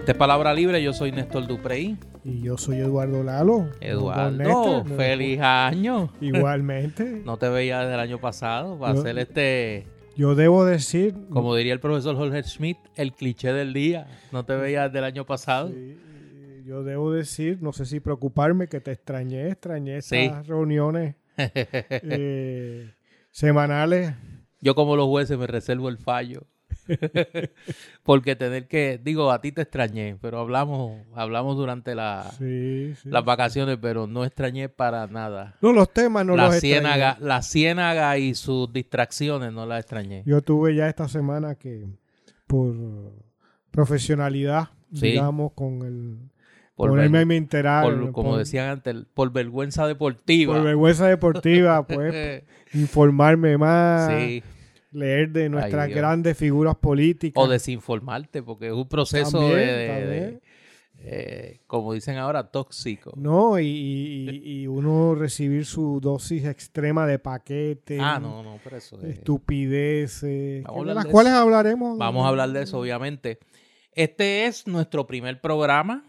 Esta 0.00 0.12
es 0.12 0.18
Palabra 0.18 0.54
Libre, 0.54 0.82
yo 0.82 0.94
soy 0.94 1.12
Néstor 1.12 1.46
Duprey. 1.46 1.98
Y 2.24 2.40
yo 2.40 2.56
soy 2.56 2.78
Eduardo 2.78 3.22
Lalo. 3.22 3.68
Eduardo, 3.82 4.30
no, 4.30 4.84
feliz 4.96 5.38
año. 5.40 6.10
Igualmente. 6.22 7.04
No 7.26 7.36
te 7.36 7.48
veía 7.50 7.80
desde 7.80 7.94
el 7.94 8.00
año 8.00 8.18
pasado. 8.18 8.78
Va 8.78 8.90
a 8.90 8.94
Yo- 8.94 9.02
ser 9.02 9.18
este, 9.18 9.86
Yo 10.16 10.34
debo 10.34 10.64
decir. 10.64 11.14
como 11.30 11.54
diría 11.54 11.74
el 11.74 11.80
profesor 11.80 12.16
Jorge 12.16 12.42
Schmidt, 12.44 12.78
el 12.96 13.12
cliché 13.12 13.52
del 13.52 13.74
día. 13.74 14.06
No 14.32 14.44
te 14.44 14.54
veía 14.56 14.84
desde 14.84 14.98
el 15.00 15.04
año 15.04 15.26
pasado. 15.26 15.68
Sí, 15.68 15.96
yo 16.64 16.82
debo 16.82 17.12
decir, 17.12 17.58
no 17.60 17.72
sé 17.74 17.84
si 17.84 18.00
preocuparme, 18.00 18.68
que 18.68 18.80
te 18.80 18.92
extrañé, 18.92 19.48
extrañé 19.50 19.98
estas 19.98 20.18
Sí. 20.18 20.48
reuniones 20.48 21.14
eh, 21.36 22.90
semanales. 23.30 24.14
Yo 24.62 24.74
como 24.74 24.96
los 24.96 25.06
jueces 25.08 25.36
me 25.38 25.46
reservo 25.46 25.90
el 25.90 25.98
fallo. 25.98 26.44
Porque 28.02 28.36
tener 28.36 28.66
que, 28.68 29.00
digo, 29.02 29.30
a 29.30 29.40
ti 29.40 29.52
te 29.52 29.62
extrañé, 29.62 30.16
pero 30.20 30.38
hablamos, 30.40 30.98
hablamos 31.14 31.56
durante 31.56 31.94
la, 31.94 32.30
Sí, 32.38 32.94
sí. 33.02 33.08
las 33.08 33.24
vacaciones, 33.24 33.78
pero 33.80 34.06
no 34.06 34.24
extrañé 34.24 34.68
para 34.68 35.06
nada. 35.06 35.56
No, 35.60 35.72
los 35.72 35.92
temas 35.92 36.24
no 36.26 36.36
la 36.36 36.46
los 36.46 36.60
ciénaga, 36.60 37.10
extrañé. 37.10 37.28
la 37.28 37.42
ciénaga 37.42 38.18
y 38.18 38.34
sus 38.34 38.72
distracciones 38.72 39.52
no 39.52 39.66
las 39.66 39.80
extrañé. 39.80 40.22
Yo 40.26 40.42
tuve 40.42 40.74
ya 40.74 40.88
esta 40.88 41.08
semana 41.08 41.54
que, 41.54 41.86
por 42.46 42.74
profesionalidad, 43.70 44.68
Sí. 44.92 45.12
digamos, 45.12 45.52
con 45.52 45.82
el. 45.82 46.18
Por 46.74 46.90
ponerme 46.90 47.18
a 47.20 47.26
mi 47.26 47.36
enterar. 47.36 47.84
por- 47.84 48.12
como 48.12 48.30
por- 48.30 48.38
decían 48.38 48.68
antes, 48.70 48.96
por 49.12 49.30
vergüenza 49.32 49.86
deportiva. 49.86 50.54
Por 50.54 50.64
vergüenza 50.64 51.06
deportiva, 51.06 51.86
pues, 51.86 52.42
informarme 52.72 53.58
más. 53.58 54.10
sí. 54.10 54.42
Leer 54.92 55.30
de 55.30 55.48
nuestras 55.48 55.88
grandes 55.88 56.36
figuras 56.36 56.76
políticas. 56.76 57.42
O 57.42 57.48
desinformarte, 57.48 58.42
porque 58.42 58.68
es 58.68 58.72
un 58.72 58.88
proceso 58.88 59.38
También, 59.38 59.56
de, 59.58 59.64
de- 59.66 59.88
también. 59.88 60.10
de, 60.10 60.40
eh, 61.02 61.60
como 61.66 61.92
dicen 61.94 62.18
ahora, 62.18 62.50
tóxico. 62.50 63.12
No, 63.16 63.58
y, 63.58 63.64
y- 63.66 64.60
y 64.62 64.66
uno 64.66 65.14
recibir 65.14 65.64
su 65.64 65.98
dosis 66.00 66.44
extrema 66.44 67.06
de 67.06 67.18
paquete, 67.18 67.98
Ah, 68.00 68.18
no, 68.20 68.42
no, 68.42 68.58
pero 68.62 68.76
eso 68.76 68.98
es- 69.00 69.16
estupideces, 69.18 70.64
de 70.64 70.94
las 70.94 71.04
de 71.04 71.10
cuales 71.10 71.32
eso. 71.32 71.40
hablaremos. 71.42 71.98
Vamos 71.98 72.24
a 72.24 72.28
hablar 72.28 72.50
de 72.50 72.62
eso, 72.62 72.78
obviamente. 72.80 73.38
Este 73.92 74.46
es 74.46 74.66
nuestro 74.66 75.06
primer 75.06 75.40
programa, 75.40 76.04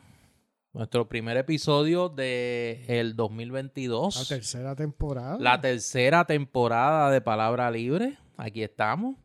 nuestro 0.74 1.08
primer 1.10 1.38
episodio 1.38 2.10
del 2.10 2.84
el 2.88 3.16
2022. 3.16 4.18
La 4.30 4.36
tercera 4.36 4.76
temporada. 4.76 5.38
La 5.40 5.60
tercera 5.62 6.26
temporada 6.26 7.12
de 7.12 7.22
Palabra 7.22 7.70
Libre. 7.72 8.18
Aquí 8.44 8.64
estamos. 8.64 9.18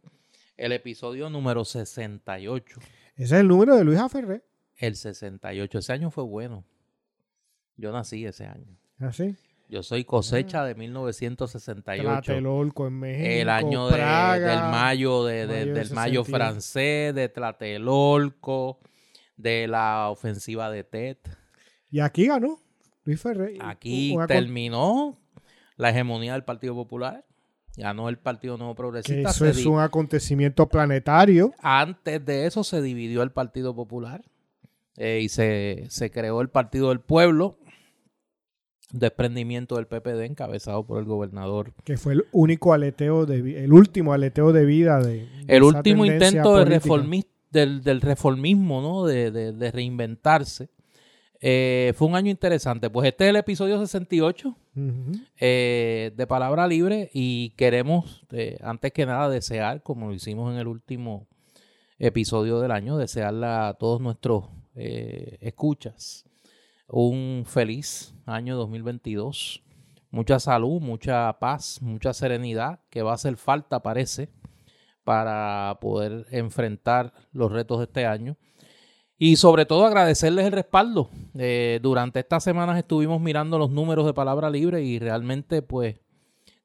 El 0.58 0.72
episodio 0.72 1.30
número 1.30 1.64
68. 1.64 2.78
Ese 3.16 3.24
es 3.24 3.32
el 3.32 3.48
número 3.48 3.74
de 3.74 3.82
Luisa 3.82 4.10
Ferré. 4.10 4.42
El 4.76 4.94
68. 4.94 5.78
Ese 5.78 5.92
año 5.94 6.10
fue 6.10 6.24
bueno. 6.24 6.64
Yo 7.78 7.92
nací 7.92 8.26
ese 8.26 8.44
año. 8.44 8.76
Así. 8.98 9.34
Yo 9.70 9.82
soy 9.82 10.04
cosecha 10.04 10.64
de 10.66 10.74
1968. 10.74 12.02
Tlatelolco 12.02 12.86
en 12.88 12.92
México. 13.00 13.26
El 13.30 13.48
año 13.48 13.86
de- 13.88 13.94
Praga. 13.94 14.50
del 14.50 14.70
mayo, 14.70 15.24
de- 15.24 15.46
de- 15.46 15.64
mayo 15.66 15.74
del 15.74 15.90
mayo 15.92 16.24
61. 16.24 16.24
francés, 16.38 17.14
de 17.14 17.28
Tlatelolco, 17.30 18.80
de 19.38 19.66
la 19.66 20.10
ofensiva 20.10 20.70
de 20.70 20.84
Tet. 20.84 21.26
Y 21.90 22.00
aquí 22.00 22.26
ganó 22.26 22.60
Luis 23.04 23.20
Ferré. 23.22 23.56
Aquí 23.62 24.14
terminó 24.28 25.18
la 25.76 25.88
hegemonía 25.88 26.34
del 26.34 26.44
Partido 26.44 26.74
Popular. 26.74 27.24
Ganó 27.76 28.08
el 28.08 28.16
Partido 28.18 28.56
Nuevo 28.56 28.74
Progresista. 28.74 29.30
eso 29.30 29.44
es 29.46 29.66
un 29.66 29.80
acontecimiento 29.80 30.66
planetario. 30.68 31.52
Antes 31.60 32.24
de 32.24 32.46
eso 32.46 32.64
se 32.64 32.80
dividió 32.80 33.22
el 33.22 33.30
Partido 33.32 33.74
Popular 33.74 34.24
eh, 34.96 35.20
y 35.22 35.28
se, 35.28 35.84
se 35.90 36.10
creó 36.10 36.40
el 36.40 36.48
Partido 36.48 36.88
del 36.88 37.00
Pueblo, 37.00 37.58
desprendimiento 38.92 39.76
del 39.76 39.86
PPD 39.86 40.22
encabezado 40.24 40.86
por 40.86 40.98
el 41.00 41.04
gobernador. 41.04 41.72
que 41.84 41.96
fue 41.96 42.14
el 42.14 42.24
único 42.32 42.72
aleteo 42.72 43.26
de 43.26 43.64
el 43.64 43.72
último 43.72 44.12
aleteo 44.12 44.52
de 44.52 44.64
vida 44.64 45.00
de, 45.00 45.26
de 45.26 45.44
El 45.48 45.62
último 45.64 46.06
intento 46.06 46.56
de 46.56 46.64
del, 47.50 47.82
del 47.82 48.00
reformismo, 48.00 48.80
¿no? 48.80 49.04
De, 49.06 49.30
de- 49.30 49.52
de 49.52 49.70
reinventarse. 49.70 50.68
Eh, 51.40 51.92
fue 51.96 52.08
un 52.08 52.14
año 52.16 52.30
interesante. 52.30 52.90
Pues 52.90 53.08
este 53.08 53.24
es 53.24 53.30
el 53.30 53.36
episodio 53.36 53.78
68 53.78 54.56
Eh, 55.38 56.12
de 56.14 56.26
Palabra 56.26 56.66
Libre 56.66 57.10
y 57.14 57.50
queremos, 57.56 58.24
eh, 58.30 58.58
antes 58.62 58.92
que 58.92 59.06
nada, 59.06 59.30
desear, 59.30 59.82
como 59.82 60.08
lo 60.08 60.14
hicimos 60.14 60.52
en 60.52 60.58
el 60.58 60.66
último 60.66 61.26
episodio 61.98 62.60
del 62.60 62.70
año, 62.70 62.98
desearle 62.98 63.46
a 63.46 63.74
todos 63.78 64.02
nuestros 64.02 64.44
eh, 64.74 65.38
escuchas 65.40 66.26
un 66.88 67.44
feliz 67.46 68.14
año 68.26 68.56
2022. 68.56 69.62
Mucha 70.10 70.38
salud, 70.38 70.80
mucha 70.80 71.32
paz, 71.38 71.80
mucha 71.80 72.12
serenidad, 72.12 72.80
que 72.90 73.02
va 73.02 73.12
a 73.12 73.14
hacer 73.14 73.36
falta, 73.36 73.82
parece, 73.82 74.28
para 75.04 75.78
poder 75.80 76.26
enfrentar 76.30 77.12
los 77.32 77.50
retos 77.50 77.78
de 77.78 77.84
este 77.84 78.06
año. 78.06 78.36
Y 79.18 79.36
sobre 79.36 79.64
todo 79.64 79.86
agradecerles 79.86 80.44
el 80.46 80.52
respaldo. 80.52 81.10
Eh, 81.38 81.80
durante 81.82 82.20
estas 82.20 82.44
semanas 82.44 82.76
estuvimos 82.78 83.20
mirando 83.20 83.58
los 83.58 83.70
números 83.70 84.04
de 84.04 84.12
Palabra 84.12 84.50
Libre 84.50 84.82
y 84.82 84.98
realmente 84.98 85.62
pues 85.62 86.00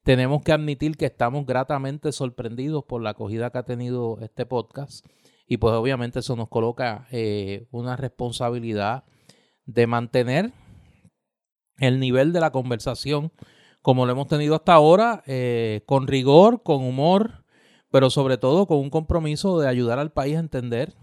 tenemos 0.03 0.41
que 0.41 0.51
admitir 0.51 0.97
que 0.97 1.06
estamos 1.06 1.45
gratamente 1.45 2.11
sorprendidos 2.11 2.84
por 2.84 3.01
la 3.01 3.11
acogida 3.11 3.51
que 3.51 3.57
ha 3.59 3.63
tenido 3.63 4.19
este 4.22 4.45
podcast. 4.45 5.06
Y 5.47 5.57
pues 5.57 5.73
obviamente 5.73 6.19
eso 6.19 6.35
nos 6.35 6.50
coloca 6.50 7.07
eh, 7.11 7.67
una 7.72 7.95
responsabilidad 7.95 9.06
de 9.66 9.88
mantener 9.88 10.51
el 11.78 12.00
nivel 12.00 12.34
de 12.34 12.40
la 12.41 12.51
conversación 12.51 13.31
como 13.81 14.06
lo 14.06 14.11
hemos 14.11 14.28
tenido 14.28 14.56
hasta 14.56 14.73
ahora, 14.73 15.23
eh, 15.25 15.81
con 15.85 16.07
rigor, 16.07 16.61
con 16.63 16.84
humor, 16.84 17.44
pero 17.90 18.09
sobre 18.09 18.38
todo 18.38 18.67
con 18.67 18.78
un 18.78 18.90
compromiso 18.90 19.59
de 19.59 19.67
ayudar 19.67 19.97
al 20.00 20.11
país 20.11 20.35
a 20.35 20.40
entender 20.40 20.94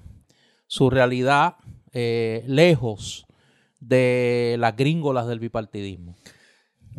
su 0.69 0.89
realidad 0.91 1.57
eh, 1.93 2.45
lejos 2.47 3.27
de 3.81 4.57
las 4.59 4.77
gringolas 4.77 5.27
del 5.27 5.41
bipartidismo. 5.41 6.15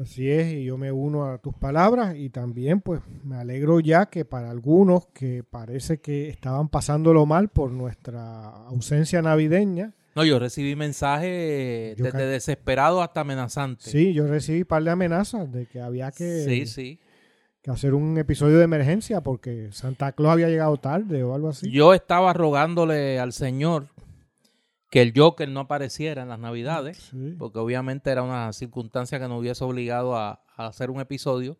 Así 0.02 0.30
es, 0.30 0.53
y 0.53 0.63
yo 0.63 0.78
me 0.78 0.91
uno 0.94 1.25
a 1.25 1.40
tus 1.40 1.53
palabras 1.56 2.16
y 2.16 2.30
también 2.30 2.80
pues 2.80 3.02
me 3.24 3.35
alegro 3.35 3.81
ya 3.81 4.06
que 4.06 4.24
para 4.24 4.50
algunos 4.50 5.07
que 5.07 5.44
parece 5.44 6.00
que 6.00 6.30
estaban 6.30 6.69
pasándolo 6.69 7.25
mal 7.25 7.50
por 7.50 7.72
nuestra 7.72 8.47
ausencia 8.68 9.22
navideña, 9.22 9.94
No, 10.16 10.24
yo 10.24 10.40
recibí 10.40 10.75
mensajes 10.75 11.97
Yo 11.97 12.06
desde 12.06 12.25
desesperado 12.28 13.01
hasta 13.01 13.22
amenazante. 13.22 13.90
sí, 13.90 14.13
yo 14.13 14.25
recibí 14.28 14.59
un 14.59 14.66
par 14.68 14.84
de 14.84 14.91
amenazas 14.91 15.51
de 15.51 15.66
que 15.66 15.81
había 15.81 16.12
que, 16.12 16.44
sí, 16.46 16.66
sí. 16.66 17.00
Que 17.61 17.71
hacer 17.71 17.93
un 17.93 18.17
episodio 18.17 18.57
de 18.57 18.63
emergencia 18.63 19.21
porque 19.21 19.69
Santa 19.71 20.11
Claus 20.13 20.33
había 20.33 20.47
llegado 20.49 20.77
tarde 20.77 21.23
o 21.23 21.33
algo 21.35 21.49
así. 21.49 21.69
Yo 21.71 21.93
estaba 21.93 22.31
rogándole 22.33 23.19
al 23.19 23.33
Señor 23.33 23.87
que 24.89 25.01
el 25.01 25.13
Joker 25.15 25.47
no 25.49 25.59
apareciera 25.61 26.23
en 26.23 26.29
las 26.29 26.39
Navidades, 26.39 26.97
Sí. 27.11 27.35
porque 27.37 27.59
obviamente 27.59 28.09
era 28.09 28.23
una 28.23 28.51
circunstancia 28.53 29.19
que 29.19 29.27
nos 29.27 29.39
hubiese 29.39 29.63
obligado 29.63 30.15
a, 30.17 30.41
a 30.55 30.67
hacer 30.67 30.89
un 30.89 30.99
episodio, 31.01 31.57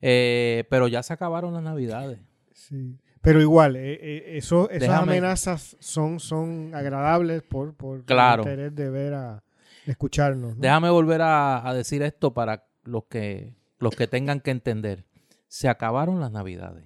Eh, 0.00 0.62
pero 0.70 0.86
ya 0.86 1.02
se 1.02 1.12
acabaron 1.12 1.54
las 1.54 1.62
Navidades. 1.64 2.20
Sí. 2.52 2.96
Pero 3.20 3.40
igual, 3.40 3.74
eh, 3.74 3.94
eh, 4.00 4.36
eso, 4.38 4.70
esas 4.70 4.88
Déjame- 4.88 5.02
amenazas 5.18 5.76
son, 5.80 6.20
son 6.20 6.72
agradables 6.72 7.42
por, 7.42 7.74
por 7.74 8.04
Claro. 8.04 8.44
el 8.44 8.48
interés 8.48 8.74
de 8.76 8.90
ver 8.90 9.14
a 9.14 9.42
de 9.86 9.90
escucharnos. 9.92 10.54
¿no? 10.54 10.60
Déjame 10.60 10.88
volver 10.90 11.20
a, 11.22 11.68
a 11.68 11.74
decir 11.74 12.02
esto 12.02 12.32
para 12.32 12.64
los 12.84 13.06
que, 13.06 13.54
los 13.80 13.96
que 13.96 14.06
tengan 14.06 14.38
que 14.40 14.52
entender. 14.52 15.04
Se 15.48 15.68
acabaron 15.68 16.20
las 16.20 16.30
Navidades. 16.30 16.84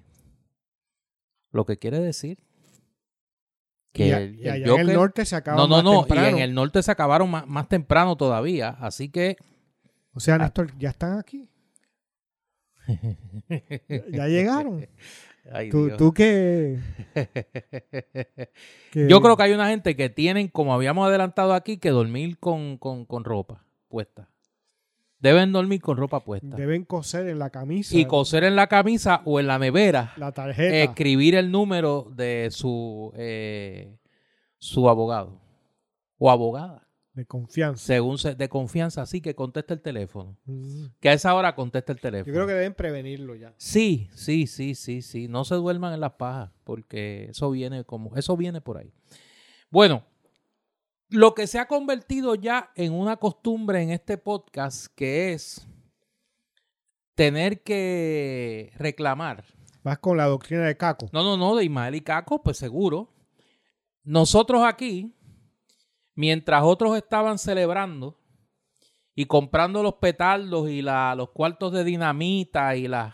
Lo 1.51 1.65
que 1.65 1.77
quiere 1.77 1.99
decir 1.99 2.39
que 3.91 4.07
y 4.07 4.11
a- 4.11 4.17
el, 4.19 4.39
y 4.39 4.47
en 4.47 4.79
el 4.79 4.93
norte 4.93 5.23
se 5.25 5.35
acaba 5.35 5.57
no, 5.57 5.67
no, 5.67 5.75
más 5.75 5.83
no, 5.83 5.99
temprano. 6.05 6.29
y 6.29 6.31
en 6.31 6.39
el 6.39 6.53
norte 6.55 6.81
se 6.81 6.89
acabaron 6.91 7.29
más, 7.29 7.45
más 7.47 7.67
temprano 7.69 8.15
todavía. 8.15 8.69
Así 8.79 9.09
que 9.09 9.37
O 10.13 10.19
sea. 10.19 10.37
Néstor, 10.39 10.75
ya 10.79 10.89
están 10.89 11.19
aquí. 11.19 11.47
Ya 14.11 14.27
llegaron. 14.27 14.87
Ay, 15.51 15.69
tú, 15.69 15.89
tú 15.97 16.13
que, 16.13 16.79
que- 18.91 19.07
Yo 19.09 19.19
creo 19.21 19.35
que 19.35 19.43
hay 19.43 19.51
una 19.51 19.67
gente 19.67 19.95
que 19.97 20.09
tienen, 20.09 20.47
como 20.47 20.73
habíamos 20.73 21.05
adelantado 21.07 21.53
aquí, 21.53 21.77
que 21.77 21.89
dormir 21.89 22.37
con, 22.39 22.77
con, 22.77 23.05
con 23.05 23.25
ropa 23.25 23.65
puesta. 23.89 24.29
Deben 25.23 25.53
dormir 25.53 25.79
con 25.81 25.95
ropa 25.97 26.19
puesta. 26.23 26.55
deben 26.55 26.83
coser 26.83 27.27
en 27.29 27.39
la 27.39 27.49
camisa 27.49 27.95
Y 27.97 28.05
coser 28.05 28.43
en 28.43 28.57
la 28.57 28.67
camisa 28.67 29.21
o 29.23 29.39
en 29.39 29.47
la 29.47 29.57
nevera, 29.57 30.11
la 30.17 30.33
tarjeta. 30.33 30.75
escribir 30.91 31.35
el 31.35 31.49
número 31.49 32.11
de 32.13 32.49
su, 32.51 33.11
eh, 33.15 33.97
su 34.57 34.89
abogado 34.89 35.39
o 36.17 36.29
abogada, 36.29 36.87
de 37.13 37.25
confianza. 37.25 37.85
según 37.85 38.17
se- 38.17 38.35
de 38.35 38.49
confianza, 38.49 39.01
así 39.03 39.21
que 39.21 39.33
conteste 39.33 39.73
el 39.73 39.81
teléfono. 39.81 40.37
Mm. 40.45 40.87
Que 40.99 41.07
a 41.09 41.13
esa 41.13 41.33
hora 41.35 41.55
conteste 41.55 41.93
el 41.93 41.99
teléfono. 42.01 42.27
Yo 42.27 42.33
creo 42.33 42.47
que 42.47 42.53
deben 42.53 42.73
prevenirlo 42.73 43.35
ya. 43.35 43.53
Sí, 43.57 44.09
sí, 44.15 44.45
sí, 44.45 44.75
sí, 44.75 45.01
sí. 45.01 45.27
No 45.29 45.45
se 45.45 45.55
duerman 45.55 45.93
en 45.93 46.01
las 46.01 46.13
pajas, 46.13 46.51
porque 46.65 47.27
eso 47.29 47.49
viene 47.49 47.85
como, 47.85 48.13
eso 48.17 48.35
viene 48.35 48.59
por 48.59 48.77
ahí. 48.77 48.91
Bueno, 49.69 50.03
Lo 51.13 51.35
que 51.35 51.45
se 51.45 51.59
ha 51.59 51.67
convertido 51.67 52.33
ya 52.33 52.71
en 52.73 52.91
una 52.91 53.17
costumbre 53.17 53.83
en 53.83 53.91
este 53.91 54.17
podcast, 54.17 54.87
que 54.95 55.31
es 55.31 55.67
tener 57.13 57.61
que 57.61 58.73
reclamar. 58.77 59.45
Vas 59.83 59.99
con 59.99 60.17
la 60.17 60.25
doctrina 60.25 60.63
de 60.63 60.75
Caco. 60.75 61.11
No, 61.13 61.21
no, 61.21 61.37
no, 61.37 61.55
de 61.55 61.65
Ismael 61.65 61.93
y 61.93 62.01
Caco, 62.01 62.41
pues 62.41 62.57
seguro. 62.57 63.13
Nosotros 64.03 64.63
aquí, 64.65 65.15
mientras 66.15 66.63
otros 66.63 66.97
estaban 66.97 67.37
celebrando 67.37 68.19
y 69.13 69.25
comprando 69.25 69.83
los 69.83 69.93
petardos 69.97 70.67
y 70.67 70.81
la, 70.81 71.13
los 71.13 71.29
cuartos 71.29 71.73
de 71.73 71.83
dinamita 71.83 72.75
y 72.75 72.87
las, 72.87 73.13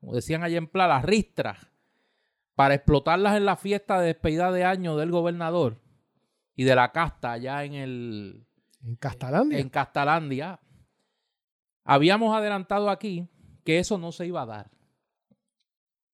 como 0.00 0.14
decían 0.14 0.42
allá 0.42 0.58
en 0.58 0.66
Pla, 0.66 0.86
las 0.86 1.02
ristras, 1.02 1.56
para 2.54 2.74
explotarlas 2.74 3.38
en 3.38 3.46
la 3.46 3.56
fiesta 3.56 3.98
de 4.00 4.08
despedida 4.08 4.52
de 4.52 4.64
año 4.64 4.98
del 4.98 5.10
gobernador 5.10 5.87
y 6.58 6.64
de 6.64 6.74
la 6.74 6.90
casta 6.90 7.30
allá 7.30 7.62
en 7.62 7.74
el... 7.74 8.44
En 8.82 8.96
Castalandia. 8.96 9.58
En 9.60 9.68
Castalandia. 9.68 10.58
Habíamos 11.84 12.36
adelantado 12.36 12.90
aquí 12.90 13.28
que 13.62 13.78
eso 13.78 13.96
no 13.96 14.10
se 14.10 14.26
iba 14.26 14.42
a 14.42 14.46
dar. 14.46 14.70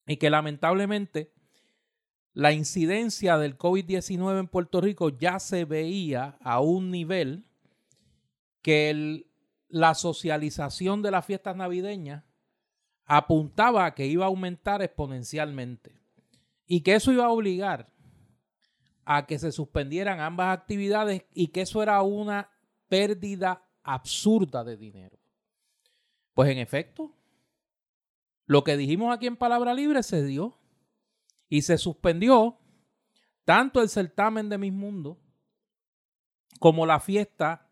Y 0.06 0.18
que 0.18 0.28
lamentablemente 0.28 1.32
la 2.34 2.52
incidencia 2.52 3.38
del 3.38 3.56
COVID-19 3.56 4.38
en 4.38 4.48
Puerto 4.48 4.82
Rico 4.82 5.08
ya 5.08 5.38
se 5.38 5.64
veía 5.64 6.36
a 6.42 6.60
un 6.60 6.90
nivel 6.90 7.46
que 8.60 9.24
la 9.68 9.94
socialización 9.94 11.00
de 11.00 11.10
las 11.10 11.24
fiestas 11.24 11.56
navideñas 11.56 12.22
apuntaba 13.06 13.86
a 13.86 13.94
que 13.94 14.06
iba 14.06 14.26
a 14.26 14.28
aumentar 14.28 14.82
exponencialmente 14.82 15.98
y 16.66 16.82
que 16.82 16.96
eso 16.96 17.12
iba 17.12 17.24
a 17.24 17.30
obligar 17.30 17.93
a 19.04 19.26
que 19.26 19.38
se 19.38 19.52
suspendieran 19.52 20.20
ambas 20.20 20.56
actividades 20.56 21.24
y 21.32 21.48
que 21.48 21.62
eso 21.62 21.82
era 21.82 22.00
una 22.02 22.50
pérdida 22.88 23.68
absurda 23.82 24.64
de 24.64 24.76
dinero. 24.76 25.18
Pues 26.32 26.50
en 26.50 26.58
efecto, 26.58 27.14
lo 28.46 28.64
que 28.64 28.76
dijimos 28.76 29.14
aquí 29.14 29.26
en 29.26 29.36
Palabra 29.36 29.74
Libre 29.74 30.02
se 30.02 30.24
dio 30.24 30.58
y 31.48 31.62
se 31.62 31.78
suspendió 31.78 32.58
tanto 33.44 33.80
el 33.80 33.88
certamen 33.88 34.48
de 34.48 34.58
Mis 34.58 34.72
Mundo 34.72 35.18
como 36.58 36.86
la 36.86 36.98
fiesta 36.98 37.63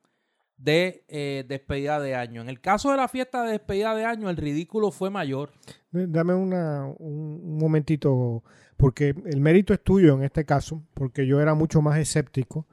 de 0.63 1.05
eh, 1.09 1.45
despedida 1.49 1.99
de 2.01 2.15
año. 2.15 2.41
En 2.41 2.49
el 2.49 2.61
caso 2.61 2.91
de 2.91 2.97
la 2.97 3.09
fiesta 3.09 3.43
de 3.43 3.53
despedida 3.53 3.95
de 3.95 4.05
año, 4.05 4.31
el 4.31 4.37
ridículo 4.37 4.91
fue 4.91 5.11
mayor. 5.11 5.53
Dame 5.91 6.35
una, 6.35 6.87
un 6.99 7.59
momentito, 7.59 8.45
porque 8.77 9.15
el 9.27 9.41
mérito 9.41 9.75
es 9.75 9.83
tuyo 9.83 10.15
en 10.15 10.23
este 10.23 10.45
caso, 10.45 10.83
porque 10.95 11.27
yo 11.27 11.41
era 11.41 11.55
mucho 11.55 11.83
más 11.83 11.99
escéptico 11.99 12.67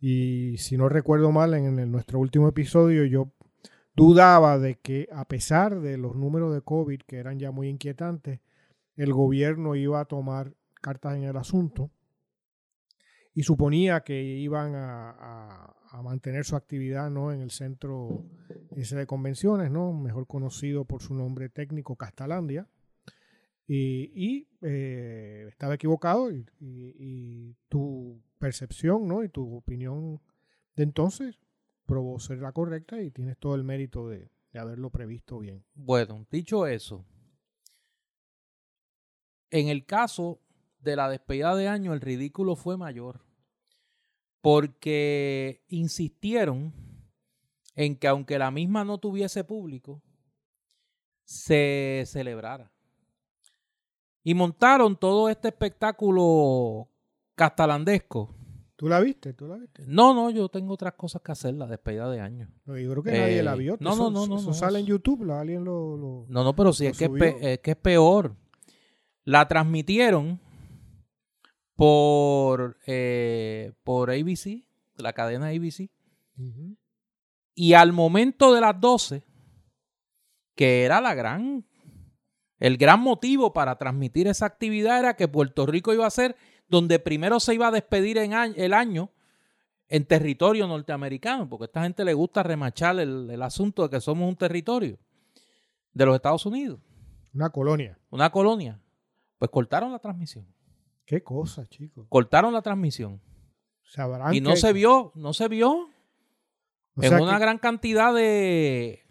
y 0.00 0.56
si 0.58 0.76
no 0.76 0.88
recuerdo 0.88 1.32
mal, 1.32 1.54
en, 1.54 1.90
nuestro 1.90 2.18
último 2.18 2.48
episodio 2.48 3.04
yo 3.04 3.30
dudaba 3.94 4.58
de 4.58 4.74
que 4.74 5.08
a 5.12 5.26
pesar 5.26 5.80
de 5.80 5.96
los 5.96 6.16
números 6.16 6.52
de 6.52 6.60
COVID 6.60 7.00
que 7.06 7.16
eran 7.16 7.38
ya 7.38 7.50
muy 7.50 7.68
inquietantes, 7.68 8.40
el 8.96 9.12
gobierno 9.12 9.74
iba 9.74 10.00
a 10.00 10.04
tomar 10.04 10.52
cartas 10.80 11.16
en 11.16 11.24
el 11.24 11.36
asunto 11.36 11.90
y 13.36 13.42
suponía 13.42 14.00
que 14.00 14.18
iban 14.18 14.72
a, 14.74 15.74
mantener 16.02 16.44
su 16.44 16.56
actividad 16.56 17.10
¿no? 17.10 17.32
en 17.32 17.40
el 17.40 17.50
centro 17.50 18.24
ese 18.76 18.96
de 18.96 19.06
convenciones, 19.06 19.70
¿no? 19.70 19.94
mejor 19.94 20.26
conocido 20.26 20.84
por 20.84 21.02
su 21.02 21.14
nombre 21.14 21.48
técnico 21.48 21.96
Castalandia. 21.96 22.66
Y, 23.66 24.46
eh, 24.62 25.46
estaba 25.48 25.74
equivocado 25.74 26.30
y, 26.30 27.54
tu 27.68 28.22
percepción 28.38 29.06
¿no? 29.06 29.22
y 29.22 29.28
tu 29.28 29.56
opinión 29.56 30.20
de 30.74 30.84
entonces 30.84 31.38
probó 31.84 32.18
ser 32.18 32.38
la 32.38 32.52
correcta 32.52 33.02
y 33.02 33.10
tienes 33.10 33.38
todo 33.38 33.54
el 33.54 33.64
mérito 33.64 34.08
de, 34.08 34.30
de 34.52 34.58
haberlo 34.58 34.90
previsto 34.90 35.38
bien. 35.40 35.62
Bueno, 35.74 36.26
dicho 36.30 36.66
eso, 36.66 37.04
en 39.50 39.68
el 39.68 39.84
caso 39.84 40.40
de 40.80 40.96
la 40.96 41.10
despedida 41.10 41.54
de 41.54 41.68
año, 41.68 41.92
el 41.92 42.00
ridículo 42.00 42.56
fue 42.56 42.76
mayor. 42.76 43.25
Porque 44.46 45.64
insistieron 45.66 46.72
en 47.74 47.96
que 47.96 48.06
aunque 48.06 48.38
la 48.38 48.52
misma 48.52 48.84
no 48.84 48.98
tuviese 48.98 49.42
público, 49.42 50.04
se 51.24 52.04
celebrara. 52.06 52.70
Y 54.22 54.34
montaron 54.34 54.96
todo 54.96 55.28
este 55.28 55.48
espectáculo 55.48 56.88
castalandesco. 57.34 58.36
¿Tú 58.76 58.88
la 58.88 59.00
viste? 59.00 59.32
¿Tú 59.32 59.48
la 59.48 59.56
viste? 59.56 59.82
No, 59.88 60.14
no, 60.14 60.30
yo 60.30 60.48
tengo 60.48 60.74
otras 60.74 60.92
cosas 60.92 61.22
que 61.22 61.32
hacer, 61.32 61.54
la 61.54 61.66
despedida 61.66 62.08
de 62.08 62.20
año. 62.20 62.48
No, 62.66 62.78
yo 62.78 62.88
creo 62.92 63.02
que 63.02 63.18
nadie 63.18 63.42
la 63.42 63.56
vio. 63.56 63.76
No, 63.80 63.96
no, 63.96 64.12
no, 64.12 64.28
no. 64.28 64.36
Eso 64.36 64.52
sale 64.52 64.78
en 64.78 64.86
YouTube, 64.86 65.28
alguien 65.28 65.64
lo, 65.64 66.24
No, 66.28 66.44
no, 66.44 66.54
pero 66.54 66.72
sí, 66.72 66.86
es 66.86 66.96
que 66.96 67.10
es, 67.40 67.58
que 67.58 67.70
es 67.72 67.76
peor. 67.76 68.36
La 69.24 69.48
transmitieron 69.48 70.40
por, 71.76 72.78
eh, 72.86 73.72
por 73.84 74.10
ABC, 74.10 74.64
la 74.96 75.12
cadena 75.12 75.48
ABC. 75.48 75.90
Y 77.54 77.74
al 77.74 77.92
momento 77.92 78.52
de 78.52 78.60
las 78.60 78.80
12, 78.80 79.24
que 80.54 80.84
era 80.84 81.00
la 81.00 81.14
gran, 81.14 81.64
el 82.58 82.76
gran 82.78 83.00
motivo 83.00 83.52
para 83.52 83.76
transmitir 83.76 84.26
esa 84.26 84.46
actividad 84.46 84.98
era 84.98 85.16
que 85.16 85.28
Puerto 85.28 85.66
Rico 85.66 85.92
iba 85.92 86.06
a 86.06 86.10
ser 86.10 86.36
donde 86.68 86.98
primero 86.98 87.38
se 87.40 87.54
iba 87.54 87.68
a 87.68 87.70
despedir 87.70 88.18
en 88.18 88.32
el 88.32 88.74
año 88.74 89.12
en 89.88 90.04
territorio 90.04 90.66
norteamericano, 90.66 91.48
porque 91.48 91.64
a 91.64 91.66
esta 91.66 91.82
gente 91.82 92.04
le 92.04 92.14
gusta 92.14 92.42
remachar 92.42 92.98
el, 92.98 93.30
el 93.30 93.42
asunto 93.42 93.84
de 93.84 93.90
que 93.90 94.00
somos 94.00 94.28
un 94.28 94.36
territorio 94.36 94.98
de 95.92 96.06
los 96.06 96.16
Estados 96.16 96.44
Unidos. 96.44 96.80
Una 97.32 97.50
colonia. 97.50 97.98
Una 98.10 98.30
colonia. 98.30 98.80
Pues 99.38 99.50
cortaron 99.50 99.92
la 99.92 99.98
transmisión. 99.98 100.46
Qué 101.06 101.22
cosa, 101.22 101.66
chicos. 101.66 102.06
Cortaron 102.08 102.52
la 102.52 102.62
transmisión. 102.62 103.20
y 104.32 104.40
no 104.40 104.56
se 104.56 104.72
vio, 104.72 105.12
no 105.14 105.32
se 105.32 105.48
vio 105.48 105.88
en 107.00 107.14
una 107.14 107.38
gran 107.38 107.58
cantidad 107.58 108.12
de, 108.12 109.04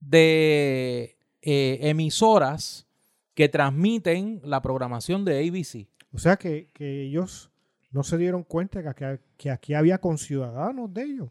de 0.00 1.16
eh, 1.42 1.78
emisoras 1.82 2.86
que 3.34 3.48
transmiten 3.48 4.40
la 4.44 4.60
programación 4.60 5.24
de 5.24 5.48
ABC. 5.48 5.88
O 6.12 6.18
sea 6.18 6.36
que, 6.36 6.68
ellos 6.78 7.50
no 7.90 8.02
se 8.02 8.18
dieron 8.18 8.44
cuenta 8.44 8.94
que 8.94 9.18
que 9.38 9.50
aquí 9.50 9.72
había 9.72 9.98
conciudadanos 9.98 10.92
de 10.92 11.02
ellos. 11.04 11.28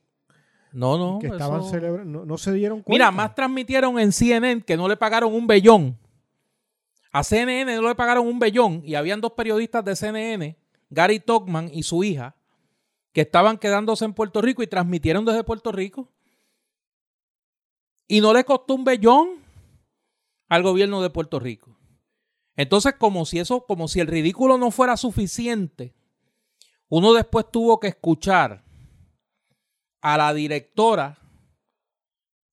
No, 0.72 0.98
no. 0.98 1.20
Que 1.20 1.28
estaban 1.28 1.64
celebrando. 1.64 2.26
No, 2.26 2.38
se 2.38 2.52
dieron 2.54 2.82
cuenta. 2.82 2.92
Mira, 2.92 3.12
más 3.12 3.36
transmitieron 3.36 4.00
en 4.00 4.12
CNN 4.12 4.62
que 4.62 4.78
no 4.78 4.88
le 4.88 4.98
pagaron 4.98 5.34
un 5.34 5.48
bellón 5.48 5.98
a 7.18 7.24
CNN 7.24 7.76
no 7.76 7.88
le 7.88 7.96
pagaron 7.96 8.28
un 8.28 8.38
bellón 8.38 8.84
y 8.86 8.94
habían 8.94 9.22
dos 9.22 9.32
periodistas 9.32 9.84
de 9.84 9.96
CNN, 9.96 10.56
Gary 10.92 11.20
Togman 11.20 11.68
y 11.74 11.82
su 11.82 12.04
hija, 12.04 12.36
que 13.12 13.22
estaban 13.22 13.58
quedándose 13.58 14.06
en 14.06 14.14
Puerto 14.14 14.40
Rico 14.40 14.62
y 14.62 14.68
transmitieron 14.68 15.26
desde 15.26 15.44
Puerto 15.44 15.72
Rico. 15.72 16.12
Y 18.08 18.22
no 18.22 18.34
le 18.34 18.44
costó 18.44 18.76
un 18.76 18.84
bellón 18.84 19.30
al 20.48 20.62
gobierno 20.62 21.02
de 21.02 21.10
Puerto 21.10 21.40
Rico. 21.40 21.76
Entonces, 22.56 22.94
como 23.00 23.26
si 23.26 23.40
eso, 23.40 23.66
como 23.66 23.88
si 23.88 24.00
el 24.00 24.06
ridículo 24.06 24.60
no 24.60 24.70
fuera 24.70 24.96
suficiente, 24.96 25.96
uno 26.88 27.14
después 27.14 27.48
tuvo 27.52 27.80
que 27.80 27.88
escuchar 27.88 28.64
a 30.02 30.18
la 30.18 30.36
directora 30.36 31.18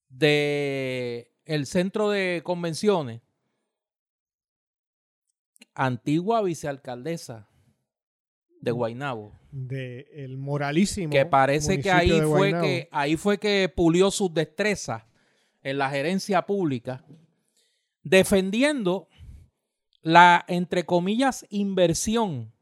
de 0.09 1.35
el 1.45 1.67
centro 1.67 2.09
de 2.09 2.41
convenciones 2.43 3.24
antigua 5.75 6.43
vicealcaldesa 6.43 7.49
de 8.61 8.73
mm. 8.73 8.77
Guaynabo. 8.77 9.33
De 9.51 10.09
el 10.13 10.37
moralísimo. 10.37 11.11
Que 11.11 11.27
parece 11.27 11.81
que 11.81 11.91
ahí 11.91 12.21
fue 12.23 12.53
que 12.53 12.89
ahí 12.91 13.17
fue 13.17 13.39
que 13.39 13.69
pulió 13.75 14.11
sus 14.11 14.33
destrezas 14.33 15.05
en 15.63 15.79
la 15.79 15.91
gerencia 15.91 16.43
pública, 16.43 17.05
defendiendo 18.03 19.09
la, 20.03 20.45
entre 20.49 20.85
comillas, 20.85 21.47
inversión 21.49 22.53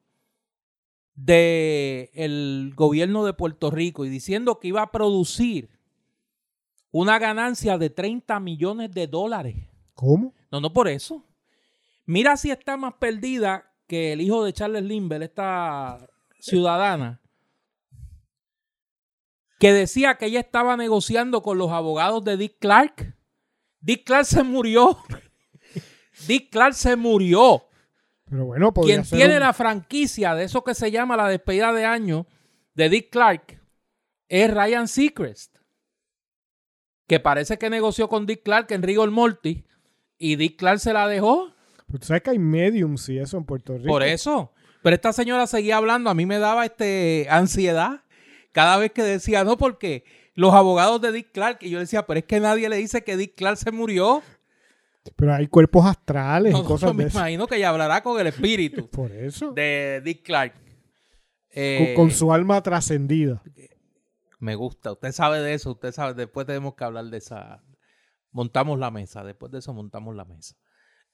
del 1.14 2.73
gobierno 2.75 3.25
de 3.25 3.35
Puerto 3.35 3.71
Rico 3.71 4.04
y 4.04 4.09
diciendo 4.09 4.59
que 4.61 4.69
iba 4.69 4.83
a 4.83 4.92
producir 4.92 5.69
una 6.90 7.19
ganancia 7.19 7.78
de 7.78 7.90
30 7.90 8.38
millones 8.40 8.92
de 8.92 9.07
dólares. 9.09 9.57
¿Cómo? 9.95 10.35
No, 10.50 10.61
no 10.61 10.73
por 10.73 10.88
eso. 10.88 11.25
Mira 12.04 12.37
si 12.37 12.50
está 12.50 12.76
más 12.76 12.94
perdida 12.94 13.73
que 13.87 14.12
el 14.12 14.21
hijo 14.21 14.44
de 14.44 14.52
Charles 14.52 14.82
Limber, 14.82 15.23
esta 15.23 15.99
ciudadana, 16.38 17.21
que 19.59 19.73
decía 19.73 20.16
que 20.16 20.26
ella 20.26 20.40
estaba 20.40 20.76
negociando 20.76 21.42
con 21.42 21.56
los 21.59 21.71
abogados 21.71 22.25
de 22.25 22.37
Dick 22.37 22.59
Clark. 22.59 23.16
Dick 23.80 24.04
Clark 24.04 24.25
se 24.25 24.42
murió. 24.42 24.99
Dick 26.26 26.50
Clark 26.50 26.75
se 26.75 26.97
murió. 26.97 27.68
Pero 28.28 28.47
bueno, 28.47 28.73
Quien 28.73 29.02
tiene 29.04 29.38
la 29.38 29.52
franquicia 29.52 30.35
de 30.35 30.44
eso 30.44 30.64
que 30.64 30.75
se 30.75 30.90
llama 30.90 31.16
la 31.16 31.28
despedida 31.28 31.73
de 31.73 31.85
año 31.85 32.26
de 32.75 32.88
Dick 32.88 33.11
Clark 33.11 33.62
es 34.28 34.50
Ryan 34.52 34.88
Seacrest, 34.88 35.59
que 37.06 37.21
parece 37.21 37.59
que 37.59 37.68
negoció 37.68 38.09
con 38.09 38.25
Dick 38.25 38.42
Clark 38.42 38.73
en 38.73 38.82
Rigor 38.82 39.11
Morty 39.11 39.64
y 40.16 40.37
Dick 40.37 40.59
Clark 40.59 40.80
se 40.80 40.94
la 40.94 41.06
dejó. 41.06 41.54
Pero 41.93 42.01
tú 42.01 42.07
sabes 42.07 42.23
que 42.23 42.31
hay 42.31 42.39
mediums 42.39 43.07
y 43.11 43.19
eso 43.19 43.37
en 43.37 43.45
Puerto 43.45 43.77
Rico. 43.77 43.89
Por 43.89 44.03
eso. 44.03 44.53
Pero 44.83 44.95
esta 44.97 45.13
señora 45.13 45.47
seguía 45.47 45.77
hablando, 45.77 46.09
a 46.11 46.15
mí 46.15 46.27
me 46.27 46.39
daba 46.39 46.65
este 46.65 47.27
ansiedad 47.31 48.01
cada 48.53 48.79
vez 48.79 48.93
que 48.93 49.03
decía, 49.03 49.45
no, 49.45 49.57
porque 49.59 50.05
los 50.35 50.55
abogados 50.55 51.01
de 51.03 51.13
Dick 51.13 51.31
Clark, 51.33 51.59
y 51.61 51.71
yo 51.71 51.79
decía, 51.79 52.07
pero 52.07 52.19
es 52.19 52.25
que 52.25 52.41
nadie 52.41 52.69
le 52.69 52.77
dice 52.77 53.05
que 53.05 53.17
Dick 53.17 53.35
Clark 53.37 53.59
se 53.59 53.71
murió. 53.71 54.23
Pero 55.17 55.35
hay 55.35 55.47
cuerpos 55.49 55.85
astrales 55.85 56.53
y 56.53 56.57
No, 56.57 56.65
cosas 56.65 56.95
me 56.95 57.05
de 57.05 57.09
eso. 57.11 57.19
imagino 57.19 57.47
que 57.47 57.57
ella 57.57 57.69
hablará 57.71 58.03
con 58.03 58.19
el 58.21 58.27
espíritu 58.29 58.89
Por 58.91 59.13
eso. 59.13 59.53
de 59.53 60.01
Dick 60.05 60.23
Clark. 60.25 60.55
Con, 60.55 60.63
Eh, 61.51 61.93
con 61.95 62.11
su 62.11 62.33
alma 62.33 62.63
trascendida. 62.63 63.43
Me 64.41 64.55
gusta, 64.55 64.93
usted 64.93 65.13
sabe 65.13 65.41
de 65.41 65.55
eso, 65.55 65.71
usted 65.73 65.93
sabe, 65.93 66.15
después 66.15 66.47
tenemos 66.47 66.75
que 66.75 66.83
hablar 66.85 67.05
de 67.05 67.19
esa. 67.19 67.63
Montamos 68.33 68.79
la 68.79 68.91
mesa, 68.91 69.23
después 69.23 69.53
de 69.53 69.59
eso 69.59 69.73
montamos 69.75 70.17
la 70.17 70.25
mesa. 70.25 70.57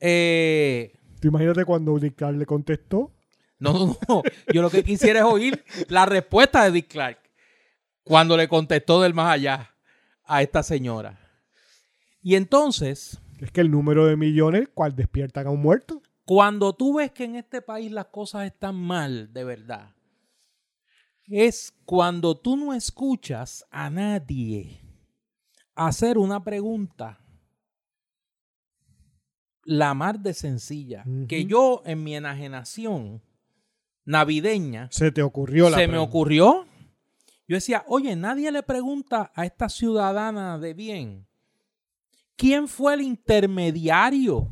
Eh, 0.00 0.94
Tú 1.20 1.28
imagínate 1.28 1.64
cuando 1.64 1.98
Dick 1.98 2.14
Clark 2.14 2.36
le 2.36 2.46
contestó. 2.46 3.12
no, 3.58 3.72
no, 3.72 3.98
no, 4.08 4.22
yo 4.52 4.62
lo 4.62 4.70
que 4.70 4.84
quisiera 4.84 5.20
es 5.20 5.24
oír 5.24 5.64
la 5.88 6.06
respuesta 6.06 6.64
de 6.64 6.70
Dick 6.70 6.88
Clark 6.88 7.18
cuando 8.04 8.36
le 8.36 8.48
contestó 8.48 9.02
del 9.02 9.14
más 9.14 9.32
allá 9.32 9.74
a 10.24 10.42
esta 10.42 10.62
señora. 10.62 11.18
Y 12.22 12.36
entonces, 12.36 13.18
Es 13.40 13.50
que 13.50 13.60
el 13.60 13.70
número 13.70 14.06
de 14.06 14.16
millones, 14.16 14.68
cual 14.74 14.94
despiertan 14.94 15.46
a 15.46 15.50
un 15.50 15.60
muerto. 15.60 16.00
cuando 16.24 16.72
tú 16.74 16.94
ves 16.98 17.10
que 17.10 17.24
en 17.24 17.36
este 17.36 17.60
país 17.62 17.90
las 17.90 18.06
cosas 18.06 18.46
están 18.46 18.76
mal, 18.76 19.32
de 19.32 19.44
verdad, 19.44 19.90
es 21.26 21.72
cuando 21.84 22.36
tú 22.36 22.56
no 22.56 22.72
escuchas 22.74 23.64
a 23.70 23.90
nadie 23.90 24.80
hacer 25.74 26.16
una 26.18 26.42
pregunta 26.42 27.18
la 29.68 29.92
mar 29.92 30.20
de 30.20 30.32
sencilla, 30.32 31.04
que 31.28 31.44
yo 31.44 31.82
en 31.84 32.02
mi 32.02 32.16
enajenación 32.16 33.20
navideña 34.06 34.88
Se 34.90 35.12
te 35.12 35.22
ocurrió 35.22 35.68
la 35.68 35.76
se 35.76 35.86
me 35.86 35.98
ocurrió. 35.98 36.64
Yo 37.46 37.54
decía, 37.54 37.84
oye, 37.86 38.16
nadie 38.16 38.50
le 38.50 38.62
pregunta 38.62 39.30
a 39.34 39.44
esta 39.44 39.68
ciudadana 39.68 40.58
de 40.58 40.72
bien, 40.72 41.26
¿quién 42.36 42.66
fue 42.66 42.94
el 42.94 43.02
intermediario? 43.02 44.48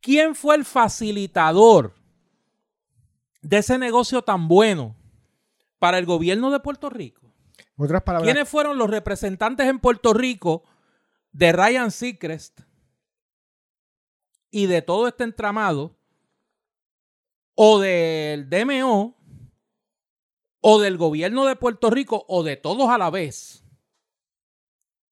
¿Quién 0.00 0.34
fue 0.34 0.56
el 0.56 0.64
facilitador 0.64 1.94
de 3.42 3.58
ese 3.58 3.76
negocio 3.76 4.22
tan 4.22 4.48
bueno 4.48 4.96
para 5.78 5.98
el 5.98 6.06
gobierno 6.06 6.50
de 6.50 6.60
Puerto 6.60 6.88
Rico? 6.88 7.34
En 7.76 7.84
otras 7.84 8.02
palabras, 8.02 8.32
¿Quiénes 8.32 8.48
fueron 8.48 8.78
los 8.78 8.88
representantes 8.88 9.66
en 9.66 9.78
Puerto 9.78 10.14
Rico 10.14 10.62
de 11.32 11.52
Ryan 11.52 11.90
Seacrest 11.90 12.60
y 14.50 14.66
de 14.66 14.82
todo 14.82 15.08
este 15.08 15.24
entramado? 15.24 15.96
O 17.54 17.78
del 17.78 18.48
DMO, 18.48 19.16
o 20.60 20.80
del 20.80 20.96
gobierno 20.96 21.46
de 21.46 21.56
Puerto 21.56 21.90
Rico, 21.90 22.24
o 22.28 22.42
de 22.42 22.56
todos 22.56 22.88
a 22.88 22.98
la 22.98 23.10
vez, 23.10 23.64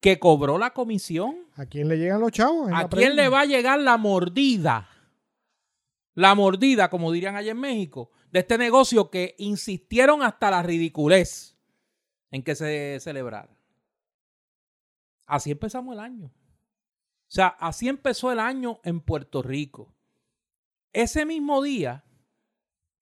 que 0.00 0.18
cobró 0.18 0.58
la 0.58 0.72
comisión. 0.72 1.36
¿a 1.56 1.66
quién 1.66 1.88
le 1.88 1.98
llegan 1.98 2.20
los 2.20 2.32
chavos? 2.32 2.70
¿A 2.72 2.88
quién 2.88 3.16
le 3.16 3.28
va 3.28 3.40
a 3.40 3.46
llegar 3.46 3.80
la 3.80 3.96
mordida? 3.96 4.88
La 6.14 6.34
mordida, 6.34 6.88
como 6.88 7.12
dirían 7.12 7.36
allá 7.36 7.52
en 7.52 7.60
México, 7.60 8.10
de 8.30 8.40
este 8.40 8.58
negocio 8.58 9.10
que 9.10 9.34
insistieron 9.38 10.22
hasta 10.22 10.50
la 10.50 10.62
ridiculez 10.62 11.56
en 12.30 12.42
que 12.42 12.54
se 12.54 12.98
celebrara. 13.00 13.50
Así 15.26 15.50
empezamos 15.50 15.94
el 15.94 16.00
año. 16.00 16.30
O 17.28 17.30
sea, 17.30 17.48
así 17.60 17.88
empezó 17.88 18.32
el 18.32 18.40
año 18.40 18.80
en 18.84 19.00
Puerto 19.00 19.42
Rico. 19.42 19.94
Ese 20.92 21.26
mismo 21.26 21.62
día, 21.62 22.04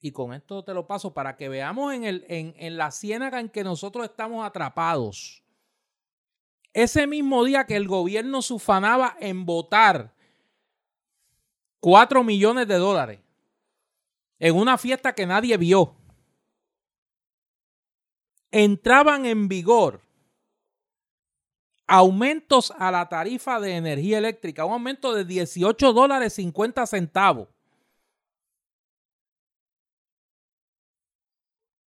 y 0.01 0.11
con 0.11 0.35
esto 0.35 0.65
te 0.65 0.75
lo 0.75 0.87
paso 0.87 1.15
para 1.15 1.37
que 1.37 1.49
veamos 1.49 1.95
en, 1.95 2.05
el, 2.05 2.25
en, 2.29 2.55
en 2.59 2.77
la 2.77 2.91
ciénaga 2.91 3.39
en 3.39 3.49
que 3.49 3.63
nosotros 3.63 4.05
estamos 4.05 4.45
atrapados. 4.45 5.45
Ese 6.73 7.07
mismo 7.07 7.45
día 7.45 7.67
que 7.67 7.77
el 7.77 7.87
gobierno 7.87 8.43
se 8.43 8.55
ufanaba 8.55 9.17
en 9.21 9.47
votar 9.47 10.13
4 11.81 12.25
millones 12.25 12.67
de 12.67 12.75
dólares 12.75 13.21
en 14.39 14.57
una 14.57 14.77
fiesta 14.77 15.15
que 15.15 15.25
nadie 15.25 15.57
vio, 15.57 15.95
entraban 18.51 19.25
en 19.27 19.49
vigor 19.49 20.06
aumentos 21.87 22.73
a 22.79 22.91
la 22.91 23.09
tarifa 23.09 23.61
de 23.61 23.77
energía 23.77 24.19
eléctrica, 24.19 24.65
un 24.65 24.73
aumento 24.73 25.15
de 25.15 25.25
18 25.25 25.93
dólares 25.93 26.35
50 26.35 26.87
centavos 26.87 27.49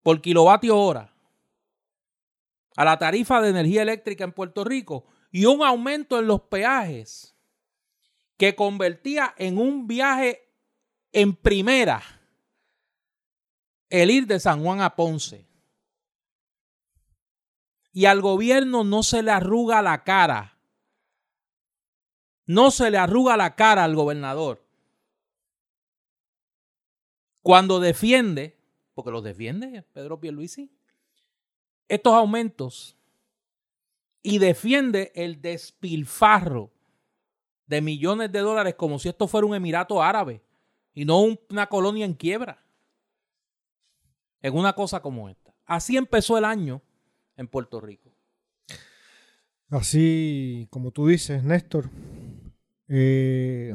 por 0.02 0.20
kilovatio 0.20 0.78
hora 0.78 1.12
a 2.76 2.84
la 2.84 2.96
tarifa 2.96 3.40
de 3.40 3.50
energía 3.50 3.82
eléctrica 3.82 4.24
en 4.24 4.32
Puerto 4.32 4.62
Rico 4.62 5.04
y 5.32 5.46
un 5.46 5.64
aumento 5.64 6.18
en 6.18 6.28
los 6.28 6.42
peajes 6.42 7.34
que 8.36 8.54
convertía 8.54 9.34
en 9.36 9.58
un 9.58 9.88
viaje 9.88 10.48
en 11.12 11.34
primera 11.34 12.02
el 13.90 14.10
ir 14.10 14.26
de 14.26 14.38
San 14.38 14.62
Juan 14.62 14.80
a 14.80 14.94
Ponce. 14.94 15.47
Y 17.92 18.04
al 18.06 18.20
gobierno 18.20 18.84
no 18.84 19.02
se 19.02 19.22
le 19.22 19.30
arruga 19.30 19.82
la 19.82 20.04
cara. 20.04 20.58
No 22.46 22.70
se 22.70 22.90
le 22.90 22.98
arruga 22.98 23.36
la 23.36 23.54
cara 23.56 23.84
al 23.84 23.94
gobernador. 23.94 24.64
Cuando 27.42 27.80
defiende, 27.80 28.58
porque 28.94 29.10
los 29.10 29.22
defiende 29.22 29.82
Pedro 29.92 30.20
Pierluisi, 30.20 30.70
estos 31.88 32.12
aumentos 32.12 32.96
y 34.22 34.38
defiende 34.38 35.12
el 35.14 35.40
despilfarro 35.40 36.70
de 37.66 37.80
millones 37.80 38.30
de 38.32 38.40
dólares 38.40 38.74
como 38.74 38.98
si 38.98 39.08
esto 39.08 39.26
fuera 39.28 39.46
un 39.46 39.54
emirato 39.54 40.02
árabe 40.02 40.42
y 40.92 41.04
no 41.04 41.20
un- 41.20 41.40
una 41.50 41.66
colonia 41.68 42.04
en 42.04 42.14
quiebra. 42.14 42.62
En 44.42 44.56
una 44.56 44.72
cosa 44.74 45.00
como 45.00 45.28
esta. 45.28 45.54
Así 45.64 45.96
empezó 45.96 46.36
el 46.38 46.44
año 46.44 46.82
en 47.38 47.48
Puerto 47.48 47.80
Rico. 47.80 48.12
Así 49.70 50.66
como 50.70 50.90
tú 50.90 51.06
dices, 51.06 51.42
Néstor, 51.42 51.90
eh, 52.88 53.74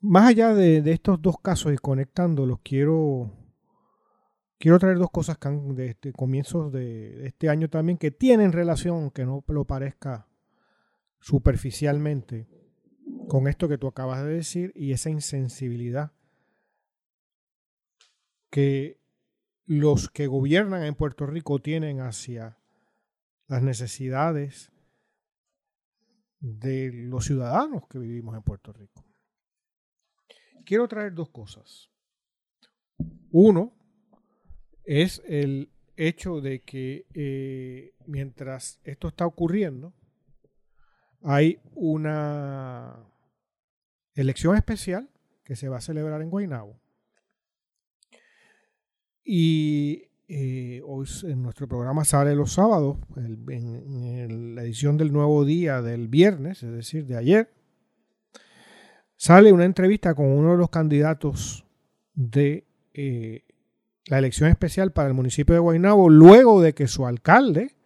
más 0.00 0.28
allá 0.28 0.54
de, 0.54 0.78
estos 0.90 1.20
dos 1.22 1.36
casos 1.40 1.72
y 1.72 1.76
conectándolos, 1.76 2.58
quiero, 2.62 3.30
quiero 4.58 4.78
traer 4.78 4.98
dos 4.98 5.10
cosas 5.10 5.38
que 5.38 5.48
han- 5.48 5.74
de 5.74 5.88
este, 5.88 6.12
comienzos 6.12 6.72
de, 6.72 7.10
de 7.10 7.26
este 7.28 7.48
año 7.48 7.68
también 7.68 7.98
que 7.98 8.10
tienen 8.10 8.52
relación, 8.52 8.96
aunque 8.96 9.24
no 9.24 9.44
lo 9.48 9.64
parezca 9.64 10.26
superficialmente, 11.20 12.48
con 13.28 13.48
esto 13.48 13.68
que 13.68 13.78
tú 13.78 13.86
acabas 13.86 14.24
de 14.24 14.32
decir 14.32 14.72
y 14.74 14.92
esa 14.92 15.10
insensibilidad 15.10 16.12
que 18.50 18.98
los 19.68 20.08
que 20.08 20.26
gobiernan 20.26 20.82
en 20.84 20.94
Puerto 20.94 21.26
Rico 21.26 21.58
tienen 21.58 22.00
hacia 22.00 22.56
las 23.48 23.62
necesidades 23.62 24.72
de 26.40 26.90
los 26.90 27.26
ciudadanos 27.26 27.86
que 27.86 27.98
vivimos 27.98 28.34
en 28.34 28.42
Puerto 28.42 28.72
Rico. 28.72 29.04
Quiero 30.64 30.88
traer 30.88 31.12
dos 31.12 31.28
cosas. 31.28 31.90
Uno 33.30 33.74
es 34.84 35.22
el 35.26 35.70
hecho 35.96 36.40
de 36.40 36.62
que 36.62 37.06
eh, 37.12 37.92
mientras 38.06 38.80
esto 38.84 39.08
está 39.08 39.26
ocurriendo, 39.26 39.92
hay 41.22 41.60
una 41.74 43.04
elección 44.14 44.56
especial 44.56 45.10
que 45.44 45.56
se 45.56 45.68
va 45.68 45.76
a 45.76 45.82
celebrar 45.82 46.22
en 46.22 46.30
Guaynabo. 46.30 46.80
Y 49.30 50.08
eh, 50.26 50.80
hoy 50.86 51.06
en 51.24 51.42
nuestro 51.42 51.68
programa 51.68 52.06
sale 52.06 52.34
los 52.34 52.54
sábados, 52.54 52.96
en, 53.14 54.54
la 54.54 54.62
edición 54.62 54.96
del 54.96 55.12
nuevo 55.12 55.44
día 55.44 55.82
del 55.82 56.08
viernes, 56.08 56.62
es 56.62 56.72
decir, 56.72 57.04
de 57.04 57.18
ayer, 57.18 57.52
sale 59.16 59.52
una 59.52 59.66
entrevista 59.66 60.14
con 60.14 60.28
uno 60.28 60.52
de 60.52 60.56
los 60.56 60.70
candidatos 60.70 61.66
de 62.14 62.66
eh, 62.94 63.44
la 64.06 64.18
elección 64.18 64.48
especial 64.48 64.92
para 64.92 65.08
el 65.08 65.14
municipio 65.14 65.54
de 65.54 65.60
Guaynabo, 65.60 66.08
luego 66.08 66.62
de 66.62 66.72
que 66.72 66.88
su 66.88 67.06
alcalde, 67.06 67.76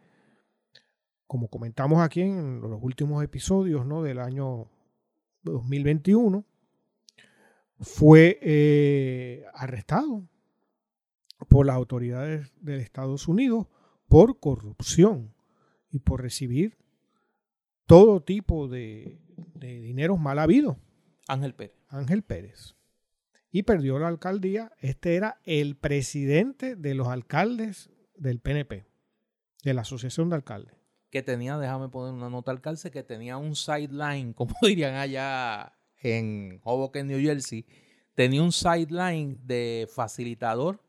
como 1.27 1.49
comentamos 1.49 2.03
aquí 2.03 2.21
en 2.21 2.61
los 2.61 2.81
últimos 2.81 3.25
episodios 3.25 3.85
¿no? 3.85 4.05
del 4.05 4.21
año 4.21 4.69
2021, 5.43 6.45
fue 7.81 8.39
eh, 8.43 9.45
arrestado 9.55 10.23
por 11.49 11.67
las 11.67 11.77
autoridades 11.77 12.53
de 12.61 12.79
Estados 12.81 13.29
Unidos 13.29 13.67
por 14.09 14.39
corrupción 14.41 15.35
y 15.91 15.99
por 16.01 16.21
recibir 16.23 16.77
todo 17.87 18.23
tipo 18.23 18.69
de, 18.69 19.21
de 19.55 19.81
dineros 19.81 20.19
mal 20.19 20.39
habidos. 20.39 20.77
Ángel 21.29 21.55
Pérez. 21.55 21.77
Ángel 21.89 22.23
Pérez. 22.23 22.75
Y 23.51 23.65
perdió 23.65 23.99
la 23.99 24.09
alcaldía. 24.09 24.73
Este 24.81 25.15
era 25.15 25.41
el 25.45 25.77
presidente 25.77 26.77
de 26.77 26.95
los 26.95 27.09
alcaldes 27.09 27.91
del 28.17 28.41
PNP, 28.41 28.87
de 29.63 29.75
la 29.75 29.83
Asociación 29.83 30.31
de 30.31 30.37
Alcaldes. 30.37 30.75
Que 31.11 31.23
tenía, 31.23 31.59
déjame 31.59 31.89
poner 31.89 32.15
una 32.15 32.31
nota 32.31 32.51
al 32.51 32.61
calce, 32.61 32.91
que 32.91 33.03
tenía 33.03 33.37
un 33.37 33.55
sideline, 33.55 34.33
como 34.35 34.55
dirían 34.63 34.95
allá 34.95 35.75
en 35.99 36.61
Hoboken, 36.65 37.07
New 37.07 37.21
Jersey, 37.21 37.67
tenía 38.15 38.43
un 38.43 38.53
sideline 38.53 39.39
de 39.45 39.89
facilitador 39.95 40.83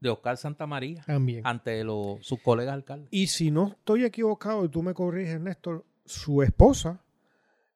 de 0.00 0.10
Oscar 0.10 0.36
Santamaría 0.36 1.02
También. 1.06 1.40
ante 1.44 1.82
los, 1.84 2.24
sus 2.26 2.40
colegas 2.42 2.74
alcaldes. 2.74 3.08
Y 3.10 3.28
si 3.28 3.50
no 3.50 3.68
estoy 3.68 4.04
equivocado, 4.04 4.64
y 4.64 4.68
tú 4.68 4.82
me 4.82 4.92
corriges, 4.94 5.40
Néstor, 5.40 5.84
su 6.04 6.42
esposa 6.42 7.02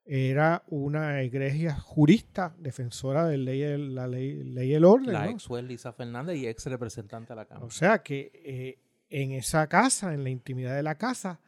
era 0.05 0.63
una 0.69 1.23
egregia 1.23 1.79
jurista, 1.79 2.55
defensora 2.59 3.27
de 3.27 3.39
ley, 3.39 3.63
la 3.93 4.07
ley, 4.07 4.43
ley 4.43 4.71
y 4.71 4.75
el 4.75 4.85
orden. 4.85 5.13
La 5.13 5.25
¿no? 5.27 5.31
ex 5.31 5.47
juez 5.47 5.65
Lisa 5.65 5.93
Fernández 5.93 6.37
y 6.37 6.47
ex 6.49 6.67
representante 6.67 7.33
de 7.33 7.37
la 7.37 7.45
Cámara. 7.47 7.67
O 7.67 7.71
sea 7.71 8.03
que 8.03 8.31
eh, 8.45 8.79
en 9.09 9.33
esa 9.33 9.67
casa, 9.69 10.13
en 10.15 10.25
la 10.25 10.31
intimidad 10.31 10.75
de 10.75 10.83
la 10.83 10.97
casa, 10.97 11.41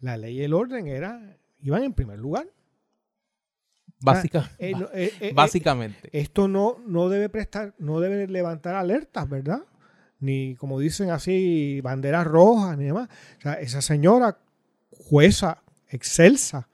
la 0.00 0.16
ley 0.16 0.38
y 0.40 0.42
el 0.42 0.54
orden 0.54 0.86
era, 0.88 1.36
iban 1.60 1.82
en 1.82 1.92
primer 1.92 2.18
lugar. 2.18 2.46
Básica- 4.00 4.50
Eh, 4.58 4.72
eh, 4.94 5.12
eh, 5.20 5.32
básicamente. 5.34 6.08
esto 6.12 6.48
no, 6.48 6.78
no 6.86 7.08
debe 7.08 7.28
prestar, 7.28 7.74
no 7.78 8.00
debe 8.00 8.26
levantar 8.28 8.74
alertas, 8.74 9.28
¿verdad? 9.28 9.60
Ni 10.18 10.54
como 10.56 10.78
dicen 10.80 11.10
así, 11.10 11.80
banderas 11.82 12.26
rojas, 12.26 12.76
ni 12.78 12.84
demás. 12.84 13.08
O 13.38 13.40
sea, 13.42 13.54
esa 13.54 13.82
señora 13.82 14.38
jueza 14.90 15.62
excelsa 15.88 16.68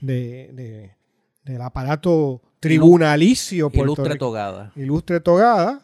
de, 0.00 0.50
de- 0.54 0.96
del 1.44 1.60
aparato 1.62 2.42
tribunalicio 2.60 3.70
Ilustre 3.72 4.16
togada. 4.16 4.72
ilustre 4.74 5.20
togada, 5.20 5.82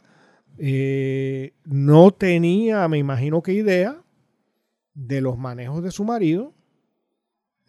eh, 0.59 1.53
no 1.65 2.11
tenía, 2.13 2.89
me 2.89 2.99
imagino 2.99 3.43
que 3.43 3.53
idea 3.53 4.03
de 4.95 5.21
los 5.21 5.39
manejos 5.39 5.83
de 5.83 5.91
su 5.91 6.05
marido, 6.05 6.53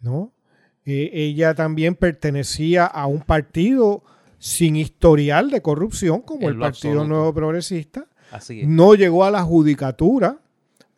¿no? 0.00 0.32
Eh, 0.84 1.10
ella 1.12 1.54
también 1.54 1.94
pertenecía 1.94 2.84
a 2.86 3.06
un 3.06 3.20
partido 3.22 4.02
sin 4.38 4.76
historial 4.76 5.50
de 5.50 5.62
corrupción, 5.62 6.20
como 6.20 6.42
En 6.42 6.48
el 6.54 6.58
Partido 6.58 6.90
absoluto. 6.92 7.06
Nuevo 7.08 7.32
Progresista. 7.34 8.06
Así 8.34 8.60
es. 8.60 8.68
No 8.68 8.94
llegó 8.94 9.24
a 9.24 9.30
la 9.30 9.42
judicatura 9.42 10.38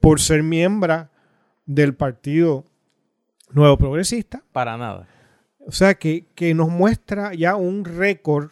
por 0.00 0.20
ser 0.20 0.42
miembro 0.42 1.08
del 1.66 1.94
Partido 1.94 2.64
Nuevo 3.50 3.76
Progresista. 3.76 4.42
Para 4.52 4.76
nada. 4.76 5.06
O 5.66 5.72
sea, 5.72 5.94
que, 5.94 6.26
que 6.34 6.54
nos 6.54 6.68
muestra 6.68 7.34
ya 7.34 7.56
un 7.56 7.84
récord, 7.84 8.50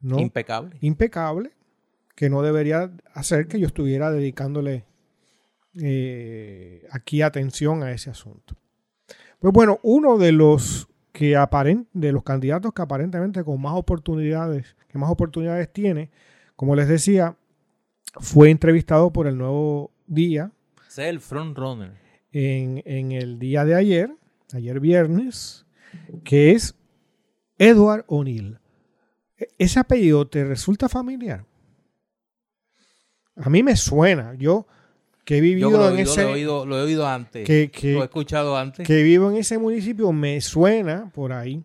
¿no? 0.00 0.18
Impecable. 0.18 0.76
impecable 0.80 1.50
que 2.14 2.30
no 2.30 2.40
debería 2.42 2.90
hacer 3.12 3.46
que 3.46 3.60
yo 3.60 3.66
estuviera 3.66 4.10
dedicándole 4.10 4.84
eh, 5.80 6.86
aquí 6.90 7.22
atención 7.22 7.82
a 7.82 7.90
ese 7.92 8.10
asunto. 8.10 8.56
Pues 9.38 9.52
bueno, 9.52 9.78
uno 9.82 10.16
de 10.16 10.32
los 10.32 10.88
que 11.12 11.36
aparen- 11.36 11.86
de 11.92 12.12
los 12.12 12.22
candidatos 12.22 12.72
que 12.72 12.82
aparentemente 12.82 13.44
con 13.44 13.60
más 13.60 13.74
oportunidades, 13.74 14.76
que 14.88 14.98
más 14.98 15.10
oportunidades 15.10 15.70
tiene, 15.72 16.10
como 16.56 16.74
les 16.74 16.88
decía, 16.88 17.36
fue 18.20 18.50
entrevistado 18.50 19.12
por 19.12 19.26
el 19.26 19.36
Nuevo 19.38 19.90
Día 20.06 20.50
es 20.88 20.98
el 20.98 21.20
front 21.20 21.56
runner. 21.58 21.92
en, 22.32 22.82
en 22.86 23.12
el 23.12 23.38
día 23.38 23.64
de 23.64 23.74
ayer, 23.74 24.10
ayer 24.54 24.80
viernes, 24.80 25.66
que 26.24 26.52
es 26.52 26.74
Edward 27.58 28.04
O'Neill. 28.08 28.58
E- 29.38 29.48
¿Ese 29.58 29.78
apellido 29.80 30.26
te 30.26 30.44
resulta 30.44 30.88
familiar? 30.88 31.44
A 33.36 33.50
mí 33.50 33.62
me 33.62 33.76
suena. 33.76 34.34
Yo 34.34 34.66
que 35.24 35.38
he 35.38 35.40
vivido 35.40 35.70
Yo 35.70 35.76
lo 35.78 35.84
he, 35.84 35.88
en 35.88 35.94
oído, 35.96 36.12
ese 36.12 36.22
lo 36.22 36.28
he 36.28 36.32
oído, 36.32 36.66
lo 36.66 36.78
he 36.78 36.82
oído 36.82 37.06
antes. 37.06 37.46
que, 37.46 37.70
que- 37.70 37.92
lo 37.94 38.02
he 38.02 38.04
escuchado 38.04 38.56
antes. 38.56 38.86
que 38.86 39.02
vivo 39.02 39.30
en 39.30 39.36
ese 39.36 39.58
municipio, 39.58 40.12
me 40.12 40.40
suena 40.40 41.10
por 41.12 41.32
ahí. 41.32 41.62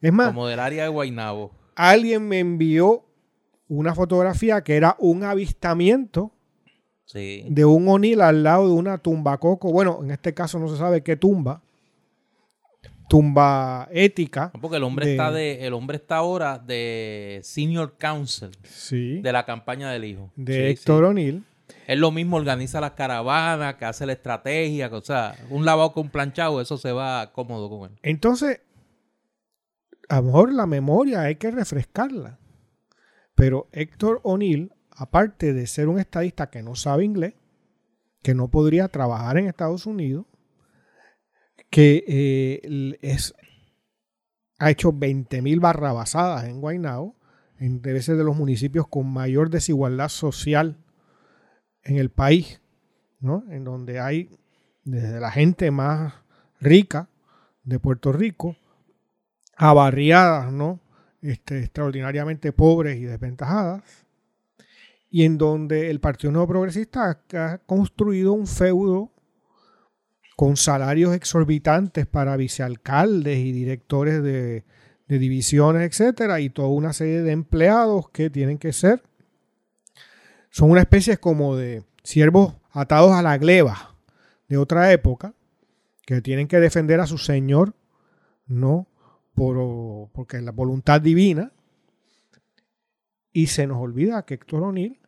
Es 0.00 0.12
más, 0.12 0.28
Como 0.28 0.46
del 0.46 0.60
área 0.60 0.82
de 0.84 0.88
Guaynabo. 0.90 1.52
alguien 1.76 2.26
me 2.28 2.40
envió 2.40 3.04
una 3.68 3.94
fotografía 3.94 4.62
que 4.62 4.76
era 4.76 4.96
un 4.98 5.22
avistamiento 5.24 6.32
Sí. 7.06 7.44
de 7.48 7.64
un 7.64 7.86
O'Neill 7.88 8.20
al 8.22 8.42
lado 8.42 8.66
de 8.68 8.72
una 8.74 8.98
tumba 8.98 9.38
coco. 9.38 9.70
Bueno, 9.72 10.00
en 10.02 10.10
este 10.10 10.32
caso 10.34 10.58
no 10.58 10.68
se 10.68 10.76
sabe 10.78 11.02
qué 11.02 11.16
tumba. 11.16 11.62
Tumba 13.08 13.86
ética. 13.92 14.50
Porque 14.60 14.78
el 14.78 14.82
hombre 14.82 15.06
de- 15.06 15.12
está 15.12 15.30
de, 15.30 15.66
el 15.66 15.74
hombre 15.74 15.96
está 15.98 16.16
ahora 16.16 16.58
de 16.58 17.40
senior 17.42 17.96
counsel 17.98 18.50
Sí. 18.62 19.20
de 19.20 19.32
la 19.32 19.44
campaña 19.44 19.90
del 19.90 20.04
hijo. 20.04 20.30
de 20.36 20.52
Sí, 20.54 20.60
Héctor. 20.80 21.04
O'Neill. 21.04 21.44
Él 21.86 22.00
lo 22.00 22.10
mismo 22.10 22.36
organiza 22.36 22.80
las 22.80 22.92
caravanas, 22.92 23.74
que 23.74 23.84
hace 23.84 24.06
la 24.06 24.12
estrategia, 24.14 24.88
que, 24.88 24.96
o 24.96 25.02
sea, 25.02 25.34
un 25.50 25.64
lavado 25.66 25.92
con 25.92 26.08
planchado, 26.08 26.60
eso 26.62 26.78
se 26.78 26.92
va 26.92 27.30
cómodo 27.32 27.68
con 27.68 27.90
él. 27.90 27.98
Entonces, 28.02 28.60
a 30.08 30.16
lo 30.16 30.22
mejor 30.24 30.52
la 30.52 30.66
memoria 30.66 31.22
hay 31.22 31.36
que 31.36 31.50
refrescarla. 31.50 32.38
Pero 33.34 33.68
Héctor 33.72 34.20
O'Neill, 34.22 34.72
aparte 34.90 35.52
de 35.52 35.66
ser 35.66 35.88
un 35.88 35.98
estadista 35.98 36.50
que 36.50 36.62
no 36.62 36.74
sabe 36.74 37.04
inglés, 37.04 37.34
que 38.22 38.34
no 38.34 38.48
podría 38.48 38.88
trabajar 38.88 39.38
en 39.38 39.46
Estados 39.46 39.86
Unidos, 39.86 40.26
que 41.70 42.04
eh, 42.06 42.98
es, 43.02 43.34
ha 44.58 44.70
hecho 44.70 44.92
20.000 44.92 45.60
barrabasadas 45.60 46.44
en 46.44 46.60
Guaynabo, 46.60 47.16
en 47.58 47.82
debe 47.82 48.00
de 48.00 48.24
los 48.24 48.36
municipios 48.36 48.86
con 48.88 49.12
mayor 49.12 49.50
desigualdad 49.50 50.08
social 50.08 50.76
en 51.82 51.96
el 51.96 52.10
país, 52.10 52.60
¿no? 53.20 53.44
En 53.50 53.64
donde 53.64 54.00
hay 54.00 54.30
desde 54.84 55.20
la 55.20 55.30
gente 55.30 55.70
más 55.70 56.14
rica 56.60 57.08
de 57.62 57.78
Puerto 57.78 58.12
Rico 58.12 58.56
a 59.56 59.72
barriadas, 59.72 60.52
¿no? 60.52 60.80
Este, 61.24 61.60
extraordinariamente 61.60 62.52
pobres 62.52 62.98
y 62.98 63.04
desventajadas, 63.04 63.82
y 65.08 65.24
en 65.24 65.38
donde 65.38 65.88
el 65.88 65.98
Partido 65.98 66.30
Nuevo 66.30 66.48
Progresista 66.48 67.18
ha, 67.32 67.58
construido 67.64 68.34
un 68.34 68.46
feudo 68.46 69.10
con 70.36 70.58
salarios 70.58 71.14
exorbitantes 71.14 72.06
para 72.06 72.36
vicealcaldes 72.36 73.38
y 73.38 73.52
directores 73.52 74.22
de, 74.22 74.64
de 75.08 75.18
divisiones, 75.18 75.88
etcétera, 75.88 76.40
y 76.40 76.50
toda 76.50 76.68
una 76.68 76.92
serie 76.92 77.22
de 77.22 77.32
empleados 77.32 78.10
que 78.10 78.28
tienen 78.28 78.58
que 78.58 78.74
ser, 78.74 79.02
son 80.50 80.72
una 80.72 80.82
especie 80.82 81.16
como 81.16 81.56
de 81.56 81.84
siervos 82.02 82.54
atados 82.70 83.12
a 83.12 83.22
la 83.22 83.38
gleba 83.38 83.96
de 84.46 84.58
otra 84.58 84.92
época, 84.92 85.32
que 86.04 86.20
tienen 86.20 86.48
que 86.48 86.60
defender 86.60 87.00
a 87.00 87.06
su 87.06 87.16
señor, 87.16 87.72
no 88.46 88.88
por, 89.34 90.10
porque 90.12 90.38
es 90.38 90.42
la 90.42 90.52
voluntad 90.52 91.00
divina. 91.00 91.52
Y 93.32 93.48
se 93.48 93.66
nos 93.66 93.78
olvida 93.78 94.24
que 94.24 94.34
Héctor 94.34 94.62
O'Neill 94.62 95.00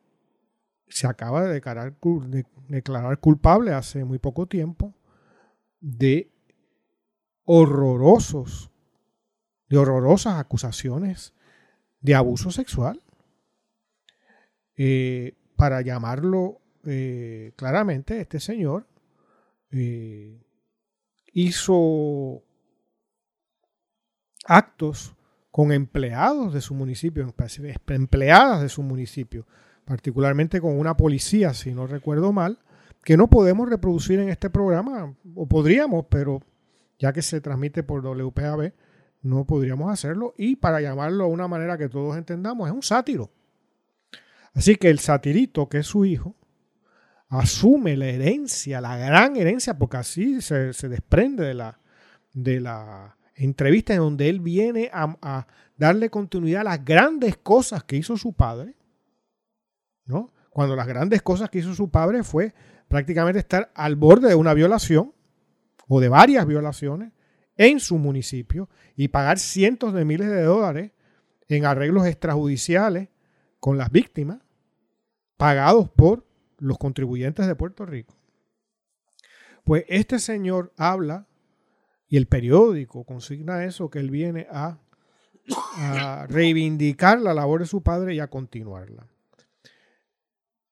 se 0.88 1.06
acaba 1.06 1.44
de 1.44 1.52
declarar, 1.54 1.98
cul- 2.00 2.26
de 2.28 2.44
declarar 2.68 3.18
culpable 3.18 3.72
hace 3.72 4.04
muy 4.04 4.18
poco 4.18 4.46
tiempo 4.46 4.94
de 5.80 6.32
horrorosos, 7.44 8.70
de 9.68 9.78
horrorosas 9.78 10.40
acusaciones 10.40 11.34
de 12.00 12.14
abuso 12.14 12.50
sexual. 12.50 13.02
Eh, 14.76 15.34
para 15.56 15.80
llamarlo 15.80 16.60
eh, 16.84 17.52
claramente, 17.56 18.20
este 18.20 18.40
señor 18.40 18.86
eh, 19.70 20.44
hizo 21.32 22.42
actos 24.48 25.14
con 25.50 25.72
empleados 25.72 26.52
de 26.52 26.60
su 26.60 26.74
municipio, 26.74 27.26
empleadas 27.88 28.60
de 28.60 28.68
su 28.68 28.82
municipio, 28.82 29.46
particularmente 29.84 30.60
con 30.60 30.78
una 30.78 30.96
policía, 30.96 31.54
si 31.54 31.72
no 31.72 31.86
recuerdo 31.86 32.32
mal, 32.32 32.58
que 33.02 33.16
no 33.16 33.28
podemos 33.28 33.68
reproducir 33.68 34.18
en 34.18 34.28
este 34.28 34.50
programa, 34.50 35.14
o 35.34 35.46
podríamos, 35.46 36.06
pero 36.10 36.42
ya 36.98 37.12
que 37.12 37.22
se 37.22 37.40
transmite 37.40 37.82
por 37.82 38.02
WPAB, 38.02 38.72
no 39.22 39.44
podríamos 39.46 39.90
hacerlo, 39.90 40.34
y 40.36 40.56
para 40.56 40.80
llamarlo 40.80 41.24
de 41.24 41.30
una 41.30 41.48
manera 41.48 41.78
que 41.78 41.88
todos 41.88 42.16
entendamos, 42.16 42.68
es 42.68 42.74
un 42.74 42.82
sátiro. 42.82 43.30
Así 44.54 44.76
que 44.76 44.90
el 44.90 44.98
satirito, 44.98 45.68
que 45.68 45.78
es 45.78 45.86
su 45.86 46.04
hijo, 46.04 46.34
asume 47.28 47.96
la 47.96 48.06
herencia, 48.06 48.80
la 48.80 48.96
gran 48.96 49.36
herencia, 49.36 49.78
porque 49.78 49.96
así 49.98 50.40
se, 50.40 50.72
se 50.72 50.88
desprende 50.88 51.44
de 51.44 51.54
la, 51.54 51.78
de 52.32 52.60
la 52.60 53.15
entrevista 53.36 53.92
en 53.92 54.00
donde 54.00 54.28
él 54.28 54.40
viene 54.40 54.90
a, 54.92 55.46
darle 55.76 56.08
continuidad 56.08 56.62
a 56.62 56.64
las 56.64 56.84
grandes 56.84 57.36
cosas 57.36 57.84
que 57.84 57.96
hizo 57.96 58.16
su 58.16 58.32
padre, 58.32 58.74
¿no? 60.06 60.32
Cuando 60.50 60.74
las 60.74 60.86
grandes 60.86 61.20
cosas 61.20 61.50
que 61.50 61.58
hizo 61.58 61.74
su 61.74 61.90
padre 61.90 62.22
fue 62.22 62.54
prácticamente 62.88 63.38
estar 63.38 63.70
al 63.74 63.94
borde 63.94 64.28
de 64.28 64.34
una 64.34 64.54
violación 64.54 65.12
o 65.86 66.00
de 66.00 66.08
varias 66.08 66.46
violaciones 66.46 67.12
en 67.56 67.78
su 67.78 67.98
municipio 67.98 68.70
y 68.96 69.08
pagar 69.08 69.38
cientos 69.38 69.92
de 69.92 70.06
miles 70.06 70.28
de 70.28 70.42
dólares 70.42 70.92
en 71.48 71.66
arreglos 71.66 72.06
extrajudiciales 72.06 73.08
con 73.60 73.76
las 73.76 73.90
víctimas 73.90 74.38
pagados 75.36 75.90
por 75.90 76.26
los 76.58 76.78
contribuyentes 76.78 77.46
de 77.46 77.54
Puerto 77.54 77.84
Rico. 77.84 78.16
Pues 79.64 79.84
este 79.88 80.18
señor 80.18 80.72
habla 80.76 81.26
y 82.08 82.16
el 82.16 82.26
periódico 82.26 83.04
consigna 83.04 83.64
eso, 83.64 83.90
que 83.90 83.98
él 83.98 84.10
viene 84.10 84.46
a, 84.50 84.78
a 85.76 86.26
reivindicar 86.28 87.20
la 87.20 87.34
labor 87.34 87.60
de 87.60 87.66
su 87.66 87.82
padre 87.82 88.14
y 88.14 88.20
a 88.20 88.28
continuarla. 88.28 89.06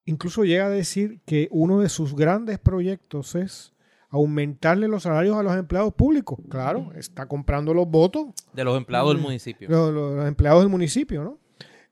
Incluso 0.05 0.45
llega 0.45 0.67
a 0.67 0.71
decir 0.71 1.21
que 1.25 1.49
uno 1.51 1.81
de 1.81 1.89
sus 1.89 2.15
grandes 2.15 2.59
proyectos 2.59 3.35
es 3.35 3.73
aumentarle 4.11 4.87
los 4.87 5.03
salarios 5.05 5.37
a 5.37 5.43
los 5.43 5.57
empleados 5.57 5.93
públicos. 5.95 6.39
Claro, 6.49 6.93
está 6.95 7.27
comprando 7.27 7.75
los 7.75 7.89
votos. 7.89 8.27
De 8.53 8.63
los 8.63 8.77
empleados 8.77 9.15
del 9.15 9.23
municipio. 9.23 9.69
Los, 9.69 9.93
los 9.93 10.27
empleados 10.27 10.61
del 10.63 10.71
municipio, 10.71 11.25
¿no? 11.25 11.39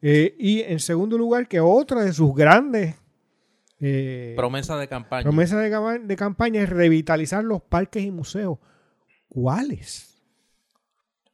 Eh, 0.02 0.34
y 0.38 0.60
en 0.62 0.78
segundo 0.78 1.16
lugar, 1.16 1.48
que 1.48 1.60
otra 1.60 2.02
de 2.02 2.12
sus 2.12 2.34
grandes 2.34 2.96
eh, 3.84 4.34
promesa 4.36 4.76
de 4.76 4.86
campaña. 4.86 5.24
Promesa 5.24 5.58
de, 5.58 5.98
de, 5.98 6.16
campaña 6.16 6.62
es 6.62 6.68
revitalizar 6.68 7.42
los 7.42 7.62
parques 7.62 8.04
y 8.04 8.12
museos. 8.12 8.58
¿Cuáles? 9.32 10.22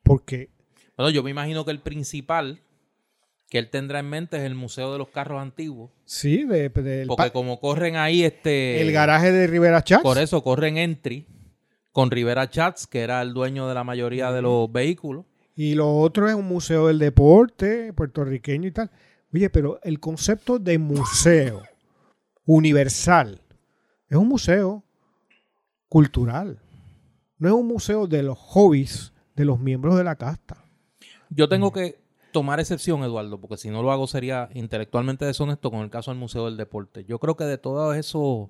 Porque. 0.04 0.50
Bueno, 0.96 1.10
yo 1.10 1.24
me 1.24 1.30
imagino 1.30 1.64
que 1.64 1.72
el 1.72 1.80
principal 1.80 2.60
que 3.50 3.58
él 3.58 3.70
tendrá 3.70 3.98
en 3.98 4.08
mente 4.08 4.36
es 4.36 4.44
el 4.44 4.54
Museo 4.54 4.92
de 4.92 4.98
los 4.98 5.08
Carros 5.08 5.42
Antiguos. 5.42 5.90
Sí, 6.04 6.44
de, 6.44 6.70
porque 6.70 7.32
como 7.32 7.58
corren 7.58 7.96
ahí 7.96 8.22
este... 8.22 8.80
El 8.80 8.92
garaje 8.92 9.32
de 9.32 9.48
Rivera 9.48 9.82
Chats. 9.82 10.04
Por 10.04 10.18
eso 10.18 10.44
corren 10.44 10.76
entry 10.76 11.26
con 11.90 12.12
Rivera 12.12 12.48
Chats, 12.48 12.86
que 12.86 13.00
era 13.00 13.20
el 13.20 13.34
dueño 13.34 13.66
de 13.66 13.74
la 13.74 13.82
mayoría 13.82 14.30
de 14.30 14.42
los 14.42 14.70
vehículos. 14.70 15.24
Y 15.56 15.74
lo 15.74 15.96
otro 15.96 16.28
es 16.28 16.36
un 16.36 16.46
museo 16.46 16.86
del 16.86 17.00
deporte 17.00 17.92
puertorriqueño 17.94 18.68
y 18.68 18.72
tal. 18.72 18.92
Oye, 19.34 19.50
pero 19.50 19.80
el 19.82 19.98
concepto 19.98 20.60
de 20.60 20.78
museo 20.78 21.64
universal 22.44 23.40
es 24.08 24.16
un 24.16 24.28
museo 24.28 24.84
cultural. 25.88 26.60
No 27.38 27.48
es 27.48 27.54
un 27.54 27.66
museo 27.66 28.06
de 28.06 28.22
los 28.22 28.38
hobbies 28.38 29.12
de 29.36 29.44
los 29.44 29.60
miembros 29.60 29.96
de 29.96 30.04
la 30.04 30.16
casta. 30.16 30.64
Yo 31.30 31.48
tengo 31.48 31.72
que 31.72 32.00
tomar 32.32 32.60
excepción, 32.60 33.02
Eduardo, 33.02 33.40
porque 33.40 33.56
si 33.56 33.70
no 33.70 33.82
lo 33.82 33.92
hago 33.92 34.06
sería 34.06 34.48
intelectualmente 34.54 35.24
deshonesto 35.24 35.70
con 35.70 35.80
el 35.80 35.90
caso 35.90 36.10
del 36.10 36.20
Museo 36.20 36.46
del 36.46 36.56
Deporte. 36.56 37.04
Yo 37.04 37.18
creo 37.18 37.36
que 37.36 37.44
de 37.44 37.58
todos 37.58 37.96
esos, 37.96 38.48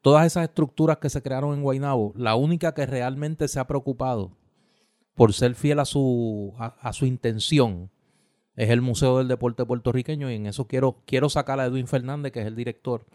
todas 0.00 0.26
esas 0.26 0.44
estructuras 0.44 0.98
que 0.98 1.10
se 1.10 1.22
crearon 1.22 1.54
en 1.54 1.62
Guaynabo, 1.62 2.12
la 2.16 2.34
única 2.34 2.74
que 2.74 2.86
realmente 2.86 3.48
se 3.48 3.60
ha 3.60 3.66
preocupado 3.66 4.32
por 5.14 5.32
ser 5.32 5.54
fiel 5.54 5.78
a 5.78 5.84
su, 5.84 6.54
a, 6.58 6.92
su 6.92 7.06
intención 7.06 7.90
es 8.54 8.70
el 8.70 8.82
Museo 8.82 9.18
del 9.18 9.28
Deporte 9.28 9.64
puertorriqueño 9.64 10.30
y 10.30 10.34
en 10.34 10.46
eso 10.46 10.66
quiero, 10.66 11.02
quiero 11.06 11.28
sacar 11.28 11.60
a 11.60 11.66
Edwin 11.66 11.86
Fernández, 11.86 12.32
que 12.32 12.40
es 12.40 12.46
el 12.46 12.56
director, 12.56 13.06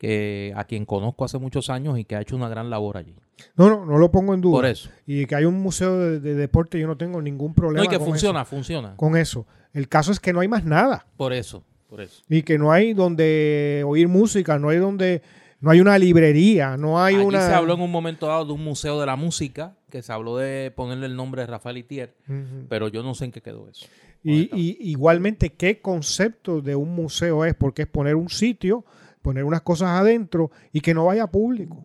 que, 0.00 0.54
a 0.56 0.64
quien 0.64 0.86
conozco 0.86 1.26
hace 1.26 1.38
muchos 1.38 1.68
años 1.68 1.98
y 1.98 2.04
que 2.04 2.16
ha 2.16 2.22
hecho 2.22 2.34
una 2.34 2.48
gran 2.48 2.70
labor 2.70 2.96
allí. 2.96 3.14
No, 3.54 3.68
no, 3.68 3.84
no 3.84 3.98
lo 3.98 4.10
pongo 4.10 4.32
en 4.32 4.40
duda. 4.40 4.56
Por 4.56 4.64
eso. 4.64 4.88
Y 5.06 5.26
que 5.26 5.34
hay 5.34 5.44
un 5.44 5.60
museo 5.60 5.98
de, 5.98 6.34
deporte, 6.34 6.80
yo 6.80 6.86
no 6.86 6.96
tengo 6.96 7.20
ningún 7.20 7.52
problema. 7.52 7.84
No, 7.84 7.92
y 7.92 7.94
que 7.94 8.02
funciona, 8.02 8.46
funciona. 8.46 8.96
Con 8.96 9.14
eso. 9.14 9.46
El 9.74 9.88
caso 9.88 10.10
es 10.10 10.18
que 10.18 10.32
no 10.32 10.40
hay 10.40 10.48
más 10.48 10.64
nada. 10.64 11.06
Por 11.18 11.34
eso, 11.34 11.62
por 11.86 12.00
eso. 12.00 12.22
Y 12.30 12.42
que 12.42 12.56
no 12.56 12.72
hay 12.72 12.94
donde 12.94 13.84
oír 13.86 14.08
música, 14.08 14.58
no 14.58 14.70
hay 14.70 14.78
donde. 14.78 15.20
No 15.60 15.70
hay 15.70 15.82
una 15.82 15.98
librería, 15.98 16.78
no 16.78 17.02
hay 17.02 17.16
una. 17.16 17.46
se 17.46 17.52
habló 17.52 17.74
en 17.74 17.82
un 17.82 17.90
momento 17.90 18.26
dado 18.26 18.46
de 18.46 18.52
un 18.52 18.64
museo 18.64 18.98
de 18.98 19.04
la 19.04 19.16
música, 19.16 19.76
que 19.90 20.00
se 20.00 20.10
habló 20.10 20.38
de 20.38 20.72
ponerle 20.74 21.04
el 21.04 21.14
nombre 21.14 21.42
de 21.42 21.48
Rafael 21.48 21.76
Itier, 21.76 22.14
pero 22.70 22.88
yo 22.88 23.02
no 23.02 23.14
sé 23.14 23.26
en 23.26 23.32
qué 23.32 23.42
quedó 23.42 23.68
eso. 23.68 23.86
Y, 24.24 24.48
y, 24.58 24.78
igualmente, 24.90 25.50
¿qué 25.50 25.82
concepto 25.82 26.62
de 26.62 26.74
un 26.74 26.94
museo 26.94 27.44
es? 27.44 27.54
Porque 27.54 27.82
es 27.82 27.88
poner 27.88 28.14
un 28.14 28.30
sitio, 28.30 28.86
poner 29.22 29.44
unas 29.44 29.62
cosas 29.62 29.88
adentro 29.90 30.50
y 30.72 30.80
que 30.80 30.94
no 30.94 31.06
vaya 31.06 31.26
público 31.26 31.84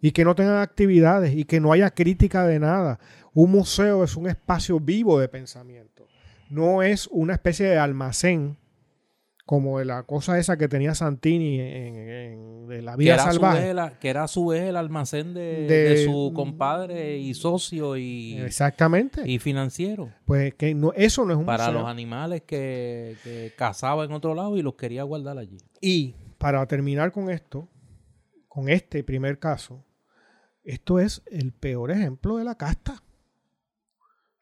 y 0.00 0.12
que 0.12 0.24
no 0.24 0.34
tengan 0.34 0.58
actividades 0.58 1.34
y 1.34 1.44
que 1.44 1.60
no 1.60 1.72
haya 1.72 1.90
crítica 1.90 2.46
de 2.46 2.58
nada. 2.58 2.98
Un 3.32 3.50
museo 3.50 4.04
es 4.04 4.16
un 4.16 4.28
espacio 4.28 4.78
vivo 4.78 5.18
de 5.18 5.28
pensamiento. 5.28 6.06
No 6.50 6.82
es 6.82 7.08
una 7.10 7.32
especie 7.32 7.66
de 7.66 7.78
almacén 7.78 8.58
como 9.46 9.80
la 9.82 10.02
cosa 10.04 10.38
esa 10.38 10.56
que 10.56 10.68
tenía 10.68 10.94
Santini 10.94 11.60
en, 11.60 12.66
de 12.66 12.82
la 12.82 12.96
vida 12.96 13.18
salvaje. 13.18 13.74
que 14.00 14.08
era 14.08 14.24
a 14.24 14.28
su 14.28 14.46
vez 14.46 14.62
el 14.62 14.76
almacén 14.76 15.34
de, 15.34 16.02
su 16.04 16.32
compadre 16.34 17.18
y 17.18 17.34
socio 17.34 17.96
y, 17.96 18.38
exactamente. 18.38 19.22
y 19.26 19.38
financiero. 19.38 20.10
Pues 20.24 20.54
que 20.54 20.74
no, 20.74 20.92
eso 20.94 21.24
no 21.24 21.32
es 21.32 21.38
un 21.38 21.46
Para 21.46 21.70
los 21.70 21.86
animales 21.86 22.42
que, 22.42 23.16
que 23.22 23.52
cazaba 23.56 24.04
en 24.04 24.12
otro 24.12 24.34
lado 24.34 24.56
y 24.56 24.62
los 24.62 24.74
quería 24.74 25.02
guardar 25.02 25.38
allí. 25.38 25.58
Y 25.80 26.14
para 26.44 26.66
terminar 26.66 27.10
con 27.10 27.30
esto, 27.30 27.70
con 28.48 28.68
este 28.68 29.02
primer 29.02 29.38
caso, 29.38 29.82
esto 30.62 31.00
es 31.00 31.22
el 31.24 31.52
peor 31.52 31.90
ejemplo 31.90 32.36
de 32.36 32.44
la 32.44 32.54
casta. 32.54 33.02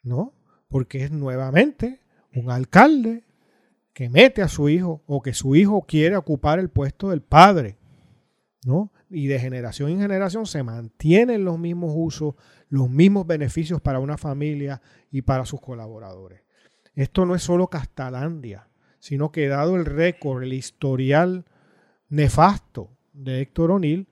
¿No? 0.03 0.35
Porque 0.67 1.05
es 1.05 1.13
nuevamente 1.13 2.01
un 2.35 2.51
alcalde 2.51 3.23
que 3.93 4.09
mete 4.09 4.43
a 4.43 4.49
su 4.49 4.69
hijo 4.69 5.05
o 5.07 5.23
que 5.23 5.33
su 5.33 5.55
hijo 5.55 5.83
quiere 5.83 6.17
ocupar 6.17 6.59
el 6.59 6.71
puesto 6.71 7.11
del 7.11 7.23
padre. 7.23 7.79
¿No? 8.65 8.93
Y 9.09 9.29
de 9.29 9.39
generación 9.39 9.91
en 9.91 10.01
generación 10.01 10.45
se 10.47 10.65
mantienen 10.65 11.45
los 11.45 11.57
mismos 11.57 11.93
usos, 11.95 12.35
los 12.69 12.91
mismos 12.91 13.29
beneficios 13.29 13.81
para 13.81 14.01
una 14.01 14.19
familia 14.19 14.83
y 15.13 15.23
para 15.23 15.45
sus 15.45 15.61
colaboradores. 15.61 16.41
Esto 16.97 17.27
no 17.27 17.37
es 17.37 17.45
solo 17.45 17.69
Castalandia, 17.69 18.67
sino 18.99 19.31
que 19.31 19.47
dado 19.47 19.77
el 19.77 19.87
récord, 19.87 20.43
el 20.43 20.53
historial 20.53 21.45
nefasto 22.13 22.91
de 23.15 23.41
Héctor 23.41 23.71
O'Neill, 23.71 24.07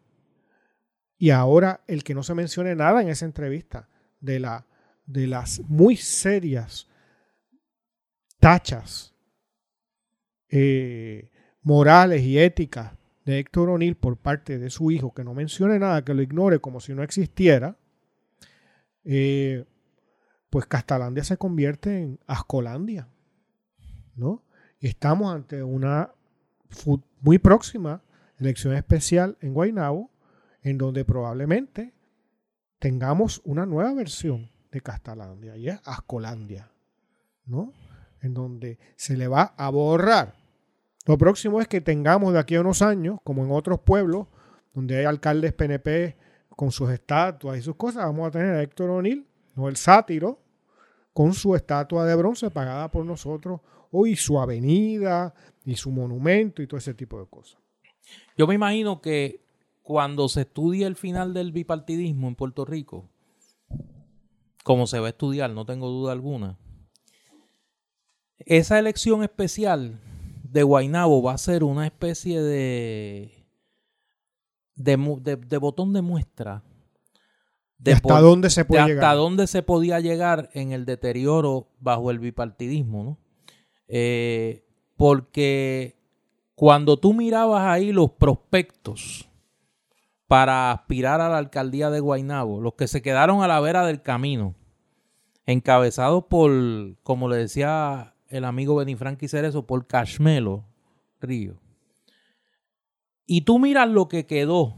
y 1.19 1.31
ahora 1.31 1.85
el 1.87 2.03
que 2.03 2.15
no 2.15 2.23
se 2.23 2.35
mencione 2.35 2.75
nada 2.75 3.03
en 3.03 3.11
esa 3.11 3.27
entrevista 3.27 3.91
de, 4.21 4.41
la, 4.41 4.67
de 5.05 5.27
las 5.27 5.61
muy 5.69 5.97
serias 5.97 6.89
tachas 8.39 9.15
eh, 10.49 11.31
morales 11.61 12.23
y 12.23 12.39
éticas 12.39 12.95
de 13.27 13.39
Héctor 13.39 13.69
O'Neill 13.69 13.97
por 13.97 14.17
parte 14.17 14.59
de 14.59 14.71
su 14.71 14.91
hijo, 14.91 15.13
que 15.13 15.23
no 15.23 15.35
mencione 15.35 15.79
nada, 15.79 16.03
que 16.03 16.15
lo 16.15 16.23
ignore 16.23 16.59
como 16.59 16.81
si 16.81 16.95
no 16.95 17.03
existiera, 17.03 17.77
eh, 19.05 19.67
pues 20.49 20.65
Castalandia 20.65 21.23
se 21.23 21.37
convierte 21.37 21.99
en 21.99 22.19
Ascolandia. 22.27 23.09
¿no? 24.15 24.43
Estamos 24.81 25.35
ante 25.35 25.63
una 25.63 26.15
muy 27.21 27.39
próxima 27.39 28.03
elección 28.39 28.75
especial 28.75 29.37
en 29.41 29.55
Guaynabo 29.55 30.11
en 30.63 30.79
donde 30.79 31.05
probablemente 31.05 31.93
tengamos 32.79 33.41
una 33.45 33.67
nueva 33.67 33.93
versión 33.95 34.51
de 34.71 34.81
Castalandia 34.81 35.57
y 35.57 35.69
es 35.69 35.81
Ascolandia, 35.85 36.71
¿no? 37.47 37.73
En 38.21 38.35
donde 38.35 38.79
se 38.97 39.17
le 39.17 39.29
va 39.29 39.55
a 39.57 39.71
borrar. 39.71 40.35
Lo 41.07 41.19
próximo 41.19 41.61
es 41.61 41.69
que 41.69 41.81
tengamos 41.81 42.33
de 42.33 42.39
aquí 42.39 42.57
a 42.57 42.61
unos 42.61 42.83
años, 42.83 43.19
como 43.25 43.45
en 43.45 43.51
otros 43.51 43.81
pueblos, 43.81 44.27
donde 44.75 44.99
hay 44.99 45.05
alcaldes 45.05 45.53
PNP 45.53 46.17
con 46.51 46.71
sus 46.71 46.91
estatuas 46.91 47.59
y 47.59 47.63
sus 47.63 47.77
cosas, 47.77 48.05
vamos 48.05 48.29
a 48.29 48.31
tener 48.31 48.55
a 48.55 48.63
Héctor 48.63 48.91
O'Neill, 48.91 49.27
no 49.57 49.69
el 49.69 49.77
sátiro, 49.77 50.39
con 51.13 51.33
su 51.33 51.57
estatua 51.57 52.05
de 52.05 52.15
bronce 52.15 52.51
pagada 52.51 52.91
por 52.91 53.05
nosotros, 53.05 53.61
o 53.91 54.07
y 54.07 54.15
su 54.15 54.39
avenida 54.39 55.35
y 55.65 55.77
su 55.77 55.91
monumento 55.91 56.63
y 56.63 56.67
todo 56.67 56.79
ese 56.79 56.95
tipo 56.95 57.21
de 57.21 57.27
cosas. 57.27 57.61
Yo 58.37 58.47
me 58.47 58.55
imagino 58.55 59.01
que 59.01 59.45
cuando 59.83 60.29
se 60.29 60.43
estudie 60.43 60.87
el 60.87 60.97
final 60.97 61.35
del 61.35 61.53
bipartidismo 61.53 62.29
en 62.29 62.35
Puerto 62.35 62.65
Rico, 62.65 63.09
como 64.65 64.87
se 64.87 64.99
va 64.99 65.07
a 65.07 65.11
estudiar, 65.11 65.51
no 65.51 65.65
tengo 65.65 65.89
duda 65.89 66.13
alguna, 66.13 66.59
esa 68.39 68.79
elección 68.79 69.23
especial 69.23 70.01
de 70.43 70.63
Guainabo 70.63 71.23
va 71.23 71.35
a 71.35 71.39
ser 71.39 71.63
una 71.63 71.87
especie 71.87 72.43
de, 72.43 73.47
de, 74.75 75.59
botón 75.59 75.93
de 75.93 76.03
muestra. 76.03 76.63
De, 77.79 77.93
hasta 77.93 78.21
dónde 78.21 78.51
se 78.51 78.65
puede 78.65 78.87
llegar. 78.87 79.05
Hasta 79.05 79.15
dónde 79.15 79.47
se 79.47 79.63
podía 79.63 80.01
llegar 80.01 80.51
en 80.53 80.73
el 80.73 80.85
deterioro 80.85 81.69
bajo 81.79 82.11
el 82.11 82.19
bipartidismo, 82.19 83.05
¿no? 83.05 83.19
Eh, 83.89 84.67
porque 85.01 85.97
cuando 86.55 86.99
tú 86.99 87.15
mirabas 87.15 87.63
ahí 87.63 87.91
los 87.91 88.11
prospectos 88.11 89.31
para 90.27 90.73
aspirar 90.73 91.23
a 91.23 91.31
la 91.31 91.39
alcaldía 91.39 91.89
de 91.89 92.01
Guaynabo, 92.01 92.61
los 92.61 92.75
que 92.75 92.87
se 92.87 93.01
quedaron 93.01 93.43
a 93.43 93.49
la 93.49 93.61
vera 93.61 93.87
del 93.87 94.03
camino, 94.03 94.57
encabezados 95.47 96.25
por, 96.27 96.53
como 97.03 97.31
le 97.31 97.39
decía 97.39 98.15
el 98.29 98.45
amigo 98.45 98.77
Benifranqui 98.77 99.27
Cerezo, 99.27 99.67
por 99.67 99.87
Cashmelo 99.87 100.67
Río. 101.19 101.63
Y 103.25 103.41
tú 103.41 103.59
miras 103.59 103.89
lo 103.89 104.07
que 104.07 104.27
quedó 104.27 104.75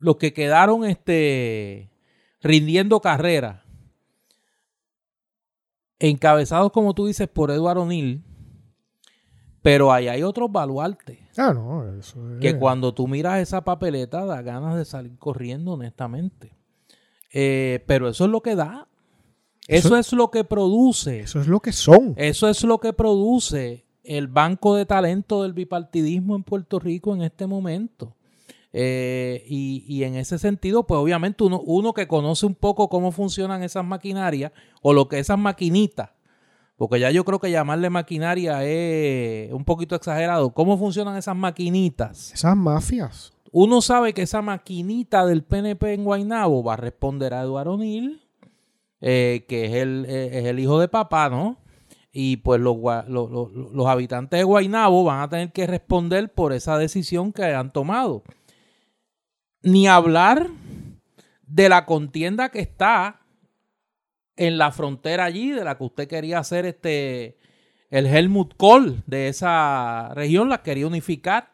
los 0.00 0.16
que 0.16 0.32
quedaron 0.32 0.84
este, 0.84 1.92
rindiendo 2.40 3.00
carrera, 3.00 3.64
encabezados, 6.00 6.72
como 6.72 6.92
tú 6.92 7.06
dices, 7.06 7.28
por 7.28 7.52
Eduardo 7.52 7.82
O'Neill, 7.82 8.24
pero 9.62 9.92
ahí 9.92 10.08
hay 10.08 10.22
otros 10.22 10.50
baluartes. 10.50 11.18
Ah, 11.36 11.52
no, 11.54 11.86
eso 11.98 12.34
es... 12.34 12.40
Que 12.40 12.56
cuando 12.58 12.94
tú 12.94 13.06
miras 13.08 13.40
esa 13.40 13.62
papeleta 13.62 14.24
da 14.24 14.40
ganas 14.42 14.76
de 14.76 14.84
salir 14.84 15.18
corriendo, 15.18 15.72
honestamente. 15.72 16.52
Eh, 17.32 17.84
pero 17.86 18.08
eso 18.08 18.24
es 18.24 18.30
lo 18.30 18.40
que 18.42 18.56
da. 18.56 18.88
Eso, 19.68 19.88
Eso- 19.88 19.96
es 19.98 20.12
lo 20.12 20.30
que 20.30 20.44
produce. 20.44 21.20
Eso 21.20 21.40
es 21.40 21.46
lo 21.46 21.60
que 21.60 21.72
son. 21.72 22.14
Eso 22.16 22.48
es 22.48 22.64
lo 22.64 22.78
que 22.78 22.92
produce 22.92 23.86
el 24.02 24.26
banco 24.28 24.74
de 24.74 24.86
talento 24.86 25.42
del 25.42 25.52
bipartidismo 25.52 26.34
en 26.34 26.42
Puerto 26.42 26.78
Rico 26.80 27.14
en 27.14 27.22
este 27.22 27.46
momento. 27.46 28.16
Eh, 28.72 29.44
y, 29.48 29.84
y 29.86 30.04
en 30.04 30.14
ese 30.14 30.38
sentido, 30.38 30.86
pues 30.86 30.98
obviamente 30.98 31.44
uno, 31.44 31.60
uno 31.64 31.92
que 31.92 32.06
conoce 32.08 32.46
un 32.46 32.54
poco 32.54 32.88
cómo 32.88 33.10
funcionan 33.12 33.62
esas 33.62 33.84
maquinarias 33.84 34.52
o 34.80 34.92
lo 34.92 35.08
que 35.08 35.18
esas 35.18 35.38
maquinitas, 35.38 36.10
porque 36.80 36.98
ya 36.98 37.10
yo 37.10 37.26
creo 37.26 37.38
que 37.38 37.50
llamarle 37.50 37.90
maquinaria 37.90 38.64
es 38.64 39.52
un 39.52 39.66
poquito 39.66 39.94
exagerado, 39.94 40.48
cómo 40.54 40.78
funcionan 40.78 41.18
esas 41.18 41.36
maquinitas. 41.36 42.32
Esas 42.32 42.56
mafias. 42.56 43.34
Uno 43.52 43.82
sabe 43.82 44.14
que 44.14 44.22
esa 44.22 44.40
maquinita 44.40 45.26
del 45.26 45.42
PNP 45.44 45.92
en 45.92 46.04
Guaynabo 46.04 46.64
va 46.64 46.72
a 46.72 46.76
responder 46.78 47.34
a 47.34 47.42
Eduardo 47.42 47.74
O'Neill, 47.74 48.22
eh, 49.02 49.44
que 49.46 49.66
es 49.66 49.72
el, 49.74 50.06
eh, 50.08 50.38
es 50.38 50.46
el 50.46 50.58
hijo 50.58 50.80
de 50.80 50.88
papá, 50.88 51.28
¿no? 51.28 51.58
Y 52.12 52.38
pues 52.38 52.58
los, 52.62 52.76
gua- 52.76 53.04
lo- 53.06 53.28
lo- 53.28 53.50
lo- 53.50 53.70
los 53.74 53.86
habitantes 53.86 54.38
de 54.40 54.44
Guaynabo 54.44 55.04
van 55.04 55.20
a 55.20 55.28
tener 55.28 55.52
que 55.52 55.66
responder 55.66 56.32
por 56.32 56.54
esa 56.54 56.78
decisión 56.78 57.30
que 57.34 57.44
han 57.44 57.74
tomado. 57.74 58.22
Ni 59.62 59.86
hablar 59.86 60.46
de 61.46 61.68
la 61.68 61.84
contienda 61.84 62.48
que 62.48 62.60
está 62.60 63.19
en 64.40 64.56
la 64.58 64.72
frontera 64.72 65.24
allí, 65.24 65.50
de 65.50 65.62
la 65.64 65.76
que 65.76 65.84
usted 65.84 66.08
quería 66.08 66.38
hacer 66.38 66.64
este 66.64 67.36
el 67.90 68.06
Helmut 68.06 68.54
Kohl 68.56 69.02
de 69.06 69.28
esa 69.28 70.12
región, 70.14 70.48
la 70.48 70.62
quería 70.62 70.86
unificar, 70.86 71.50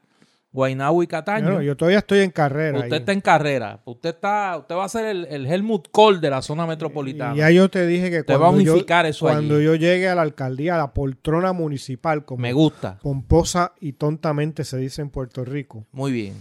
Guaynabo 0.53 1.03
y 1.03 1.07
Cataño. 1.07 1.47
Bueno, 1.47 1.63
yo 1.63 1.77
todavía 1.77 1.99
estoy 1.99 2.21
en 2.21 2.31
carrera. 2.31 2.79
Usted 2.79 2.93
ahí. 2.93 2.99
está 3.01 3.13
en 3.13 3.21
carrera. 3.21 3.81
Usted 3.85 4.11
está, 4.11 4.57
usted 4.59 4.75
va 4.75 4.85
a 4.85 4.89
ser 4.89 5.07
el, 5.07 5.27
el 5.31 5.47
Helmut 5.47 5.89
Kohl 5.91 6.21
de 6.21 6.31
la 6.31 6.43
zona 6.43 6.67
metropolitana. 6.67 7.35
Y 7.35 7.39
ya 7.39 7.51
yo 7.51 7.69
te 7.69 7.87
dije 7.87 8.11
que 8.11 8.23
Te 8.23 8.35
va 8.37 8.47
a 8.47 8.51
cuando, 8.51 8.65
yo, 8.65 8.73
unificar 8.75 9.05
eso 9.07 9.27
cuando 9.27 9.57
allí. 9.57 9.65
yo 9.65 9.75
llegue 9.75 10.09
a 10.09 10.15
la 10.15 10.23
alcaldía, 10.23 10.77
a 10.77 10.79
la 10.79 10.93
poltrona 10.95 11.53
municipal, 11.53 12.25
como 12.25 12.43
Me 12.43 12.53
gusta. 12.53 12.99
pomposa 13.03 13.73
y 13.81 13.95
tontamente 13.95 14.65
se 14.65 14.77
dice 14.79 15.03
en 15.03 15.11
Puerto 15.11 15.45
Rico. 15.45 15.87
Muy 15.93 16.13
bien. 16.13 16.35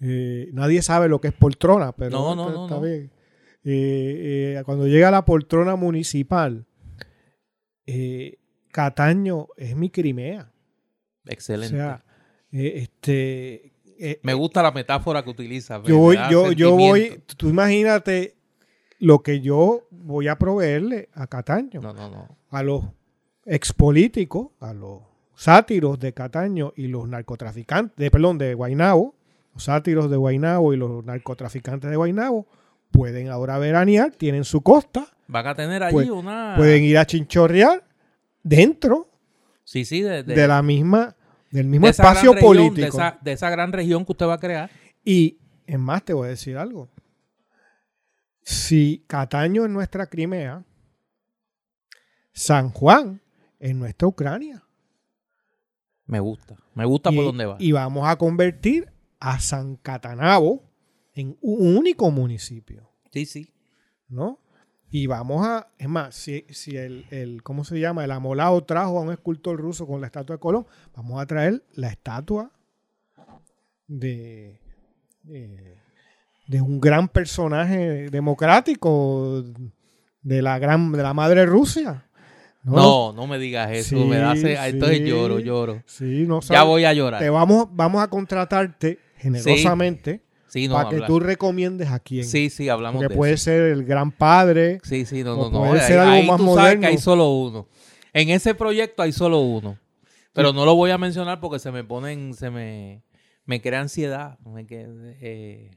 Eh, 0.00 0.48
nadie 0.52 0.82
sabe 0.82 1.08
lo 1.08 1.20
que 1.20 1.28
es 1.28 1.34
poltrona, 1.34 1.92
pero 1.92 2.10
No, 2.18 2.34
no, 2.34 2.48
está, 2.48 2.54
no, 2.54 2.64
está 2.64 2.74
no. 2.76 2.82
Eh, 3.64 4.56
eh, 4.58 4.62
cuando 4.64 4.86
llega 4.86 5.08
a 5.08 5.12
la 5.12 5.24
poltrona 5.24 5.76
municipal, 5.76 6.66
eh, 7.86 8.38
Cataño 8.70 9.48
es 9.56 9.76
mi 9.76 9.90
Crimea. 9.90 10.50
Excelente. 11.26 11.74
O 11.74 11.78
sea, 11.78 12.04
eh, 12.50 12.72
este, 12.82 13.72
me 14.22 14.34
gusta 14.34 14.62
la 14.62 14.72
metáfora 14.72 15.22
que 15.22 15.30
utiliza. 15.30 15.80
yo 15.84 15.98
voy, 15.98 16.18
yo, 16.30 16.52
yo 16.52 16.76
voy, 16.76 17.22
tú 17.36 17.48
imagínate 17.48 18.36
lo 18.98 19.22
que 19.22 19.40
yo 19.40 19.86
voy 19.90 20.28
a 20.28 20.38
proveerle 20.38 21.08
a 21.12 21.26
Cataño, 21.26 21.80
No, 21.80 21.92
no, 21.92 22.10
no. 22.10 22.38
a 22.50 22.62
los 22.62 22.84
expolíticos, 23.44 24.48
a 24.60 24.72
los 24.72 25.02
sátiros 25.34 25.98
de 25.98 26.12
Cataño 26.12 26.72
y 26.76 26.88
los 26.88 27.08
narcotraficantes, 27.08 27.96
de, 27.96 28.10
perdón, 28.10 28.38
de 28.38 28.54
Guainabo, 28.54 29.14
los 29.54 29.64
sátiros 29.64 30.10
de 30.10 30.16
Guainabo 30.16 30.72
y 30.72 30.76
los 30.76 31.04
narcotraficantes 31.04 31.90
de 31.90 31.96
Guainabo, 31.96 32.46
pueden 32.92 33.28
ahora 33.28 33.58
veranear, 33.58 34.12
tienen 34.12 34.44
su 34.44 34.60
costa, 34.62 35.06
Van 35.28 35.46
a 35.46 35.54
tener 35.54 35.82
allí 35.82 35.92
Pues- 35.94 36.10
una. 36.10 36.54
pueden 36.56 36.84
ir 36.84 36.98
a 36.98 37.06
chinchorrear 37.06 37.82
dentro 38.42 39.08
Sí, 39.64 39.84
sí, 39.84 40.02
de, 40.02 40.22
de- 40.22 40.34
de 40.34 40.46
la 40.48 40.60
misma, 40.62 41.16
del 41.50 41.66
mismo 41.68 41.86
de 41.86 41.90
esa 41.92 42.02
gran 42.02 42.12
espacio 42.16 42.32
región, 42.34 42.48
político. 42.48 42.80
De 42.82 42.88
esa, 42.88 43.18
de 43.22 43.32
esa 43.32 43.48
gran 43.50 43.72
región 43.72 44.04
que 44.04 44.12
usted 44.12 44.26
va 44.26 44.34
a 44.34 44.38
crear. 44.40 44.70
Y 45.04 45.38
es 45.66 45.78
más, 45.78 46.04
te 46.04 46.12
voy 46.12 46.26
a 46.26 46.30
decir 46.30 46.58
algo. 46.58 46.90
Si 48.42 49.04
Cataño 49.06 49.64
es 49.64 49.70
nuestra 49.70 50.06
Crimea, 50.06 50.64
San 52.32 52.70
Juan 52.70 53.20
es 53.58 53.74
nuestra 53.74 54.08
Ucrania. 54.08 54.62
Me 56.06 56.20
gusta. 56.20 56.56
Me 56.74 56.84
gusta 56.84 57.10
y, 57.12 57.16
por 57.16 57.24
dónde 57.26 57.46
va. 57.46 57.56
y 57.58 57.72
vamos 57.72 58.06
a 58.08 58.16
convertir 58.16 58.92
a 59.20 59.38
San 59.40 59.76
Catanabo 59.76 60.64
en 61.14 61.36
un 61.40 61.76
único 61.76 62.10
municipio, 62.10 62.88
sí, 63.12 63.26
sí. 63.26 63.52
¿no? 64.08 64.38
Y 64.90 65.06
vamos 65.06 65.46
a, 65.46 65.68
es 65.78 65.88
más, 65.88 66.14
si, 66.14 66.44
si 66.50 66.76
el, 66.76 67.06
el, 67.10 67.42
¿cómo 67.42 67.64
se 67.64 67.80
llama? 67.80 68.04
El 68.04 68.10
amolado 68.10 68.62
trajo 68.64 68.98
a 68.98 69.02
un 69.02 69.10
escultor 69.12 69.58
ruso 69.58 69.86
con 69.86 70.00
la 70.00 70.06
estatua 70.08 70.36
de 70.36 70.40
Colón, 70.40 70.66
vamos 70.94 71.20
a 71.20 71.26
traer 71.26 71.64
la 71.74 71.88
estatua 71.88 72.50
de, 73.86 74.58
de, 75.22 75.76
de 76.46 76.60
un 76.60 76.80
gran 76.80 77.08
personaje 77.08 78.08
democrático 78.10 79.42
de 80.22 80.42
la 80.42 80.58
gran, 80.58 80.92
de 80.92 81.02
la 81.02 81.14
madre 81.14 81.46
Rusia. 81.46 82.06
No, 82.64 83.12
no 83.12 83.26
me 83.26 83.38
digas 83.38 83.70
eso. 83.72 83.88
Sí, 83.88 83.96
me 83.96 84.18
da 84.18 84.36
se- 84.36 84.56
sí. 84.56 84.62
Entonces 84.68 85.00
lloro, 85.00 85.40
lloro. 85.40 85.82
Sí, 85.86 86.24
no 86.28 86.40
Ya 86.40 86.62
voy 86.62 86.84
a 86.84 86.92
llorar. 86.92 87.20
Te 87.20 87.28
vamos, 87.28 87.66
vamos 87.72 88.02
a 88.02 88.08
contratarte 88.08 88.98
generosamente 89.16 90.18
Sí, 90.18 90.31
no, 90.68 90.74
para 90.74 90.90
que 90.90 91.00
tú 91.02 91.18
recomiendes 91.20 91.88
a 91.90 91.98
quién. 91.98 92.24
Sí, 92.24 92.50
sí, 92.50 92.68
hablamos 92.68 93.00
Porque 93.00 93.12
de 93.14 93.16
puede 93.16 93.32
eso. 93.34 93.44
ser 93.44 93.62
el 93.72 93.84
gran 93.84 94.10
padre. 94.12 94.80
Sí, 94.82 95.04
sí, 95.06 95.24
no, 95.24 95.36
no, 95.36 95.50
no. 95.50 95.64
puede 95.68 95.80
ser 95.80 95.98
algo 95.98 96.12
ahí 96.12 96.26
más 96.26 96.36
tú 96.38 96.44
sabes 96.44 96.56
moderno. 96.56 96.80
que 96.80 96.86
hay 96.88 96.98
solo 96.98 97.30
uno. 97.30 97.68
En 98.12 98.28
ese 98.28 98.54
proyecto 98.54 99.02
hay 99.02 99.12
solo 99.12 99.40
uno. 99.40 99.78
Pero 100.34 100.52
no 100.52 100.64
lo 100.64 100.74
voy 100.74 100.90
a 100.90 100.98
mencionar 100.98 101.40
porque 101.40 101.58
se 101.58 101.70
me 101.72 101.84
ponen, 101.84 102.34
se 102.34 102.50
me, 102.50 103.02
me 103.44 103.60
crea 103.62 103.80
ansiedad. 103.80 104.38
Me 104.40 104.66
eh, 104.70 105.70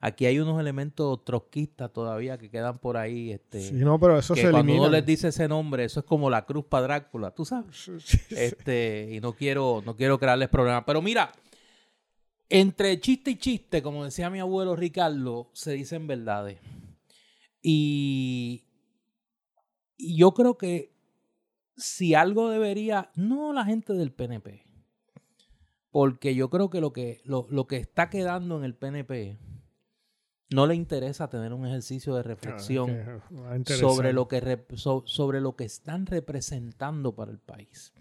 aquí 0.00 0.26
hay 0.26 0.38
unos 0.38 0.60
elementos 0.60 1.24
trotskistas 1.24 1.92
todavía 1.92 2.38
que 2.38 2.50
quedan 2.50 2.78
por 2.78 2.96
ahí. 2.96 3.32
Este, 3.32 3.60
Sí, 3.60 3.74
no, 3.74 3.98
pero 3.98 4.18
eso 4.18 4.34
que 4.34 4.40
se 4.42 4.50
cuando 4.50 4.60
elimina. 4.72 4.82
uno 4.88 4.90
les 4.92 5.06
dice 5.06 5.28
ese 5.28 5.48
nombre, 5.48 5.84
eso 5.84 6.00
es 6.00 6.06
como 6.06 6.30
la 6.30 6.44
cruz 6.46 6.64
para 6.68 6.82
Drácula, 6.84 7.30
tú 7.32 7.44
sabes. 7.44 7.88
Este, 8.30 9.08
y 9.12 9.20
no 9.20 9.32
quiero, 9.34 9.82
no 9.84 9.96
quiero 9.96 10.18
crearles 10.18 10.48
problemas. 10.48 10.84
Pero 10.86 11.00
mira, 11.02 11.30
entre 12.48 13.00
chiste 13.00 13.32
y 13.32 13.36
chiste, 13.36 13.82
como 13.82 14.04
decía 14.04 14.30
mi 14.30 14.38
abuelo 14.40 14.76
Ricardo, 14.76 15.50
se 15.52 15.72
dicen 15.72 16.06
verdades. 16.06 16.58
Y, 17.62 18.64
y 19.96 20.16
yo 20.16 20.32
creo 20.32 20.56
que 20.56 20.92
si 21.76 22.14
algo 22.14 22.48
debería, 22.50 23.10
no 23.16 23.52
la 23.52 23.64
gente 23.64 23.92
del 23.94 24.12
PNP, 24.12 24.64
porque 25.90 26.34
yo 26.34 26.48
creo 26.50 26.70
que 26.70 26.80
lo 26.80 26.92
que, 26.92 27.20
lo, 27.24 27.46
lo 27.50 27.66
que 27.66 27.76
está 27.76 28.08
quedando 28.10 28.58
en 28.58 28.64
el 28.64 28.74
PNP 28.74 29.38
no 30.50 30.66
le 30.68 30.74
interesa 30.76 31.28
tener 31.28 31.52
un 31.52 31.66
ejercicio 31.66 32.14
de 32.14 32.22
reflexión 32.22 32.90
Ah, 33.48 33.56
interesar. 33.56 33.90
sobre 33.90 34.12
lo 34.12 34.28
que 34.28 34.40
rep- 34.40 34.76
so- 34.76 35.02
sobre 35.06 35.40
lo 35.40 35.56
que 35.56 35.64
están 35.64 36.06
representando 36.06 37.14
para 37.16 37.32
el 37.32 37.38
país. 37.40 37.92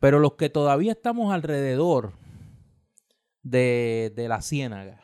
Pero 0.00 0.18
los 0.18 0.34
que 0.34 0.48
todavía 0.48 0.92
estamos 0.92 1.34
alrededor 1.34 2.12
de, 3.50 4.12
de 4.16 4.28
la 4.28 4.42
ciénaga 4.42 5.00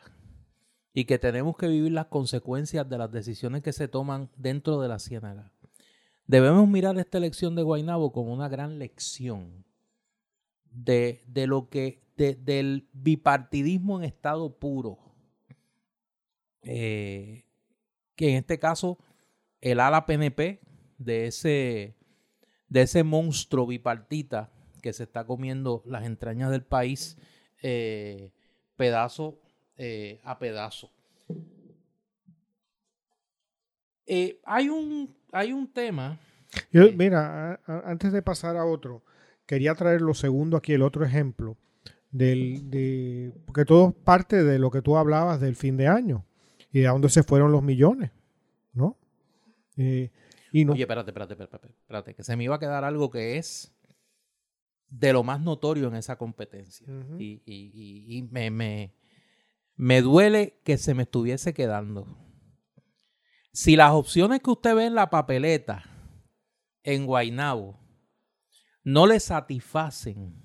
y 0.93 1.05
que 1.05 1.17
tenemos 1.17 1.55
que 1.57 1.67
vivir 1.67 1.91
las 1.91 2.07
consecuencias 2.07 2.87
de 2.89 2.97
las 2.97 3.11
decisiones 3.11 3.63
que 3.63 3.71
se 3.73 3.87
toman 3.87 4.29
dentro 4.35 4.79
de 4.81 4.87
la 4.89 4.99
ciénaga, 4.99 5.51
debemos 6.27 6.67
mirar 6.67 6.97
esta 6.97 7.17
elección 7.17 7.55
de 7.55 7.63
Guaynabo 7.63 8.11
como 8.11 8.33
una 8.33 8.49
gran 8.49 8.79
lección 8.79 9.65
de, 10.71 11.23
de 11.27 11.47
lo 11.47 11.69
que 11.69 12.03
de- 12.17 12.35
del 12.35 12.89
bipartidismo 12.93 13.97
en 13.97 14.03
estado 14.05 14.57
puro. 14.59 14.99
Eh, 16.61 17.45
que 18.15 18.29
en 18.29 18.35
este 18.37 18.59
caso 18.59 18.97
el 19.61 19.79
ala 19.79 20.05
PNP 20.05 20.61
de 20.97 21.27
ese, 21.27 21.95
de 22.69 22.81
ese 22.83 23.03
monstruo 23.03 23.65
bipartita 23.67 24.51
que 24.81 24.93
se 24.93 25.03
está 25.03 25.25
comiendo 25.25 25.81
las 25.85 26.05
entrañas 26.05 26.51
del 26.51 26.63
país 26.63 27.17
eh, 27.63 28.31
pedazo 28.77 29.39
eh, 29.77 30.19
a 30.23 30.37
pedazo. 30.37 30.91
Eh, 34.05 34.39
hay, 34.45 34.69
un, 34.69 35.15
hay 35.31 35.53
un 35.53 35.67
tema. 35.71 36.19
Yo, 36.71 36.91
mira, 36.93 37.53
a- 37.53 37.59
a- 37.65 37.89
antes 37.89 38.11
de 38.11 38.21
pasar 38.21 38.57
a 38.57 38.65
otro, 38.65 39.01
quería 39.45 39.73
traer 39.75 40.01
lo 40.01 40.13
segundo 40.13 40.57
aquí, 40.57 40.73
el 40.73 40.81
otro 40.83 41.05
ejemplo, 41.05 41.57
del, 42.11 42.69
de, 42.69 43.33
porque 43.45 43.65
todo 43.65 43.91
parte 43.91 44.43
de 44.43 44.59
lo 44.59 44.69
que 44.69 44.81
tú 44.81 44.97
hablabas 44.97 45.39
del 45.39 45.55
fin 45.55 45.77
de 45.77 45.87
año 45.87 46.25
y 46.71 46.81
de 46.81 46.87
dónde 46.87 47.09
se 47.09 47.23
fueron 47.23 47.51
los 47.51 47.63
millones, 47.63 48.11
¿no? 48.73 48.97
Eh, 49.77 50.11
y 50.51 50.65
no, 50.65 50.73
Oye, 50.73 50.83
espérate, 50.83 51.09
espérate, 51.09 51.33
espérate, 51.33 51.67
espérate, 51.67 52.13
que 52.13 52.23
se 52.23 52.35
me 52.35 52.43
iba 52.43 52.55
a 52.55 52.59
quedar 52.59 52.83
algo 52.83 53.09
que 53.09 53.37
es 53.37 53.73
de 54.95 55.11
lo 55.11 55.23
más 55.23 55.41
notorio 55.41 55.87
en 55.87 55.95
esa 55.95 56.17
competencia. 56.17 56.85
Y, 57.19 57.41
y- 57.45 57.71
y- 57.73 58.17
y 58.17 58.21
me, 58.23 58.51
me, 58.51 58.95
me 59.75 60.01
duele 60.01 60.59
que 60.63 60.77
se 60.77 60.93
me 60.93 61.03
estuviese 61.03 61.53
quedando. 61.53 62.05
Si 63.51 63.75
las 63.75 63.91
opciones 63.91 64.41
que 64.41 64.51
usted 64.51 64.75
ve 64.75 64.85
en 64.85 64.95
la 64.95 65.09
papeleta 65.09 65.83
en 66.83 67.05
Guaynabo 67.05 67.79
no 68.83 69.07
le 69.07 69.19
satisfacen 69.19 70.43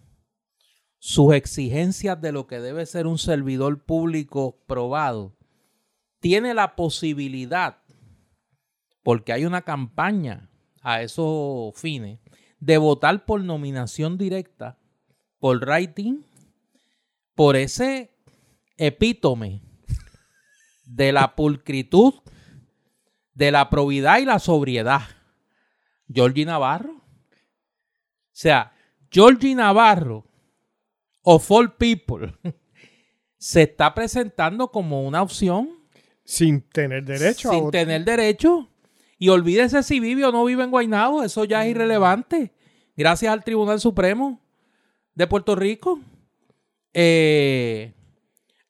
sus 0.98 1.34
exigencias 1.34 2.20
de 2.20 2.32
lo 2.32 2.46
que 2.46 2.58
debe 2.60 2.86
ser 2.86 3.06
un 3.06 3.18
servidor 3.18 3.84
público 3.84 4.64
probado, 4.66 5.36
tiene 6.20 6.54
la 6.54 6.74
posibilidad, 6.74 7.82
porque 9.02 9.32
hay 9.32 9.44
una 9.44 9.62
campaña 9.62 10.50
a 10.82 11.02
esos 11.02 11.74
fines, 11.78 12.18
de 12.60 12.78
votar 12.78 13.24
por 13.24 13.42
nominación 13.42 14.18
directa, 14.18 14.78
por 15.38 15.66
rating, 15.66 16.22
por 17.34 17.56
ese 17.56 18.10
epítome 18.76 19.62
de 20.84 21.12
la 21.12 21.36
pulcritud, 21.36 22.14
de 23.34 23.52
la 23.52 23.70
probidad 23.70 24.18
y 24.18 24.24
la 24.24 24.38
sobriedad. 24.38 25.02
Georgie 26.12 26.44
Navarro. 26.44 26.94
O 26.94 28.40
sea, 28.40 28.72
Georgie 29.10 29.54
Navarro, 29.54 30.26
of 31.22 31.50
all 31.50 31.74
people, 31.76 32.34
se 33.38 33.62
está 33.62 33.94
presentando 33.94 34.70
como 34.70 35.06
una 35.06 35.22
opción. 35.22 35.70
Sin 36.24 36.62
tener 36.68 37.04
derecho 37.04 37.50
sin 37.50 37.70
tener 37.70 38.04
derecho. 38.04 38.68
Y 39.18 39.28
olvídese 39.30 39.82
si 39.82 40.00
vive 40.00 40.24
o 40.24 40.32
no 40.32 40.44
vive 40.44 40.64
en 40.64 40.70
Guaynabo, 40.70 41.22
eso 41.22 41.44
ya 41.44 41.64
es 41.64 41.72
irrelevante. 41.72 42.52
Gracias 42.96 43.32
al 43.32 43.44
Tribunal 43.44 43.80
Supremo 43.80 44.40
de 45.14 45.26
Puerto 45.26 45.56
Rico. 45.56 46.00
Eh, 46.94 47.92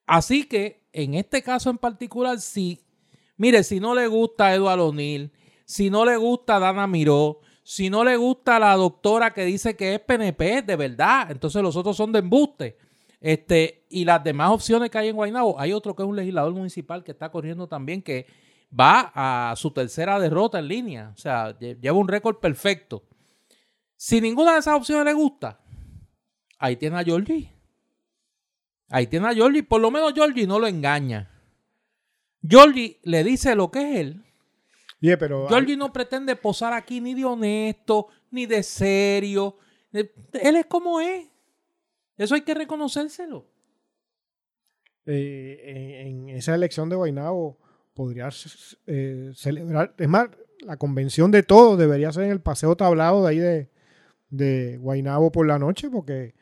así 0.06 0.44
que 0.44 0.86
en 0.92 1.14
este 1.14 1.42
caso 1.42 1.70
en 1.70 1.78
particular, 1.78 2.40
si, 2.40 2.80
mire, 3.36 3.62
si 3.62 3.78
no 3.78 3.94
le 3.94 4.06
gusta 4.06 4.54
Eduardo 4.54 4.88
O'Neill, 4.88 5.30
si 5.64 5.90
no 5.90 6.04
le 6.04 6.16
gusta 6.16 6.58
Dana 6.58 6.86
Miró, 6.86 7.40
si 7.62 7.90
no 7.90 8.02
le 8.02 8.16
gusta 8.16 8.58
la 8.58 8.74
doctora 8.76 9.34
que 9.34 9.44
dice 9.44 9.76
que 9.76 9.94
es 9.94 10.00
PNP, 10.00 10.62
de 10.62 10.76
verdad, 10.76 11.30
entonces 11.30 11.62
los 11.62 11.76
otros 11.76 11.96
son 11.96 12.12
de 12.12 12.20
embuste. 12.20 12.78
Este, 13.20 13.84
y 13.90 14.04
las 14.04 14.24
demás 14.24 14.50
opciones 14.50 14.90
que 14.90 14.96
hay 14.96 15.08
en 15.08 15.16
Guaynabo, 15.16 15.60
hay 15.60 15.72
otro 15.72 15.94
que 15.94 16.02
es 16.02 16.08
un 16.08 16.16
legislador 16.16 16.54
municipal 16.54 17.04
que 17.04 17.12
está 17.12 17.30
corriendo 17.30 17.66
también, 17.66 18.00
que 18.00 18.26
va 18.72 19.12
a 19.14 19.56
su 19.56 19.70
tercera 19.70 20.18
derrota 20.18 20.58
en 20.58 20.68
línea. 20.68 21.12
O 21.14 21.18
sea, 21.18 21.58
lleva 21.58 21.98
un 21.98 22.08
récord 22.08 22.36
perfecto. 22.38 23.04
Si 23.96 24.20
ninguna 24.20 24.54
de 24.54 24.60
esas 24.60 24.76
opciones 24.76 25.04
le 25.04 25.12
gusta, 25.12 25.60
ahí 26.58 26.76
tiene 26.76 26.98
a 26.98 27.04
Georgie. 27.04 27.52
Ahí 28.88 29.06
tiene 29.06 29.28
a 29.28 29.34
Georgie. 29.34 29.62
Por 29.62 29.80
lo 29.80 29.90
menos 29.90 30.12
Georgie 30.14 30.46
no 30.46 30.58
lo 30.58 30.66
engaña. 30.66 31.30
Georgie 32.42 33.00
le 33.02 33.24
dice 33.24 33.54
lo 33.54 33.70
que 33.70 33.80
es 33.80 33.96
él 33.98 34.24
pero, 35.18 35.48
Georgie 35.48 35.76
no 35.76 35.92
pretende 35.92 36.34
posar 36.36 36.72
aquí 36.72 37.00
ni 37.00 37.14
de 37.14 37.24
honesto, 37.24 38.08
ni 38.30 38.46
de 38.46 38.62
serio. 38.62 39.56
Él 39.92 40.56
es 40.56 40.66
como 40.66 41.00
es. 41.00 41.26
Eso 42.16 42.34
hay 42.34 42.40
que 42.40 42.54
reconocérselo. 42.54 43.46
Eh, 45.06 46.04
en, 46.06 46.28
esa 46.30 46.54
elección 46.54 46.88
de 46.88 46.96
Guaynabo 46.96 47.58
podría 47.98 48.28
eh, 48.86 49.32
celebrar. 49.34 49.92
Es 49.98 50.08
más, 50.08 50.28
la 50.60 50.76
convención 50.76 51.32
de 51.32 51.42
todos 51.42 51.76
debería 51.76 52.12
ser 52.12 52.24
en 52.24 52.30
el 52.30 52.40
paseo 52.40 52.76
tablado 52.76 53.24
de 53.24 53.28
ahí 53.28 53.38
de, 53.38 53.70
de 54.30 54.78
Guaynabo 54.78 55.32
por 55.32 55.48
la 55.48 55.58
noche, 55.58 55.90
porque 55.90 56.34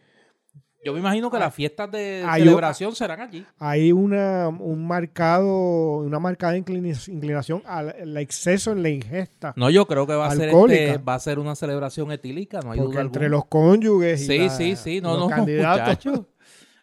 yo 0.84 0.92
me 0.92 1.00
imagino 1.00 1.30
que 1.30 1.38
las 1.38 1.52
fiestas 1.52 1.90
de 1.90 2.24
celebración 2.36 2.94
serán 2.94 3.20
allí. 3.20 3.44
Hay 3.58 3.90
una, 3.90 4.48
un 4.48 4.86
marcado, 4.86 5.98
una 5.98 6.20
marcada 6.20 6.56
inclinación 6.56 7.62
al, 7.64 8.16
exceso 8.18 8.70
en 8.70 8.82
la 8.82 8.90
ingesta. 8.90 9.54
No, 9.56 9.70
yo 9.70 9.86
creo 9.86 10.06
que 10.06 10.12
va 10.12 10.26
a 10.26 10.36
ser 10.36 10.50
este, 10.50 10.98
va 10.98 11.14
a 11.14 11.18
ser 11.18 11.38
una 11.38 11.56
celebración 11.56 12.12
etílica, 12.12 12.60
no 12.60 12.70
hay 12.70 12.78
duda 12.78 13.00
entre 13.00 13.28
los 13.28 13.46
cónyuges 13.46 14.20
y 14.22 14.26
sí, 14.26 14.48
sí, 14.50 14.76
sí, 14.76 15.00
no, 15.00 15.16
los 15.16 15.28
no, 15.28 15.28
candidatos. 15.36 16.20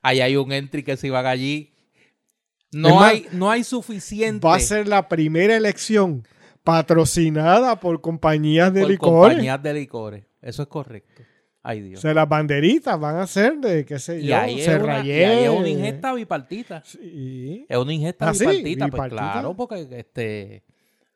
Ahí 0.01 0.19
hay 0.19 0.35
un 0.35 0.51
entry 0.51 0.83
que 0.83 0.97
se 0.97 1.11
va 1.11 1.19
allí. 1.29 1.72
No 2.73 3.01
hay, 3.01 3.27
no 3.31 3.49
hay 3.49 3.63
suficiente. 3.63 4.45
Va 4.45 4.55
a 4.55 4.59
ser 4.59 4.87
la 4.87 5.07
primera 5.07 5.55
elección 5.55 6.27
patrocinada 6.63 7.79
por 7.79 8.01
compañías 8.01 8.73
de 8.73 8.81
por 8.81 8.89
licores. 8.89 9.33
Compañías 9.33 9.63
de 9.63 9.73
licores, 9.73 10.25
eso 10.41 10.63
es 10.63 10.67
correcto. 10.67 11.23
Ay, 11.61 11.81
Dios. 11.81 11.99
O 11.99 12.01
sea, 12.01 12.13
las 12.13 12.27
banderitas 12.27 12.99
van 12.99 13.17
a 13.17 13.27
ser 13.27 13.57
de, 13.57 13.85
qué 13.85 13.97
sé 13.97 14.21
yo, 14.21 14.37
ahí 14.37 14.59
es 14.59 14.67
una, 14.67 15.05
y 15.05 15.11
ahí 15.11 15.43
es 15.45 15.49
una 15.49 15.69
ingesta 15.69 16.13
bipartita. 16.13 16.83
Sí. 16.85 17.65
Es 17.69 17.77
una 17.77 17.93
ingesta 17.93 18.27
¿Ah, 18.27 18.31
bipartita, 18.31 18.87
pues 18.89 19.09
claro, 19.09 19.55
porque 19.55 19.87
este, 19.91 20.63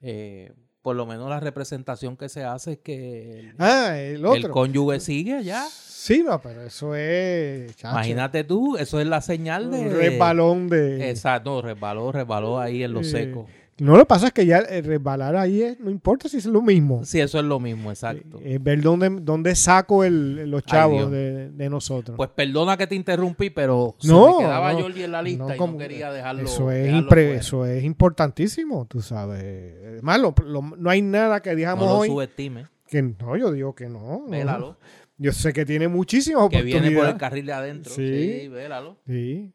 eh, 0.02 0.54
por 0.88 0.96
lo 0.96 1.06
menos 1.06 1.28
la 1.30 1.42
representación 1.42 2.16
que 2.16 2.30
se 2.30 2.46
hace 2.46 2.72
es 2.72 2.78
que 2.78 3.40
el, 3.40 3.56
ah, 3.60 4.00
el, 4.00 4.26
otro. 4.26 4.52
cónyuge 4.52 5.02
sigue 5.02 5.34
allá. 5.34 5.66
Sí, 5.70 6.24
no, 6.26 6.42
pero 6.42 6.62
eso 6.62 6.96
es. 6.96 7.76
Imagínate 7.84 8.46
tú, 8.46 8.78
eso 8.78 9.02
es 9.02 9.06
la 9.06 9.20
señal 9.20 9.70
de. 9.70 9.80
Un 9.80 9.92
resbalón 9.92 10.70
de. 10.70 11.10
Exacto, 11.10 11.62
resbaló, 11.62 12.14
resbaló 12.14 12.58
ahí 12.58 12.84
en 12.84 12.94
lo 12.94 13.04
seco. 13.04 13.48
No, 13.80 13.94
lo 13.94 14.00
que 14.00 14.06
pasa 14.06 14.28
es 14.28 14.34
que 14.34 14.46
ya 14.46 14.58
el 14.58 14.84
resbalar 14.84 15.36
ahí 15.36 15.62
es, 15.62 15.80
no 15.80 15.92
importa 15.92 16.28
si 16.28 16.38
es 16.38 16.46
lo 16.48 16.62
mismo. 16.64 17.06
Sí, 17.06 17.20
eso 17.20 17.38
es 17.38 17.46
lo 17.46 17.60
mismo, 17.60 17.92
exacto. 17.92 18.40
Eh, 18.44 18.58
ver 18.60 18.82
dónde, 18.82 19.10
dónde 19.22 19.56
saco 19.56 20.04
el, 20.04 20.50
los 20.50 20.64
chavos 20.64 21.12
de, 21.12 21.70
nosotros. 21.70 22.18
Pues 22.18 22.30
perdona 22.30 22.76
que 22.76 22.88
te 22.88 22.96
interrumpí, 22.96 23.50
pero 23.52 23.96
no, 24.04 24.26
se 24.26 24.32
me 24.32 24.44
quedaba 24.46 24.74
no, 24.74 24.82
Jordi 24.82 25.04
en 25.04 25.12
la 25.12 25.22
lista 25.22 25.56
y 25.56 25.60
no 25.60 25.78
quería 25.78 26.12
dejarlo. 26.12 26.44
Eso 26.44 26.72
es, 26.72 26.94
eso 27.14 27.66
es 27.66 27.84
importantísimo, 27.84 28.88
tú 28.88 29.02
sabes. 29.02 29.76
Además, 29.84 30.22
no 30.46 30.90
hay 30.90 31.02
nada 31.02 31.42
que 31.42 31.56
digamos 31.56 31.86
no 31.86 31.94
lo 31.94 32.00
hoy. 32.00 32.08
subestime. 32.08 32.66
Que 32.88 33.02
no, 33.02 33.38
yo 33.38 33.52
digo 33.52 33.76
que 33.76 33.90
no. 33.90 34.26
Vélalo. 34.28 34.78
Yo 35.18 35.32
sé 35.34 35.52
que 35.52 35.66
tiene 35.66 35.88
muchísimas 35.88 36.44
oportunidades. 36.44 36.74
Que 36.74 36.90
viene 36.90 36.98
por 36.98 37.10
el 37.10 37.18
carril 37.18 37.46
de 37.46 37.54
adentro. 37.54 37.94
Sí, 37.94 38.40
sí 38.42 38.48
vélalo. 38.48 38.98
Sí. 39.06 39.52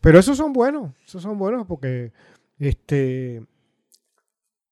Pero 0.00 0.18
esos 0.18 0.36
son 0.36 0.52
buenos, 0.52 0.92
esos 1.06 1.22
son 1.22 1.38
buenos 1.38 1.66
porque 1.66 2.12
este, 2.66 3.46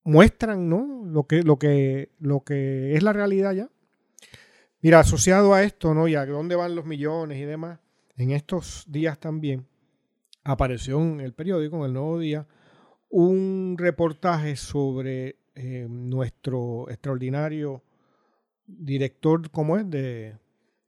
muestran 0.04 0.68
¿no? 0.68 1.04
lo, 1.04 1.26
que, 1.26 1.42
lo, 1.42 1.58
que, 1.58 2.10
lo 2.18 2.44
que 2.44 2.94
es 2.96 3.02
la 3.02 3.12
realidad 3.12 3.52
ya. 3.52 3.70
Mira, 4.80 5.00
asociado 5.00 5.54
a 5.54 5.62
esto, 5.62 5.94
¿no? 5.94 6.08
Y 6.08 6.16
a 6.16 6.26
dónde 6.26 6.56
van 6.56 6.74
los 6.74 6.84
millones 6.84 7.38
y 7.38 7.44
demás, 7.44 7.78
en 8.16 8.32
estos 8.32 8.84
días 8.88 9.18
también 9.18 9.66
apareció 10.42 11.00
en 11.00 11.20
el 11.20 11.34
periódico, 11.34 11.76
en 11.76 11.84
el 11.84 11.92
Nuevo 11.92 12.18
Día, 12.18 12.46
un 13.08 13.76
reportaje 13.78 14.56
sobre 14.56 15.36
eh, 15.54 15.86
nuestro 15.88 16.90
extraordinario 16.90 17.84
director, 18.66 19.50
¿cómo 19.50 19.76
es? 19.76 19.88
De, 19.88 20.36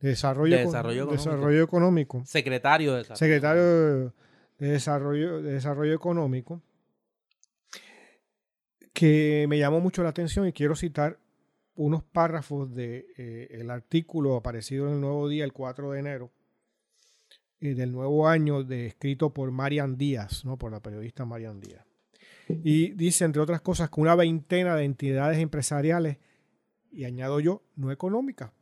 desarrollo, 0.01 0.59
desarrollo, 1.11 1.62
económico. 1.62 2.23
Secretario 2.27 2.93
de 2.93 2.99
Desarrollo. 2.99 3.19
Secretario 3.19 3.62
de 4.59 4.69
Desarrollo, 4.69 5.43
de 5.43 5.53
Desarrollo 5.53 5.95
Económico, 5.95 6.62
que 8.95 9.45
me 9.49 9.59
llamó 9.59 9.81
mucho 9.81 10.03
la 10.03 10.09
atención 10.11 10.47
y 10.47 10.53
quiero 10.53 10.77
citar 10.77 11.19
unos 11.75 12.05
párrafos 12.05 12.73
del 12.73 13.05
de, 13.17 13.49
eh, 13.51 13.67
artículo 13.69 14.37
aparecido 14.37 14.87
en 14.87 14.95
el 14.95 15.01
Nuevo 15.01 15.29
Día 15.29 15.45
el 15.45 15.53
4 15.53 15.90
de 15.90 15.99
enero 15.99 16.31
eh, 17.61 17.75
del 17.75 17.92
nuevo 17.92 18.29
año, 18.29 18.63
de, 18.63 18.87
escrito 18.87 19.31
por 19.35 19.51
Marian 19.51 19.97
Díaz, 19.97 20.45
¿no? 20.45 20.57
por 20.57 20.71
la 20.71 20.81
periodista 20.81 21.25
Marian 21.25 21.61
Díaz. 21.61 21.85
Y 22.49 22.92
dice, 22.92 23.25
entre 23.25 23.42
otras 23.42 23.61
cosas, 23.63 23.90
que 23.90 24.01
una 24.01 24.15
veintena 24.15 24.77
de 24.77 24.85
entidades 24.85 25.38
empresariales, 25.38 26.19
y 26.92 27.05
añado 27.05 27.40
yo, 27.40 27.63
no 27.75 27.90
económicas, 27.90 28.53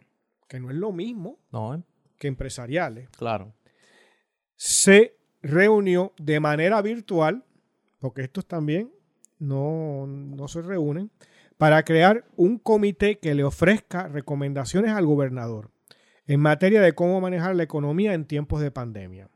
que 0.48 0.60
no 0.60 0.70
es 0.70 0.76
lo 0.76 0.92
mismo 0.92 1.38
no, 1.50 1.84
que 2.16 2.28
empresariales, 2.28 3.10
claro. 3.10 3.52
se 4.56 5.16
reunió 5.42 6.14
de 6.16 6.40
manera 6.40 6.80
virtual, 6.80 7.44
porque 7.98 8.22
estos 8.22 8.46
también 8.46 8.90
no, 9.42 10.06
no 10.06 10.48
se 10.48 10.62
reúnen, 10.62 11.10
para 11.58 11.82
crear 11.84 12.24
un 12.36 12.58
comité 12.58 13.18
que 13.18 13.34
le 13.34 13.44
ofrezca 13.44 14.08
recomendaciones 14.08 14.92
al 14.92 15.04
gobernador 15.04 15.70
en 16.26 16.40
materia 16.40 16.80
de 16.80 16.94
cómo 16.94 17.20
manejar 17.20 17.56
la 17.56 17.64
economía 17.64 18.14
en 18.14 18.26
tiempos 18.26 18.60
de 18.60 18.70
pandemia. 18.70 19.28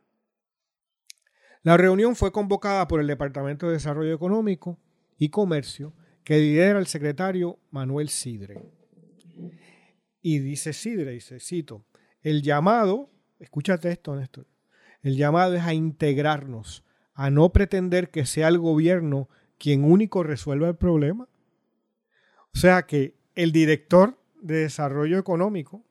La 1.62 1.76
reunión 1.76 2.14
fue 2.14 2.30
convocada 2.30 2.86
por 2.86 3.00
el 3.00 3.08
Departamento 3.08 3.66
de 3.66 3.74
Desarrollo 3.74 4.14
Económico 4.14 4.78
y 5.18 5.30
Comercio, 5.30 5.92
que 6.22 6.38
lidera 6.38 6.78
el 6.78 6.86
secretario 6.86 7.58
Manuel 7.70 8.08
Sidre. 8.08 8.62
Y 10.22 10.38
dice 10.38 10.72
Sidre, 10.72 11.12
dice, 11.12 11.40
cito, 11.40 11.84
el 12.22 12.42
llamado, 12.42 13.10
escúchate 13.40 13.90
esto, 13.90 14.14
Néstor, 14.14 14.46
el 15.02 15.16
llamado 15.16 15.54
es 15.54 15.62
a 15.62 15.74
integrarnos, 15.74 16.84
a 17.14 17.30
no 17.30 17.52
pretender 17.52 18.10
que 18.10 18.26
sea 18.26 18.48
el 18.48 18.58
gobierno 18.58 19.28
quien 19.58 19.84
único 19.84 20.22
resuelva 20.22 20.68
el 20.68 20.76
problema. 20.76 21.28
O 22.54 22.58
sea 22.58 22.86
que 22.86 23.14
el 23.34 23.52
director 23.52 24.18
de 24.40 24.56
desarrollo 24.56 25.18
económico, 25.18 25.84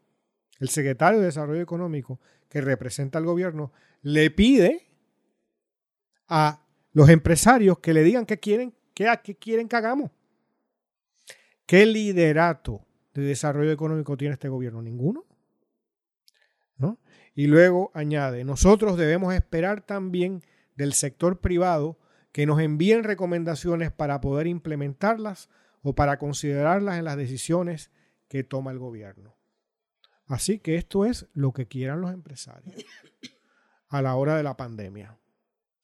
el 0.59 0.69
secretario 0.69 1.19
de 1.19 1.25
desarrollo 1.25 1.61
económico 1.61 2.19
que 2.49 2.61
representa 2.61 3.19
al 3.19 3.25
gobierno, 3.25 3.71
le 4.01 4.31
pide 4.31 4.87
a 6.27 6.65
los 6.93 7.09
empresarios 7.09 7.79
que 7.79 7.93
le 7.93 8.03
digan 8.03 8.25
qué 8.25 8.39
quieren, 8.39 8.73
qué, 8.93 9.13
qué 9.23 9.35
quieren 9.35 9.67
que 9.67 9.75
hagamos. 9.75 10.11
¿Qué 11.65 11.85
liderato 11.85 12.85
de 13.13 13.23
desarrollo 13.23 13.71
económico 13.71 14.15
tiene 14.17 14.33
este 14.33 14.49
gobierno? 14.49 14.81
Ninguno. 14.81 15.25
¿No? 16.77 16.99
Y 17.33 17.47
luego 17.47 17.91
añade, 17.93 18.43
nosotros 18.43 18.97
debemos 18.97 19.33
esperar 19.33 19.81
también 19.81 20.41
del 20.75 20.93
sector 20.93 21.39
privado 21.39 21.97
que 22.35 22.45
nos 22.45 22.59
envíen 22.59 23.05
recomendaciones 23.05 23.93
para 23.93 24.19
poder 24.19 24.45
implementarlas 24.45 25.49
o 25.81 25.95
para 25.95 26.19
considerarlas 26.19 26.99
en 26.99 27.05
las 27.05 27.15
decisiones 27.15 27.91
que 28.27 28.43
toma 28.43 28.71
el 28.71 28.77
gobierno. 28.77 29.37
Así 30.27 30.59
que 30.59 30.75
esto 30.75 31.05
es 31.05 31.27
lo 31.31 31.53
que 31.53 31.69
quieran 31.69 32.01
los 32.01 32.11
empresarios 32.11 32.75
a 33.87 34.01
la 34.01 34.15
hora 34.15 34.35
de 34.35 34.43
la 34.43 34.57
pandemia. 34.57 35.17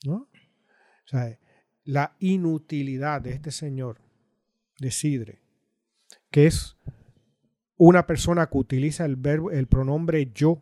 ¿no? 0.04 0.16
O 0.16 1.06
sea, 1.06 1.40
la 1.86 2.18
inutilidad 2.20 3.22
de 3.22 3.32
este 3.32 3.52
señor 3.52 4.02
de 4.78 4.92
Sidre, 4.92 5.42
que 6.32 6.48
es 6.48 6.76
una 7.78 8.06
persona 8.08 8.48
que 8.48 8.58
utiliza 8.58 9.06
el, 9.06 9.16
verbo, 9.16 9.52
el 9.52 9.68
pronombre 9.68 10.30
yo 10.36 10.62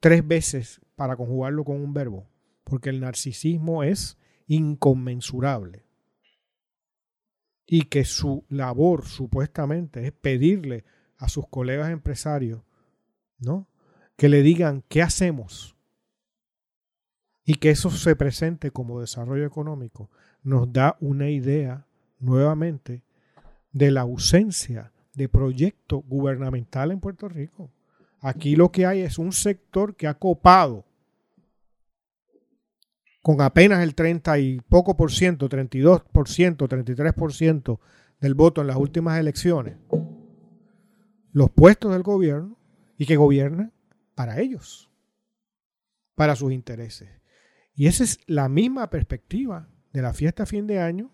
tres 0.00 0.26
veces 0.26 0.80
para 0.96 1.14
conjugarlo 1.14 1.62
con 1.62 1.76
un 1.76 1.92
verbo, 1.92 2.26
porque 2.64 2.88
el 2.88 3.00
narcisismo 3.00 3.82
es 3.82 4.16
inconmensurable. 4.48 5.84
Y 7.66 7.82
que 7.82 8.04
su 8.04 8.44
labor 8.48 9.06
supuestamente 9.06 10.06
es 10.06 10.12
pedirle 10.12 10.84
a 11.18 11.28
sus 11.28 11.46
colegas 11.48 11.90
empresarios, 11.90 12.62
¿no? 13.38 13.68
Que 14.16 14.28
le 14.28 14.42
digan 14.42 14.82
qué 14.88 15.02
hacemos 15.02 15.76
y 17.44 17.54
que 17.54 17.70
eso 17.70 17.90
se 17.90 18.14
presente 18.14 18.70
como 18.72 19.00
desarrollo 19.00 19.46
económico, 19.46 20.10
nos 20.42 20.70
da 20.70 20.98
una 21.00 21.30
idea 21.30 21.86
nuevamente 22.18 23.02
de 23.72 23.90
la 23.90 24.02
ausencia 24.02 24.92
de 25.14 25.30
proyecto 25.30 26.00
gubernamental 26.00 26.90
en 26.92 27.00
Puerto 27.00 27.26
Rico. 27.26 27.70
Aquí 28.20 28.54
lo 28.54 28.70
que 28.70 28.84
hay 28.84 29.00
es 29.00 29.18
un 29.18 29.32
sector 29.32 29.96
que 29.96 30.06
ha 30.06 30.14
copado 30.14 30.84
con 33.28 33.42
apenas 33.42 33.82
el 33.82 33.94
30 33.94 34.38
y 34.38 34.60
poco 34.70 34.96
por 34.96 35.12
ciento, 35.12 35.50
32 35.50 36.00
por 36.12 36.30
ciento, 36.30 36.66
33 36.66 37.12
por 37.12 37.34
ciento 37.34 37.78
del 38.22 38.32
voto 38.32 38.62
en 38.62 38.68
las 38.68 38.78
últimas 38.78 39.20
elecciones, 39.20 39.76
los 41.32 41.50
puestos 41.50 41.92
del 41.92 42.02
gobierno 42.02 42.56
y 42.96 43.04
que 43.04 43.16
gobiernan 43.16 43.74
para 44.14 44.40
ellos, 44.40 44.90
para 46.14 46.36
sus 46.36 46.52
intereses. 46.52 47.10
Y 47.74 47.86
esa 47.88 48.02
es 48.02 48.18
la 48.26 48.48
misma 48.48 48.88
perspectiva 48.88 49.68
de 49.92 50.00
la 50.00 50.14
fiesta 50.14 50.46
fin 50.46 50.66
de 50.66 50.80
año 50.80 51.10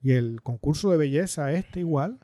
y 0.00 0.12
el 0.12 0.40
concurso 0.40 0.90
de 0.90 0.96
belleza 0.96 1.52
este 1.52 1.80
igual, 1.80 2.20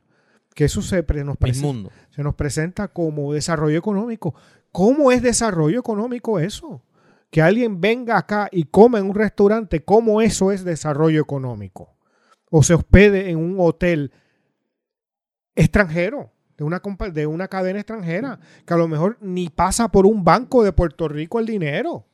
que 0.55 0.65
eso 0.65 0.81
se, 0.81 1.05
nos, 1.25 1.37
presenta, 1.37 1.91
se 2.09 2.23
nos 2.23 2.37
presenta 2.37 2.89
como 2.89 3.35
desarrollo 3.35 3.77
económico. 3.77 4.35
¿Cómo 4.73 5.13
es 5.13 5.21
desarrollo 5.21 5.79
económico 5.79 6.39
eso? 6.39 6.83
Que 7.37 7.43
alguien 7.43 7.83
venga 7.83 8.17
acá 8.17 8.49
y 8.51 8.65
coma 8.65 8.99
en 8.99 9.11
un 9.11 9.15
restaurante, 9.15 9.85
¿cómo 9.85 10.23
eso 10.23 10.53
es 10.53 10.65
desarrollo 10.65 11.21
económico? 11.21 11.95
O 12.49 12.63
se 12.63 12.73
hospede 12.73 13.29
en 13.29 13.37
un 13.37 13.57
hotel 13.61 14.11
extranjero, 15.55 16.33
de 16.57 16.65
una, 16.65 16.81
de 17.13 17.27
una 17.27 17.47
cadena 17.49 17.81
extranjera, 17.81 18.41
que 18.65 18.73
a 18.73 18.79
lo 18.79 18.89
mejor 18.89 19.19
ni 19.21 19.51
pasa 19.51 19.89
por 19.89 20.07
un 20.07 20.25
banco 20.25 20.65
de 20.65 20.73
Puerto 20.73 21.09
Rico 21.09 21.39
el 21.39 21.45
dinero. 21.45 21.93
O 21.93 22.07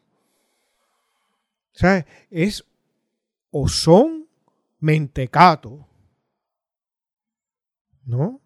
sea, 1.70 2.04
es 2.28 2.64
o 3.52 3.68
son 3.68 4.26
mentecatos 4.80 5.86
¿no? 8.06 8.40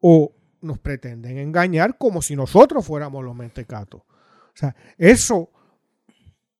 O 0.00 0.32
nos 0.62 0.78
pretenden 0.78 1.36
engañar 1.36 1.98
como 1.98 2.22
si 2.22 2.34
nosotros 2.34 2.82
fuéramos 2.82 3.22
los 3.22 3.36
mentecatos. 3.36 4.00
O 4.00 4.58
sea, 4.58 4.74
eso, 4.96 5.50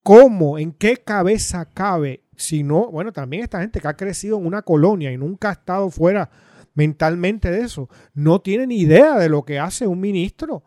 ¿cómo, 0.07 0.57
en 0.57 0.71
qué 0.71 0.95
cabeza 0.95 1.65
cabe? 1.65 2.23
Si 2.37 2.63
no, 2.63 2.89
bueno, 2.89 3.11
también 3.11 3.43
esta 3.43 3.59
gente 3.59 3.81
que 3.81 3.89
ha 3.89 3.97
crecido 3.97 4.37
en 4.37 4.45
una 4.45 4.61
colonia 4.61 5.11
y 5.11 5.17
nunca 5.17 5.49
ha 5.49 5.51
estado 5.51 5.89
fuera 5.89 6.29
mentalmente 6.75 7.51
de 7.51 7.59
eso, 7.59 7.89
no 8.13 8.39
tiene 8.39 8.67
ni 8.67 8.77
idea 8.77 9.17
de 9.17 9.27
lo 9.27 9.43
que 9.43 9.59
hace 9.59 9.85
un 9.85 9.99
ministro 9.99 10.63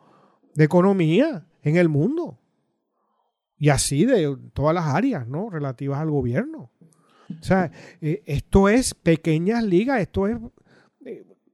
de 0.55 0.65
economía 0.65 1.47
en 1.63 1.77
el 1.77 1.89
mundo. 1.89 2.39
Y 3.57 3.71
así 3.71 4.05
de 4.05 4.37
todas 4.53 4.75
las 4.75 4.89
áreas, 4.89 5.27
¿no? 5.27 5.49
Relativas 5.49 6.01
al 6.01 6.11
gobierno. 6.11 6.71
O 7.31 7.43
sea, 7.43 7.73
eh, 8.03 8.23
esto 8.27 8.69
es 8.69 8.93
pequeñas 8.93 9.65
ligas, 9.65 10.03
esto 10.03 10.27
es 10.27 10.37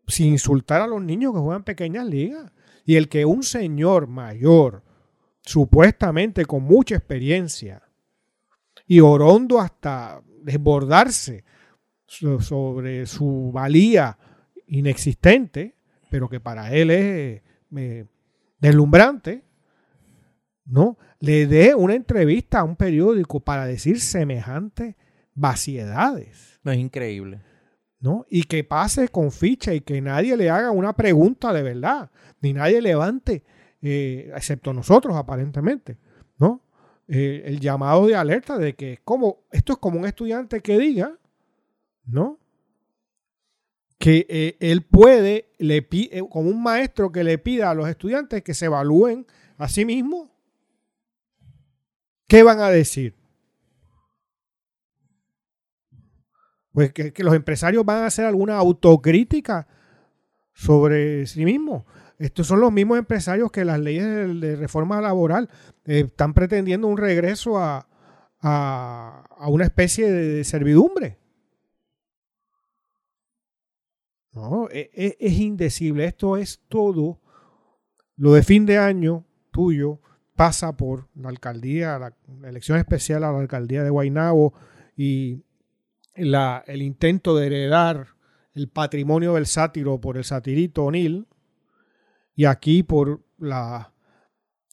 sin 0.09 0.33
insultar 0.33 0.81
a 0.81 0.89
los 0.89 1.01
niños 1.01 1.35
que 1.35 1.39
juegan 1.39 1.63
pequeñas 1.63 2.05
ligas. 2.07 2.51
Y 2.85 2.97
el 2.97 3.09
que 3.09 3.25
un 3.25 3.45
señor 3.45 4.09
mayor, 4.09 4.83
supuestamente 5.47 6.45
con 6.45 6.65
mucha 6.65 6.97
experiencia, 6.97 7.83
y 8.87 9.01
orondo 9.01 9.61
hasta 9.61 10.23
desbordarse 10.43 11.45
sobre 12.07 13.07
su 13.07 13.51
valía 13.53 14.19
inexistente, 14.67 15.77
pero 16.11 16.29
que 16.29 16.39
para 16.39 16.73
él 16.73 16.91
es 16.91 17.43
eh, 17.77 18.07
deslumbrante, 18.61 19.43
¿no? 20.65 20.99
Le 21.19 21.47
dé 21.47 21.75
una 21.75 21.95
entrevista 21.95 22.61
a 22.61 22.65
un 22.65 22.77
periódico 22.77 23.41
para 23.41 23.67
decir 23.67 24.01
semejantes 24.01 24.95
vaciedades. 25.35 26.61
No 26.63 26.73
es 26.73 26.79
increíble. 26.79 27.41
¿no? 27.99 28.27
Y 28.29 28.45
que 28.45 28.63
pase 28.63 29.09
con 29.09 29.33
ficha 29.33 29.73
y 29.75 29.81
que 29.81 30.01
nadie 30.01 30.37
le 30.37 30.51
haga 30.51 30.71
una 30.71 30.95
pregunta 30.95 31.53
de 31.53 31.63
verdad, 31.63 32.11
ni 32.41 32.53
nadie 32.53 32.83
levante, 32.83 33.43
eh, 33.83 34.33
excepto 34.35 34.73
nosotros 34.73 35.17
aparentemente, 35.17 35.99
¿no? 36.39 36.63
Eh, 37.09 37.43
el 37.47 37.61
llamado 37.61 38.07
de 38.07 38.17
alerta 38.17 38.59
de 38.59 38.75
que 38.75 39.01
como, 39.05 39.45
esto 39.53 39.75
es 39.75 39.79
como 39.79 39.99
un 39.99 40.07
estudiante 40.07 40.61
que 40.61 40.79
diga, 40.79 41.17
¿no? 42.05 42.39
Que 43.99 44.27
eh, 44.29 44.57
él 44.61 44.83
puede, 44.83 45.51
le 45.59 45.87
como 46.29 46.51
un 46.51 46.63
maestro 46.63 47.13
que 47.13 47.25
le 47.25 47.39
pida 47.39 47.71
a 47.71 47.75
los 47.75 47.89
estudiantes 47.89 48.43
que 48.43 48.55
se 48.55 48.67
evalúen 48.67 49.27
a 49.57 49.69
sí 49.69 49.85
mismos. 49.85 50.29
¿Qué 52.27 52.43
van 52.43 52.61
a 52.61 52.71
decir? 52.71 53.15
pues 56.77 56.93
que, 56.93 57.25
los 57.25 57.35
empresarios 57.35 57.87
van 57.87 58.03
a 58.03 58.07
hacer 58.09 58.27
alguna 58.27 58.59
autocrítica 58.59 59.67
sobre 60.53 61.27
sí 61.27 61.43
mismos. 61.43 61.85
Estos 62.19 62.47
son 62.47 62.61
los 62.61 62.73
mismos 62.73 62.99
empresarios 62.99 63.51
que 63.51 63.65
las 63.65 63.79
leyes 63.79 64.41
de, 64.41 64.57
reforma 64.57 65.01
laboral 65.01 65.51
eh, 65.85 66.05
están 66.07 66.33
pretendiendo 66.33 66.87
un 66.87 66.97
regreso 66.97 67.59
a, 67.59 67.87
una 69.49 69.65
especie 69.65 70.11
de 70.11 70.45
servidumbre. 70.45 71.19
No, 74.33 74.69
es, 74.69 74.89
e, 74.93 75.17
es, 75.19 75.33
indecible. 75.39 76.05
Esto 76.05 76.37
es 76.37 76.61
todo. 76.69 77.21
Lo 78.17 78.33
de 78.33 78.43
fin 78.43 78.65
de 78.65 78.79
año 78.79 79.25
tuyo 79.51 80.01
pasa 80.37 80.77
por 80.77 81.09
la 81.15 81.31
alcaldía, 81.31 81.99
la 81.99 82.15
elección 82.49 82.79
especial 82.79 83.25
a 83.25 83.33
la 83.33 83.41
alcaldía 83.41 83.83
de 83.83 83.91
Guaynabo 83.91 84.55
y 84.97 85.43
el 86.15 86.83
intento 86.83 87.37
de 87.37 87.47
heredar 87.47 88.09
el 88.55 88.69
patrimonio 88.69 89.35
del 89.35 89.47
sátiro 89.47 90.01
por 90.01 90.17
el 90.17 90.25
satirito 90.25 90.85
O'Neill 90.85 91.27
y 92.37 92.45
aquí 92.45 92.83
por 92.83 93.25
la, 93.39 93.93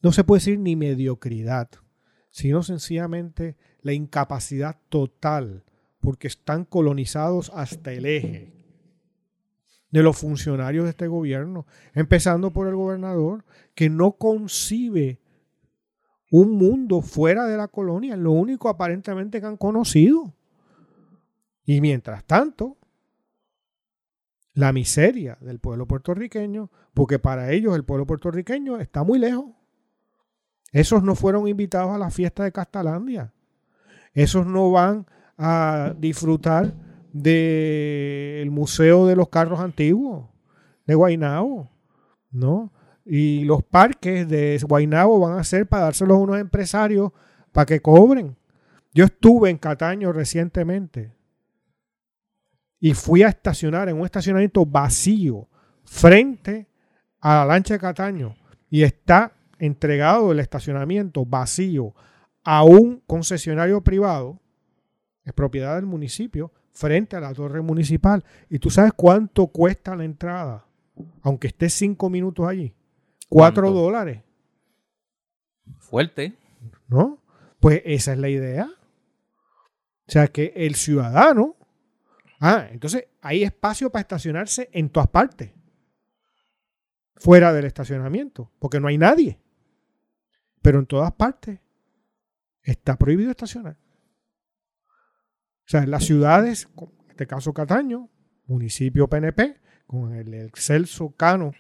no 0.04 0.12
se 0.12 0.24
puede 0.24 0.42
decir 0.42 0.60
ni 0.60 0.76
mediocridad, 0.76 1.70
sino 2.30 2.62
sencillamente 2.62 3.56
la 3.82 3.94
incapacidad 3.94 4.78
total, 4.90 5.64
porque 6.00 6.28
están 6.28 6.66
colonizados 6.66 7.52
hasta 7.56 7.94
el 7.94 8.06
eje 8.06 8.54
de 9.90 10.04
los 10.04 10.18
funcionarios 10.18 10.84
de 10.84 10.90
este 10.90 11.08
gobierno, 11.08 11.66
empezando 11.94 12.52
por 12.52 12.68
el 12.68 12.76
gobernador, 12.76 13.46
que 13.74 13.90
no 13.90 14.14
concibe 14.14 15.22
un 16.32 16.58
mundo 16.58 17.02
fuera 17.02 17.46
de 17.46 17.56
la 17.56 17.68
colonia, 17.68 18.18
lo 18.18 18.32
único 18.32 18.68
aparentemente 18.68 19.40
que 19.40 19.46
han 19.46 19.56
conocido. 19.56 20.34
Y 21.64 21.80
mientras 21.80 22.26
tanto, 22.26 22.78
la 24.54 24.72
miseria 24.72 25.38
del 25.42 25.60
pueblo 25.60 25.88
puertorriqueño, 25.88 26.70
porque 26.94 27.20
para 27.20 27.52
ellos 27.52 27.76
el 27.76 27.84
pueblo 27.84 28.06
puertorriqueño 28.06 28.80
está 28.80 29.04
muy 29.04 29.20
lejos. 29.20 29.46
Esos 30.72 31.04
no 31.04 31.16
fueron 31.16 31.48
invitados 31.48 31.92
a 31.92 31.98
la 31.98 32.10
fiesta 32.10 32.44
de 32.44 32.52
Castalandia. 32.52 33.34
Esos 34.14 34.46
no 34.46 34.72
van 34.72 35.06
a 35.38 35.94
disfrutar 35.98 36.74
del 37.12 38.50
Museo 38.52 39.06
de 39.06 39.16
los 39.16 39.30
Carros 39.30 39.60
Antiguos 39.60 40.26
de 40.86 40.96
Guaynabo, 40.96 41.70
¿no? 42.32 42.72
Y 43.06 43.44
los 43.44 43.64
parques 43.64 44.28
de 44.28 44.60
Guaynabo 44.68 45.20
van 45.20 45.38
a 45.38 45.44
ser 45.44 45.68
para 45.68 45.84
dárselos 45.84 46.18
a 46.18 46.22
unos 46.22 46.38
empresarios 46.40 47.12
para 47.52 47.66
que 47.66 47.82
cobren. 47.82 48.36
Yo 48.94 49.06
estuve 49.06 49.50
en 49.50 49.58
Cataño 49.58 50.12
recientemente 50.12 51.14
y 52.84 52.94
fui 52.96 53.24
a 53.24 53.30
estacionar 53.30 53.88
en 53.88 53.98
un 53.98 54.04
estacionamiento 54.04 54.66
vacío 54.66 55.48
frente 55.86 56.68
a 57.22 57.36
la 57.36 57.46
lancha 57.46 57.76
de 57.76 57.80
Cataño 57.80 58.36
y 58.70 58.84
está 58.84 59.32
entregado 59.58 60.34
el 60.34 60.42
estacionamiento 60.42 61.26
vacío 61.26 61.96
a 62.44 62.66
un 62.66 63.02
concesionario 63.08 63.80
privado, 63.80 64.42
es 65.24 65.32
propiedad 65.32 65.78
del 65.78 65.86
municipio, 65.86 66.52
frente 66.74 67.16
a 67.16 67.22
la 67.22 67.34
torre 67.34 67.62
municipal. 67.62 68.26
¿Y 68.50 68.60
tú 68.60 68.70
sabes 68.70 68.92
cuánto 68.92 69.48
cuesta 69.48 69.96
la 69.96 70.04
entrada? 70.04 70.66
Aunque 71.22 71.48
esté 71.48 71.70
cinco 71.70 72.10
minutos 72.10 72.46
allí. 72.46 72.74
Cuatro 73.30 73.72
dólares. 73.72 74.20
Fuerte. 75.78 76.34
¿No? 76.90 77.18
Pues 77.62 77.82
esa 77.86 78.12
es 78.12 78.20
la 78.20 78.28
idea. 78.28 78.68
O 80.06 80.12
sea 80.12 80.28
que 80.28 80.52
el 80.54 80.76
ciudadano. 80.76 81.56
Ah, 82.46 82.68
entonces 82.70 83.08
hay 83.22 83.42
espacio 83.42 83.90
para 83.90 84.02
estacionarse 84.02 84.70
en 84.74 84.90
todas 84.90 85.08
partes. 85.08 85.52
Fuera 87.16 87.54
del 87.54 87.64
estacionamiento. 87.64 88.52
Porque 88.60 88.82
no 88.82 88.90
hay 88.90 88.98
nadie. 88.98 89.40
Pero 90.62 90.80
en 90.80 90.86
todas 90.86 91.14
partes 91.14 91.62
está 92.62 92.98
prohibido 92.98 93.32
estacionar. 93.32 93.78
O 94.90 95.68
sea, 95.68 95.84
en 95.84 95.92
las 95.92 96.04
ciudades, 96.04 96.68
en 96.76 97.12
este 97.12 97.28
caso 97.28 97.54
Cataño, 97.54 98.10
municipio 98.48 99.08
PNP, 99.08 99.62
con 99.88 100.14
el 100.14 100.34
excelso 100.34 101.16
Cano 101.16 101.54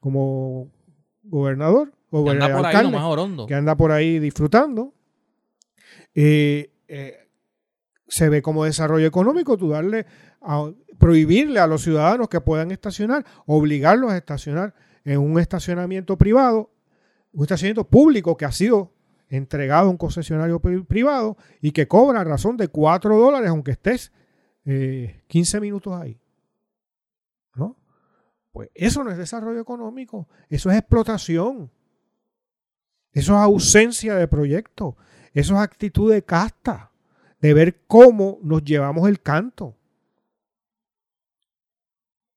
como 0.00 0.70
gobernador, 1.24 1.92
o 2.10 2.24
que 2.24 2.30
anda 2.30 2.56
por 2.56 2.66
alcalde, 2.66 2.96
ahí, 2.96 3.46
que 3.48 3.54
anda 3.54 3.76
por 3.76 3.90
ahí 3.90 4.20
disfrutando. 4.20 4.94
Eh, 6.14 6.70
eh, 6.86 7.23
se 8.14 8.28
ve 8.28 8.42
como 8.42 8.64
desarrollo 8.64 9.08
económico 9.08 9.58
tú 9.58 9.70
darle 9.70 10.06
a, 10.40 10.70
prohibirle 11.00 11.58
a 11.58 11.66
los 11.66 11.82
ciudadanos 11.82 12.28
que 12.28 12.40
puedan 12.40 12.70
estacionar, 12.70 13.26
obligarlos 13.44 14.12
a 14.12 14.16
estacionar 14.16 14.72
en 15.04 15.18
un 15.18 15.40
estacionamiento 15.40 16.16
privado, 16.16 16.70
un 17.32 17.42
estacionamiento 17.42 17.88
público 17.88 18.36
que 18.36 18.44
ha 18.44 18.52
sido 18.52 18.92
entregado 19.28 19.88
a 19.88 19.90
un 19.90 19.96
concesionario 19.96 20.60
privado 20.60 21.36
y 21.60 21.72
que 21.72 21.88
cobra 21.88 22.20
a 22.20 22.24
razón 22.24 22.56
de 22.56 22.68
4 22.68 23.18
dólares 23.18 23.50
aunque 23.50 23.72
estés 23.72 24.12
15 24.62 25.56
eh, 25.56 25.60
minutos 25.60 25.92
ahí. 25.94 26.20
¿No? 27.56 27.76
Pues 28.52 28.70
eso 28.74 29.02
no 29.02 29.10
es 29.10 29.18
desarrollo 29.18 29.60
económico, 29.60 30.28
eso 30.48 30.70
es 30.70 30.78
explotación. 30.78 31.68
Eso 33.10 33.32
es 33.32 33.40
ausencia 33.40 34.14
de 34.14 34.28
proyecto, 34.28 34.96
eso 35.32 35.54
es 35.54 35.60
actitud 35.60 36.12
de 36.12 36.22
casta, 36.24 36.92
de 37.44 37.52
ver 37.52 37.82
cómo 37.86 38.38
nos 38.42 38.64
llevamos 38.64 39.06
el 39.06 39.20
canto. 39.20 39.76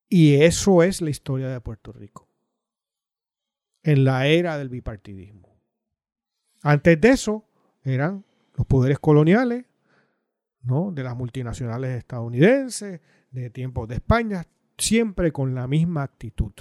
Y 0.06 0.42
eso 0.42 0.82
es 0.82 1.00
la 1.00 1.08
historia 1.08 1.48
de 1.48 1.62
Puerto 1.62 1.94
Rico. 1.94 2.28
En 3.82 4.04
la 4.04 4.26
era 4.26 4.58
del 4.58 4.68
bipartidismo. 4.68 5.56
Antes 6.62 7.00
de 7.00 7.08
eso 7.08 7.48
eran 7.84 8.22
los 8.54 8.66
poderes 8.66 8.98
coloniales, 8.98 9.64
¿no? 10.60 10.92
de 10.92 11.02
las 11.02 11.16
multinacionales 11.16 11.96
estadounidenses, 11.96 13.00
de 13.30 13.48
tiempos 13.48 13.88
de 13.88 13.94
España, 13.94 14.44
siempre 14.76 15.32
con 15.32 15.54
la 15.54 15.66
misma 15.66 16.02
actitud. 16.02 16.52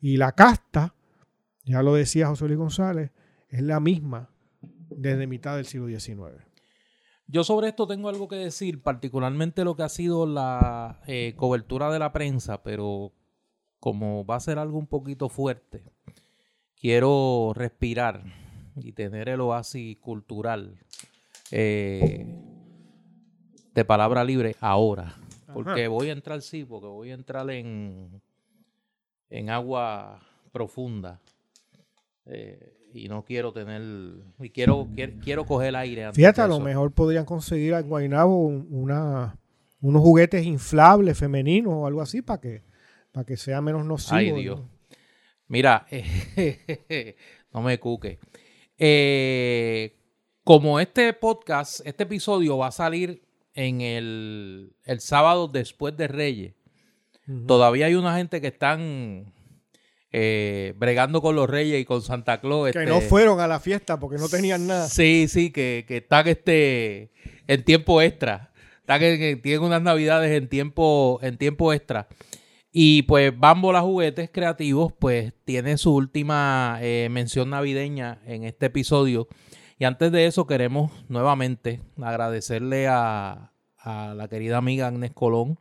Y 0.00 0.16
la 0.16 0.32
casta, 0.32 0.96
ya 1.64 1.80
lo 1.84 1.94
decía 1.94 2.26
José 2.26 2.46
Luis 2.46 2.58
González, 2.58 3.12
es 3.48 3.62
la 3.62 3.78
misma 3.78 4.30
desde 4.90 5.28
mitad 5.28 5.54
del 5.54 5.66
siglo 5.66 5.86
XIX. 5.86 6.47
Yo 7.30 7.44
sobre 7.44 7.68
esto 7.68 7.86
tengo 7.86 8.08
algo 8.08 8.26
que 8.26 8.36
decir, 8.36 8.82
particularmente 8.82 9.62
lo 9.62 9.76
que 9.76 9.82
ha 9.82 9.90
sido 9.90 10.24
la 10.24 10.98
eh, 11.06 11.34
cobertura 11.36 11.90
de 11.90 11.98
la 11.98 12.10
prensa, 12.10 12.62
pero 12.62 13.12
como 13.80 14.24
va 14.24 14.36
a 14.36 14.40
ser 14.40 14.58
algo 14.58 14.78
un 14.78 14.86
poquito 14.86 15.28
fuerte, 15.28 15.82
quiero 16.74 17.52
respirar 17.54 18.24
y 18.76 18.92
tener 18.92 19.28
el 19.28 19.42
oasis 19.42 19.98
cultural 19.98 20.78
eh, 21.50 22.26
de 23.74 23.84
palabra 23.84 24.24
libre 24.24 24.56
ahora. 24.60 25.18
Porque 25.52 25.86
voy 25.86 26.08
a 26.08 26.12
entrar, 26.12 26.40
sí, 26.40 26.64
porque 26.64 26.86
voy 26.86 27.10
a 27.10 27.14
entrar 27.14 27.50
en, 27.50 28.22
en 29.28 29.50
agua 29.50 30.20
profunda. 30.50 31.20
Eh, 32.24 32.77
y 32.92 33.08
no 33.08 33.24
quiero 33.24 33.52
tener 33.52 33.82
y 34.40 34.50
quiero 34.50 34.88
quiero, 35.22 35.44
coger 35.44 35.68
el 35.68 35.76
aire 35.76 36.12
fíjate 36.12 36.40
a 36.40 36.48
lo 36.48 36.60
mejor 36.60 36.92
podrían 36.92 37.24
conseguir 37.24 37.74
en 37.74 37.88
Guaynabo 37.88 38.46
una 38.46 39.36
unos 39.80 40.02
juguetes 40.02 40.44
inflables 40.44 41.18
femeninos 41.18 41.74
o 41.74 41.86
algo 41.86 42.00
así 42.00 42.22
para 42.22 42.40
que 42.40 42.62
para 43.12 43.24
que 43.24 43.36
sea 43.36 43.60
menos 43.60 43.84
nocivo 43.84 44.16
ay 44.16 44.32
Dios. 44.42 44.60
Mira 45.46 45.86
no 47.52 47.62
me 47.62 47.78
cuque. 47.78 48.18
Eh, 48.76 49.96
como 50.44 50.80
este 50.80 51.12
podcast, 51.12 51.80
este 51.84 52.04
episodio 52.04 52.58
va 52.58 52.68
a 52.68 52.72
salir 52.72 53.22
en 53.54 53.80
el, 53.80 54.72
sábado 54.98 55.48
después 55.48 55.96
de 55.96 56.06
Reyes, 56.06 56.54
todavía 57.46 57.86
hay 57.86 57.96
una 57.96 58.16
gente 58.16 58.40
que 58.40 58.46
están 58.46 59.32
eh, 60.10 60.74
bregando 60.76 61.20
con 61.20 61.36
los 61.36 61.48
Reyes 61.48 61.80
y 61.80 61.84
con 61.84 62.02
Santa 62.02 62.40
Claus. 62.40 62.72
Que 62.72 62.86
no 62.86 62.96
este, 62.96 63.08
fueron 63.08 63.40
a 63.40 63.46
la 63.46 63.60
fiesta 63.60 64.00
porque 64.00 64.18
no 64.18 64.28
tenían 64.28 64.66
nada. 64.66 64.88
Sí, 64.88 65.26
sí, 65.28 65.50
que, 65.50 65.84
que 65.86 65.98
están 65.98 66.28
este, 66.28 67.12
en 67.46 67.64
tiempo 67.64 68.00
extra. 68.00 68.52
Están 68.80 69.00
que, 69.00 69.38
tienen 69.42 69.62
unas 69.62 69.82
navidades 69.82 70.32
en 70.32 70.48
tiempo, 70.48 71.18
en 71.22 71.36
tiempo 71.36 71.72
extra. 71.72 72.08
Y 72.72 73.02
pues 73.02 73.38
Bambola 73.38 73.80
Juguetes 73.80 74.30
Creativos 74.32 74.92
pues 74.98 75.32
tiene 75.44 75.78
su 75.78 75.94
última 75.94 76.78
eh, 76.80 77.08
mención 77.10 77.50
navideña 77.50 78.20
en 78.24 78.44
este 78.44 78.66
episodio. 78.66 79.28
Y 79.78 79.84
antes 79.84 80.10
de 80.12 80.26
eso 80.26 80.46
queremos 80.46 80.90
nuevamente 81.08 81.80
agradecerle 82.00 82.88
a, 82.88 83.52
la 83.84 84.28
querida 84.28 84.58
amiga 84.58 84.88
Agnes 84.88 85.12
Colón, 85.12 85.58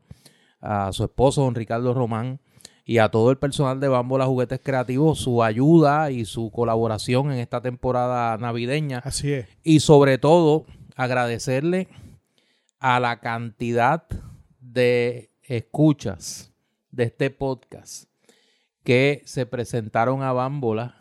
a 0.59 0.91
su 0.91 1.05
esposo 1.05 1.43
don 1.43 1.55
Ricardo 1.55 1.93
Román 1.93 2.41
y 2.89 2.99
a 2.99 3.09
todo 3.09 3.31
el 3.31 3.37
personal 3.37 3.81
de 3.81 3.89
Bambola 3.89 4.25
Juguetes 4.25 4.61
Creativos 4.63 5.19
su 5.19 5.43
ayuda 5.43 6.09
y 6.09 6.23
su 6.23 6.49
colaboración 6.51 7.33
en 7.33 7.39
esta 7.39 7.61
temporada 7.61 8.37
navideña. 8.37 8.99
Así 8.99 9.33
es. 9.33 9.45
Y 9.61 9.81
sobre 9.81 10.17
todo 10.17 10.65
agradecerle 10.95 11.89
a 12.79 13.01
la 13.01 13.19
cantidad 13.19 14.07
de 14.61 15.31
escuchas 15.43 16.53
de 16.89 17.03
este 17.03 17.29
podcast 17.29 18.09
que 18.85 19.21
se 19.25 19.45
presentaron 19.45 20.23
a 20.23 20.31
Bámbola 20.31 20.95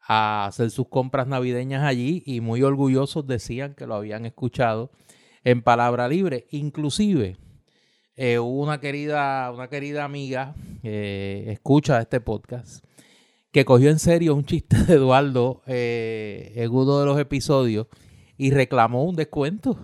a 0.00 0.46
hacer 0.46 0.70
sus 0.70 0.88
compras 0.88 1.26
navideñas 1.26 1.82
allí 1.82 2.22
y 2.24 2.40
muy 2.40 2.62
orgullosos 2.62 3.26
decían 3.26 3.74
que 3.74 3.86
lo 3.86 3.96
habían 3.96 4.24
escuchado 4.24 4.90
en 5.44 5.60
palabra 5.60 6.08
libre. 6.08 6.46
Inclusive 6.52 7.36
eh, 8.16 8.38
una 8.38 8.80
querida, 8.80 9.52
una 9.52 9.68
querida 9.68 10.04
amiga 10.04 10.54
eh, 10.82 11.44
escucha 11.48 12.00
este 12.00 12.20
podcast 12.20 12.84
que 13.50 13.64
cogió 13.64 13.90
en 13.90 13.98
serio 13.98 14.34
un 14.34 14.44
chiste 14.44 14.76
de 14.84 14.94
Eduardo 14.94 15.62
eh, 15.66 16.52
en 16.56 16.70
uno 16.70 17.00
de 17.00 17.06
los 17.06 17.18
episodios 17.18 17.86
y 18.36 18.50
reclamó 18.50 19.04
un 19.04 19.14
descuento 19.14 19.78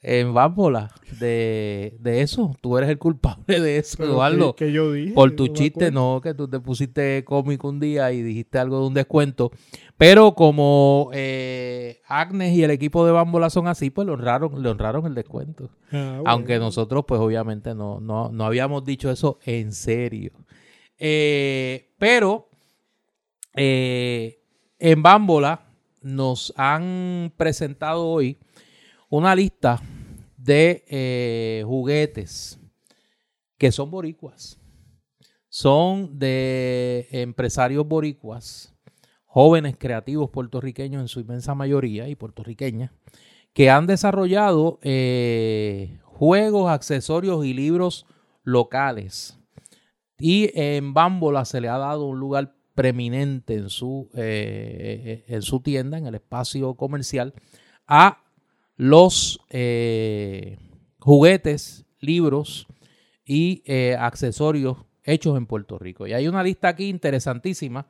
en 0.00 0.32
Bámbola 0.32 0.90
de, 1.18 1.96
de, 1.98 2.22
eso. 2.22 2.56
Tú 2.60 2.78
eres 2.78 2.88
el 2.88 2.98
culpable 2.98 3.60
de 3.60 3.78
eso, 3.78 4.04
Eduardo. 4.04 4.54
Que, 4.54 4.70
yo 4.72 4.92
dije. 4.92 5.12
Por 5.12 5.34
tu 5.34 5.48
chiste, 5.48 5.90
no, 5.90 6.20
que 6.22 6.34
tú 6.34 6.46
te 6.48 6.60
pusiste 6.60 7.24
cómico 7.24 7.68
un 7.68 7.80
día 7.80 8.12
y 8.12 8.22
dijiste 8.22 8.58
algo 8.58 8.80
de 8.80 8.86
un 8.86 8.94
descuento. 8.94 9.50
Pero 9.96 10.34
como 10.34 11.10
eh, 11.12 12.00
Agnes 12.06 12.56
y 12.56 12.62
el 12.62 12.70
equipo 12.70 13.04
de 13.04 13.12
Bámbola 13.12 13.50
son 13.50 13.66
así, 13.66 13.90
pues 13.90 14.06
le 14.06 14.12
honraron, 14.12 14.62
le 14.62 14.68
honraron 14.68 15.06
el 15.06 15.14
descuento. 15.14 15.70
Ah, 15.90 16.22
Aunque 16.26 16.58
nosotros, 16.58 17.04
pues 17.06 17.20
obviamente 17.20 17.74
no, 17.74 17.98
no, 17.98 18.30
no 18.30 18.44
habíamos 18.44 18.84
dicho 18.84 19.10
eso 19.10 19.38
en 19.44 19.72
serio. 19.72 20.32
Eh, 20.98 21.90
pero 21.98 22.48
eh, 23.54 24.40
en 24.78 25.02
Bámbola 25.02 25.62
nos 26.02 26.52
han 26.56 27.32
presentado 27.36 28.06
hoy 28.06 28.38
una 29.08 29.34
lista 29.34 29.80
de 30.36 30.84
eh, 30.88 31.62
juguetes 31.66 32.58
que 33.56 33.72
son 33.72 33.90
boricuas. 33.90 34.58
Son 35.48 36.18
de 36.18 37.08
empresarios 37.10 37.86
boricuas, 37.86 38.74
jóvenes 39.24 39.76
creativos 39.78 40.30
puertorriqueños 40.30 41.00
en 41.00 41.08
su 41.08 41.20
inmensa 41.20 41.54
mayoría 41.54 42.08
y 42.08 42.14
puertorriqueñas, 42.14 42.92
que 43.54 43.70
han 43.70 43.86
desarrollado 43.86 44.78
eh, 44.82 45.98
juegos, 46.04 46.70
accesorios 46.70 47.44
y 47.44 47.54
libros 47.54 48.06
locales. 48.42 49.38
Y 50.18 50.50
en 50.54 50.92
Bambola 50.92 51.44
se 51.44 51.60
le 51.60 51.68
ha 51.68 51.78
dado 51.78 52.06
un 52.06 52.20
lugar 52.20 52.54
preeminente 52.74 53.54
en 53.54 53.70
su, 53.70 54.10
eh, 54.14 55.24
en 55.26 55.42
su 55.42 55.60
tienda, 55.60 55.96
en 55.98 56.06
el 56.06 56.14
espacio 56.14 56.74
comercial, 56.74 57.34
a 57.86 58.27
los 58.78 59.40
eh, 59.50 60.56
juguetes, 61.00 61.84
libros 62.00 62.68
y 63.26 63.62
eh, 63.66 63.96
accesorios 63.98 64.78
hechos 65.02 65.36
en 65.36 65.46
Puerto 65.46 65.78
Rico. 65.78 66.06
Y 66.06 66.14
hay 66.14 66.28
una 66.28 66.42
lista 66.42 66.68
aquí 66.68 66.88
interesantísima 66.88 67.88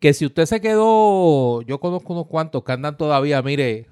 que 0.00 0.12
si 0.12 0.26
usted 0.26 0.44
se 0.44 0.60
quedó, 0.60 1.62
yo 1.62 1.80
conozco 1.80 2.12
unos 2.12 2.26
cuantos 2.26 2.64
que 2.64 2.72
andan 2.72 2.98
todavía, 2.98 3.40
mire, 3.40 3.86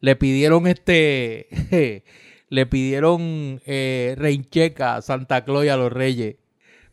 le 0.00 0.16
pidieron 0.16 0.66
este, 0.66 2.04
le 2.48 2.66
pidieron 2.66 3.60
eh, 3.64 4.14
reincheca 4.18 5.00
Santa 5.02 5.44
Claus 5.44 5.64
y 5.64 5.68
a 5.68 5.76
los 5.76 5.90
Reyes 5.90 6.36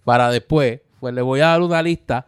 para 0.06 0.32
después, 0.32 0.80
pues 1.02 1.14
le 1.14 1.22
voy 1.22 1.42
a 1.42 1.48
dar 1.48 1.62
una 1.62 1.84
lista 1.84 2.28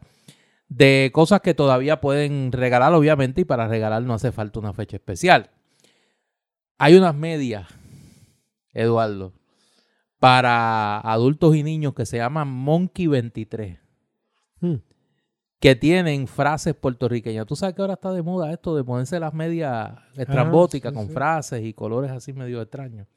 de 0.68 1.10
cosas 1.14 1.40
que 1.40 1.54
todavía 1.54 2.02
pueden 2.02 2.52
regalar, 2.52 2.94
obviamente, 2.94 3.42
y 3.42 3.46
para 3.46 3.68
regalar 3.70 4.04
no 4.04 4.14
hace 4.14 4.34
falta 4.34 4.60
una 4.60 4.74
fecha 4.74 4.98
especial. 4.98 5.50
Hay 6.80 6.96
unas 6.96 7.14
medias, 7.14 7.68
Eduardo, 8.74 9.34
para 10.18 11.00
adultos 11.00 11.56
y 11.56 11.62
niños 11.62 11.94
que 11.94 12.06
se 12.06 12.18
llaman 12.18 12.48
Monkey 12.48 13.08
23. 13.08 13.78
Hmm. 14.62 14.76
Que 15.60 15.76
tienen 15.76 16.26
frases 16.26 16.74
puertorriqueñas. 16.74 17.46
Tú 17.46 17.58
sabes 17.58 17.76
que 17.76 17.82
ahora 17.82 17.96
está 17.96 18.14
de 18.14 18.24
moda 18.24 18.54
esto 18.54 18.78
de 18.78 18.86
ponerse 18.86 19.20
las 19.20 19.34
medias 19.34 19.92
estrambóticas 20.16 20.94
con 20.94 21.10
frases 21.10 21.66
y 21.66 21.74
colores 21.74 22.12
así 22.12 22.32
medio 22.32 22.62
extraños. 22.62 23.08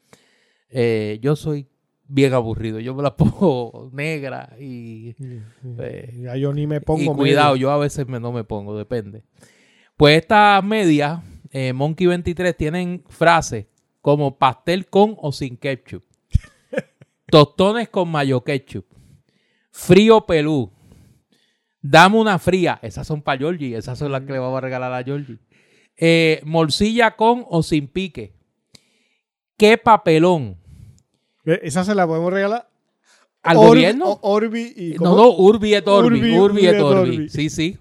Eh, 0.67 1.19
yo 1.21 1.37
soy 1.37 1.69
bien 2.05 2.33
aburrido. 2.33 2.81
Yo 2.81 2.93
me 2.93 3.03
las 3.03 3.11
pongo 3.17 3.89
negra 3.93 4.57
y. 4.59 5.15
Eh, 5.79 6.33
yo 6.37 6.53
ni 6.53 6.67
me 6.67 6.81
pongo. 6.81 7.13
Y 7.13 7.15
cuidado, 7.15 7.55
yo 7.55 7.71
a 7.71 7.77
veces 7.77 8.07
no 8.07 8.33
me 8.33 8.43
pongo, 8.43 8.77
depende. 8.77 9.23
Pues 9.95 10.17
estas 10.17 10.61
medias, 10.65 11.21
eh, 11.53 11.71
Monkey 11.71 12.07
23, 12.07 12.57
tienen 12.57 13.03
frases 13.07 13.67
como 14.01 14.37
pastel 14.37 14.87
con 14.87 15.15
o 15.19 15.31
sin 15.31 15.55
ketchup, 15.55 16.03
tostones 17.27 17.89
con 17.89 18.09
mayo 18.09 18.43
ketchup, 18.43 18.85
frío 19.71 20.25
pelú, 20.25 20.71
dame 21.79 22.17
una 22.17 22.39
fría. 22.39 22.79
Esas 22.81 23.05
son 23.05 23.21
para 23.21 23.37
Georgie, 23.37 23.77
esas 23.77 23.99
son 23.99 24.11
las 24.11 24.21
que 24.21 24.33
le 24.33 24.39
vamos 24.39 24.57
a 24.57 24.61
regalar 24.61 24.91
a 24.91 25.03
Georgie. 25.03 25.37
Eh, 25.95 26.41
morcilla 26.43 27.15
con 27.15 27.45
o 27.47 27.61
sin 27.61 27.87
pique. 27.87 28.33
¿Qué 29.55 29.77
papelón? 29.77 30.57
Esa 31.45 31.83
se 31.83 31.93
la 31.93 32.07
podemos 32.07 32.33
regalar 32.33 32.67
al 33.43 33.57
gobierno. 33.57 34.17
Orbi 34.23 34.73
y. 34.75 34.95
No, 34.99 35.15
no, 35.15 35.29
Urbi 35.29 35.75
et 35.75 35.87
Orbi. 35.87 36.35
Urbi, 36.35 36.65
et 36.65 36.79
Orbi. 36.81 37.29
Sí, 37.29 37.51
sí. 37.51 37.77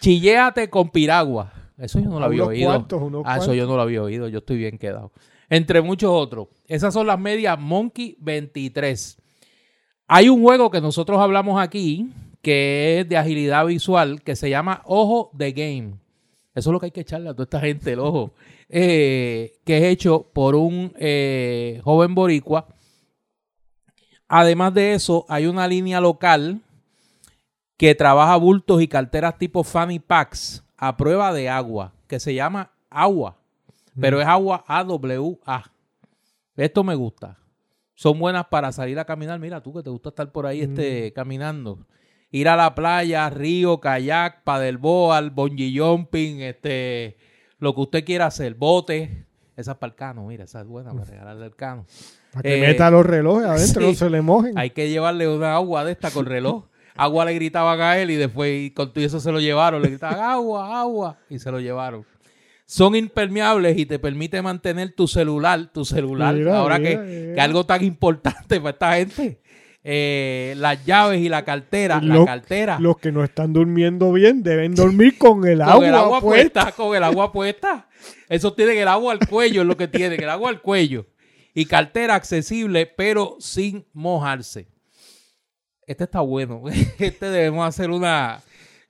Chilléate 0.00 0.68
con 0.68 0.90
piragua. 0.90 1.59
Eso 1.80 1.98
yo 1.98 2.08
no 2.08 2.18
lo 2.18 2.26
había 2.26 2.44
oído. 2.44 2.86
ah, 3.24 3.38
eso 3.38 3.54
yo 3.54 3.66
no 3.66 3.76
lo 3.76 3.82
había 3.82 4.02
oído. 4.02 4.28
Yo 4.28 4.38
estoy 4.38 4.58
bien 4.58 4.78
quedado. 4.78 5.12
Entre 5.48 5.80
muchos 5.80 6.10
otros. 6.12 6.48
Esas 6.66 6.94
son 6.94 7.06
las 7.06 7.18
medias 7.18 7.58
Monkey 7.58 8.16
23. 8.20 9.18
Hay 10.06 10.28
un 10.28 10.42
juego 10.42 10.70
que 10.70 10.80
nosotros 10.80 11.20
hablamos 11.20 11.60
aquí 11.60 12.10
que 12.42 13.00
es 13.00 13.08
de 13.08 13.16
agilidad 13.16 13.66
visual 13.66 14.22
que 14.22 14.36
se 14.36 14.48
llama 14.50 14.82
Ojo 14.84 15.30
de 15.32 15.52
Game. 15.52 15.94
Eso 16.54 16.70
es 16.70 16.72
lo 16.72 16.80
que 16.80 16.86
hay 16.86 16.92
que 16.92 17.02
echarle 17.02 17.28
a 17.28 17.32
toda 17.32 17.44
esta 17.44 17.60
gente, 17.60 17.92
el 17.92 18.00
ojo. 18.00 18.32
Eh, 18.68 19.58
que 19.64 19.78
es 19.78 19.84
hecho 19.84 20.26
por 20.32 20.54
un 20.54 20.92
eh, 20.96 21.80
joven 21.82 22.14
boricua 22.14 22.68
Además 24.32 24.72
de 24.74 24.94
eso, 24.94 25.26
hay 25.28 25.46
una 25.46 25.66
línea 25.66 26.00
local 26.00 26.60
que 27.76 27.96
trabaja 27.96 28.36
bultos 28.36 28.80
y 28.80 28.86
carteras 28.86 29.36
tipo 29.38 29.64
Fanny 29.64 29.98
Packs 29.98 30.62
a 30.80 30.96
prueba 30.96 31.32
de 31.34 31.50
agua, 31.50 31.92
que 32.08 32.18
se 32.18 32.32
llama 32.34 32.72
agua, 32.88 33.36
pero 34.00 34.16
mm. 34.16 34.20
es 34.22 34.26
agua 34.26 34.64
AWA. 34.66 35.70
Esto 36.56 36.82
me 36.82 36.94
gusta. 36.94 37.38
Son 37.94 38.18
buenas 38.18 38.46
para 38.46 38.72
salir 38.72 38.98
a 38.98 39.04
caminar. 39.04 39.38
Mira 39.38 39.62
tú 39.62 39.74
que 39.74 39.82
te 39.82 39.90
gusta 39.90 40.08
estar 40.08 40.32
por 40.32 40.46
ahí 40.46 40.62
este, 40.62 41.10
mm. 41.10 41.14
caminando. 41.14 41.86
Ir 42.30 42.48
a 42.48 42.56
la 42.56 42.74
playa, 42.74 43.28
río, 43.28 43.78
kayak, 43.78 44.42
padelboal, 44.42 45.30
bungee 45.30 45.78
jumping, 45.78 46.40
este, 46.40 47.18
lo 47.58 47.74
que 47.74 47.80
usted 47.82 48.04
quiera 48.04 48.26
hacer, 48.26 48.54
bote. 48.54 49.26
Esa 49.56 49.72
es 49.72 49.76
para 49.76 49.90
el 49.90 49.96
cano, 49.96 50.26
mira, 50.28 50.44
esa 50.44 50.62
es 50.62 50.66
buena 50.66 50.92
para 50.92 51.04
regalarle 51.04 51.44
el 51.44 51.56
cano. 51.56 51.84
Para 52.32 52.42
que 52.42 52.58
meta 52.58 52.90
los 52.90 53.04
relojes 53.04 53.46
adentro, 53.46 53.82
no 53.82 53.92
se 53.92 54.08
le 54.08 54.22
mojen. 54.22 54.56
Hay 54.56 54.70
que 54.70 54.88
llevarle 54.88 55.28
una 55.28 55.54
agua 55.56 55.84
de 55.84 55.92
esta 55.92 56.10
con 56.10 56.24
reloj. 56.26 56.64
Agua 57.00 57.24
le 57.24 57.34
gritaban 57.34 57.80
a 57.80 57.96
él 57.98 58.10
y 58.10 58.16
después 58.16 58.72
con 58.72 58.92
todo 58.92 59.02
eso 59.02 59.20
se 59.20 59.32
lo 59.32 59.40
llevaron. 59.40 59.80
Le 59.80 59.88
gritaban 59.88 60.20
agua, 60.30 60.80
agua 60.80 61.18
y 61.30 61.38
se 61.38 61.50
lo 61.50 61.58
llevaron. 61.58 62.04
Son 62.66 62.94
impermeables 62.94 63.78
y 63.78 63.86
te 63.86 63.98
permite 63.98 64.42
mantener 64.42 64.92
tu 64.92 65.08
celular, 65.08 65.70
tu 65.72 65.84
celular. 65.84 66.36
ahora 66.48 66.78
que, 66.78 67.34
algo 67.38 67.64
tan 67.64 67.82
importante 67.82 68.60
para 68.60 68.70
esta 68.70 68.96
gente. 68.96 69.40
Eh, 69.82 70.52
las 70.58 70.84
llaves 70.84 71.20
y 71.22 71.30
la 71.30 71.42
cartera. 71.44 72.00
la 72.02 72.24
cartera. 72.24 72.78
Los 72.78 72.98
que 72.98 73.10
no 73.10 73.24
están 73.24 73.54
durmiendo 73.54 74.12
bien 74.12 74.42
deben 74.42 74.74
dormir 74.74 75.16
con 75.16 75.48
el 75.48 75.62
agua, 75.62 75.76
con 75.76 75.84
el 75.84 75.94
agua 75.94 76.20
puesta. 76.20 76.72
Con 76.72 76.94
el 76.94 77.02
agua 77.02 77.32
puesta. 77.32 77.88
Eso 78.28 78.52
tiene 78.52 78.80
el 78.80 78.88
agua 78.88 79.14
al 79.14 79.26
cuello, 79.26 79.62
es 79.62 79.66
lo 79.66 79.76
que 79.76 79.88
tiene, 79.88 80.16
el 80.16 80.28
agua 80.28 80.50
al 80.50 80.60
cuello 80.60 81.06
y 81.54 81.64
cartera 81.64 82.14
accesible, 82.14 82.86
pero 82.86 83.36
sin 83.40 83.86
mojarse. 83.92 84.68
Este 85.90 86.04
está 86.04 86.20
bueno. 86.20 86.62
Este 86.98 87.30
debemos 87.30 87.66
hacer 87.66 87.90
una. 87.90 88.40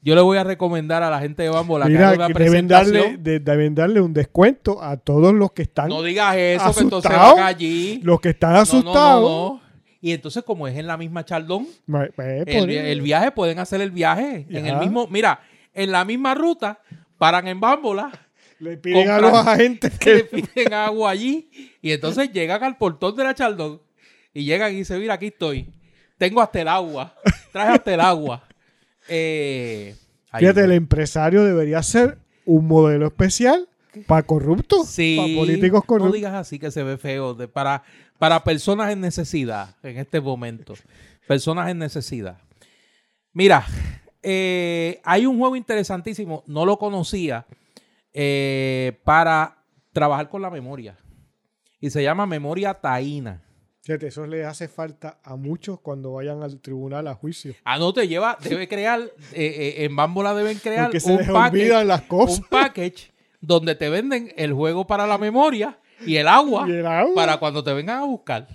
Yo 0.03 0.14
le 0.14 0.20
voy 0.20 0.36
a 0.36 0.44
recomendar 0.44 1.03
a 1.03 1.09
la 1.09 1.18
gente 1.18 1.42
de 1.42 1.48
Bambola 1.48 1.86
que 1.86 1.96
haga 1.96 2.26
una 2.26 2.28
deben 2.28 2.68
darle, 2.68 3.16
deben 3.18 3.74
darle 3.74 4.03
un 4.03 4.12
descuento 4.12 4.82
a 4.82 4.98
todos 4.98 5.32
los 5.32 5.53
que 5.53 5.62
están. 5.62 5.88
No 5.88 6.03
digas 6.03 6.36
eso, 6.36 6.74
que 6.74 6.80
entonces 6.80 7.11
van 7.11 7.38
allí. 7.38 8.01
Los 8.03 8.20
que 8.20 8.30
están 8.30 8.55
asustados. 8.55 9.61
y 10.03 10.12
entonces, 10.12 10.42
como 10.44 10.68
es 10.68 10.76
en 10.76 10.86
la 10.86 10.98
misma 10.98 11.24
Chaldón, 11.24 11.66
pues, 11.86 12.11
el, 12.46 13.01
viaje 13.01 13.30
pueden 13.32 13.59
hacer 13.59 13.80
el 13.80 13.90
viaje 13.90 14.46
en 14.51 14.66
el 14.66 14.76
mismo. 14.76 15.07
Mira, 15.07 15.40
en 15.72 15.92
la 15.92 16.05
misma 16.05 16.34
ruta, 16.34 16.80
paran 17.16 17.48
en 17.48 17.61
Bambola 17.61 18.11
le 18.59 18.76
piden 18.76 19.09
a 19.09 19.18
los 19.20 19.32
agentes 19.32 19.98
que 19.98 20.16
le 20.16 20.24
piden 20.24 20.74
agua 20.74 21.11
allí 21.11 21.48
y 21.80 21.92
entonces 21.92 22.30
llegan 22.30 22.62
al 22.62 22.76
portón 22.76 23.16
de 23.16 23.24
la 23.24 23.34
Chaldón 23.34 23.80
y 24.34 24.44
llegan 24.44 24.72
y 24.74 24.76
dicen, 24.76 25.01
mira, 25.01 25.14
aquí 25.14 25.28
estoy. 25.28 25.66
Tengo 26.20 26.42
hasta 26.42 26.60
el 26.60 26.68
agua. 26.68 27.14
Traje 27.50 27.72
hasta 27.72 27.94
el 27.94 28.00
agua. 28.00 28.44
Eh, 29.12 29.96
Fíjate, 30.38 30.62
el 30.62 30.70
empresario 30.70 31.42
debería 31.42 31.82
ser 31.82 32.18
un 32.44 32.68
modelo 32.68 33.08
especial 33.08 33.68
para 34.06 34.22
corruptos, 34.22 34.86
sí, 34.86 35.16
para 35.18 35.34
políticos 35.34 35.84
corruptos. 35.84 36.10
No 36.10 36.14
digas 36.14 36.34
así 36.34 36.60
que 36.60 36.70
se 36.70 36.84
ve 36.84 36.96
feo. 36.96 37.36
para, 37.48 37.82
para 38.18 38.44
personas 38.44 38.92
en 38.92 39.00
necesidad 39.00 39.74
en 39.82 39.98
este 39.98 40.20
momento. 40.20 40.74
Personas 41.26 41.70
en 41.70 41.78
necesidad. 41.78 42.38
Mira, 43.32 43.66
eh, 44.22 45.00
hay 45.02 45.26
un 45.26 45.38
juego 45.40 45.56
interesantísimo, 45.56 46.44
no 46.46 46.64
lo 46.64 46.78
conocía 46.78 47.46
eh, 48.12 49.00
para 49.02 49.64
trabajar 49.92 50.28
con 50.28 50.42
la 50.42 50.50
memoria. 50.50 50.96
Y 51.80 51.90
se 51.90 52.04
llama 52.04 52.26
memoria 52.26 52.74
taína. 52.74 53.42
Eso 53.87 54.26
le 54.26 54.45
hace 54.45 54.68
falta 54.68 55.18
a 55.22 55.37
muchos 55.37 55.81
cuando 55.81 56.12
vayan 56.12 56.43
al 56.43 56.61
tribunal 56.61 57.07
a 57.09 57.14
juicio. 57.14 57.55
Ah, 57.64 57.78
no, 57.78 57.93
te 57.93 58.07
lleva, 58.07 58.39
debe 58.43 58.68
crear, 58.68 59.01
eh, 59.01 59.11
eh, 59.35 59.85
en 59.85 59.97
Bambola 59.97 60.35
deben 60.35 60.59
crear 60.59 60.91
un, 61.05 61.18
package, 61.33 61.85
las 61.85 62.03
cosas. 62.03 62.39
un 62.39 62.45
package 62.45 63.12
donde 63.41 63.74
te 63.74 63.89
venden 63.89 64.33
el 64.37 64.53
juego 64.53 64.87
para 64.87 65.07
la 65.07 65.18
memoria 65.18 65.78
y 66.07 66.16
el 66.16 66.28
agua, 66.28 66.66
para 67.14 67.39
cuando 67.39 67.64
te 67.64 67.72
vengan 67.72 67.99
a 67.99 68.05
buscar. 68.05 68.47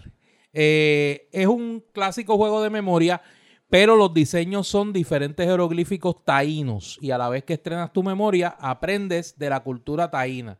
es 0.53 1.47
un 1.47 1.83
clásico 1.91 2.37
juego 2.37 2.61
de 2.61 2.69
memoria 2.69 3.21
pero 3.69 3.95
los 3.95 4.13
diseños 4.13 4.67
son 4.67 4.93
diferentes 4.93 5.45
jeroglíficos 5.45 6.23
taínos 6.23 6.97
y 7.01 7.11
a 7.11 7.17
la 7.17 7.29
vez 7.29 7.43
que 7.43 7.53
estrenas 7.53 7.91
tu 7.91 8.03
memoria 8.03 8.55
aprendes 8.59 9.37
de 9.37 9.49
la 9.49 9.61
cultura 9.61 10.09
taína. 10.09 10.57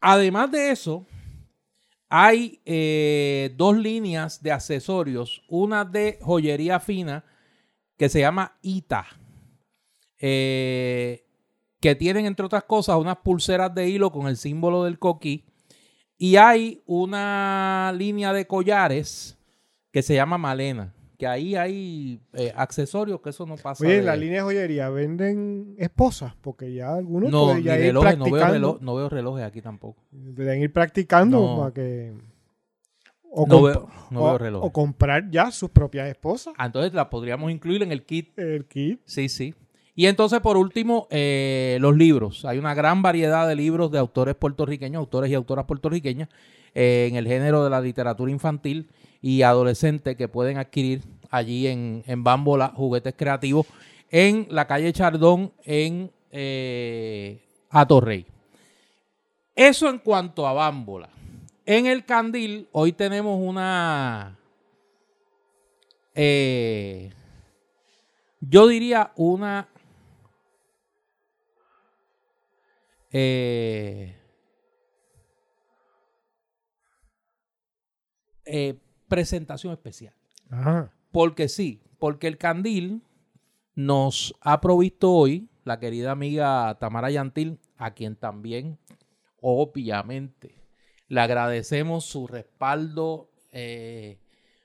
Además 0.00 0.50
de 0.52 0.70
eso, 0.70 1.06
hay 2.08 2.60
eh, 2.64 3.54
dos 3.56 3.76
líneas 3.76 4.42
de 4.42 4.52
accesorios, 4.52 5.42
una 5.48 5.84
de 5.84 6.18
joyería 6.22 6.80
fina 6.80 7.24
que 7.96 8.08
se 8.08 8.20
llama 8.20 8.56
Ita, 8.62 9.06
eh, 10.18 11.24
que 11.80 11.94
tienen 11.94 12.26
entre 12.26 12.46
otras 12.46 12.64
cosas 12.64 12.96
unas 12.96 13.18
pulseras 13.18 13.74
de 13.74 13.88
hilo 13.88 14.10
con 14.10 14.26
el 14.26 14.36
símbolo 14.36 14.84
del 14.84 14.98
coquí. 14.98 15.44
Y 16.16 16.36
hay 16.36 16.82
una 16.86 17.92
línea 17.96 18.32
de 18.32 18.46
collares 18.46 19.38
que 19.92 20.02
se 20.02 20.14
llama 20.14 20.38
Malena 20.38 20.94
que 21.18 21.26
ahí 21.26 21.56
hay 21.56 22.20
eh, 22.32 22.52
accesorios 22.54 23.20
que 23.20 23.30
eso 23.30 23.44
no 23.44 23.56
pasa. 23.56 23.84
Oye, 23.84 23.98
en 23.98 24.06
la 24.06 24.14
línea 24.14 24.36
de 24.36 24.42
joyería 24.42 24.88
venden 24.88 25.74
esposas, 25.76 26.34
porque 26.40 26.72
ya 26.72 26.94
algunos 26.94 27.30
no, 27.30 27.46
pueden 27.46 27.86
ir 27.86 27.92
no 27.92 28.02
veo, 28.30 28.78
no 28.80 28.94
veo 28.94 29.08
relojes 29.08 29.44
aquí 29.44 29.60
tampoco. 29.60 30.00
Pueden 30.36 30.62
ir 30.62 30.72
practicando 30.72 31.58
para 31.58 31.74
que... 31.74 32.14
O, 33.30 33.46
no 33.46 33.62
veo, 33.62 34.38
relojes. 34.38 34.66
o 34.66 34.72
comprar 34.72 35.28
ya 35.30 35.50
sus 35.50 35.70
propias 35.70 36.08
esposas. 36.08 36.54
Ah, 36.56 36.66
entonces 36.66 36.94
las 36.94 37.06
podríamos 37.06 37.50
incluir 37.50 37.82
en 37.82 37.92
el 37.92 38.04
kit. 38.04 38.38
El 38.38 38.64
kit. 38.64 39.00
Sí, 39.04 39.28
sí. 39.28 39.54
Y 39.94 40.06
entonces, 40.06 40.40
por 40.40 40.56
último, 40.56 41.08
eh, 41.10 41.76
los 41.80 41.96
libros. 41.96 42.44
Hay 42.44 42.56
una 42.56 42.72
gran 42.72 43.02
variedad 43.02 43.46
de 43.48 43.56
libros 43.56 43.90
de 43.90 43.98
autores 43.98 44.36
puertorriqueños, 44.36 45.00
autores 45.00 45.30
y 45.30 45.34
autoras 45.34 45.66
puertorriqueñas, 45.66 46.28
eh, 46.74 47.08
en 47.10 47.16
el 47.16 47.26
género 47.26 47.64
de 47.64 47.70
la 47.70 47.80
literatura 47.80 48.30
infantil 48.30 48.88
y 49.20 49.42
adolescente 49.42 50.16
que 50.16 50.28
pueden 50.28 50.58
adquirir 50.58 51.02
allí 51.30 51.66
en, 51.66 52.02
en 52.06 52.24
Bambola 52.24 52.72
Juguetes 52.74 53.14
Creativos, 53.16 53.66
en 54.10 54.46
la 54.50 54.66
calle 54.66 54.92
Chardón, 54.92 55.52
en 55.64 56.10
eh, 56.30 57.42
Atorrey. 57.70 58.26
Eso 59.54 59.88
en 59.88 59.98
cuanto 59.98 60.46
a 60.46 60.52
Bámbola. 60.52 61.08
En 61.66 61.86
el 61.86 62.04
Candil, 62.04 62.68
hoy 62.72 62.92
tenemos 62.92 63.38
una. 63.42 64.38
Eh, 66.14 67.12
yo 68.40 68.66
diría 68.68 69.12
una. 69.16 69.68
Eh, 73.10 74.14
eh, 78.44 78.78
presentación 79.08 79.72
especial. 79.72 80.14
Ajá. 80.50 80.92
Porque 81.10 81.48
sí, 81.48 81.80
porque 81.98 82.26
el 82.28 82.38
candil 82.38 83.02
nos 83.74 84.34
ha 84.40 84.60
provisto 84.60 85.12
hoy 85.12 85.48
la 85.64 85.78
querida 85.80 86.10
amiga 86.12 86.76
Tamara 86.80 87.10
Yantil, 87.10 87.58
a 87.76 87.92
quien 87.94 88.16
también, 88.16 88.78
obviamente, 89.40 90.54
le 91.08 91.20
agradecemos 91.20 92.04
su 92.04 92.26
respaldo. 92.26 93.30
eh, 93.52 94.18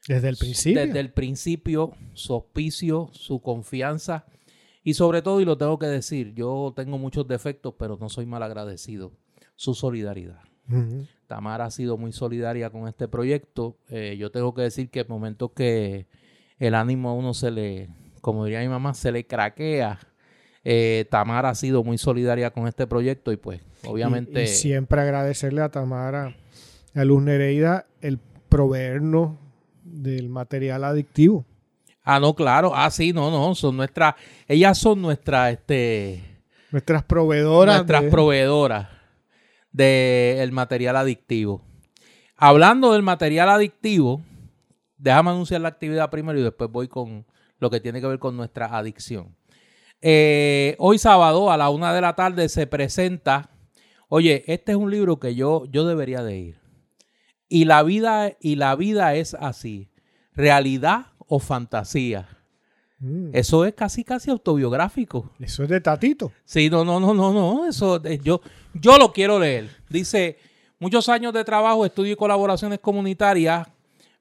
Desde 0.07 0.29
el 0.29 0.37
principio. 0.37 0.85
desde 0.85 0.99
el 0.99 1.11
principio, 1.13 1.93
su 2.13 2.33
auspicio, 2.33 3.09
su 3.13 3.41
confianza 3.41 4.25
y 4.83 4.95
sobre 4.95 5.21
todo, 5.21 5.39
y 5.39 5.45
lo 5.45 5.57
tengo 5.57 5.79
que 5.79 5.85
decir, 5.85 6.33
yo 6.33 6.73
tengo 6.75 6.97
muchos 6.97 7.25
defectos, 7.27 7.75
pero 7.79 7.97
no 7.97 8.09
soy 8.09 8.25
mal 8.25 8.43
agradecido, 8.43 9.13
su 9.55 9.73
solidaridad. 9.73 10.41
Ujú. 10.69 11.05
Tamara 11.27 11.65
ha 11.65 11.71
sido 11.71 11.97
muy 11.97 12.11
solidaria 12.11 12.69
con 12.69 12.87
este 12.87 13.07
proyecto. 13.07 13.77
Eh, 13.89 14.15
yo 14.17 14.31
tengo 14.31 14.53
que 14.53 14.61
decir 14.63 14.89
que 14.89 15.01
en 15.01 15.07
momentos 15.09 15.51
que 15.55 16.07
el 16.59 16.75
ánimo 16.75 17.09
a 17.09 17.13
uno 17.13 17.33
se 17.33 17.51
le, 17.51 17.89
como 18.21 18.45
diría 18.45 18.61
mi 18.61 18.67
mamá, 18.69 18.93
se 18.93 19.11
le 19.11 19.25
craquea, 19.25 19.99
eh, 20.63 21.05
Tamara 21.09 21.49
ha 21.49 21.55
sido 21.55 21.83
muy 21.83 21.97
solidaria 21.97 22.51
con 22.51 22.67
este 22.67 22.87
proyecto 22.87 23.31
y 23.31 23.37
pues 23.37 23.61
obviamente... 23.85 24.41
Y, 24.41 24.43
y 24.45 24.47
siempre 24.47 25.01
agradecerle 25.01 25.61
a 25.61 25.69
Tamara, 25.69 26.35
a 26.95 27.03
Luz 27.03 27.23
Nereida, 27.23 27.85
el 28.01 28.19
proveernos 28.47 29.37
del 29.83 30.29
material 30.29 30.83
adictivo. 30.83 31.45
Ah, 32.03 32.19
no, 32.19 32.35
claro. 32.35 32.71
Ah, 32.75 32.91
sí, 32.91 33.11
no, 33.11 33.31
no. 33.31 33.55
Son 33.55 33.75
nuestras... 33.75 34.15
Ellas 34.47 34.77
son 34.77 35.01
nuestras, 35.01 35.53
este... 35.53 36.23
Nuestras 36.71 37.03
proveedoras. 37.03 37.77
nuestras 37.77 38.03
de- 38.03 38.09
proveedoras 38.09 38.87
del 39.73 40.51
material 40.51 40.95
adictivo. 40.95 41.61
Hablando 42.37 42.93
del 42.93 43.01
material 43.01 43.49
adictivo, 43.49 44.21
déjame 44.97 45.31
anunciar 45.31 45.61
la 45.61 45.69
actividad 45.69 46.09
primero 46.09 46.39
y 46.39 46.43
después 46.43 46.71
voy 46.71 46.87
con 46.87 47.25
lo 47.59 47.69
que 47.69 47.79
tiene 47.79 47.99
que 47.99 48.07
ver 48.07 48.19
con 48.19 48.37
nuestra 48.37 48.77
adicción. 48.77 49.35
Eh, 50.01 50.75
hoy 50.79 50.97
sábado 50.97 51.51
a 51.51 51.57
la 51.57 51.69
una 51.69 51.93
de 51.93 52.01
la 52.01 52.13
tarde 52.13 52.49
se 52.49 52.67
presenta, 52.67 53.49
oye, 54.09 54.43
este 54.47 54.73
es 54.73 54.77
un 54.77 54.91
libro 54.91 55.19
que 55.19 55.33
yo, 55.35 55.65
yo 55.71 55.85
debería 55.85 56.23
de 56.23 56.37
ir. 56.37 56.59
Y 57.47 57.65
la 57.65 57.83
vida, 57.83 58.33
y 58.39 58.55
la 58.55 58.75
vida 58.75 59.15
es 59.15 59.33
así, 59.33 59.89
realidad 60.33 61.07
o 61.19 61.39
fantasía. 61.39 62.42
Mm, 63.03 63.31
Eso 63.33 63.65
es 63.65 63.73
casi, 63.73 64.05
casi 64.05 64.31
autobiográfico. 64.31 65.29
Eso 65.37 65.63
es 65.63 65.69
de 65.69 65.81
Tatito. 65.81 66.31
Sí, 66.45 66.69
no, 66.69 66.85
no, 66.85 67.01
no, 67.01 67.13
no, 67.13 67.33
no. 67.33 67.67
Eso 67.67 68.01
eh, 68.05 68.17
yo, 68.23 68.39
yo 68.73 68.97
lo 68.97 69.11
quiero 69.11 69.37
leer. 69.39 69.69
Dice, 69.89 70.37
muchos 70.79 71.09
años 71.09 71.33
de 71.33 71.43
trabajo, 71.43 71.85
estudio 71.85 72.13
y 72.13 72.15
colaboraciones 72.15 72.79
comunitarias 72.79 73.67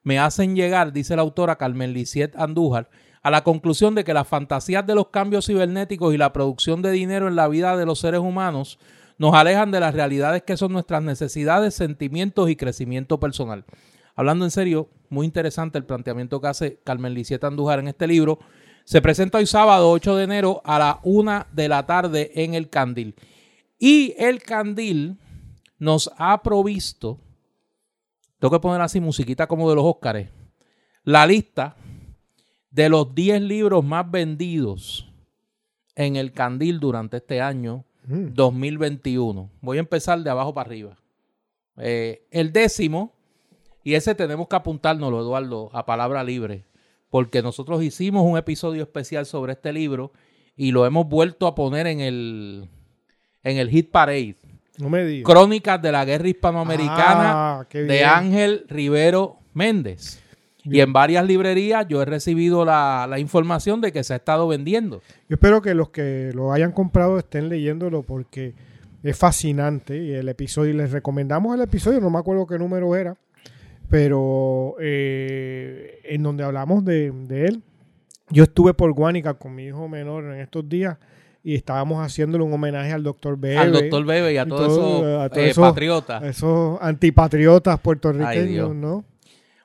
me 0.03 0.19
hacen 0.19 0.53
llegar, 0.53 0.91
dice 0.91 1.15
la 1.15 1.21
autora 1.21 1.55
Carmen 1.55 1.93
Lisiet 1.93 2.35
Andújar, 2.35 2.89
a 3.21 3.31
la 3.31 3.45
conclusión 3.45 3.95
de 3.95 4.03
que 4.03 4.13
las 4.13 4.27
fantasías 4.27 4.85
de 4.85 4.95
los 4.95 5.07
cambios 5.07 5.45
cibernéticos 5.45 6.13
y 6.13 6.17
la 6.17 6.33
producción 6.33 6.81
de 6.81 6.91
dinero 6.91 7.29
en 7.29 7.37
la 7.37 7.47
vida 7.47 7.77
de 7.77 7.85
los 7.85 7.99
seres 7.99 8.19
humanos 8.19 8.79
nos 9.17 9.33
alejan 9.33 9.71
de 9.71 9.79
las 9.79 9.93
realidades 9.93 10.43
que 10.43 10.57
son 10.57 10.73
nuestras 10.73 11.01
necesidades, 11.01 11.73
sentimientos 11.73 12.49
y 12.49 12.57
crecimiento 12.57 13.17
personal. 13.17 13.63
Hablando 14.13 14.43
en 14.43 14.51
serio, 14.51 14.89
muy 15.09 15.25
interesante 15.25 15.77
el 15.77 15.85
planteamiento 15.85 16.41
que 16.41 16.47
hace 16.47 16.79
Carmen 16.83 17.13
Lisiet 17.13 17.45
Andújar 17.45 17.79
en 17.79 17.87
este 17.87 18.07
libro. 18.07 18.39
Se 18.83 19.01
presenta 19.01 19.37
hoy 19.37 19.45
sábado 19.45 19.89
8 19.91 20.15
de 20.17 20.23
enero 20.23 20.61
a 20.65 20.79
la 20.79 20.99
una 21.03 21.47
de 21.51 21.67
la 21.67 21.85
tarde 21.85 22.31
en 22.35 22.53
el 22.53 22.69
Candil. 22.69 23.15
Y 23.79 24.13
el 24.17 24.41
Candil 24.41 25.17
nos 25.79 26.11
ha 26.17 26.41
provisto, 26.43 27.19
tengo 28.39 28.51
que 28.51 28.61
poner 28.61 28.81
así 28.81 28.99
musiquita 28.99 29.47
como 29.47 29.69
de 29.69 29.75
los 29.75 29.85
Óscares, 29.85 30.29
la 31.03 31.25
lista 31.25 31.75
de 32.71 32.89
los 32.89 33.13
10 33.13 33.41
libros 33.41 33.83
más 33.83 34.09
vendidos 34.09 35.11
en 35.95 36.15
el 36.15 36.31
Candil 36.31 36.79
durante 36.79 37.17
este 37.17 37.41
año 37.41 37.85
Mm, 38.05 38.33
2021. 38.33 39.49
Voy 39.61 39.77
a 39.77 39.79
empezar 39.79 40.19
de 40.19 40.29
abajo 40.29 40.53
para 40.53 40.67
arriba. 40.67 40.97
Eh, 41.77 42.27
el 42.31 42.51
décimo, 42.51 43.13
y 43.83 43.95
ese 43.95 44.15
tenemos 44.15 44.47
que 44.47 44.55
apuntárnoslo, 44.55 45.21
Eduardo, 45.21 45.69
a 45.73 45.85
palabra 45.85 46.23
libre, 46.23 46.65
porque 47.13 47.43
nosotros 47.43 47.83
hicimos 47.83 48.25
un 48.25 48.39
episodio 48.39 48.81
especial 48.81 49.27
sobre 49.27 49.53
este 49.53 49.71
libro 49.71 50.13
y 50.55 50.71
lo 50.71 50.83
hemos 50.87 51.07
vuelto 51.07 51.45
a 51.45 51.53
poner 51.53 51.85
en 51.85 51.99
el, 51.99 52.67
en 53.43 53.57
el 53.57 53.69
Hit 53.69 53.91
Parade. 53.91 54.37
No 54.79 54.89
me 54.89 55.05
digas. 55.05 55.31
Crónicas 55.31 55.79
de 55.79 55.91
la 55.91 56.05
Guerra 56.05 56.27
Hispanoamericana 56.27 57.59
Ah, 57.59 57.67
de. 57.71 58.03
Ángel 58.03 58.65
Rivero 58.67 59.37
Méndez. 59.53 60.23
Y 60.63 60.79
en 60.79 60.91
varias 60.91 61.23
librerías 61.27 61.85
yo 61.87 62.01
he 62.01 62.05
recibido 62.05 62.65
la, 62.65 63.05
la 63.07 63.19
información 63.19 63.79
de 63.79 63.91
que 63.91 64.03
se 64.03 64.13
ha 64.13 64.15
estado 64.15 64.47
vendiendo. 64.47 65.03
Yo 65.29 65.35
espero 65.35 65.61
que 65.61 65.75
los 65.75 65.89
que 65.89 66.31
lo 66.33 66.51
hayan 66.51 66.71
comprado 66.71 67.19
estén 67.19 67.47
leyéndolo 67.47 68.01
porque 68.01 68.55
es 69.03 69.15
fascinante. 69.15 70.03
Y 70.03 70.13
el 70.13 70.29
episodio, 70.29 70.71
y 70.71 70.77
les 70.77 70.91
recomendamos 70.91 71.53
el 71.53 71.61
episodio, 71.61 72.01
no 72.01 72.09
me 72.09 72.17
acuerdo 72.17 72.47
qué 72.47 72.57
número 72.57 72.95
era, 72.95 73.15
pero 73.93 74.75
eh, 74.79 75.99
en 76.05 76.23
donde 76.23 76.43
hablamos 76.43 76.83
de, 76.83 77.11
de 77.11 77.45
él. 77.45 77.63
Yo 78.31 78.43
estuve 78.45 78.73
por 78.73 78.91
Guánica 78.91 79.35
con 79.35 79.53
mi 79.53 79.65
hijo 79.65 79.87
menor 79.87 80.23
en 80.33 80.39
estos 80.39 80.67
días 80.67 80.97
y 81.43 81.53
estábamos 81.53 81.99
haciéndole 82.03 82.43
un 82.43 82.51
homenaje 82.51 82.91
al 82.91 83.03
doctor 83.03 83.37
Bebe. 83.37 83.57
al 83.59 83.71
doctor 83.71 84.03
Bebe 84.03 84.33
y 84.33 84.37
a 84.37 84.47
todos 84.47 84.67
todo, 84.67 85.25
esos 85.25 85.37
eh, 85.37 85.49
esos- 85.51 85.61
patriotas. 85.69 86.23
esos 86.23 86.79
antipatriotas 86.81 87.79
puertorriqueños. 87.81 88.73
¿no? 88.73 89.05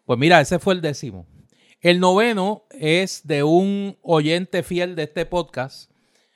Pues 0.05 0.18
mira, 0.18 0.43
ese 0.43 0.59
fue 0.59 0.74
el 0.74 0.83
décimo. 0.83 1.24
El 1.81 1.99
noveno 1.99 2.64
es 2.70 3.26
de 3.26 3.45
un 3.45 3.97
oyente 4.03 4.62
fiel 4.62 4.95
de 4.95 5.05
este 5.05 5.24
podcast, 5.24 5.91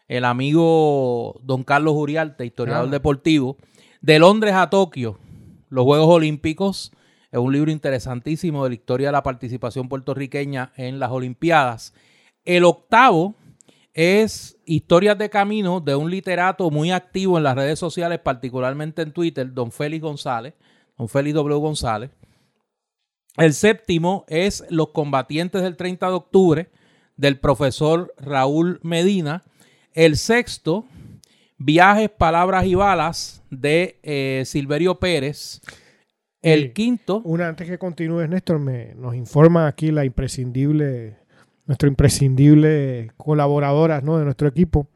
el 0.08 0.24
amigo 0.24 1.38
don 1.42 1.62
Carlos 1.62 1.92
Uriarte, 1.94 2.46
historiador 2.46 2.88
Ah. 2.88 2.90
deportivo, 2.90 3.58
de 4.00 4.18
Londres 4.18 4.54
a 4.54 4.70
Tokio, 4.70 5.18
los 5.68 5.84
Juegos 5.84 6.08
Olímpicos. 6.08 6.90
Es 7.32 7.38
un 7.38 7.50
libro 7.50 7.70
interesantísimo 7.70 8.62
de 8.62 8.70
la 8.70 8.74
historia 8.74 9.08
de 9.08 9.12
la 9.12 9.22
participación 9.22 9.88
puertorriqueña 9.88 10.70
en 10.76 10.98
las 10.98 11.10
Olimpiadas. 11.10 11.94
El 12.44 12.64
octavo 12.64 13.34
es 13.94 14.58
Historias 14.66 15.16
de 15.16 15.30
Camino 15.30 15.80
de 15.80 15.94
un 15.94 16.10
literato 16.10 16.70
muy 16.70 16.90
activo 16.90 17.38
en 17.38 17.44
las 17.44 17.54
redes 17.54 17.78
sociales, 17.78 18.18
particularmente 18.18 19.00
en 19.00 19.12
Twitter, 19.12 19.50
don 19.50 19.72
Félix 19.72 20.02
González, 20.02 20.52
don 20.98 21.08
Félix 21.08 21.34
W. 21.34 21.58
González. 21.58 22.10
El 23.38 23.54
séptimo 23.54 24.26
es 24.28 24.66
Los 24.68 24.88
combatientes 24.88 25.62
del 25.62 25.76
30 25.76 26.08
de 26.08 26.12
octubre 26.12 26.70
del 27.16 27.38
profesor 27.38 28.12
Raúl 28.18 28.78
Medina. 28.82 29.42
El 29.94 30.18
sexto, 30.18 30.84
Viajes, 31.56 32.10
Palabras 32.10 32.66
y 32.66 32.74
Balas 32.74 33.42
de 33.48 33.98
eh, 34.02 34.42
Silverio 34.44 34.98
Pérez. 34.98 35.62
El 36.42 36.72
quinto, 36.72 37.20
Una, 37.24 37.48
antes 37.48 37.68
que 37.68 37.78
continúes, 37.78 38.28
Néstor, 38.28 38.58
me, 38.58 38.94
nos 38.96 39.14
informa 39.14 39.66
aquí 39.68 39.92
la 39.92 40.04
imprescindible, 40.04 41.16
nuestro 41.66 41.88
imprescindible 41.88 43.12
colaboradoras 43.16 44.02
¿no? 44.02 44.18
de 44.18 44.24
nuestro 44.24 44.48
equipo, 44.48 44.88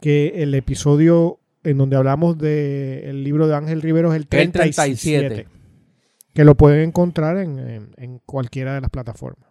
que 0.00 0.42
el 0.42 0.54
episodio 0.54 1.40
en 1.64 1.78
donde 1.78 1.96
hablamos 1.96 2.38
del 2.38 3.22
libro 3.24 3.46
de 3.48 3.54
Ángel 3.56 3.82
Rivero 3.82 4.12
es 4.12 4.16
el 4.16 4.22
el 4.22 4.28
37, 4.28 5.28
37. 5.28 5.48
que 6.34 6.44
lo 6.44 6.56
pueden 6.56 6.88
encontrar 6.88 7.36
en, 7.38 7.58
en- 7.58 7.90
en 7.96 8.18
cualquiera 8.24 8.74
de 8.74 8.80
las 8.80 8.90
plataformas. 8.90 9.48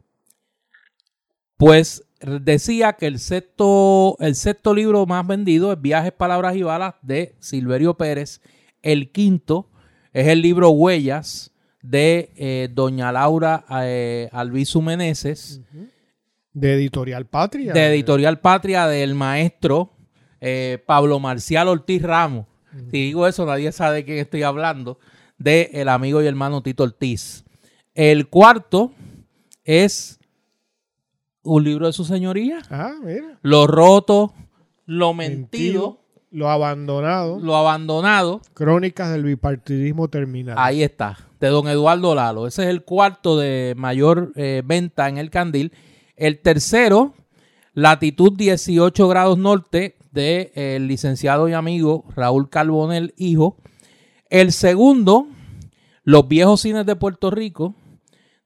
Pues 1.57 2.03
decía 2.41 2.93
que 2.93 3.07
el 3.07 3.19
sexto, 3.19 4.15
el 4.19 4.35
sexto 4.35 4.73
libro 4.73 5.05
más 5.05 5.25
vendido 5.27 5.71
es 5.71 5.81
Viajes, 5.81 6.11
Palabras 6.11 6.55
y 6.55 6.63
Balas 6.63 6.95
de 7.01 7.35
Silverio 7.39 7.95
Pérez. 7.95 8.41
El 8.81 9.11
quinto 9.11 9.69
es 10.13 10.27
el 10.27 10.41
libro 10.41 10.69
Huellas 10.71 11.51
de 11.81 12.31
eh, 12.35 12.69
doña 12.71 13.11
Laura 13.11 13.65
eh, 13.83 14.29
Albizu 14.31 14.81
Meneses, 14.81 15.61
De 16.53 16.73
Editorial 16.73 17.25
Patria. 17.25 17.73
de 17.73 17.87
Editorial 17.87 18.39
Patria 18.39 18.87
del 18.87 19.15
maestro 19.15 19.93
eh, 20.39 20.83
Pablo 20.85 21.19
Marcial 21.19 21.67
Ortiz 21.67 22.01
Ramos. 22.01 22.45
Si 22.89 22.97
digo 23.03 23.27
eso, 23.27 23.45
nadie 23.45 23.71
sabe 23.71 23.97
de 23.97 24.05
quién 24.05 24.17
estoy 24.19 24.43
hablando. 24.43 24.97
De 25.37 25.71
el 25.73 25.89
amigo 25.89 26.21
y 26.21 26.27
hermano 26.27 26.63
Tito 26.63 26.83
Ortiz. 26.83 27.43
El 27.93 28.29
cuarto 28.29 28.93
es 29.65 30.19
un 31.43 31.63
libro 31.63 31.87
de 31.87 31.93
su 31.93 32.05
señoría. 32.05 32.61
Ah, 32.69 32.93
mira. 33.03 33.39
Lo 33.41 33.67
roto, 33.67 34.33
lo 34.85 35.13
mentido, 35.13 35.41
Mentido, 35.41 36.00
Lo 36.31 36.49
abandonado. 36.49 37.39
lo 37.39 37.57
abandonado. 37.57 38.41
Crónicas 38.53 39.11
del 39.11 39.25
bipartidismo 39.25 40.07
terminal. 40.07 40.55
Ahí 40.57 40.81
está, 40.81 41.17
de 41.41 41.47
don 41.49 41.67
Eduardo 41.67 42.15
Lalo. 42.15 42.47
Ese 42.47 42.63
es 42.63 42.69
el 42.69 42.83
cuarto 42.83 43.37
de 43.37 43.73
mayor 43.77 44.31
eh, 44.35 44.63
venta 44.65 45.09
en 45.09 45.17
el 45.17 45.29
candil. 45.29 45.73
El 46.15 46.39
tercero, 46.39 47.13
latitud 47.73 48.31
18 48.37 49.07
grados 49.09 49.37
norte, 49.37 49.97
del 50.11 50.51
de, 50.53 50.75
el 50.75 50.87
licenciado 50.87 51.49
y 51.49 51.53
amigo 51.53 52.05
Raúl 52.15 52.49
Carbonel, 52.49 53.13
hijo. 53.17 53.57
El 54.29 54.53
segundo, 54.53 55.27
Los 56.03 56.29
viejos 56.29 56.61
cines 56.61 56.85
de 56.85 56.95
Puerto 56.95 57.29
Rico, 57.29 57.75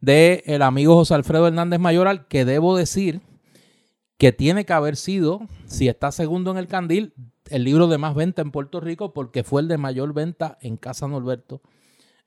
de 0.01 0.43
el 0.47 0.63
amigo 0.63 0.95
José 0.95 1.13
Alfredo 1.13 1.47
Hernández 1.47 1.79
Mayoral, 1.79 2.27
que 2.27 2.45
debo 2.45 2.75
decir 2.75 3.21
que 4.17 4.31
tiene 4.31 4.65
que 4.65 4.73
haber 4.73 4.95
sido, 4.95 5.41
si 5.67 5.87
está 5.87 6.11
segundo 6.11 6.51
en 6.51 6.57
el 6.57 6.67
candil, 6.67 7.13
el 7.49 7.63
libro 7.63 7.87
de 7.87 7.97
más 7.97 8.15
venta 8.15 8.41
en 8.41 8.51
Puerto 8.51 8.79
Rico, 8.79 9.13
porque 9.13 9.43
fue 9.43 9.61
el 9.61 9.67
de 9.67 9.77
mayor 9.77 10.13
venta 10.13 10.57
en 10.61 10.77
Casa 10.77 11.07
Norberto, 11.07 11.61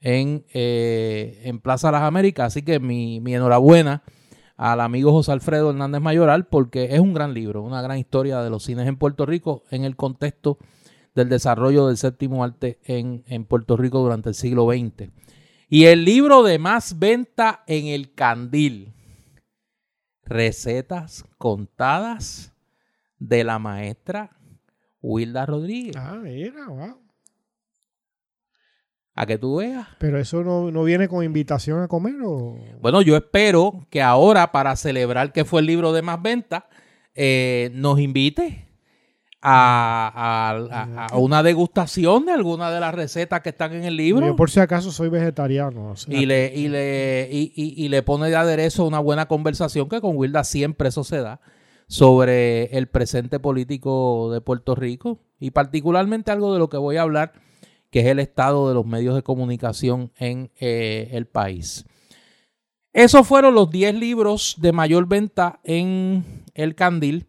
en, 0.00 0.44
eh, 0.52 1.40
en 1.44 1.60
Plaza 1.60 1.90
Las 1.90 2.02
Américas. 2.02 2.46
Así 2.48 2.62
que 2.62 2.78
mi, 2.80 3.20
mi 3.20 3.34
enhorabuena 3.34 4.02
al 4.56 4.80
amigo 4.80 5.12
José 5.12 5.32
Alfredo 5.32 5.70
Hernández 5.70 6.00
Mayoral, 6.00 6.46
porque 6.46 6.94
es 6.94 7.00
un 7.00 7.14
gran 7.14 7.32
libro, 7.34 7.62
una 7.62 7.82
gran 7.82 7.98
historia 7.98 8.40
de 8.40 8.50
los 8.50 8.64
cines 8.64 8.86
en 8.88 8.96
Puerto 8.96 9.24
Rico 9.24 9.64
en 9.70 9.84
el 9.84 9.96
contexto 9.96 10.58
del 11.14 11.28
desarrollo 11.28 11.86
del 11.86 11.96
séptimo 11.96 12.44
arte 12.44 12.78
en, 12.84 13.24
en 13.26 13.44
Puerto 13.44 13.76
Rico 13.76 14.00
durante 14.00 14.28
el 14.28 14.34
siglo 14.34 14.68
XX. 14.68 15.10
Y 15.68 15.84
el 15.84 16.04
libro 16.04 16.42
de 16.42 16.58
más 16.58 16.98
venta 16.98 17.62
en 17.66 17.86
el 17.86 18.14
candil, 18.14 18.94
recetas 20.24 21.24
contadas 21.38 22.52
de 23.18 23.44
la 23.44 23.58
maestra 23.58 24.37
Wilda 25.02 25.46
Rodríguez. 25.46 25.96
Ah, 25.96 26.18
mira, 26.22 26.66
wow. 26.68 26.96
A 29.14 29.26
que 29.26 29.36
tú 29.36 29.56
veas. 29.56 29.88
Pero 29.98 30.18
eso 30.20 30.44
no, 30.44 30.70
no 30.70 30.84
viene 30.84 31.08
con 31.08 31.24
invitación 31.24 31.82
a 31.82 31.88
comer 31.88 32.14
o. 32.24 32.56
Bueno, 32.80 33.02
yo 33.02 33.16
espero 33.16 33.86
que 33.90 34.00
ahora, 34.00 34.52
para 34.52 34.76
celebrar 34.76 35.32
que 35.32 35.44
fue 35.44 35.60
el 35.60 35.66
libro 35.66 35.92
de 35.92 36.02
más 36.02 36.22
venta, 36.22 36.68
eh, 37.16 37.70
nos 37.74 37.98
invite 37.98 38.68
a, 39.42 40.12
a- 40.14 41.04
a- 41.04 41.06
a 41.06 41.16
una 41.18 41.42
degustación 41.42 42.26
de 42.26 42.32
alguna 42.32 42.70
de 42.70 42.78
las 42.80 42.94
recetas 42.94 43.40
que 43.40 43.48
están 43.48 43.72
en 43.72 43.84
el 43.84 43.96
libro. 43.96 44.24
Yo 44.26 44.36
por 44.36 44.50
si 44.50 44.60
acaso 44.60 44.92
soy 44.92 45.08
vegetariano. 45.08 45.90
o 45.90 45.96
sea, 45.96 46.14
y 46.16 46.24
le, 46.26 46.52
y, 46.54 46.68
le, 46.68 47.28
y, 47.30 47.52
y- 47.56 47.84
y 47.84 47.88
le 47.88 48.02
pone 48.04 48.28
de 48.30 48.36
aderezo 48.36 48.86
una 48.86 49.00
buena 49.00 49.26
conversación 49.26 49.88
que 49.88 50.00
con 50.00 50.16
Wilda 50.16 50.44
siempre 50.44 50.88
eso 50.90 51.02
se 51.02 51.18
da 51.20 51.40
sobre 51.88 52.64
el 52.76 52.86
presente 52.86 53.40
político 53.40 54.30
de 54.30 54.40
Puerto 54.40 54.74
Rico 54.74 55.18
y 55.40 55.50
particularmente 55.50 56.30
algo 56.30 56.52
de 56.52 56.58
lo 56.58 56.68
que 56.68 56.76
voy 56.76 56.98
a 56.98 57.02
hablar 57.02 57.32
que 57.90 58.00
es 58.00 58.06
el 58.06 58.18
estado 58.18 58.68
de 58.68 58.74
los 58.74 58.86
medios 58.86 59.14
de 59.14 59.22
comunicación 59.22 60.12
en 60.16 60.50
eh, 60.60 61.08
el 61.12 61.26
país. 61.26 61.86
Esos 62.92 63.26
fueron 63.26 63.54
los 63.54 63.70
10 63.70 63.94
libros 63.94 64.56
de 64.58 64.72
mayor 64.72 65.06
venta 65.06 65.60
en 65.64 66.44
el 66.54 66.74
Candil 66.74 67.26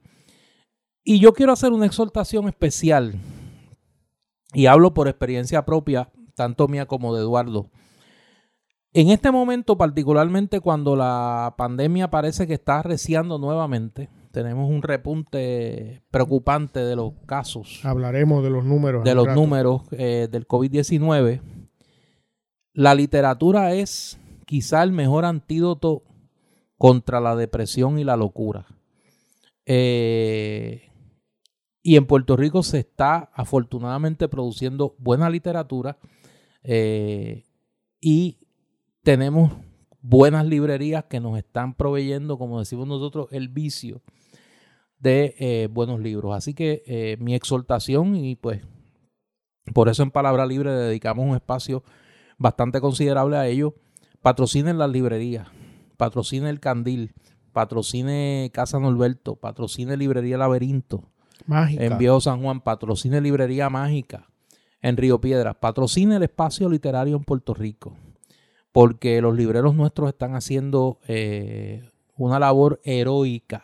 y 1.04 1.20
yo 1.20 1.34
quiero 1.34 1.54
hacer 1.54 1.72
una 1.72 1.86
exhortación 1.86 2.50
especial 2.50 3.16
y 4.54 4.66
hablo 4.66 4.94
por 4.94 5.08
experiencia 5.08 5.64
propia, 5.66 6.12
tanto 6.36 6.68
mía 6.68 6.86
como 6.86 7.16
de 7.16 7.22
Eduardo. 7.22 7.70
En 8.92 9.10
este 9.10 9.32
momento, 9.32 9.78
particularmente 9.78 10.60
cuando 10.60 10.96
la 10.96 11.54
pandemia 11.58 12.10
parece 12.10 12.48
que 12.48 12.56
está 12.56 12.80
arreciando 12.80 13.38
nuevamente, 13.38 14.10
tenemos 14.32 14.70
un 14.70 14.82
repunte 14.82 16.04
preocupante 16.12 16.80
de 16.80 16.96
los 16.96 17.14
casos, 17.26 17.82
Hablaremos 17.84 18.44
de 18.44 18.50
los 18.50 18.66
números. 18.66 19.04
de 19.04 19.16
los 19.16 19.26
rato. 19.28 19.40
números 19.40 19.82
eh, 19.92 20.28
del 20.32 20.48
COVID-19. 20.48 21.42
La 22.74 22.96
literatura 22.96 23.74
es 23.74 24.20
quizá 24.46 24.84
el 24.84 24.92
mejor 24.92 25.26
antídoto 25.26 26.04
contra 26.78 27.20
la 27.20 27.36
depresión 27.36 28.00
y 28.00 28.04
la 28.04 28.16
locura. 28.16 28.68
Eh, 29.66 30.90
y 31.82 31.96
en 31.96 32.06
Puerto 32.06 32.36
Rico 32.36 32.64
se 32.64 32.80
está 32.80 33.32
afortunadamente 33.34 34.28
produciendo 34.28 34.96
buena 34.98 35.30
literatura 35.30 35.98
eh, 36.64 37.46
y 38.02 38.38
tenemos 39.04 39.52
buenas 40.02 40.46
librerías 40.46 41.06
que 41.06 41.20
nos 41.20 41.38
están 41.38 41.74
proveyendo, 41.74 42.38
como 42.38 42.60
decimos 42.60 42.88
nosotros, 42.88 43.28
el 43.32 43.50
vicio 43.50 44.02
de 45.00 45.36
eh, 45.40 45.68
buenos 45.72 46.00
libros. 46.00 46.36
Así 46.36 46.54
que 46.54 46.84
eh, 46.86 47.18
mi 47.20 47.34
exhortación 47.34 48.16
y 48.16 48.36
pues 48.36 48.62
por 49.74 49.90
eso 49.90 50.04
en 50.04 50.12
Palabra 50.12 50.46
Libre 50.46 50.72
dedicamos 50.72 51.26
un 51.26 51.36
espacio 51.36 51.84
bastante 52.38 52.82
considerable 52.82 53.38
a 53.38 53.48
ello. 53.48 53.76
Patrocinen 54.22 54.78
las 54.78 54.90
librerías, 54.90 55.48
patrocine 55.98 56.50
el 56.50 56.60
Candil, 56.60 57.14
patrocine 57.54 58.52
Casa 58.54 58.80
Norberto, 58.80 59.36
patrocine 59.36 59.96
Librería 59.96 60.38
Laberinto, 60.38 61.04
Mágica. 61.46 61.86
en 61.86 61.98
Viejo 61.98 62.20
San 62.20 62.42
Juan, 62.42 62.62
patrocine 62.62 63.22
Librería 63.22 63.70
Mágica 63.70 64.28
en 64.82 64.98
Río 64.98 65.22
Piedras, 65.22 65.56
patrocine 65.56 66.18
el 66.18 66.24
espacio 66.24 66.70
literario 66.70 67.16
en 67.16 67.24
Puerto 67.24 67.54
Rico, 67.54 67.96
porque 68.72 69.22
los 69.22 69.36
libreros 69.36 69.76
nuestros 69.76 70.10
están 70.10 70.36
haciendo 70.36 71.00
eh, 71.08 71.90
una 72.18 72.40
labor 72.40 72.82
heroica 72.84 73.62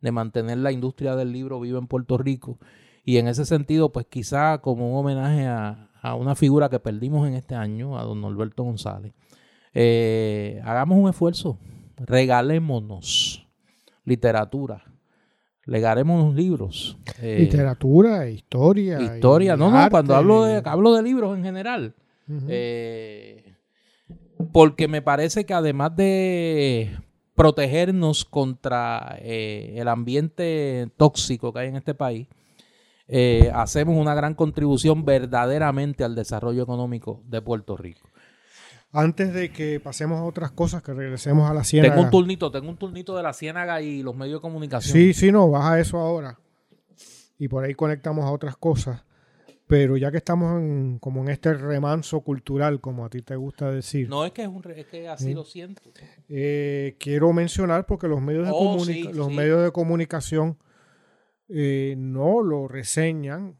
de 0.00 0.12
mantener 0.12 0.58
la 0.58 0.72
industria 0.72 1.16
del 1.16 1.32
libro 1.32 1.60
viva 1.60 1.78
en 1.78 1.86
Puerto 1.86 2.18
Rico. 2.18 2.58
Y 3.04 3.16
en 3.18 3.28
ese 3.28 3.44
sentido, 3.44 3.90
pues 3.92 4.06
quizá 4.06 4.58
como 4.58 4.90
un 4.92 4.98
homenaje 4.98 5.46
a, 5.46 5.88
a 6.02 6.14
una 6.14 6.34
figura 6.34 6.68
que 6.68 6.78
perdimos 6.80 7.26
en 7.28 7.34
este 7.34 7.54
año, 7.54 7.98
a 7.98 8.04
don 8.04 8.20
Norberto 8.20 8.62
González, 8.64 9.12
eh, 9.74 10.60
hagamos 10.64 10.98
un 10.98 11.08
esfuerzo, 11.08 11.58
regalémonos 11.96 13.46
literatura, 14.04 14.84
regalémonos 15.64 16.34
libros. 16.34 16.98
eh, 17.20 17.38
Literatura, 17.40 18.28
historia. 18.28 19.00
historia, 19.00 19.56
no, 19.56 19.70
no, 19.70 19.90
cuando 19.90 20.14
hablo 20.16 20.44
de, 20.44 20.62
hablo 20.64 20.94
de 20.94 21.02
libros 21.02 21.36
en 21.36 21.44
general. 21.44 21.94
Eh, 22.48 23.54
porque 24.52 24.88
me 24.88 25.02
parece 25.02 25.44
que 25.44 25.52
además 25.52 25.94
de 25.96 26.96
protegernos 27.40 28.26
contra 28.26 29.16
eh, 29.18 29.72
el 29.76 29.88
ambiente 29.88 30.90
tóxico 30.98 31.54
que 31.54 31.60
hay 31.60 31.68
en 31.68 31.76
este 31.76 31.94
país, 31.94 32.28
eh, 33.08 33.50
hacemos 33.54 33.96
una 33.96 34.14
gran 34.14 34.34
contribución 34.34 35.06
verdaderamente 35.06 36.04
al 36.04 36.14
desarrollo 36.14 36.62
económico 36.62 37.22
de 37.24 37.40
Puerto 37.40 37.78
Rico. 37.78 38.06
Antes 38.92 39.32
de 39.32 39.50
que 39.50 39.80
pasemos 39.80 40.20
a 40.20 40.24
otras 40.24 40.50
cosas, 40.50 40.82
que 40.82 40.92
regresemos 40.92 41.50
a 41.50 41.54
la 41.54 41.64
ciénaga. 41.64 41.94
Tengo 41.94 42.04
un 42.04 42.10
turnito, 42.10 42.50
tengo 42.50 42.68
un 42.68 42.76
turnito 42.76 43.16
de 43.16 43.22
la 43.22 43.32
Ciénaga 43.32 43.80
y 43.80 44.02
los 44.02 44.14
medios 44.14 44.40
de 44.40 44.42
comunicación. 44.42 44.92
Sí, 44.92 45.14
sí, 45.14 45.32
no, 45.32 45.48
baja 45.48 45.80
eso 45.80 45.98
ahora. 45.98 46.38
Y 47.38 47.48
por 47.48 47.64
ahí 47.64 47.74
conectamos 47.74 48.26
a 48.26 48.32
otras 48.32 48.58
cosas. 48.58 49.02
Pero 49.70 49.96
ya 49.96 50.10
que 50.10 50.16
estamos 50.18 50.60
en, 50.60 50.98
como 50.98 51.22
en 51.22 51.28
este 51.28 51.54
remanso 51.54 52.20
cultural, 52.20 52.80
como 52.80 53.04
a 53.04 53.08
ti 53.08 53.22
te 53.22 53.36
gusta 53.36 53.70
decir, 53.70 54.08
No 54.08 54.24
es 54.26 54.32
que 54.32 54.42
es, 54.42 54.48
un, 54.48 54.62
es 54.76 54.86
que 54.86 55.08
así 55.08 55.26
Sí. 55.26 55.34
lo 55.34 55.44
siento. 55.44 55.80
eh, 56.28 56.96
quiero 56.98 57.32
mencionar 57.32 57.86
porque 57.86 58.08
los 58.08 58.20
medios 58.20 58.46
de, 58.46 58.52
Oh, 58.54 58.78
sí, 58.80 59.04
los 59.14 59.28
sí. 59.28 59.34
medios 59.34 59.62
de 59.62 59.70
comunicación 59.70 60.58
eh, 61.48 61.94
no 61.96 62.42
lo 62.42 62.68
reseñan. 62.68 63.56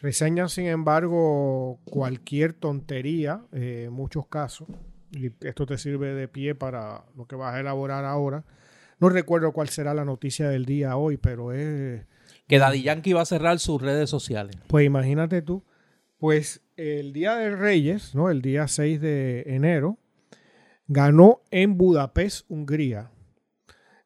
Reseñan, 0.00 0.48
sin 0.48 0.66
embargo, 0.66 1.78
cualquier 1.84 2.54
tontería, 2.54 3.42
eh, 3.52 3.84
en 3.86 3.92
muchos 3.92 4.26
casos. 4.26 4.66
Y 5.12 5.30
esto 5.46 5.64
te 5.66 5.78
sirve 5.78 6.14
de 6.14 6.26
pie 6.28 6.54
para 6.54 7.04
lo 7.16 7.26
que 7.26 7.36
vas 7.36 7.54
a 7.54 7.60
elaborar 7.60 8.04
ahora. 8.04 8.44
No 8.98 9.08
recuerdo 9.10 9.52
cuál 9.52 9.68
será 9.68 9.94
la 9.94 10.04
noticia 10.04 10.48
del 10.48 10.64
día 10.64 10.96
hoy, 10.96 11.18
pero 11.18 11.52
es... 11.52 12.04
Que 12.52 12.58
Daddy 12.58 12.82
Yankee 12.82 13.14
va 13.14 13.22
a 13.22 13.24
cerrar 13.24 13.58
sus 13.60 13.80
redes 13.80 14.10
sociales. 14.10 14.56
Pues 14.66 14.84
imagínate 14.84 15.40
tú, 15.40 15.64
pues 16.18 16.60
el 16.76 17.14
Día 17.14 17.34
de 17.36 17.56
Reyes, 17.56 18.14
¿no? 18.14 18.28
El 18.28 18.42
día 18.42 18.68
6 18.68 19.00
de 19.00 19.44
enero, 19.46 19.96
ganó 20.86 21.40
en 21.50 21.78
Budapest, 21.78 22.44
Hungría, 22.50 23.10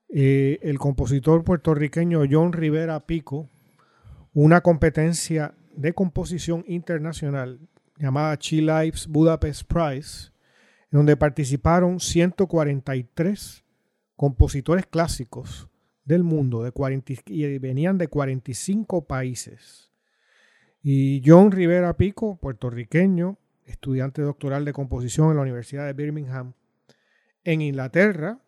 eh, 0.08 0.60
el 0.62 0.78
compositor 0.78 1.42
puertorriqueño 1.42 2.22
John 2.30 2.52
Rivera 2.52 3.04
Pico 3.04 3.50
una 4.32 4.60
competencia 4.60 5.54
de 5.74 5.92
composición 5.92 6.64
internacional 6.68 7.58
llamada 7.98 8.38
Chi 8.38 8.60
Lives 8.60 9.08
Budapest 9.08 9.64
Prize, 9.64 10.30
en 10.92 10.98
donde 10.98 11.16
participaron 11.16 11.98
143 11.98 13.64
compositores 14.14 14.86
clásicos 14.86 15.68
del 16.06 16.22
mundo 16.22 16.62
de 16.62 16.72
40, 16.72 17.12
y 17.26 17.58
venían 17.58 17.98
de 17.98 18.08
45 18.08 19.06
países. 19.06 19.90
Y 20.82 21.20
John 21.26 21.50
Rivera 21.50 21.96
Pico, 21.96 22.38
puertorriqueño, 22.40 23.38
estudiante 23.66 24.22
doctoral 24.22 24.64
de 24.64 24.72
composición 24.72 25.30
en 25.30 25.36
la 25.36 25.42
Universidad 25.42 25.84
de 25.84 25.92
Birmingham, 25.92 26.54
en 27.44 27.60
Inglaterra, 27.60 28.40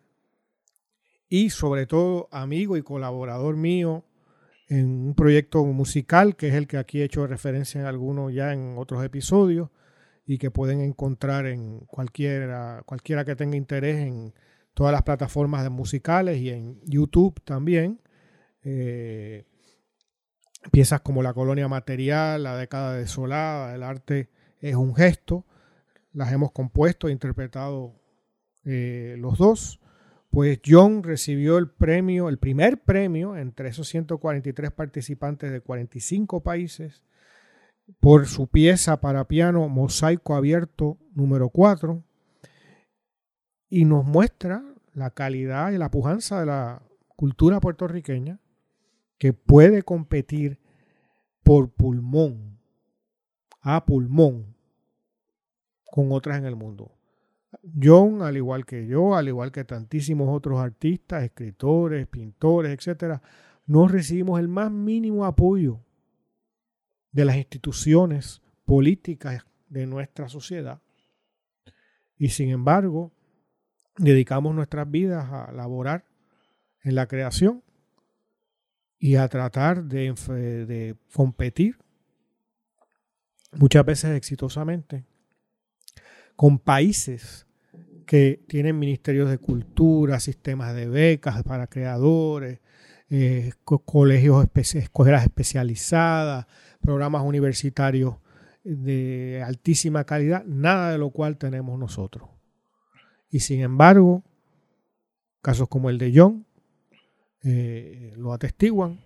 y 1.27 1.51
sobre 1.51 1.85
todo 1.85 2.27
amigo 2.31 2.77
y 2.77 2.81
colaborador 2.81 3.55
mío 3.55 4.05
en 4.67 4.85
un 5.07 5.15
proyecto 5.15 5.63
musical 5.65 6.35
que 6.35 6.47
es 6.47 6.55
el 6.55 6.65
que 6.67 6.77
aquí 6.77 7.01
he 7.01 7.03
hecho 7.03 7.27
referencia 7.27 7.81
en 7.81 7.87
algunos 7.87 8.33
ya 8.33 8.53
en 8.53 8.75
otros 8.77 9.03
episodios 9.03 9.69
y 10.25 10.37
que 10.37 10.51
pueden 10.51 10.81
encontrar 10.81 11.45
en 11.45 11.79
cualquiera, 11.81 12.83
cualquiera 12.85 13.25
que 13.25 13.35
tenga 13.35 13.57
interés 13.57 13.97
en 13.97 14.33
todas 14.79 14.93
las 14.93 15.03
plataformas 15.03 15.69
musicales 15.69 16.39
y 16.39 16.51
en 16.51 16.79
YouTube 16.85 17.41
también. 17.43 17.99
Eh, 18.63 19.45
piezas 20.71 21.01
como 21.01 21.21
La 21.21 21.33
Colonia 21.33 21.67
Material, 21.67 22.43
La 22.43 22.55
Década 22.55 22.93
Desolada, 22.93 23.75
El 23.75 23.83
Arte 23.83 24.29
es 24.61 24.75
un 24.75 24.95
gesto, 24.95 25.45
las 26.13 26.31
hemos 26.31 26.53
compuesto 26.53 27.09
e 27.09 27.11
interpretado 27.11 27.93
eh, 28.63 29.17
los 29.19 29.37
dos. 29.37 29.81
Pues 30.29 30.61
John 30.65 31.03
recibió 31.03 31.57
el 31.57 31.69
premio, 31.69 32.29
el 32.29 32.37
primer 32.37 32.81
premio 32.81 33.35
entre 33.35 33.67
esos 33.67 33.89
143 33.89 34.71
participantes 34.71 35.51
de 35.51 35.59
45 35.59 36.41
países 36.41 37.03
por 37.99 38.27
su 38.27 38.47
pieza 38.47 39.01
para 39.01 39.27
piano 39.27 39.67
Mosaico 39.67 40.35
Abierto 40.35 40.97
número 41.13 41.49
4 41.49 42.01
y 43.69 43.83
nos 43.83 44.05
muestra 44.05 44.63
la 44.93 45.11
calidad 45.11 45.71
y 45.71 45.77
la 45.77 45.91
pujanza 45.91 46.39
de 46.39 46.45
la 46.45 46.81
cultura 47.15 47.59
puertorriqueña 47.59 48.39
que 49.17 49.33
puede 49.33 49.83
competir 49.83 50.59
por 51.43 51.69
pulmón, 51.71 52.59
a 53.61 53.85
pulmón, 53.85 54.55
con 55.91 56.11
otras 56.11 56.37
en 56.37 56.45
el 56.45 56.55
mundo. 56.55 56.95
John, 57.81 58.21
al 58.21 58.37
igual 58.37 58.65
que 58.65 58.87
yo, 58.87 59.15
al 59.15 59.27
igual 59.27 59.51
que 59.51 59.63
tantísimos 59.63 60.29
otros 60.29 60.59
artistas, 60.59 61.23
escritores, 61.23 62.07
pintores, 62.07 62.71
etcétera, 62.71 63.21
no 63.65 63.87
recibimos 63.87 64.39
el 64.39 64.47
más 64.47 64.71
mínimo 64.71 65.25
apoyo 65.25 65.79
de 67.11 67.25
las 67.25 67.37
instituciones 67.37 68.41
políticas 68.65 69.43
de 69.67 69.87
nuestra 69.87 70.29
sociedad. 70.29 70.81
Y 72.17 72.29
sin 72.29 72.49
embargo, 72.49 73.11
dedicamos 73.99 74.55
nuestras 74.55 74.89
vidas 74.89 75.27
a 75.31 75.51
laborar 75.51 76.05
en 76.81 76.95
la 76.95 77.07
creación 77.07 77.61
y 78.97 79.15
a 79.15 79.27
tratar 79.27 79.83
de, 79.83 80.95
competir, 81.13 81.77
muchas 83.53 83.85
veces 83.85 84.15
exitosamente, 84.15 85.05
con 86.35 86.59
países 86.59 87.45
que 88.05 88.43
tienen 88.47 88.79
ministerios 88.79 89.29
de 89.29 89.37
cultura, 89.37 90.19
sistemas 90.19 90.73
de 90.73 90.87
becas 90.87 91.43
para 91.43 91.67
creadores, 91.67 92.59
eh, 93.09 93.51
colegios, 93.63 94.47
escuelas 94.55 95.23
especializadas, 95.23 96.45
programas 96.81 97.23
universitarios 97.23 98.15
de 98.63 99.43
altísima 99.45 100.05
calidad, 100.05 100.43
nada 100.45 100.91
de 100.91 100.97
lo 100.97 101.11
cual 101.11 101.37
tenemos 101.37 101.77
nosotros. 101.77 102.38
Y 103.29 103.41
sin 103.41 103.61
embargo, 103.61 104.23
casos 105.41 105.67
como 105.67 105.89
el 105.89 105.97
de 105.97 106.11
John 106.15 106.45
eh, 107.43 108.13
lo 108.17 108.33
atestiguan, 108.33 108.99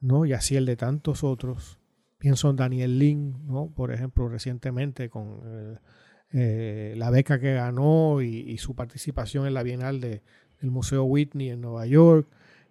¿no? 0.00 0.24
y 0.24 0.32
así 0.32 0.56
el 0.56 0.66
de 0.66 0.76
tantos 0.76 1.24
otros. 1.24 1.78
Pienso 2.18 2.50
en 2.50 2.56
Daniel 2.56 2.98
Lin, 2.98 3.46
¿no? 3.46 3.70
por 3.74 3.92
ejemplo, 3.92 4.28
recientemente 4.28 5.08
con... 5.08 5.40
Eh, 5.44 5.78
eh, 6.30 6.92
la 6.96 7.08
beca 7.08 7.40
que 7.40 7.54
ganó 7.54 8.20
y, 8.20 8.58
su 8.58 8.74
participación 8.74 9.46
en 9.46 9.54
la 9.54 9.62
Bienal 9.62 9.98
de, 9.98 10.22
del 10.60 10.70
Museo 10.70 11.04
Whitney 11.04 11.48
en 11.48 11.62
Nueva 11.62 11.86
York 11.86 12.28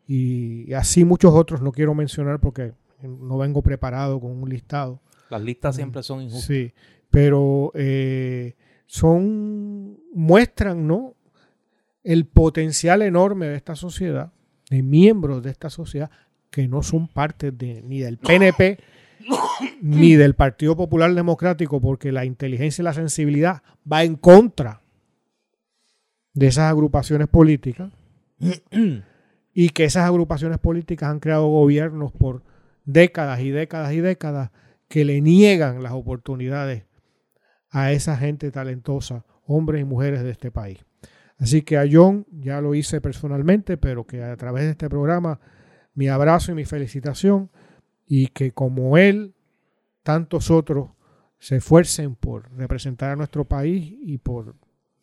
y, 0.07 0.71
así 0.73 1.05
muchos 1.05 1.33
otros 1.33 1.61
no 1.61 1.71
quiero 1.71 1.95
mencionar 1.95 2.39
porque 2.39 2.73
no 3.01 3.37
vengo 3.37 3.63
preparado 3.63 4.19
con 4.21 4.31
un 4.31 4.49
listado. 4.49 5.01
Las 5.29 5.41
listas 5.41 5.75
mm, 5.75 5.77
siempre 5.77 6.03
son 6.03 6.21
injustas. 6.21 6.45
Sí, 6.45 6.73
pero 7.09 7.71
eh, 7.73 8.55
son 8.85 9.76
muestran, 10.13 10.87
¿no? 10.87 11.15
El 12.03 12.25
potencial 12.25 13.01
enorme 13.01 13.47
de 13.47 13.55
esta 13.55 13.75
sociedad, 13.75 14.31
de 14.69 14.83
miembros 14.83 15.43
de 15.43 15.51
esta 15.51 15.69
sociedad 15.69 16.09
que 16.49 16.67
no 16.67 16.81
son 16.83 17.07
parte 17.07 17.51
de, 17.51 17.81
ni 17.81 17.99
del 17.99 18.17
PNP 18.17 18.79
ni 19.81 20.15
del 20.15 20.35
Partido 20.35 20.75
Popular 20.75 21.13
Democrático, 21.13 21.81
porque 21.81 22.11
la 22.11 22.25
inteligencia 22.25 22.81
y 22.81 22.85
la 22.85 22.93
sensibilidad 22.93 23.61
va 23.91 24.03
en 24.03 24.15
contra 24.15 24.81
de 26.33 26.47
esas 26.47 26.69
agrupaciones 26.69 27.27
políticas 27.27 27.91
y 29.53 29.69
que 29.69 29.85
esas 29.85 30.05
agrupaciones 30.05 30.59
políticas 30.59 31.09
han 31.09 31.19
creado 31.19 31.47
gobiernos 31.47 32.11
por 32.11 32.43
décadas 32.85 33.41
y 33.41 33.49
décadas 33.49 33.93
y 33.93 34.01
décadas 34.01 34.51
que 34.87 35.03
le 35.03 35.19
niegan 35.21 35.83
las 35.83 35.93
oportunidades 35.93 36.86
a 37.77 37.91
esa 37.91 38.17
gente 38.17 38.49
talentosa, 38.49 39.23
hombres 39.45 39.81
y 39.81 39.85
mujeres 39.85 40.23
de 40.23 40.31
este 40.31 40.49
país. 40.49 40.83
Así 41.37 41.61
que 41.61 41.77
a 41.77 41.85
John 41.89 42.25
ya 42.31 42.59
lo 42.59 42.73
hice 42.73 43.01
personalmente, 43.01 43.77
pero 43.77 44.07
que 44.07 44.23
a 44.23 44.35
través 44.35 44.63
de 44.63 44.71
este 44.71 44.89
programa 44.89 45.39
mi 45.93 46.07
abrazo 46.07 46.51
y 46.51 46.55
mi 46.55 46.65
felicitación 46.65 47.51
y 48.07 48.27
que 48.29 48.51
como 48.51 48.97
él, 48.97 49.35
tantos 50.01 50.49
otros 50.49 50.89
se 51.37 51.57
esfuercen 51.57 52.15
por 52.15 52.51
representar 52.57 53.11
a 53.11 53.15
nuestro 53.15 53.45
país 53.45 53.93
y 54.01 54.17
por 54.17 54.55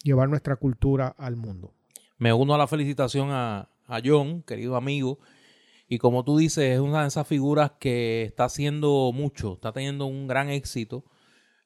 llevar 0.03 0.29
nuestra 0.29 0.57
cultura 0.57 1.15
al 1.17 1.37
mundo. 1.37 1.73
Me 2.19 2.33
uno 2.33 2.57
a 2.57 2.59
la 2.59 2.67
felicitación 2.67 3.29
a, 3.31 3.69
John, 4.05 4.43
querido 4.43 4.75
amigo, 4.75 5.21
y 5.87 5.99
como 5.99 6.25
tú 6.25 6.39
dices, 6.39 6.65
es 6.75 6.81
una 6.81 7.03
de 7.03 7.09
esas 7.09 7.29
figuras 7.29 7.73
que 7.79 8.25
está 8.25 8.47
haciendo 8.47 9.13
mucho, 9.15 9.55
está 9.55 9.71
teniendo 9.71 10.07
un 10.07 10.27
gran 10.27 10.49
éxito 10.49 11.05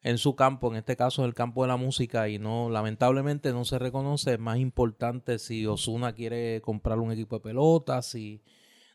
en 0.03 0.19
su 0.19 0.37
campo, 0.37 0.71
en 0.71 0.77
este 0.77 0.97
caso 0.97 1.23
en 1.23 1.29
el 1.29 1.35
campo 1.35 1.63
de 1.63 1.69
la 1.69 1.77
música, 1.77 2.29
y 2.29 2.39
no, 2.39 2.71
lamentablemente 2.71 3.53
no 3.53 3.65
se 3.65 3.79
reconoce. 3.79 4.35
Es 4.35 4.39
más 4.39 4.59
importante 4.59 5.39
si 5.39 5.67
Osuna 5.67 6.13
quiere 6.13 6.61
comprar 6.61 6.99
un 6.99 7.13
equipo 7.13 7.37
de 7.37 7.43
pelotas, 7.43 8.07
si 8.07 8.43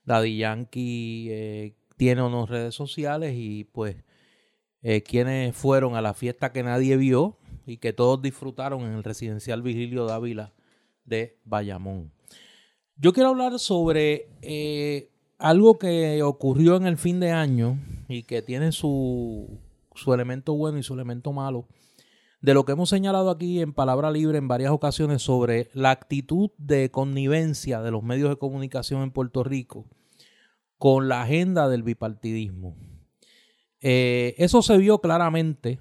Daddy 0.05 0.37
Yankee 0.37 1.27
eh, 1.29 1.75
tiene 1.97 2.23
unas 2.23 2.49
redes 2.49 2.75
sociales 2.75 3.33
y 3.35 3.65
pues 3.65 3.97
eh, 4.81 5.01
quienes 5.03 5.55
fueron 5.55 5.95
a 5.95 6.01
la 6.01 6.13
fiesta 6.13 6.51
que 6.51 6.63
nadie 6.63 6.97
vio 6.97 7.37
y 7.65 7.77
que 7.77 7.93
todos 7.93 8.21
disfrutaron 8.21 8.81
en 8.81 8.93
el 8.93 9.03
residencial 9.03 9.61
Vigilio 9.61 10.05
Dávila 10.05 10.53
de 11.05 11.37
Bayamón. 11.45 12.11
Yo 12.97 13.13
quiero 13.13 13.29
hablar 13.29 13.59
sobre 13.59 14.27
eh, 14.41 15.09
algo 15.37 15.79
que 15.79 16.21
ocurrió 16.21 16.75
en 16.75 16.85
el 16.85 16.97
fin 16.97 17.19
de 17.19 17.31
año 17.31 17.79
y 18.07 18.23
que 18.23 18.41
tiene 18.41 18.71
su, 18.71 19.59
su 19.95 20.13
elemento 20.13 20.53
bueno 20.53 20.77
y 20.77 20.83
su 20.83 20.93
elemento 20.93 21.31
malo 21.33 21.67
de 22.43 22.53
lo 22.53 22.65
que 22.65 22.73
hemos 22.73 22.89
señalado 22.89 23.29
aquí 23.29 23.61
en 23.61 23.71
Palabra 23.71 24.11
Libre 24.11 24.37
en 24.37 24.49
varias 24.49 24.71
ocasiones 24.71 25.21
sobre 25.21 25.69
la 25.73 25.91
actitud 25.91 26.51
de 26.57 26.91
connivencia 26.91 27.81
de 27.81 27.89
los 27.89 28.03
medios 28.03 28.29
de 28.29 28.35
comunicación 28.35 29.01
en 29.01 29.11
Puerto 29.11 29.45
Rico 29.45 29.85
con 30.77 31.07
la 31.07 31.21
agenda 31.21 31.69
del 31.69 31.83
bipartidismo. 31.83 32.75
Eh, 33.79 34.35
eso 34.37 34.61
se 34.61 34.77
vio 34.77 34.99
claramente 34.99 35.79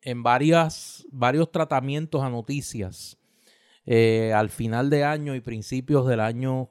en 0.00 0.22
varias, 0.22 1.04
varios 1.10 1.50
tratamientos 1.50 2.22
a 2.22 2.30
noticias 2.30 3.18
eh, 3.84 4.32
al 4.32 4.50
final 4.50 4.90
de 4.90 5.02
año 5.02 5.34
y 5.34 5.40
principios 5.40 6.06
del 6.06 6.20
año 6.20 6.70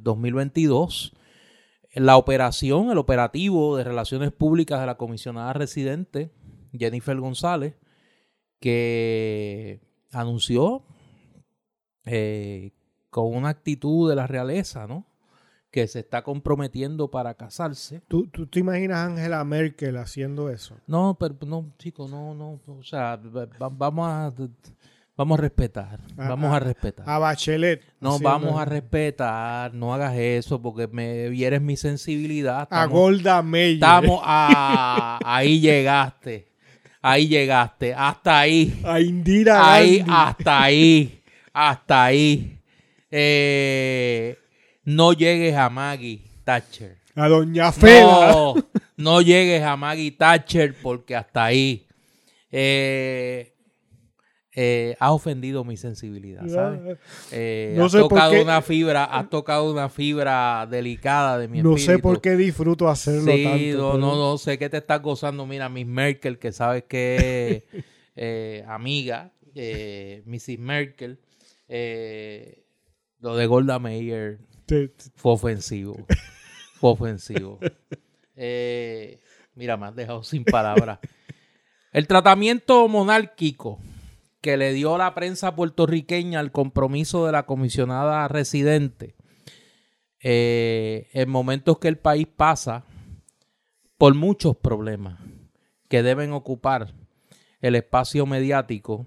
2022. 0.00 1.14
Eh, 1.98 2.00
la 2.00 2.16
operación, 2.16 2.90
el 2.90 2.98
operativo 2.98 3.76
de 3.76 3.84
relaciones 3.84 4.32
públicas 4.32 4.80
de 4.80 4.86
la 4.86 4.96
comisionada 4.96 5.52
residente, 5.52 6.32
Jennifer 6.72 7.18
González, 7.18 7.74
que 8.60 9.80
anunció 10.12 10.84
con 13.10 13.34
una 13.34 13.50
actitud 13.50 14.08
de 14.08 14.16
la 14.16 14.26
realeza, 14.26 14.86
¿no? 14.86 15.06
que 15.70 15.86
se 15.86 15.98
está 15.98 16.22
comprometiendo 16.22 17.10
para 17.10 17.34
casarse. 17.34 18.00
¿Tú, 18.08 18.26
tú 18.28 18.46
te 18.46 18.60
imaginas 18.60 18.98
a 18.98 19.04
Angela 19.04 19.44
Merkel 19.44 19.98
haciendo 19.98 20.48
eso? 20.48 20.76
No, 20.86 21.16
pero 21.20 21.36
no, 21.46 21.74
chicos, 21.78 22.10
no, 22.10 22.34
no, 22.34 22.60
o 22.66 22.82
sea, 22.82 23.20
vamos 23.58 24.08
a 24.08 24.32
vamos 25.18 25.38
a 25.38 25.42
respetar, 25.42 25.98
vamos 26.14 26.54
a, 26.54 26.60
respetar. 26.60 27.10
A 27.10 27.18
Bachelet. 27.18 27.82
No, 28.00 28.20
vamos 28.20 28.58
a 28.58 28.64
respetar, 28.64 29.74
no 29.74 29.92
hagas 29.92 30.14
eso 30.16 30.62
porque 30.62 30.86
me 30.86 31.28
vieres 31.28 31.60
mi 31.60 31.76
sensibilidad. 31.76 32.68
a 32.70 32.86
Golda 32.86 33.42
Meir. 33.42 33.74
Estamos 33.74 34.20
a, 34.22 35.18
ahí 35.24 35.60
llegaste. 35.60 36.46
Ahí 37.02 37.26
llegaste, 37.28 37.94
hasta 37.94 38.40
ahí. 38.40 38.80
A 38.84 39.00
Indira 39.00 39.74
Ahí, 39.74 40.04
hasta 40.08 40.62
ahí. 40.62 41.22
Hasta 41.52 42.04
ahí. 42.04 42.60
Eh, 43.10 44.38
no 44.84 45.12
llegues 45.12 45.56
a 45.56 45.68
Maggie 45.68 46.22
Thatcher. 46.44 46.96
A 47.14 47.28
Doña 47.28 47.72
Fela. 47.72 48.30
No, 48.32 48.54
no 48.96 49.20
llegues 49.20 49.62
a 49.62 49.76
Maggie 49.76 50.12
Thatcher 50.12 50.76
porque 50.80 51.16
hasta 51.16 51.44
ahí 51.44 51.88
eh, 52.50 53.52
eh, 54.60 54.96
has 54.98 55.10
ofendido 55.12 55.62
mi 55.62 55.76
sensibilidad, 55.76 56.44
¿sabes? 56.48 56.98
Eh, 57.30 57.74
No 57.76 57.84
has 57.84 57.92
sé 57.92 57.98
por 58.00 58.08
tocado 58.08 58.32
qué- 58.32 58.42
una 58.42 58.60
fibra, 58.60 59.04
has 59.04 59.30
tocado 59.30 59.70
una 59.70 59.88
fibra 59.88 60.66
delicada 60.68 61.38
de 61.38 61.46
mi 61.46 61.62
No 61.62 61.76
espíritu. 61.76 61.92
sé 61.92 61.98
por 62.00 62.20
qué 62.20 62.34
disfruto 62.36 62.88
hacerlo 62.88 63.30
Sí, 63.32 63.44
tanto. 63.44 63.58
no, 63.78 63.92
pero- 63.92 63.98
no, 63.98 64.16
no 64.16 64.36
sé 64.38 64.58
qué 64.58 64.68
te 64.68 64.78
estás 64.78 65.00
gozando. 65.00 65.46
Mira, 65.46 65.68
Miss 65.68 65.86
Merkel, 65.86 66.38
que 66.40 66.50
sabes 66.50 66.82
que 66.88 67.62
es 67.72 67.82
eh, 68.16 68.64
amiga, 68.66 69.30
eh, 69.54 70.22
Mrs. 70.26 70.58
Merkel, 70.58 71.20
eh, 71.68 72.64
lo 73.20 73.36
de 73.36 73.46
Golda 73.46 73.78
Meir 73.78 74.38
fue 75.14 75.32
ofensivo. 75.34 75.96
Fue 76.80 76.90
ofensivo. 76.90 77.58
Eh, 78.40 79.18
mira, 79.56 79.76
me 79.76 79.86
has 79.86 79.96
dejado 79.96 80.22
sin 80.22 80.44
palabras. 80.44 81.00
El 81.92 82.06
tratamiento 82.06 82.86
monárquico 82.86 83.80
que 84.40 84.56
le 84.56 84.72
dio 84.72 84.98
la 84.98 85.14
prensa 85.14 85.54
puertorriqueña 85.54 86.40
al 86.40 86.52
compromiso 86.52 87.26
de 87.26 87.32
la 87.32 87.46
comisionada 87.46 88.28
residente 88.28 89.14
eh, 90.20 91.08
en 91.12 91.28
momentos 91.28 91.78
que 91.78 91.88
el 91.88 91.98
país 91.98 92.26
pasa 92.26 92.84
por 93.96 94.14
muchos 94.14 94.56
problemas 94.56 95.20
que 95.88 96.02
deben 96.02 96.32
ocupar 96.32 96.94
el 97.60 97.74
espacio 97.74 98.26
mediático. 98.26 99.06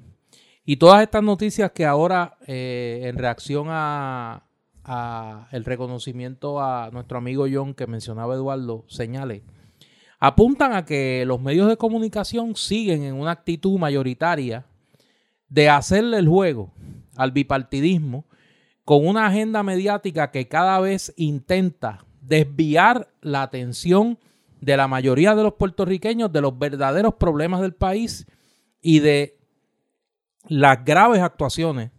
Y 0.66 0.78
todas 0.78 1.02
estas 1.02 1.24
noticias 1.24 1.72
que 1.72 1.86
ahora 1.86 2.38
eh, 2.48 3.02
en 3.04 3.18
reacción 3.18 3.68
a, 3.70 4.46
a 4.84 5.48
el 5.52 5.66
reconocimiento 5.66 6.60
a 6.60 6.90
nuestro 6.92 7.18
amigo 7.18 7.46
John 7.52 7.74
que 7.74 7.88
mencionaba 7.88 8.36
Eduardo 8.36 8.86
señale 8.88 9.44
apuntan 10.20 10.74
a 10.74 10.86
que 10.86 11.26
los 11.26 11.42
medios 11.42 11.68
de 11.68 11.78
comunicación 11.78 12.56
siguen 12.56 13.04
en 13.04 13.16
una 13.16 13.32
actitud 13.32 13.80
mayoritaria 13.80 14.68
de 15.52 15.70
hacerle 15.70 16.18
el 16.18 16.28
juego 16.28 16.72
al 17.18 17.32
bipartidismo 17.32 18.26
con 18.86 19.06
una 19.06 19.28
agenda 19.28 19.62
mediática 19.64 20.32
que 20.32 20.48
cada 20.48 20.80
vez 20.80 21.14
intenta 21.18 22.06
desviar 22.22 23.10
la 23.22 23.44
atención 23.44 24.18
de 24.62 24.78
la 24.78 24.88
mayoría 24.88 25.36
de 25.36 25.44
los 25.44 25.56
puertorriqueños 25.56 26.32
de 26.32 26.42
los 26.42 26.58
verdaderos 26.58 27.16
problemas 27.16 27.62
del 27.62 27.74
país 27.74 28.26
y 28.82 29.00
de 29.00 29.38
las 30.48 30.86
graves 30.86 31.22
actuaciones 31.22 31.92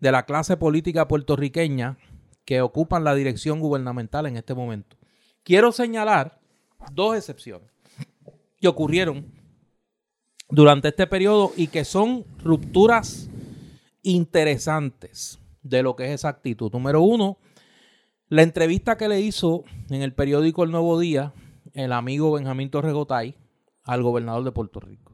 de 0.00 0.10
la 0.10 0.24
clase 0.24 0.56
política 0.56 1.06
puertorriqueña 1.06 1.98
que 2.46 2.62
ocupan 2.62 3.04
la 3.04 3.14
dirección 3.14 3.60
gubernamental 3.60 4.26
en 4.26 4.38
este 4.38 4.54
momento. 4.54 4.96
Quiero 5.42 5.72
señalar 5.72 6.40
dos 6.92 7.16
excepciones 7.16 7.70
que 8.58 8.68
ocurrieron 8.68 9.43
durante 10.54 10.88
este 10.88 11.06
periodo 11.06 11.52
y 11.56 11.66
que 11.66 11.84
son 11.84 12.24
rupturas 12.42 13.28
interesantes 14.02 15.40
de 15.62 15.82
lo 15.82 15.96
que 15.96 16.06
es 16.06 16.10
esa 16.12 16.28
actitud. 16.28 16.72
Número 16.72 17.02
uno, 17.02 17.38
la 18.28 18.42
entrevista 18.42 18.96
que 18.96 19.08
le 19.08 19.20
hizo 19.20 19.64
en 19.90 20.02
el 20.02 20.14
periódico 20.14 20.62
El 20.62 20.70
Nuevo 20.70 20.98
Día 20.98 21.32
el 21.72 21.92
amigo 21.92 22.32
Benjamín 22.32 22.70
Torregotay 22.70 23.34
al 23.82 24.02
gobernador 24.02 24.44
de 24.44 24.52
Puerto 24.52 24.80
Rico. 24.80 25.12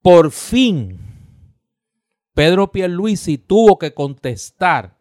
Por 0.00 0.30
fin, 0.30 0.98
Pedro 2.32 2.72
Pierluisi 2.72 3.38
tuvo 3.38 3.78
que 3.78 3.92
contestar 3.92 4.96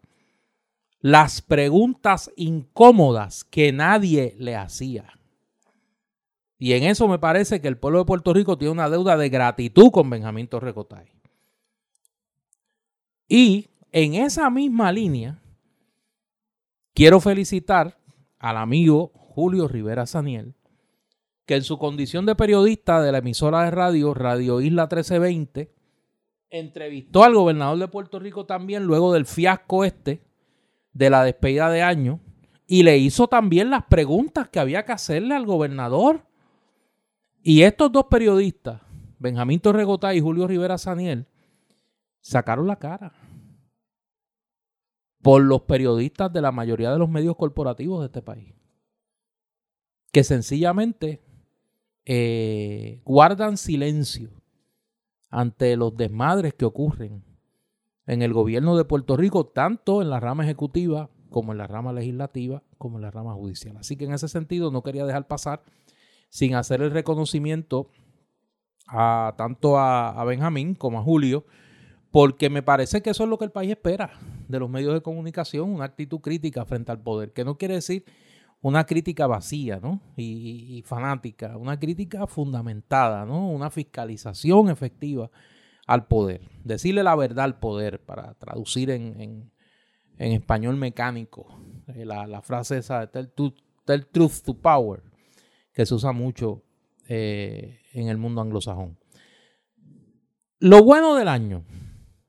las 0.99 1.41
preguntas 1.41 2.31
incómodas 2.35 3.43
que 3.43 3.71
nadie 3.71 4.35
le 4.37 4.55
hacía. 4.55 5.05
Y 6.57 6.73
en 6.73 6.83
eso 6.83 7.07
me 7.07 7.19
parece 7.19 7.61
que 7.61 7.67
el 7.67 7.77
pueblo 7.77 7.99
de 7.99 8.05
Puerto 8.05 8.33
Rico 8.33 8.57
tiene 8.57 8.71
una 8.71 8.89
deuda 8.89 9.17
de 9.17 9.29
gratitud 9.29 9.91
con 9.91 10.09
Benjamín 10.09 10.47
Torrecotay. 10.47 11.07
Y 13.27 13.67
en 13.91 14.15
esa 14.15 14.49
misma 14.49 14.91
línea, 14.91 15.41
quiero 16.93 17.19
felicitar 17.19 17.97
al 18.39 18.57
amigo 18.57 19.11
Julio 19.13 19.67
Rivera 19.67 20.05
Saniel, 20.05 20.53
que 21.45 21.55
en 21.55 21.63
su 21.63 21.77
condición 21.77 22.25
de 22.25 22.35
periodista 22.35 23.01
de 23.01 23.11
la 23.11 23.17
emisora 23.17 23.63
de 23.63 23.71
radio 23.71 24.13
Radio 24.13 24.61
Isla 24.61 24.83
1320, 24.83 25.73
entrevistó 26.49 27.23
al 27.23 27.33
gobernador 27.33 27.77
de 27.79 27.87
Puerto 27.87 28.19
Rico 28.19 28.45
también 28.45 28.83
luego 28.83 29.13
del 29.13 29.25
fiasco 29.25 29.83
este 29.83 30.21
de 30.93 31.09
la 31.09 31.23
despedida 31.23 31.69
de 31.69 31.81
año 31.81 32.19
y 32.67 32.83
le 32.83 32.97
hizo 32.97 33.27
también 33.27 33.69
las 33.69 33.85
preguntas 33.85 34.47
que 34.49 34.59
había 34.59 34.85
que 34.85 34.93
hacerle 34.93 35.35
al 35.35 35.45
gobernador. 35.45 36.25
Y 37.47 37.61
estos 37.61 37.91
dos 37.91 38.05
periodistas, 38.05 38.81
Benjamín 39.19 39.59
Torregotay 39.59 40.17
y 40.17 40.19
Julio 40.19 40.47
Rivera 40.47 40.79
Saniel, 40.79 41.27
sacaron 42.19 42.65
la 42.65 42.77
cara 42.77 43.13
por 45.21 45.43
los 45.43 45.61
periodistas 45.61 46.33
de 46.33 46.41
la 46.41 46.51
mayoría 46.51 46.91
de 46.91 46.97
los 46.97 47.07
medios 47.07 47.35
corporativos 47.35 47.99
de 47.99 48.07
este 48.07 48.23
país. 48.23 48.55
Que 50.11 50.23
sencillamente 50.23 51.21
eh, 52.05 53.03
guardan 53.05 53.57
silencio 53.57 54.31
ante 55.29 55.77
los 55.77 55.95
desmadres 55.95 56.55
que 56.55 56.65
ocurren 56.65 57.23
en 58.07 58.23
el 58.23 58.33
gobierno 58.33 58.75
de 58.75 58.85
Puerto 58.85 59.17
Rico, 59.17 59.45
tanto 59.45 60.01
en 60.01 60.09
la 60.09 60.19
rama 60.19 60.45
ejecutiva 60.45 61.11
como 61.29 61.51
en 61.51 61.59
la 61.59 61.67
rama 61.67 61.93
legislativa, 61.93 62.63
como 62.79 62.97
en 62.97 63.03
la 63.03 63.11
rama 63.11 63.35
judicial. 63.35 63.77
Así 63.77 63.97
que 63.97 64.05
en 64.05 64.13
ese 64.13 64.29
sentido 64.29 64.71
no 64.71 64.81
quería 64.81 65.05
dejar 65.05 65.27
pasar 65.27 65.61
sin 66.29 66.55
hacer 66.55 66.81
el 66.81 66.91
reconocimiento 66.91 67.89
a 68.87 69.33
tanto 69.37 69.77
a, 69.79 70.23
Benjamín 70.25 70.75
como 70.75 70.99
a 70.99 71.03
Julio, 71.03 71.45
porque 72.11 72.49
me 72.49 72.61
parece 72.63 73.01
que 73.01 73.09
eso 73.09 73.23
es 73.23 73.29
lo 73.29 73.37
que 73.37 73.45
el 73.45 73.51
país 73.51 73.71
espera 73.71 74.11
de 74.47 74.59
los 74.59 74.69
medios 74.69 74.93
de 74.93 75.01
comunicación, 75.01 75.69
una 75.69 75.85
actitud 75.85 76.19
crítica 76.19 76.65
frente 76.65 76.91
al 76.91 77.01
poder, 77.01 77.33
que 77.33 77.43
no 77.43 77.57
quiere 77.57 77.75
decir 77.75 78.05
una 78.61 78.85
crítica 78.85 79.27
vacía 79.27 79.79
¿no? 79.81 80.01
y, 80.17 80.81
fanática, 80.85 81.57
una 81.57 81.79
crítica 81.79 82.25
fundamentada, 82.25 83.25
¿no? 83.25 83.49
una 83.49 83.69
fiscalización 83.69 84.69
efectiva 84.69 85.29
al 85.85 86.07
poder, 86.07 86.41
decirle 86.63 87.03
la 87.03 87.15
verdad 87.15 87.45
al 87.45 87.59
poder, 87.59 88.03
para 88.03 88.33
traducir 88.35 88.89
en, 88.89 89.21
en- 89.21 89.51
español 90.17 90.77
mecánico 90.77 91.45
eh, 91.87 92.05
la, 92.05 92.41
frase 92.41 92.77
esa 92.77 93.05
de 93.05 93.07
tell 93.85 94.07
truth 94.07 94.41
to 94.45 94.53
power, 94.55 95.03
que 95.75 95.85
se 95.85 95.93
usa 95.93 96.13
mucho 96.13 96.63
eh, 97.07 97.81
en 97.93 98.07
el 98.07 98.17
mundo 98.17 98.41
anglosajón. 98.41 98.97
Lo 100.59 100.83
bueno 100.83 101.15
del 101.15 101.27
año, 101.27 101.65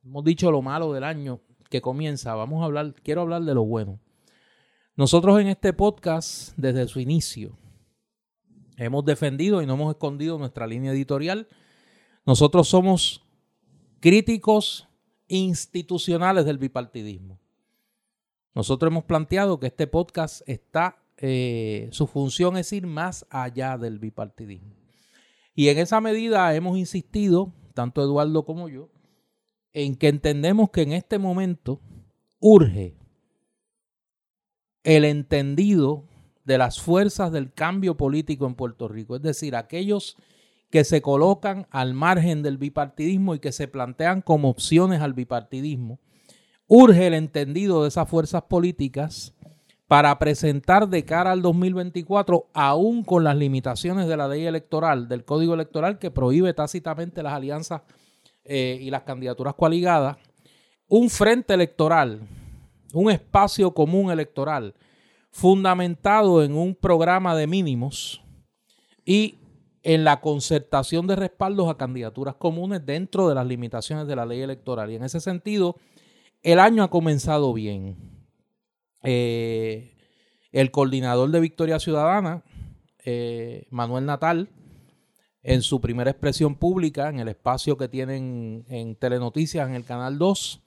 hemos 0.05 0.25
dicho 0.25 0.51
lo 0.51 0.61
malo 0.61 0.93
del 0.93 1.05
año 1.05 1.41
que 1.71 1.81
comienza, 1.81 2.35
vamos 2.35 2.61
a 2.61 2.67
hablar, 2.67 2.95
quiero 3.03 3.23
hablar 3.23 3.43
de 3.45 3.55
lo 3.55 3.65
bueno. 3.65 4.01
Nosotros 4.97 5.41
en 5.41 5.47
este 5.47 5.73
podcast, 5.73 6.53
desde 6.57 6.89
su 6.89 7.01
inicio, 7.01 7.57
hemos 8.77 9.05
defendido 9.05 9.63
y 9.63 9.67
no 9.67 9.75
hemos 9.75 9.95
escondido 9.95 10.39
nuestra 10.39 10.67
línea 10.67 10.93
editorial. 10.93 11.47
Nosotros 12.27 12.69
somos 12.69 13.25
críticos 14.01 14.89
institucionales 15.29 16.45
del 16.45 16.59
bipartidismo. 16.59 17.39
Nosotros 18.55 18.91
hemos 18.91 19.05
planteado 19.05 19.61
que 19.61 19.69
este 19.69 19.87
podcast 19.87 20.43
está, 20.49 21.06
eh, 21.19 21.89
su 21.93 22.07
función 22.07 22.57
es 22.57 22.73
ir 22.73 22.87
más 22.87 23.27
allá 23.31 23.79
del 23.79 23.99
bipartidismo. 23.99 24.75
Y 25.55 25.69
en 25.69 25.79
esa 25.79 26.01
medida 26.01 26.55
hemos 26.55 26.77
insistido, 26.77 27.53
tanto 27.75 28.03
Eduardo 28.03 28.45
como 28.45 28.69
yo, 28.69 28.91
en 29.73 29.97
que 29.97 30.09
entendemos 30.09 30.71
que 30.71 30.83
en 30.83 30.93
este 30.93 31.19
momento 31.19 31.81
urge 32.41 32.97
el 34.85 35.05
entendido 35.05 36.09
de 36.45 36.59
las 36.59 36.81
fuerzas 36.81 37.33
del 37.33 37.53
cambio 37.53 37.97
político 37.97 38.47
en 38.47 38.55
Puerto 38.55 38.89
Rico, 38.89 39.17
es 39.17 39.23
decir, 39.23 39.57
aquellos 39.57 40.17
que 40.71 40.85
se 40.85 41.03
colocan 41.03 41.67
al 41.71 41.95
margen 41.95 42.43
del 42.43 42.59
bipartidismo 42.59 43.35
y 43.35 43.39
que 43.39 43.53
se 43.53 43.69
plantean 43.69 44.23
como 44.23 44.49
opciones 44.49 45.01
al 45.01 45.13
bipartidismo, 45.13 46.01
urge 46.67 47.07
el 47.07 47.15
entendido 47.15 47.83
de 47.83 47.89
esas 47.89 48.09
fuerzas 48.09 48.43
políticas 48.45 49.36
para 49.89 50.19
presentar 50.19 50.89
de 50.89 51.05
cara 51.05 51.33
al 51.33 51.43
2024, 51.43 52.51
aún 52.53 53.05
con 53.05 53.23
las 53.25 53.37
limitaciones 53.37 54.09
de 54.09 54.17
la 54.17 54.27
ley 54.29 54.45
electoral, 54.45 55.09
del 55.09 55.25
código 55.25 55.55
electoral 55.55 55.99
que 55.99 56.11
prohíbe 56.11 56.53
tácitamente 56.55 57.23
las 57.23 57.35
alianzas 57.35 57.83
eh, 58.45 58.79
y 58.81 58.91
las 58.91 59.03
candidaturas 59.03 59.55
coaligadas, 59.55 60.17
un 60.89 61.09
frente 61.11 61.55
electoral, 61.55 62.21
un 62.93 63.11
espacio 63.11 63.73
común 63.75 64.11
electoral 64.11 64.75
fundamentado 65.31 66.43
en 66.43 66.55
un 66.55 66.75
programa 66.75 67.37
de 67.37 67.47
mínimos 67.47 68.23
y 69.05 69.39
en 69.83 70.03
la 70.03 70.21
concertación 70.21 71.07
de 71.07 71.15
respaldos 71.15 71.69
a 71.69 71.77
candidaturas 71.77 72.35
comunes 72.37 72.85
dentro 72.85 73.29
de 73.29 73.37
las 73.37 73.47
limitaciones 73.47 74.09
de 74.09 74.17
la 74.17 74.27
ley 74.27 74.41
electoral. 74.41 74.91
Y 74.91 74.97
en 74.97 75.05
ese 75.05 75.21
sentido, 75.21 75.77
el 76.43 76.59
año 76.59 76.83
ha 76.83 76.91
comenzado 76.91 77.53
bien. 77.53 78.16
Eh, 79.03 79.93
El 80.53 80.71
coordinador 80.71 81.31
de 81.31 81.41
Victoria 81.41 81.79
Ciudadana, 81.79 82.43
eh, 83.05 83.67
Manuel 83.71 84.07
Natal, 84.07 84.49
en 85.43 85.63
su 85.63 85.81
primera 85.81 86.11
expresión 86.11 86.57
pública, 86.57 87.09
en 87.09 87.21
el 87.21 87.29
espacio 87.29 87.77
que 87.77 87.89
tienen 87.89 88.65
en 88.69 88.97
Telenoticias, 88.97 89.69
en 89.69 89.75
el 89.75 89.85
Canal 89.85 90.19
2, 90.19 90.63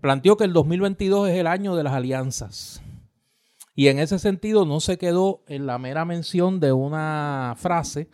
planteó 0.00 0.36
que 0.36 0.44
el 0.44 0.52
2022 0.52 1.30
es 1.30 1.36
el 1.36 1.46
año 1.46 1.76
de 1.76 1.84
las 1.84 1.94
alianzas. 1.94 2.82
Y 3.74 3.88
en 3.88 4.00
ese 4.00 4.18
sentido 4.18 4.66
no 4.66 4.80
se 4.80 4.98
quedó 4.98 5.44
en 5.46 5.66
la 5.66 5.78
mera 5.78 6.04
mención 6.04 6.58
de 6.60 6.72
una 6.72 7.54
frase, 7.56 8.10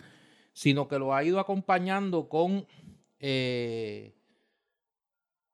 sino 0.53 0.86
que 0.86 0.99
lo 0.99 1.15
ha 1.15 1.24
ido 1.24 1.41
acompañando 1.41 2.28
con, 2.28 2.66
eh, 3.19 4.15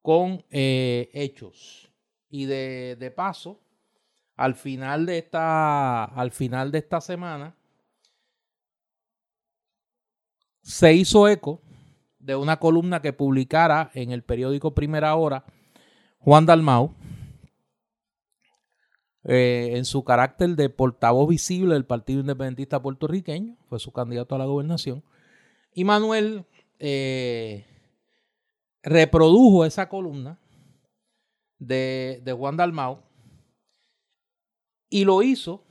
con 0.02 0.44
hechos. 0.50 1.90
Y 2.28 2.44
de, 2.46 2.96
de 2.98 3.10
paso, 3.10 3.60
al 4.40 4.54
final 4.54 5.04
de 5.04 5.18
esta, 5.18 6.04
al 6.04 6.30
final 6.30 6.72
de 6.72 6.78
esta 6.78 7.02
semana, 7.02 7.54
se 10.62 10.94
hizo 10.94 11.28
eco 11.28 11.60
de 12.18 12.36
una 12.36 12.58
columna 12.58 13.02
que 13.02 13.12
publicara 13.12 13.90
en 13.92 14.12
el 14.12 14.22
periódico 14.22 14.74
Primera 14.74 15.14
Hora 15.14 15.44
Juan 16.20 16.46
Dalmau, 16.46 16.94
eh, 19.24 19.72
en 19.74 19.84
su 19.84 20.04
carácter 20.04 20.56
de 20.56 20.70
portavoz 20.70 21.28
visible 21.28 21.74
del 21.74 21.84
Partido 21.84 22.20
Independentista 22.20 22.80
Puertorriqueño, 22.80 23.58
fue 23.68 23.78
su 23.78 23.92
candidato 23.92 24.36
a 24.36 24.38
la 24.38 24.46
gobernación, 24.46 25.04
y 25.74 25.84
Manuel 25.84 26.46
eh, 26.78 27.66
reprodujo 28.82 29.66
esa 29.66 29.90
columna 29.90 30.40
de, 31.58 32.22
de 32.24 32.32
Juan 32.32 32.56
Dalmau 32.56 33.09
y 34.90 35.04
lo 35.04 35.22
hizo 35.22 35.64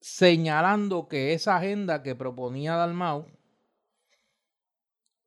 señalando 0.00 1.08
que 1.08 1.32
esa 1.32 1.56
agenda 1.56 2.02
que 2.02 2.14
proponía 2.14 2.74
Dalmau 2.74 3.26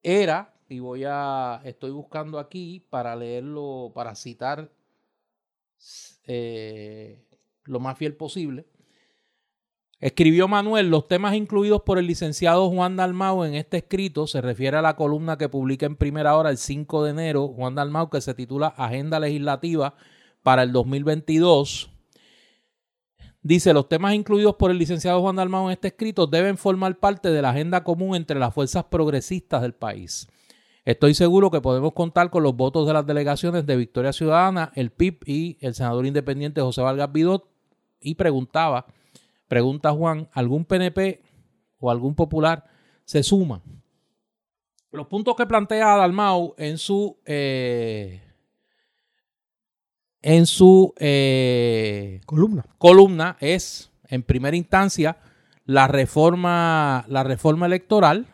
era, 0.04 0.54
y 0.70 0.80
voy 0.80 1.04
a, 1.06 1.62
estoy 1.64 1.92
buscando 1.92 2.38
aquí 2.38 2.86
para 2.90 3.16
leerlo, 3.16 3.92
para 3.96 4.14
citar 4.14 4.72
eh, 6.26 7.26
lo 7.64 7.80
más 7.80 7.98
fiel 7.98 8.16
posible. 8.16 8.68
Escribió 10.00 10.48
Manuel, 10.48 10.92
los 10.92 11.08
temas 11.08 11.34
incluidos 11.34 11.82
por 11.82 11.98
el 11.98 12.06
licenciado 12.06 12.70
Juan 12.70 12.98
Dalmau 12.98 13.46
en 13.46 13.56
este 13.56 13.78
escrito 13.78 14.28
se 14.28 14.42
refiere 14.42 14.78
a 14.78 14.84
la 14.84 14.96
columna 14.96 15.38
que 15.38 15.50
publica 15.50 15.88
en 15.88 15.96
primera 15.96 16.38
hora 16.38 16.52
el 16.52 16.58
5 16.58 17.04
de 17.04 17.12
enero 17.12 17.48
Juan 17.48 17.74
Dalmau 17.74 18.12
que 18.12 18.22
se 18.22 18.36
titula 18.36 18.68
Agenda 18.68 19.20
Legislativa 19.20 19.96
para 20.48 20.64
el 20.64 20.72
2022. 20.72 21.92
Dice, 23.42 23.74
los 23.74 23.90
temas 23.90 24.14
incluidos 24.14 24.56
por 24.56 24.72
el 24.72 24.78
licenciado 24.78 25.20
Juan 25.20 25.36
Dalmau 25.36 25.66
en 25.66 25.74
este 25.74 25.90
escrito 25.90 26.26
deben 26.26 26.58
formar 26.58 27.00
parte 27.00 27.32
de 27.32 27.42
la 27.42 27.50
agenda 27.50 27.84
común 27.84 28.16
entre 28.16 28.40
las 28.40 28.54
fuerzas 28.54 28.86
progresistas 28.86 29.62
del 29.62 29.74
país. 29.74 30.26
Estoy 30.86 31.16
seguro 31.16 31.52
que 31.52 31.60
podemos 31.60 31.92
contar 31.92 32.30
con 32.30 32.44
los 32.44 32.56
votos 32.56 32.88
de 32.88 32.94
las 32.94 33.06
delegaciones 33.06 33.66
de 33.66 33.76
Victoria 33.76 34.14
Ciudadana, 34.14 34.72
el 34.76 34.90
PIB 34.90 35.20
y 35.26 35.58
el 35.60 35.76
senador 35.76 36.06
independiente 36.06 36.62
José 36.62 36.82
Vargas 36.82 37.12
Vidot. 37.12 37.44
Y 38.00 38.16
preguntaba, 38.16 38.86
pregunta 39.50 39.92
Juan, 39.92 40.30
¿algún 40.32 40.64
PNP 40.64 41.24
o 41.78 41.92
algún 41.92 42.16
popular 42.16 42.64
se 43.04 43.22
suma? 43.22 43.62
Los 44.92 45.08
puntos 45.08 45.36
que 45.36 45.46
plantea 45.46 45.98
Dalmau 45.98 46.56
en 46.58 46.78
su 46.78 47.18
eh, 47.26 48.27
en 50.28 50.46
su 50.46 50.94
eh, 50.98 52.20
columna. 52.26 52.66
columna 52.78 53.38
es, 53.40 53.94
en 54.10 54.24
primera 54.24 54.58
instancia, 54.58 55.20
la 55.64 55.88
reforma, 55.88 57.06
la 57.08 57.24
reforma 57.24 57.66
electoral. 57.66 58.28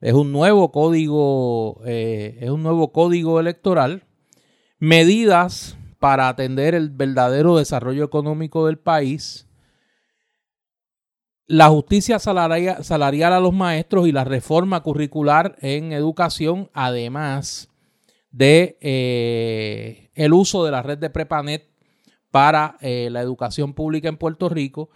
Es 0.00 0.14
un 0.14 0.32
nuevo 0.32 0.72
código, 0.72 1.80
eh, 1.86 2.38
es 2.40 2.50
un 2.50 2.64
nuevo 2.64 2.90
código 2.90 3.38
electoral. 3.38 4.02
Medidas 4.80 5.76
para 6.00 6.26
atender 6.26 6.74
el 6.74 6.90
verdadero 6.90 7.56
desarrollo 7.56 8.02
económico 8.02 8.66
del 8.66 8.80
país. 8.80 9.46
La 11.46 11.68
justicia 11.68 12.18
salarial, 12.18 12.82
salarial 12.82 13.32
a 13.32 13.38
los 13.38 13.54
maestros 13.54 14.08
y 14.08 14.12
la 14.12 14.24
reforma 14.24 14.82
curricular 14.82 15.54
en 15.60 15.92
educación, 15.92 16.68
además 16.72 17.68
de 18.32 18.76
eh, 18.80 20.01
el 20.14 20.32
uso 20.32 20.64
de 20.64 20.70
la 20.70 20.82
red 20.82 20.98
de 20.98 21.10
Prepanet 21.10 21.68
para 22.30 22.76
eh, 22.80 23.08
la 23.10 23.20
educación 23.20 23.74
pública 23.74 24.08
en 24.08 24.16
Puerto 24.16 24.48
Rico, 24.48 24.90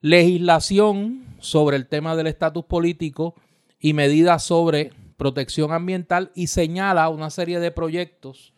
legislación 0.00 1.26
sobre 1.40 1.76
el 1.76 1.88
tema 1.88 2.16
del 2.16 2.28
estatus 2.28 2.64
político 2.64 3.34
y 3.80 3.92
medidas 3.92 4.44
sobre 4.44 4.92
protección 5.16 5.72
ambiental 5.72 6.30
y 6.34 6.46
señala 6.46 7.08
una 7.08 7.30
serie 7.30 7.58
de 7.58 7.72
proyectos 7.72 8.54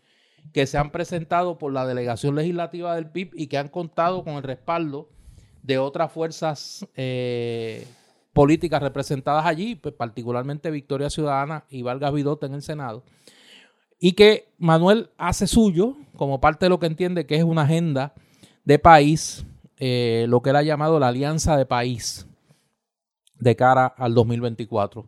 que 0.53 0.67
se 0.67 0.79
han 0.79 0.91
presentado 0.91 1.59
por 1.59 1.73
la 1.73 1.87
delegación 1.87 2.35
legislativa 2.35 2.95
del 2.95 3.11
PIB 3.11 3.31
y 3.35 3.47
que 3.47 3.59
han 3.59 3.69
contado 3.69 4.25
con 4.25 4.35
el 4.35 4.43
respaldo 4.43 5.09
de 5.63 5.79
otras 5.79 6.13
fuerzas 6.13 6.87
eh, 6.95 7.87
políticas 8.33 8.83
representadas 8.83 9.47
allí, 9.47 9.77
pues, 9.77 9.95
particularmente 9.95 10.71
Victoria 10.71 11.09
Ciudadana 11.09 11.65
y 11.71 11.83
Vargas 11.83 12.13
Vidota 12.13 12.47
en 12.47 12.55
el 12.55 12.63
Senado 12.63 13.03
y 14.01 14.13
que 14.13 14.49
Manuel 14.59 15.11
hace 15.19 15.47
suyo 15.47 15.97
como 16.17 16.41
parte 16.41 16.65
de 16.65 16.71
lo 16.71 16.81
que 16.81 16.87
entiende 16.87 17.27
que 17.27 17.37
es 17.37 17.45
una 17.45 17.63
agenda 17.63 18.15
de 18.65 18.79
país, 18.79 19.45
eh, 19.77 20.25
lo 20.29 20.41
que 20.41 20.51
él 20.51 20.57
ha 20.57 20.63
llamado 20.63 20.99
la 20.99 21.09
alianza 21.09 21.57
de 21.57 21.67
país 21.67 22.27
de 23.39 23.55
cara 23.57 23.87
al 23.87 24.15
2024. 24.15 25.07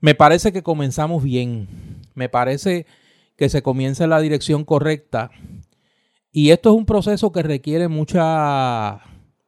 Me 0.00 0.14
parece 0.14 0.52
que 0.52 0.62
comenzamos 0.62 1.22
bien, 1.22 2.02
me 2.14 2.28
parece 2.28 2.86
que 3.36 3.48
se 3.48 3.62
comienza 3.62 4.04
en 4.04 4.10
la 4.10 4.20
dirección 4.20 4.64
correcta. 4.64 5.30
Y 6.30 6.50
esto 6.50 6.70
es 6.70 6.76
un 6.76 6.86
proceso 6.86 7.32
que 7.32 7.42
requiere 7.42 7.88
mucha 7.88 9.00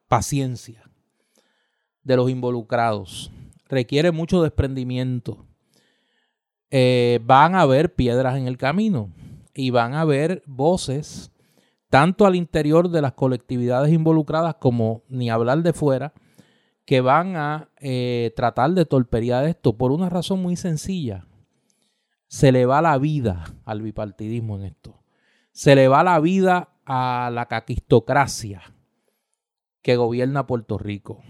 paciencia 0.09 0.90
de 2.02 2.16
los 2.16 2.31
involucrados, 2.31 3.31
requiere 3.69 4.11
mucho 4.11 4.43
desprendimiento 4.43 5.49
eh, 6.70 7.20
van 7.24 7.56
a 7.56 7.62
haber 7.62 7.94
piedras 7.94 8.36
en 8.36 8.47
el 8.47 8.56
camino 8.56 9.10
y 9.55 9.70
van 9.70 9.94
a 9.94 10.02
haber 10.02 10.42
voces, 10.47 11.32
tanto 11.88 12.26
al 12.26 12.36
interior 12.36 12.88
de 12.90 13.02
las 13.02 13.12
colectividades 13.14 13.92
involucradas 13.92 14.56
como 14.56 15.02
ni 15.09 15.30
hablar 15.30 15.62
de 15.62 15.72
fuera, 15.72 16.12
que 16.84 17.01
van 17.01 17.36
a 17.36 17.70
eh, 17.78 18.32
tratar 18.36 18.70
de 18.72 18.84
torpedear 18.84 19.47
esto 19.47 19.76
por 19.76 19.90
una 19.90 20.09
razón 20.09 20.42
muy 20.42 20.56
sencilla. 20.56 21.26
Se 22.28 22.52
le 22.52 22.66
va 22.66 22.80
la 22.80 22.97
vida 22.98 23.44
al 23.64 23.82
bipartidismo 23.82 24.56
en 24.56 24.66
esto. 24.66 25.02
Se 25.52 25.74
le 25.74 25.88
va 25.88 26.05
la 26.05 26.20
vida 26.20 26.70
a 26.86 27.30
la 27.32 27.47
caquistocracia 27.47 28.62
que 29.82 29.97
gobierna 29.97 30.47
Puerto 30.47 30.78
Rico. 30.78 31.22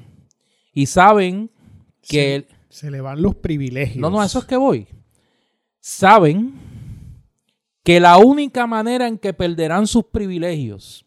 Y 0.75 0.87
saben 0.87 1.51
que... 2.03 2.47
Se, 2.69 2.85
se 2.85 2.91
le 2.91 3.01
van 3.01 3.23
los 3.23 3.35
privilegios. 3.37 3.97
No, 3.97 4.11
no, 4.11 4.23
eso 4.23 4.41
es 4.41 4.45
que 4.45 4.57
voy 4.57 4.89
saben 5.81 6.55
que 7.83 7.99
la 7.99 8.19
única 8.19 8.67
manera 8.67 9.09
en 9.09 9.19
que 9.19 9.33
perderán 9.33 9.87
sus 9.87 10.05
privilegios 10.05 11.07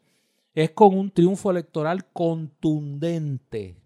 es 0.56 0.72
con 0.72 0.98
un 0.98 1.12
triunfo 1.12 1.52
electoral 1.52 2.06
contundente, 2.12 3.78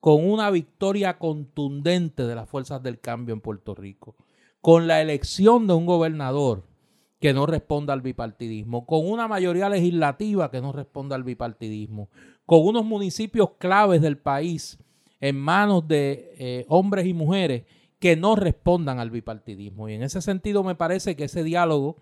con 0.00 0.28
una 0.28 0.50
victoria 0.50 1.18
contundente 1.18 2.24
de 2.24 2.34
las 2.34 2.48
fuerzas 2.48 2.82
del 2.82 2.98
cambio 3.00 3.34
en 3.34 3.40
Puerto 3.40 3.74
Rico, 3.74 4.16
con 4.60 4.86
la 4.86 5.00
elección 5.00 5.66
de 5.66 5.74
un 5.74 5.86
gobernador 5.86 6.64
que 7.20 7.32
no 7.32 7.46
responda 7.46 7.92
al 7.92 8.02
bipartidismo, 8.02 8.84
con 8.84 9.08
una 9.08 9.28
mayoría 9.28 9.68
legislativa 9.68 10.50
que 10.50 10.60
no 10.60 10.72
responda 10.72 11.14
al 11.14 11.22
bipartidismo, 11.22 12.08
con 12.46 12.66
unos 12.66 12.84
municipios 12.84 13.50
claves 13.58 14.00
del 14.00 14.18
país 14.18 14.78
en 15.20 15.36
manos 15.36 15.86
de 15.86 16.34
eh, 16.38 16.66
hombres 16.68 17.06
y 17.06 17.14
mujeres 17.14 17.62
que 18.02 18.16
no 18.16 18.34
respondan 18.34 18.98
al 18.98 19.12
bipartidismo. 19.12 19.88
Y 19.88 19.94
en 19.94 20.02
ese 20.02 20.20
sentido 20.20 20.64
me 20.64 20.74
parece 20.74 21.14
que 21.14 21.22
ese 21.22 21.44
diálogo, 21.44 21.98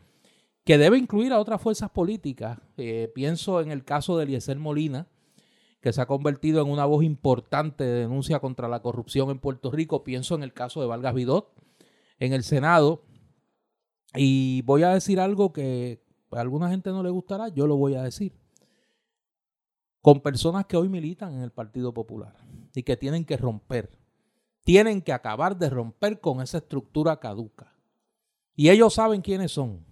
que 0.64 0.78
debe 0.78 0.96
incluir 0.96 1.30
a 1.30 1.38
otras 1.38 1.60
fuerzas 1.60 1.90
políticas, 1.90 2.58
eh, 2.78 3.12
pienso 3.14 3.60
en 3.60 3.70
el 3.70 3.84
caso 3.84 4.16
de 4.16 4.24
Eliezer 4.24 4.58
Molina, 4.58 5.08
que 5.82 5.92
se 5.92 6.00
ha 6.00 6.06
convertido 6.06 6.62
en 6.62 6.70
una 6.70 6.86
voz 6.86 7.04
importante 7.04 7.84
de 7.84 8.00
denuncia 8.00 8.40
contra 8.40 8.66
la 8.66 8.80
corrupción 8.80 9.28
en 9.28 9.40
Puerto 9.40 9.70
Rico, 9.70 10.02
pienso 10.02 10.34
en 10.34 10.42
el 10.42 10.54
caso 10.54 10.80
de 10.80 10.86
Vargas 10.86 11.12
Vidot 11.12 11.52
en 12.18 12.32
el 12.32 12.44
Senado, 12.44 13.02
y 14.14 14.62
voy 14.62 14.84
a 14.84 14.94
decir 14.94 15.20
algo 15.20 15.52
que 15.52 16.02
a 16.30 16.40
alguna 16.40 16.70
gente 16.70 16.88
no 16.88 17.02
le 17.02 17.10
gustará, 17.10 17.48
yo 17.48 17.66
lo 17.66 17.76
voy 17.76 17.94
a 17.94 18.02
decir. 18.02 18.32
Con 20.00 20.22
personas 20.22 20.64
que 20.64 20.78
hoy 20.78 20.88
militan 20.88 21.34
en 21.34 21.42
el 21.42 21.50
Partido 21.50 21.92
Popular 21.92 22.38
y 22.74 22.84
que 22.84 22.96
tienen 22.96 23.26
que 23.26 23.36
romper 23.36 23.99
tienen 24.64 25.02
que 25.02 25.12
acabar 25.12 25.56
de 25.56 25.70
romper 25.70 26.20
con 26.20 26.40
esa 26.40 26.58
estructura 26.58 27.18
caduca. 27.18 27.74
Y 28.54 28.68
ellos 28.70 28.94
saben 28.94 29.22
quiénes 29.22 29.52
son. 29.52 29.84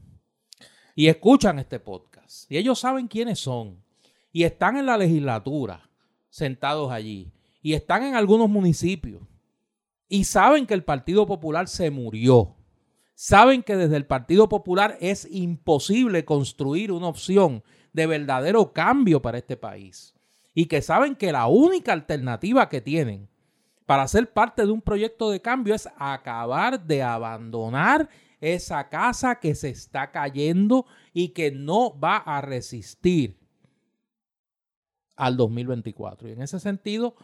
Y 0.94 1.08
escuchan 1.08 1.58
este 1.58 1.80
podcast. 1.80 2.50
Y 2.50 2.58
ellos 2.58 2.78
saben 2.78 3.08
quiénes 3.08 3.38
son. 3.38 3.82
y 4.30 4.44
están 4.44 4.76
en 4.76 4.86
la 4.86 4.98
legislatura 4.98 5.88
sentados 6.28 6.92
allí 6.92 7.32
y 7.62 7.74
están 7.74 8.02
en 8.02 8.14
algunos 8.14 8.48
municipios 8.48 9.22
y 10.08 10.24
saben 10.24 10.66
que 10.66 10.74
el 10.74 10.84
Partido 10.84 11.26
Popular 11.26 11.68
se 11.68 11.90
murió. 11.90 12.56
Saben 13.14 13.62
que 13.62 13.76
desde 13.76 13.96
el 13.96 14.06
Partido 14.06 14.48
Popular 14.48 14.96
es 15.00 15.28
imposible 15.30 16.24
construir 16.24 16.92
una 16.92 17.08
opción 17.08 17.62
de 17.92 18.06
verdadero 18.06 18.72
cambio 18.72 19.20
para 19.20 19.38
este 19.38 19.56
país. 19.56 20.14
Y 20.54 20.66
que 20.66 20.80
saben 20.82 21.14
que 21.14 21.32
la 21.32 21.46
única 21.46 21.92
alternativa 21.92 22.68
que 22.68 22.80
tienen 22.80 23.28
para 23.89 24.06
ser 24.06 24.31
parte 24.31 24.66
de 24.66 24.70
un 24.70 24.82
proyecto 24.82 25.31
de 25.31 25.40
cambio 25.40 25.74
es 25.74 25.89
acabar 25.97 26.78
de 26.78 27.02
abandonar 27.02 28.10
esa 28.39 28.86
casa 28.90 29.40
que 29.40 29.55
se 29.55 29.70
está 29.70 30.10
cayendo 30.10 30.85
y 31.15 31.31
que 31.31 31.51
no 31.51 31.98
va 31.98 32.19
a 32.19 32.43
resistir 32.43 33.39
al 35.16 35.39
2024. 35.39 36.28
Y 36.28 36.32
en 36.32 36.43
ese 36.43 36.60
sentido, 36.60 37.15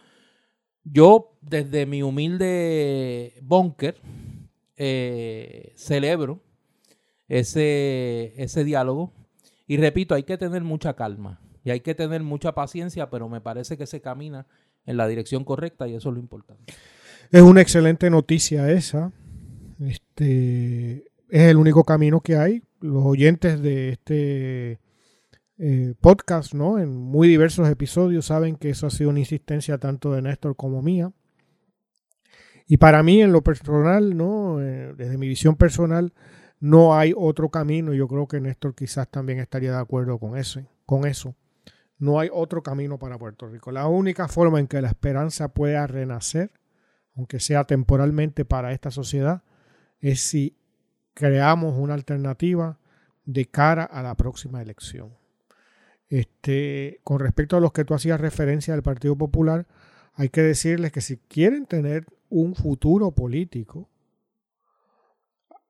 yo 0.84 1.36
desde 1.42 1.84
mi 1.84 2.02
humilde 2.02 3.34
búnker 3.42 4.00
eh, 4.78 5.74
celebro 5.76 6.40
ese, 7.28 8.32
ese 8.42 8.64
diálogo 8.64 9.12
y 9.66 9.76
repito, 9.76 10.14
hay 10.14 10.22
que 10.22 10.38
tener 10.38 10.62
mucha 10.62 10.94
calma 10.94 11.42
y 11.62 11.72
hay 11.72 11.80
que 11.80 11.94
tener 11.94 12.22
mucha 12.22 12.54
paciencia, 12.54 13.10
pero 13.10 13.28
me 13.28 13.42
parece 13.42 13.76
que 13.76 13.86
se 13.86 14.00
camina 14.00 14.46
en 14.86 14.96
la 14.96 15.06
dirección 15.08 15.44
correcta 15.44 15.88
y 15.88 15.94
eso 15.94 16.08
es 16.10 16.14
lo 16.14 16.20
importante. 16.20 16.72
Es 17.30 17.42
una 17.42 17.60
excelente 17.60 18.10
noticia 18.10 18.70
esa. 18.70 19.12
Este 19.80 21.04
es 21.28 21.42
el 21.42 21.56
único 21.56 21.84
camino 21.84 22.20
que 22.20 22.36
hay. 22.36 22.62
Los 22.80 23.04
oyentes 23.04 23.60
de 23.60 23.90
este 23.90 24.78
eh, 25.58 25.94
podcast, 26.00 26.54
¿no? 26.54 26.78
En 26.78 26.96
muy 26.96 27.28
diversos 27.28 27.68
episodios 27.68 28.26
saben 28.26 28.56
que 28.56 28.70
eso 28.70 28.86
ha 28.86 28.90
sido 28.90 29.10
una 29.10 29.20
insistencia 29.20 29.78
tanto 29.78 30.12
de 30.12 30.22
Néstor 30.22 30.56
como 30.56 30.82
mía. 30.82 31.12
Y 32.66 32.78
para 32.78 33.02
mí, 33.02 33.20
en 33.20 33.32
lo 33.32 33.42
personal, 33.42 34.16
¿no? 34.16 34.60
Eh, 34.60 34.94
desde 34.96 35.18
mi 35.18 35.28
visión 35.28 35.56
personal, 35.56 36.12
no 36.60 36.96
hay 36.96 37.12
otro 37.16 37.50
camino. 37.50 37.92
Yo 37.92 38.08
creo 38.08 38.26
que 38.26 38.40
Néstor 38.40 38.74
quizás 38.74 39.08
también 39.08 39.38
estaría 39.38 39.72
de 39.72 39.78
acuerdo 39.78 40.18
con 40.18 40.36
eso, 40.36 40.60
con 40.86 41.06
eso. 41.06 41.34
No 41.98 42.18
hay 42.18 42.28
otro 42.32 42.62
camino 42.62 42.98
para 42.98 43.18
Puerto 43.18 43.48
Rico. 43.48 43.70
La 43.70 43.86
única 43.86 44.28
forma 44.28 44.60
en 44.60 44.66
que 44.66 44.82
la 44.82 44.88
esperanza 44.88 45.48
pueda 45.48 45.86
renacer, 45.86 46.50
aunque 47.14 47.40
sea 47.40 47.64
temporalmente 47.64 48.44
para 48.44 48.72
esta 48.72 48.90
sociedad, 48.90 49.42
es 50.00 50.20
si 50.20 50.56
creamos 51.14 51.74
una 51.78 51.94
alternativa 51.94 52.78
de 53.24 53.46
cara 53.46 53.84
a 53.84 54.02
la 54.02 54.16
próxima 54.16 54.60
elección. 54.60 55.16
Este, 56.08 57.00
con 57.04 57.20
respecto 57.20 57.56
a 57.56 57.60
los 57.60 57.72
que 57.72 57.84
tú 57.84 57.94
hacías 57.94 58.20
referencia 58.20 58.74
del 58.74 58.82
Partido 58.82 59.16
Popular, 59.16 59.66
hay 60.14 60.28
que 60.28 60.42
decirles 60.42 60.92
que 60.92 61.00
si 61.00 61.16
quieren 61.16 61.66
tener 61.66 62.06
un 62.28 62.54
futuro 62.54 63.12
político, 63.12 63.88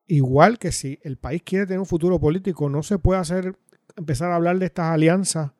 igual 0.07 0.59
que 0.59 0.71
si 0.71 0.99
el 1.03 1.17
país 1.17 1.41
quiere 1.43 1.65
tener 1.65 1.79
un 1.79 1.85
futuro 1.85 2.19
político, 2.19 2.69
no 2.69 2.83
se 2.83 2.99
puede 2.99 3.19
hacer 3.19 3.55
empezar 3.95 4.31
a 4.31 4.35
hablar 4.35 4.59
de 4.59 4.65
estas 4.65 4.91
alianzas 4.91 5.51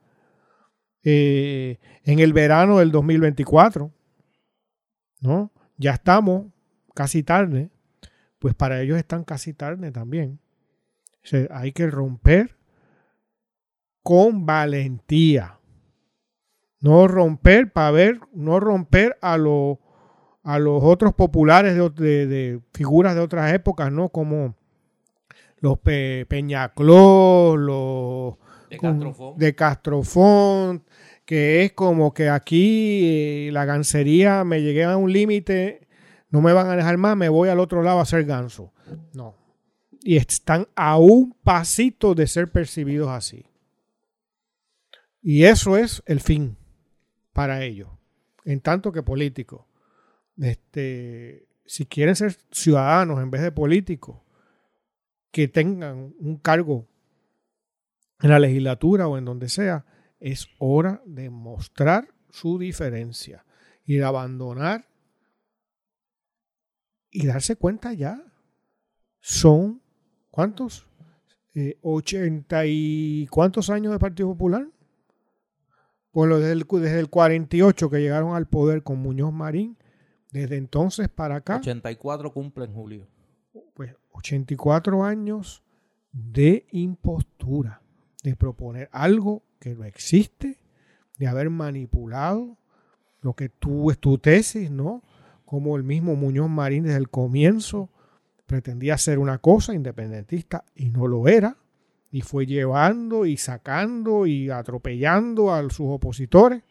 eh, 1.06 1.80
en 2.04 2.20
el 2.20 2.34
verano 2.34 2.80
del 2.80 2.92
2024. 2.92 3.92
¿No? 5.22 5.52
Ya 5.78 5.94
estamos 5.94 6.48
casi 6.94 7.24
tarde, 7.24 7.70
pues 8.40 8.54
para 8.54 8.82
ellos 8.82 8.98
están 8.98 9.24
casi 9.24 9.54
tarde 9.54 9.92
también. 9.92 10.40
hay 11.52 11.72
que 11.72 11.88
romper 11.88 12.58
con 14.04 14.46
valentía. 14.46 15.60
No 16.80 17.08
romper 17.08 17.72
para 17.72 17.92
ver, 17.92 18.20
no 18.34 18.60
romper 18.60 19.18
a, 19.22 19.38
los 19.38 19.78
a 20.44 20.60
los 20.60 20.84
otros 20.84 21.16
populares 21.16 21.76
de, 21.96 22.62
figuras 22.74 23.16
de 23.16 23.22
otras 23.22 23.52
épocas, 23.52 23.92
¿no? 23.92 24.10
Como 24.10 24.56
los 25.58 25.80
Pe 25.80 26.28
Peñaclós, 26.30 27.58
los 27.58 28.36
de 28.70 29.56
Castrofón. 29.56 30.84
que 31.26 31.64
es 31.64 31.74
como 31.74 32.14
que 32.14 32.30
aquí 32.30 33.48
eh, 33.48 33.50
la 33.52 33.66
gancería 33.66 34.44
me 34.44 34.62
llegué 34.62 34.84
a 34.84 34.98
un 34.98 35.12
límite, 35.12 35.88
no 36.30 36.42
me 36.42 36.54
van 36.54 36.68
a 36.68 36.76
dejar 36.76 36.98
más, 36.98 37.18
me 37.18 37.30
voy 37.30 37.50
al 37.50 37.60
otro 37.60 37.82
lado 37.82 38.00
a 38.00 38.04
hacer 38.04 38.26
ganso. 38.26 38.74
No. 39.14 39.36
Y 40.02 40.18
están 40.18 40.68
a 40.76 40.98
un 40.98 41.36
pasito 41.44 42.14
de 42.14 42.28
ser 42.28 42.52
percibidos 42.52 43.10
así. 43.10 43.46
Y 45.22 45.46
eso 45.46 45.76
es 45.78 46.04
el 46.06 46.20
fin 46.20 46.58
para 47.34 47.64
ellos, 47.64 47.90
en 48.44 48.62
tanto 48.62 48.92
que 48.92 49.02
políticos. 49.02 49.66
Este, 50.38 51.48
si 51.66 51.86
quieren 51.86 52.16
ser 52.16 52.36
ciudadanos 52.52 53.20
en 53.22 53.32
vez 53.32 53.42
de 53.42 53.52
políticos, 53.52 54.22
que 55.32 55.48
tengan 55.48 56.14
un 56.20 56.38
cargo 56.38 56.88
en 58.22 58.30
la 58.30 58.40
legislatura 58.40 59.08
o 59.08 59.18
en 59.18 59.26
donde 59.26 59.50
sea, 59.50 59.86
es 60.20 60.48
hora 60.60 61.02
de 61.06 61.30
mostrar 61.30 62.08
su 62.30 62.58
diferencia 62.58 63.46
y 63.86 63.96
de 63.98 64.04
abandonar 64.04 64.88
y 67.12 67.26
darse 67.28 67.56
cuenta 67.56 67.94
ya. 67.94 68.22
Son, 69.20 69.82
¿cuántos? 70.30 70.88
Eh, 71.54 71.78
80 71.82 72.66
y 72.66 73.28
cuántos 73.28 73.70
años 73.70 73.94
de 73.94 74.00
Partido 74.00 74.30
Popular? 74.30 74.68
Bueno, 76.12 76.40
desde 76.40 76.54
el, 76.54 76.66
desde 76.70 77.00
el 77.00 77.10
48 77.10 77.90
que 77.90 78.00
llegaron 78.00 78.36
al 78.36 78.48
poder 78.48 78.84
con 78.84 79.00
Muñoz 79.00 79.34
Marín, 79.34 79.78
desde 80.32 80.58
entonces 80.58 81.10
para 81.10 81.38
acá. 81.38 81.58
84 81.58 82.34
cumple 82.34 82.66
en 82.66 82.74
julio. 82.74 83.08
Pues 83.74 83.96
84 84.12 85.04
años 85.04 85.64
de 86.12 86.66
impostura, 86.72 87.82
de 88.26 88.36
proponer 88.36 88.90
algo 88.92 89.44
que 89.60 89.76
no 89.76 89.84
existe, 89.84 90.58
de 91.20 91.28
haber 91.28 91.52
manipulado 91.52 92.58
lo 93.22 93.34
que 93.36 93.50
tú 93.50 93.92
es 93.92 94.00
tu 94.00 94.18
tesis, 94.18 94.72
¿no? 94.72 95.04
Como 95.46 95.78
el 95.78 95.84
mismo 95.84 96.16
Muñoz 96.16 96.50
Marín 96.50 96.86
desde 96.86 96.98
el 96.98 97.10
comienzo 97.10 97.92
pretendía 98.48 98.98
ser 98.98 99.20
una 99.20 99.38
cosa 99.38 99.76
independentista 99.76 100.66
y 100.76 100.90
no 100.90 101.08
lo 101.08 101.28
era 101.28 101.58
y 102.10 102.22
fue 102.22 102.48
llevando 102.48 103.28
y 103.28 103.38
sacando 103.38 104.26
y 104.26 104.50
atropellando 104.50 105.54
a 105.54 105.62
sus 105.70 105.88
opositores 105.88 106.64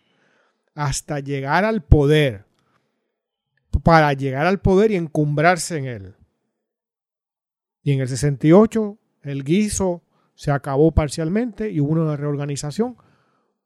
hasta 0.75 1.21
llegar 1.21 1.65
al 1.65 1.85
poder, 1.85 2.47
para 3.85 4.13
llegar 4.13 4.47
al 4.47 4.61
poder 4.61 4.91
y 4.91 4.97
encumbrarse 4.97 5.77
en 5.77 5.85
él. 5.85 6.15
Y 7.85 7.93
en 7.93 8.01
el 8.01 8.09
68 8.09 8.99
el 9.23 9.45
guiso 9.45 10.03
se 10.35 10.51
acabó 10.51 10.93
parcialmente 10.93 11.71
y 11.71 11.81
hubo 11.81 11.93
una 11.93 12.17
reorganización, 12.17 12.97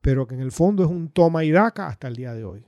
pero 0.01 0.27
que 0.27 0.35
en 0.35 0.41
el 0.41 0.53
fondo 0.53 0.85
es 0.85 0.91
un 0.91 1.11
toma 1.11 1.45
y 1.45 1.51
daca 1.51 1.87
hasta 1.87 2.09
el 2.09 2.17
día 2.17 2.35
de 2.35 2.45
hoy. 2.45 2.67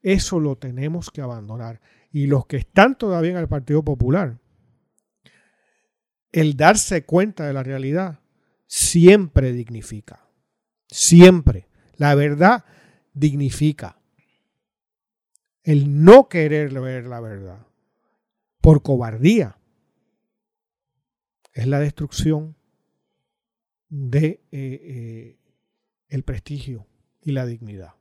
Eso 0.00 0.40
lo 0.40 0.56
tenemos 0.56 1.10
que 1.10 1.20
abandonar. 1.20 1.80
Y 2.10 2.26
los 2.26 2.46
que 2.46 2.56
están 2.56 2.96
todavía 2.96 3.32
en 3.32 3.38
el 3.38 3.48
Partido 3.48 3.84
Popular, 3.84 4.38
el 6.32 6.56
darse 6.56 7.04
cuenta 7.04 7.46
de 7.46 7.52
la 7.52 7.62
realidad 7.62 8.20
siempre 8.66 9.52
dignifica. 9.52 10.28
Siempre. 10.88 11.68
La 11.96 12.14
verdad 12.14 12.64
dignifica. 13.12 13.98
El 15.62 16.04
no 16.04 16.28
querer 16.28 16.72
ver 16.80 17.06
la 17.06 17.20
verdad 17.20 17.66
por 18.60 18.82
cobardía 18.82 19.58
es 21.52 21.66
la 21.66 21.78
destrucción 21.78 22.56
de 23.92 24.26
eh, 24.26 24.40
eh, 24.52 25.38
el 26.08 26.22
prestigio 26.22 26.86
y 27.20 27.32
la 27.32 27.44
dignidad. 27.44 27.92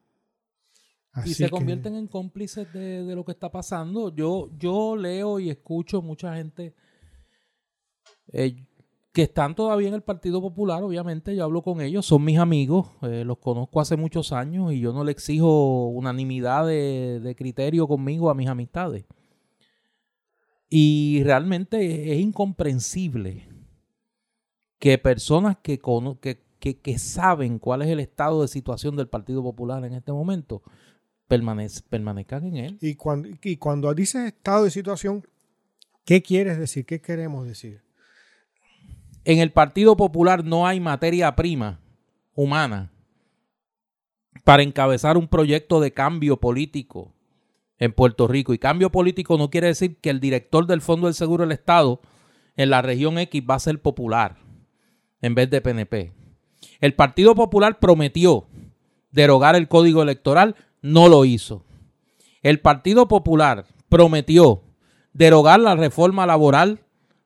y 1.25 1.33
se 1.33 1.49
convierten 1.49 1.95
en 1.95 2.07
cómplices 2.07 2.71
de, 2.71 3.03
de, 3.03 3.15
lo 3.15 3.25
que 3.25 3.33
está 3.33 3.51
pasando. 3.51 4.15
Yo, 4.15 4.49
yo 4.57 4.95
leo 4.95 5.39
y 5.39 5.49
escucho 5.49 6.01
mucha 6.01 6.35
gente. 6.35 6.73
Eh, 8.31 8.65
que 9.11 9.23
están 9.23 9.53
todavía 9.53 9.89
en 9.89 9.93
el 9.93 10.03
Partido 10.03 10.39
Popular, 10.39 10.81
obviamente, 10.81 11.35
yo 11.35 11.43
hablo 11.43 11.61
con 11.61 11.81
ellos, 11.81 12.05
son 12.05 12.23
mis 12.23 12.37
amigos, 12.37 12.87
eh, 13.01 13.25
los 13.25 13.39
conozco 13.39 13.81
hace 13.81 13.97
muchos 13.97 14.31
años 14.31 14.71
y 14.71 14.79
yo 14.79 14.93
no 14.93 15.03
le 15.03 15.11
exijo 15.11 15.87
unanimidad 15.89 16.65
de, 16.65 17.35
criterio 17.37 17.89
conmigo 17.89 18.29
a 18.29 18.33
mis 18.33 18.47
amistades. 18.47 19.03
Y 20.69 21.21
realmente 21.25 22.13
es 22.13 22.21
incomprensible 22.21 23.50
que 24.81 24.97
personas 24.97 25.57
que, 25.61 25.79
que, 26.59 26.79
que, 26.79 26.99
saben 26.99 27.59
cuál 27.59 27.83
es 27.83 27.89
el 27.89 27.99
estado 27.99 28.41
de 28.41 28.47
situación 28.47 28.95
del 28.95 29.07
Partido 29.07 29.43
Popular 29.43 29.85
en 29.85 29.93
este 29.93 30.11
momento 30.11 30.63
permanezcan 31.27 32.45
en 32.45 32.57
él. 32.57 32.77
Y 32.81 32.95
cuando, 32.95 33.29
y 33.43 33.57
cuando 33.57 33.93
dices 33.93 34.25
estado 34.25 34.63
de 34.63 34.71
situación, 34.71 35.23
¿qué 36.03 36.23
quieres 36.23 36.57
decir? 36.57 36.87
¿Qué 36.87 36.99
queremos 36.99 37.45
decir? 37.45 37.83
en 39.23 39.37
el 39.37 39.51
Partido 39.51 39.95
Popular 39.95 40.43
no 40.43 40.65
hay 40.65 40.79
materia 40.79 41.35
prima 41.35 41.79
humana 42.33 42.91
para 44.43 44.63
encabezar 44.63 45.15
un 45.15 45.27
proyecto 45.27 45.79
de 45.79 45.93
cambio 45.93 46.37
político 46.37 47.13
en 47.77 47.93
Puerto 47.93 48.27
Rico. 48.27 48.51
Y 48.51 48.57
cambio 48.57 48.91
político 48.91 49.37
no 49.37 49.51
quiere 49.51 49.67
decir 49.67 49.97
que 49.97 50.09
el 50.09 50.19
director 50.19 50.65
del 50.65 50.81
Fondo 50.81 51.05
del 51.05 51.13
Seguro 51.13 51.43
del 51.43 51.51
Estado 51.51 52.01
en 52.55 52.71
la 52.71 52.81
región 52.81 53.19
X 53.19 53.43
va 53.47 53.55
a 53.55 53.59
ser 53.59 53.79
popular 53.79 54.37
en 55.21 55.35
vez 55.35 55.49
de 55.49 55.61
PNP. 55.61 56.11
El 56.79 56.93
Partido 56.93 57.35
Popular 57.35 57.79
prometió 57.79 58.47
derogar 59.11 59.55
el 59.55 59.67
código 59.67 60.01
electoral, 60.01 60.55
no 60.81 61.09
lo 61.09 61.25
hizo. 61.25 61.63
El 62.41 62.59
Partido 62.59 63.07
Popular 63.07 63.65
prometió 63.89 64.63
derogar 65.13 65.59
la 65.59 65.75
reforma 65.75 66.25
laboral 66.25 66.79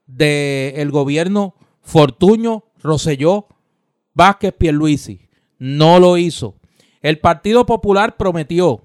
del 0.08 0.92
gobierno 0.92 1.56
Fortuño, 1.82 2.66
Roselló, 2.82 3.48
Vázquez, 4.14 4.54
Pierluisi. 4.58 5.30
No 5.58 6.00
lo 6.00 6.18
hizo. 6.18 6.56
El 7.02 7.20
Partido 7.20 7.66
Popular 7.66 8.18
prometió 8.18 8.84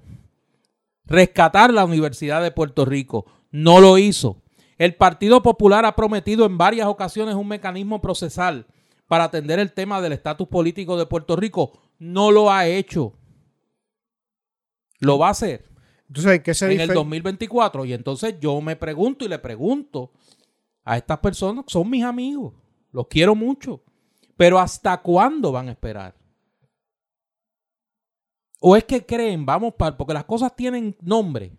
rescatar 1.05 1.73
la 1.73 1.83
Universidad 1.83 2.41
de 2.41 2.51
Puerto 2.51 2.85
Rico. 2.85 3.25
No 3.51 3.81
lo 3.81 3.97
hizo. 3.97 4.41
El 4.77 4.95
Partido 4.95 5.41
Popular 5.41 5.85
ha 5.85 5.95
prometido 5.95 6.45
en 6.45 6.57
varias 6.57 6.87
ocasiones 6.87 7.35
un 7.35 7.47
mecanismo 7.47 8.01
procesal 8.01 8.65
para 9.11 9.25
atender 9.25 9.59
el 9.59 9.73
tema 9.73 9.99
del 9.99 10.13
estatus 10.13 10.47
político 10.47 10.95
de 10.95 11.05
Puerto 11.05 11.35
Rico. 11.35 11.81
No 11.99 12.31
lo 12.31 12.49
ha 12.49 12.65
hecho. 12.65 13.11
Lo 15.01 15.19
va 15.19 15.27
a 15.27 15.31
hacer. 15.31 15.69
Entonces, 16.07 16.41
¿qué 16.41 16.53
se 16.53 16.71
en 16.71 16.79
el 16.79 16.93
2024. 16.93 17.83
Y 17.83 17.91
entonces 17.91 18.39
yo 18.39 18.61
me 18.61 18.77
pregunto 18.77 19.25
y 19.25 19.27
le 19.27 19.37
pregunto 19.37 20.13
a 20.85 20.95
estas 20.95 21.19
personas, 21.19 21.65
son 21.67 21.89
mis 21.89 22.05
amigos, 22.05 22.53
los 22.93 23.07
quiero 23.07 23.35
mucho, 23.35 23.83
pero 24.37 24.57
¿hasta 24.57 25.01
cuándo 25.01 25.51
van 25.51 25.67
a 25.67 25.71
esperar? 25.71 26.15
¿O 28.61 28.77
es 28.77 28.85
que 28.85 29.05
creen, 29.05 29.45
vamos, 29.45 29.73
para, 29.73 29.97
porque 29.97 30.13
las 30.13 30.23
cosas 30.23 30.55
tienen 30.55 30.95
nombre? 31.01 31.51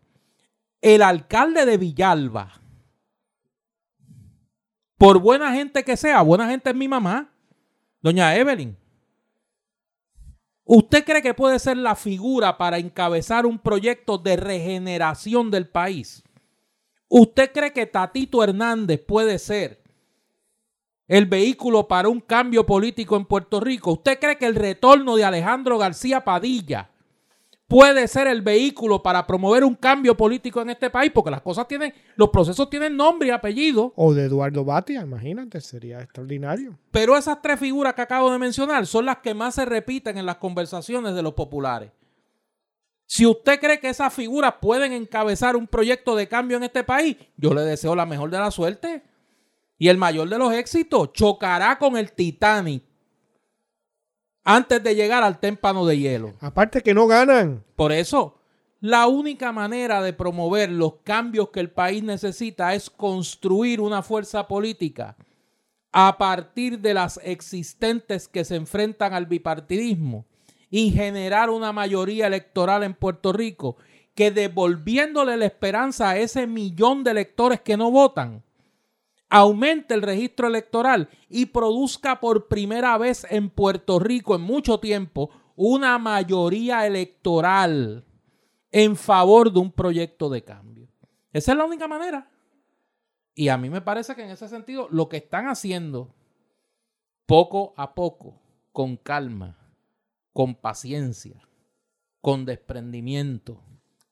El 0.80 1.02
alcalde 1.02 1.66
de 1.66 1.76
Villalba, 1.76 2.62
por 4.96 5.18
buena 5.18 5.52
gente 5.52 5.84
que 5.84 5.98
sea, 5.98 6.22
buena 6.22 6.48
gente 6.48 6.70
es 6.70 6.76
mi 6.76 6.88
mamá, 6.88 7.31
doña 8.02 8.36
Evelyn. 8.36 8.76
¿Usted 10.64 11.04
cree 11.04 11.22
que 11.22 11.34
puede 11.34 11.58
ser 11.58 11.76
la 11.76 11.96
figura 11.96 12.56
para 12.56 12.78
encabezar 12.78 13.46
un 13.46 13.58
proyecto 13.58 14.18
de 14.18 14.36
regeneración 14.36 15.50
del 15.50 15.68
país? 15.68 16.22
¿Usted 17.08 17.52
cree 17.52 17.72
que 17.72 17.86
Tatito 17.86 18.42
Hernández 18.42 19.04
puede 19.04 19.38
ser 19.38 19.82
el 21.08 21.26
vehículo 21.26 21.88
para 21.88 22.08
un 22.08 22.20
cambio 22.20 22.64
político 22.64 23.16
en 23.16 23.26
Puerto 23.26 23.60
Rico? 23.60 23.92
¿Usted 23.92 24.18
cree 24.18 24.38
que 24.38 24.46
el 24.46 24.54
retorno 24.54 25.16
de 25.16 25.24
Alejandro 25.24 25.78
García 25.78 26.24
Padilla 26.24 26.91
puede 27.72 28.06
ser 28.06 28.26
el 28.26 28.42
vehículo 28.42 29.02
para 29.02 29.26
promover 29.26 29.64
un 29.64 29.74
cambio 29.74 30.14
político 30.14 30.60
en 30.60 30.68
este 30.68 30.90
país, 30.90 31.10
porque 31.10 31.30
las 31.30 31.40
cosas 31.40 31.66
tienen, 31.66 31.94
los 32.16 32.28
procesos 32.28 32.68
tienen 32.68 32.94
nombre 32.94 33.28
y 33.28 33.30
apellido. 33.30 33.94
O 33.96 34.12
de 34.12 34.26
Eduardo 34.26 34.62
Batia, 34.62 35.00
imagínate, 35.00 35.58
sería 35.62 36.02
extraordinario. 36.02 36.78
Pero 36.90 37.16
esas 37.16 37.40
tres 37.40 37.58
figuras 37.58 37.94
que 37.94 38.02
acabo 38.02 38.30
de 38.30 38.38
mencionar 38.38 38.86
son 38.86 39.06
las 39.06 39.18
que 39.18 39.32
más 39.32 39.54
se 39.54 39.64
repiten 39.64 40.18
en 40.18 40.26
las 40.26 40.36
conversaciones 40.36 41.14
de 41.14 41.22
los 41.22 41.32
populares. 41.32 41.90
Si 43.06 43.24
usted 43.24 43.58
cree 43.58 43.80
que 43.80 43.88
esas 43.88 44.12
figuras 44.12 44.56
pueden 44.60 44.92
encabezar 44.92 45.56
un 45.56 45.66
proyecto 45.66 46.14
de 46.14 46.28
cambio 46.28 46.58
en 46.58 46.64
este 46.64 46.84
país, 46.84 47.16
yo 47.38 47.54
le 47.54 47.62
deseo 47.62 47.96
la 47.96 48.04
mejor 48.04 48.30
de 48.30 48.38
la 48.38 48.50
suerte 48.50 49.02
y 49.78 49.88
el 49.88 49.96
mayor 49.96 50.28
de 50.28 50.36
los 50.36 50.52
éxitos. 50.52 51.14
Chocará 51.14 51.78
con 51.78 51.96
el 51.96 52.12
Titanic 52.12 52.82
antes 54.44 54.82
de 54.82 54.94
llegar 54.94 55.22
al 55.22 55.38
témpano 55.38 55.86
de 55.86 55.98
hielo. 55.98 56.34
Aparte 56.40 56.82
que 56.82 56.94
no 56.94 57.06
ganan. 57.06 57.64
Por 57.76 57.92
eso, 57.92 58.38
la 58.80 59.06
única 59.06 59.52
manera 59.52 60.02
de 60.02 60.12
promover 60.12 60.70
los 60.70 60.94
cambios 61.04 61.50
que 61.50 61.60
el 61.60 61.70
país 61.70 62.02
necesita 62.02 62.74
es 62.74 62.90
construir 62.90 63.80
una 63.80 64.02
fuerza 64.02 64.48
política 64.48 65.16
a 65.92 66.16
partir 66.18 66.80
de 66.80 66.94
las 66.94 67.20
existentes 67.22 68.26
que 68.26 68.44
se 68.44 68.56
enfrentan 68.56 69.12
al 69.12 69.26
bipartidismo 69.26 70.24
y 70.70 70.90
generar 70.90 71.50
una 71.50 71.72
mayoría 71.72 72.26
electoral 72.26 72.82
en 72.82 72.94
Puerto 72.94 73.32
Rico 73.32 73.76
que 74.14 74.30
devolviéndole 74.30 75.36
la 75.36 75.46
esperanza 75.46 76.10
a 76.10 76.18
ese 76.18 76.46
millón 76.46 77.04
de 77.04 77.12
electores 77.12 77.60
que 77.60 77.76
no 77.76 77.90
votan, 77.90 78.42
aumente 79.32 79.94
el 79.94 80.02
registro 80.02 80.46
electoral 80.46 81.08
y 81.30 81.46
produzca 81.46 82.20
por 82.20 82.48
primera 82.48 82.98
vez 82.98 83.26
en 83.30 83.48
Puerto 83.48 83.98
Rico 83.98 84.34
en 84.34 84.42
mucho 84.42 84.78
tiempo 84.78 85.30
una 85.56 85.98
mayoría 85.98 86.86
electoral 86.86 88.04
en 88.70 88.94
favor 88.94 89.50
de 89.50 89.58
un 89.58 89.72
proyecto 89.72 90.28
de 90.28 90.44
cambio. 90.44 90.88
Esa 91.32 91.52
es 91.52 91.58
la 91.58 91.64
única 91.64 91.88
manera. 91.88 92.30
Y 93.34 93.48
a 93.48 93.56
mí 93.56 93.70
me 93.70 93.80
parece 93.80 94.14
que 94.14 94.22
en 94.22 94.28
ese 94.28 94.48
sentido 94.48 94.86
lo 94.90 95.08
que 95.08 95.16
están 95.16 95.48
haciendo 95.48 96.14
poco 97.24 97.72
a 97.78 97.94
poco, 97.94 98.38
con 98.70 98.98
calma, 98.98 99.56
con 100.34 100.54
paciencia, 100.54 101.40
con 102.20 102.44
desprendimiento, 102.44 103.62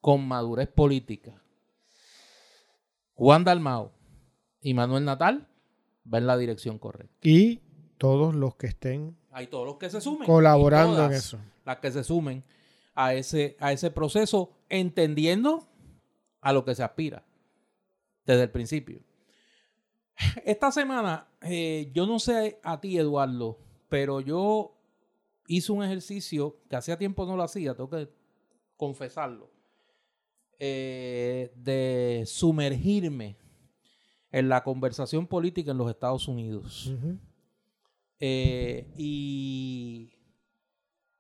con 0.01 0.27
madurez 0.27 0.69
política. 0.69 1.43
Juan 3.13 3.45
Dalmao, 3.45 3.93
y 4.61 4.75
Manuel 4.75 5.05
Natal 5.05 5.49
va 6.13 6.19
en 6.19 6.27
la 6.27 6.37
dirección 6.37 6.79
correcta. 6.79 7.17
Y 7.23 7.61
todos 7.99 8.35
los 8.35 8.57
que 8.57 8.67
estén 8.69 9.17
hay 9.33 9.47
todos 9.47 9.67
los 9.67 9.77
que 9.77 9.91
se 9.91 10.01
sumen 10.01 10.27
colaborando 10.27 11.07
en 11.07 11.13
eso. 11.13 11.39
Las 11.65 11.79
que 11.79 11.91
se 11.93 12.03
sumen 12.03 12.45
a 12.95 13.15
ese, 13.15 13.57
a 13.61 13.73
ese 13.73 13.91
proceso, 13.91 14.51
entendiendo 14.69 15.69
a 16.41 16.53
lo 16.53 16.65
que 16.65 16.75
se 16.75 16.83
aspira 16.83 17.25
desde 18.27 18.43
el 18.43 18.51
principio. 18.51 19.01
Esta 20.45 20.73
semana, 20.73 21.29
eh, 21.43 21.91
yo 21.95 22.07
no 22.07 22.19
sé 22.19 22.61
a 22.63 22.81
ti, 22.81 22.99
Eduardo, 22.99 23.59
pero 23.89 24.21
yo 24.21 24.77
hice 25.47 25.73
un 25.73 25.85
ejercicio 25.85 26.59
que 26.69 26.77
hacía 26.77 26.99
tiempo 26.99 27.25
no 27.27 27.37
lo 27.37 27.43
hacía, 27.43 27.75
tengo 27.75 27.91
que 27.91 28.09
confesarlo, 28.77 29.51
eh, 30.59 31.53
de 31.57 32.25
sumergirme 32.27 33.37
en 34.33 34.49
la 34.49 34.63
conversación 34.63 35.27
política 35.27 35.73
en 35.73 35.79
los 35.79 35.91
Estados 35.91 36.29
Unidos. 36.29 36.93
Eh, 38.19 38.93
y 38.97 40.13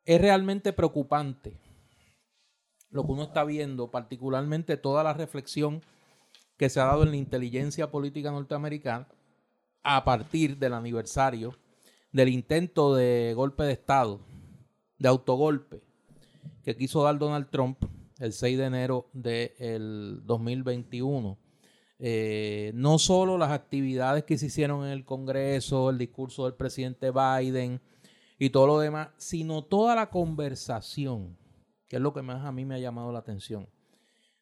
es 0.04 0.20
realmente 0.20 0.72
preocupante 0.72 1.58
lo 2.90 3.04
que 3.04 3.12
uno 3.12 3.24
está 3.24 3.44
viendo, 3.44 3.90
particularmente 3.90 4.76
toda 4.76 5.02
la 5.02 5.14
reflexión 5.14 5.82
que 6.56 6.68
se 6.68 6.80
ha 6.80 6.84
dado 6.84 7.04
en 7.04 7.10
la 7.10 7.16
inteligencia 7.16 7.90
política 7.90 8.30
norteamericana 8.30 9.08
a 9.82 10.04
partir 10.04 10.58
del 10.58 10.74
aniversario 10.74 11.56
del 12.12 12.28
intento 12.28 12.94
de 12.94 13.32
golpe 13.34 13.62
de 13.62 13.72
Estado, 13.72 14.20
de 14.98 15.08
autogolpe, 15.08 15.80
que 16.64 16.76
quiso 16.76 17.02
dar 17.02 17.18
Donald 17.18 17.48
Trump 17.50 17.84
el 18.18 18.32
6 18.32 18.58
de 18.58 18.64
enero 18.64 19.08
del 19.12 20.20
2021 20.24 21.38
eh, 22.02 22.72
no 22.74 22.98
solo 22.98 23.36
las 23.36 23.51
actividades 23.51 24.24
que 24.24 24.39
se 24.39 24.47
hicieron 24.47 24.86
en 24.86 24.90
el 24.90 25.05
Congreso, 25.05 25.90
el 25.90 25.98
discurso 25.98 26.44
del 26.47 26.55
presidente 26.55 27.10
Biden 27.10 27.82
y 28.39 28.48
todo 28.48 28.66
lo 28.66 28.78
demás, 28.78 29.10
sino 29.18 29.62
toda 29.62 29.94
la 29.94 30.09
conversación, 30.09 31.36
que 31.89 31.97
es 31.97 32.02
lo 32.02 32.14
que 32.14 32.22
más 32.22 32.47
a 32.47 32.52
mí 32.52 32.64
me 32.64 32.77
ha 32.77 32.78
llamado 32.78 33.12
la 33.12 33.18
atención, 33.18 33.68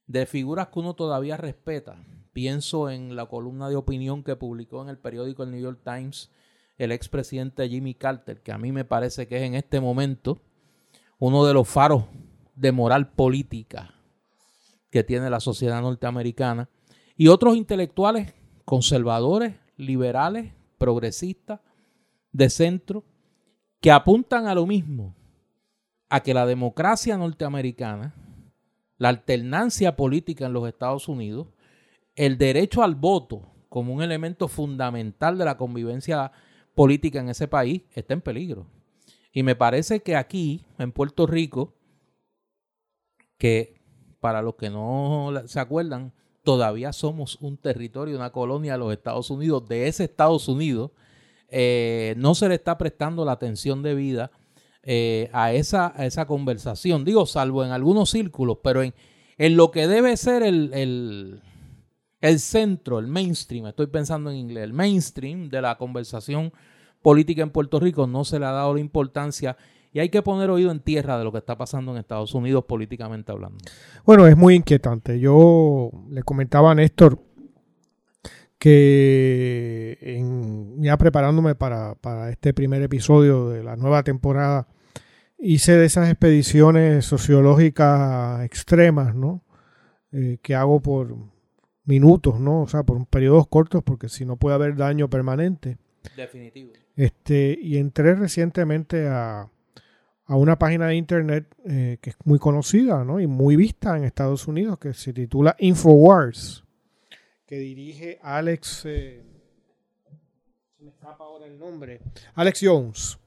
de 0.06 0.24
figuras 0.24 0.68
que 0.68 0.78
uno 0.78 0.94
todavía 0.94 1.36
respeta. 1.36 1.96
Pienso 2.32 2.90
en 2.90 3.16
la 3.16 3.26
columna 3.26 3.68
de 3.68 3.74
opinión 3.74 4.22
que 4.22 4.36
publicó 4.36 4.80
en 4.82 4.88
el 4.88 4.98
periódico 4.98 5.42
El 5.42 5.50
New 5.50 5.60
York 5.60 5.80
Times 5.82 6.30
el 6.76 6.92
expresidente 6.92 7.68
Jimmy 7.68 7.94
Carter, 7.94 8.40
que 8.40 8.52
a 8.52 8.58
mí 8.58 8.70
me 8.70 8.84
parece 8.84 9.26
que 9.26 9.38
es 9.38 9.42
en 9.42 9.56
este 9.56 9.80
momento 9.80 10.40
uno 11.18 11.44
de 11.44 11.54
los 11.54 11.68
faros 11.68 12.04
de 12.54 12.70
moral 12.70 13.10
política 13.10 13.94
que 14.90 15.02
tiene 15.02 15.28
la 15.28 15.40
sociedad 15.40 15.82
norteamericana 15.82 16.68
y 17.18 17.28
otros 17.28 17.56
intelectuales 17.56 18.32
conservadores, 18.64 19.54
liberales, 19.76 20.52
progresistas, 20.78 21.60
de 22.32 22.48
centro, 22.48 23.04
que 23.80 23.90
apuntan 23.90 24.46
a 24.46 24.54
lo 24.54 24.66
mismo, 24.66 25.16
a 26.08 26.20
que 26.20 26.32
la 26.32 26.46
democracia 26.46 27.16
norteamericana, 27.16 28.14
la 28.98 29.08
alternancia 29.08 29.96
política 29.96 30.46
en 30.46 30.52
los 30.52 30.68
Estados 30.68 31.08
Unidos, 31.08 31.48
el 32.14 32.38
derecho 32.38 32.82
al 32.82 32.94
voto 32.94 33.50
como 33.68 33.92
un 33.92 34.02
elemento 34.02 34.46
fundamental 34.46 35.38
de 35.38 35.44
la 35.44 35.56
convivencia 35.56 36.30
política 36.74 37.20
en 37.20 37.30
ese 37.30 37.48
país 37.48 37.82
está 37.94 38.14
en 38.14 38.20
peligro. 38.20 38.66
Y 39.32 39.42
me 39.42 39.56
parece 39.56 40.00
que 40.00 40.14
aquí, 40.14 40.64
en 40.78 40.92
Puerto 40.92 41.26
Rico, 41.26 41.74
que 43.38 43.80
para 44.20 44.42
los 44.42 44.54
que 44.54 44.70
no 44.70 45.32
se 45.46 45.58
acuerdan, 45.58 46.12
todavía 46.48 46.94
somos 46.94 47.36
un 47.42 47.58
territorio, 47.58 48.16
una 48.16 48.32
colonia 48.32 48.72
de 48.72 48.78
los 48.78 48.90
Estados 48.90 49.28
Unidos, 49.28 49.68
de 49.68 49.86
ese 49.86 50.04
Estados 50.04 50.48
Unidos, 50.48 50.92
eh, 51.50 52.14
no 52.16 52.34
se 52.34 52.48
le 52.48 52.54
está 52.54 52.78
prestando 52.78 53.26
la 53.26 53.32
atención 53.32 53.82
debida 53.82 54.30
eh, 54.82 55.28
a, 55.34 55.52
esa, 55.52 55.92
a 55.94 56.06
esa 56.06 56.24
conversación. 56.24 57.04
Digo, 57.04 57.26
salvo 57.26 57.66
en 57.66 57.70
algunos 57.70 58.08
círculos, 58.08 58.60
pero 58.64 58.82
en, 58.82 58.94
en 59.36 59.58
lo 59.58 59.70
que 59.70 59.86
debe 59.86 60.16
ser 60.16 60.42
el, 60.42 60.72
el, 60.72 61.42
el 62.22 62.40
centro, 62.40 62.98
el 62.98 63.08
mainstream, 63.08 63.66
estoy 63.66 63.88
pensando 63.88 64.30
en 64.30 64.38
inglés, 64.38 64.64
el 64.64 64.72
mainstream 64.72 65.50
de 65.50 65.60
la 65.60 65.76
conversación 65.76 66.50
política 67.02 67.42
en 67.42 67.50
Puerto 67.50 67.78
Rico 67.78 68.06
no 68.06 68.24
se 68.24 68.38
le 68.38 68.46
ha 68.46 68.52
dado 68.52 68.72
la 68.72 68.80
importancia 68.80 69.58
y 69.98 70.00
hay 70.00 70.10
que 70.10 70.22
poner 70.22 70.48
oído 70.48 70.70
en 70.70 70.78
tierra 70.78 71.18
de 71.18 71.24
lo 71.24 71.32
que 71.32 71.38
está 71.38 71.58
pasando 71.58 71.90
en 71.90 71.98
Estados 71.98 72.32
Unidos 72.32 72.66
políticamente 72.66 73.32
hablando. 73.32 73.58
Bueno, 74.06 74.28
es 74.28 74.36
muy 74.36 74.54
inquietante. 74.54 75.18
Yo 75.18 75.90
le 76.08 76.22
comentaba 76.22 76.70
a 76.70 76.76
Néstor 76.76 77.18
que 78.60 79.98
en, 80.00 80.80
ya 80.80 80.96
preparándome 80.98 81.56
para, 81.56 81.96
para 81.96 82.30
este 82.30 82.54
primer 82.54 82.80
episodio 82.80 83.48
de 83.48 83.64
la 83.64 83.74
nueva 83.74 84.04
temporada, 84.04 84.68
hice 85.36 85.72
de 85.72 85.86
esas 85.86 86.08
expediciones 86.08 87.04
sociológicas 87.04 88.44
extremas, 88.44 89.16
¿no? 89.16 89.42
Eh, 90.12 90.38
que 90.42 90.54
hago 90.54 90.80
por 90.80 91.16
minutos, 91.86 92.38
¿no? 92.38 92.62
O 92.62 92.68
sea, 92.68 92.84
por 92.84 93.04
periodos 93.08 93.48
cortos, 93.48 93.82
porque 93.82 94.08
si 94.08 94.24
no 94.24 94.36
puede 94.36 94.54
haber 94.54 94.76
daño 94.76 95.10
permanente. 95.10 95.76
Definitivo. 96.16 96.70
Este, 96.94 97.58
y 97.60 97.78
entré 97.78 98.14
recientemente 98.14 99.08
a, 99.08 99.50
a 100.28 100.36
una 100.36 100.58
página 100.58 100.88
de 100.88 100.94
internet 100.94 101.46
eh, 101.64 101.98
que 102.02 102.10
es 102.10 102.16
muy 102.24 102.38
conocida, 102.38 103.02
¿no? 103.02 103.18
Y 103.18 103.26
muy 103.26 103.56
vista 103.56 103.96
en 103.96 104.04
Estados 104.04 104.46
Unidos, 104.46 104.78
que 104.78 104.92
se 104.92 105.14
titula 105.14 105.56
Infowars, 105.58 106.64
que 107.46 107.58
dirige 107.58 108.18
Alex. 108.22 108.82
Eh, 108.84 109.22
me 110.80 110.92
ahora 111.02 111.46
el 111.46 111.58
nombre. 111.58 112.02
Alex 112.34 112.60
Jones. 112.62 113.18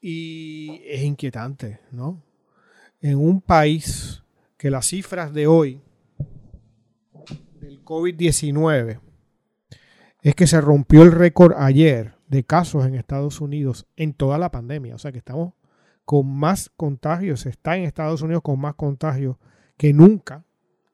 Y 0.00 0.80
es 0.86 1.02
inquietante, 1.02 1.80
¿no? 1.90 2.22
En 3.00 3.18
un 3.18 3.40
país 3.40 4.22
que 4.56 4.70
las 4.70 4.86
cifras 4.86 5.34
de 5.34 5.48
hoy 5.48 5.80
del 7.60 7.84
COVID-19 7.84 9.00
es 10.22 10.34
que 10.36 10.46
se 10.46 10.60
rompió 10.60 11.02
el 11.02 11.10
récord 11.10 11.54
ayer 11.58 12.19
de 12.30 12.44
casos 12.44 12.86
en 12.86 12.94
Estados 12.94 13.40
Unidos 13.40 13.88
en 13.96 14.14
toda 14.14 14.38
la 14.38 14.52
pandemia. 14.52 14.94
O 14.94 14.98
sea 14.98 15.10
que 15.10 15.18
estamos 15.18 15.52
con 16.04 16.32
más 16.32 16.70
contagios, 16.76 17.44
está 17.44 17.76
en 17.76 17.82
Estados 17.82 18.22
Unidos 18.22 18.42
con 18.42 18.60
más 18.60 18.76
contagios 18.76 19.36
que 19.76 19.92
nunca 19.92 20.44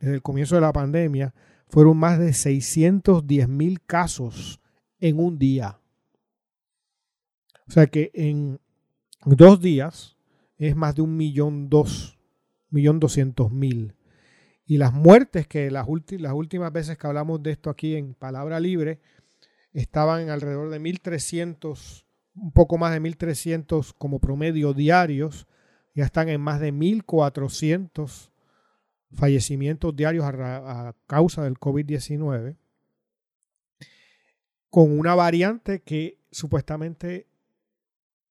desde 0.00 0.14
el 0.14 0.22
comienzo 0.22 0.54
de 0.54 0.62
la 0.62 0.72
pandemia. 0.72 1.34
Fueron 1.68 1.98
más 1.98 2.18
de 2.18 2.32
610 2.32 3.48
mil 3.50 3.82
casos 3.82 4.62
en 4.98 5.20
un 5.20 5.38
día. 5.38 5.78
O 7.68 7.70
sea 7.70 7.86
que 7.86 8.10
en 8.14 8.58
dos 9.26 9.60
días 9.60 10.16
es 10.56 10.74
más 10.74 10.94
de 10.94 11.02
un 11.02 11.18
millón 11.18 11.68
dos, 11.68 12.18
millón 12.70 12.98
doscientos 12.98 13.52
mil. 13.52 13.94
Y 14.64 14.78
las 14.78 14.94
muertes 14.94 15.46
que 15.46 15.70
las, 15.70 15.86
las 16.12 16.32
últimas 16.32 16.72
veces 16.72 16.96
que 16.96 17.06
hablamos 17.06 17.42
de 17.42 17.50
esto 17.50 17.68
aquí 17.68 17.94
en 17.94 18.14
Palabra 18.14 18.58
Libre 18.58 19.00
estaban 19.80 20.30
alrededor 20.30 20.70
de 20.70 20.80
1.300, 20.80 22.04
un 22.34 22.52
poco 22.52 22.78
más 22.78 22.92
de 22.92 23.00
1.300 23.00 23.94
como 23.96 24.20
promedio 24.20 24.72
diarios, 24.72 25.46
ya 25.94 26.04
están 26.04 26.28
en 26.28 26.40
más 26.40 26.60
de 26.60 26.72
1.400 26.72 28.30
fallecimientos 29.12 29.94
diarios 29.94 30.24
a, 30.24 30.88
a 30.88 30.96
causa 31.06 31.44
del 31.44 31.58
COVID-19, 31.58 32.56
con 34.70 34.98
una 34.98 35.14
variante 35.14 35.82
que 35.82 36.18
supuestamente 36.30 37.26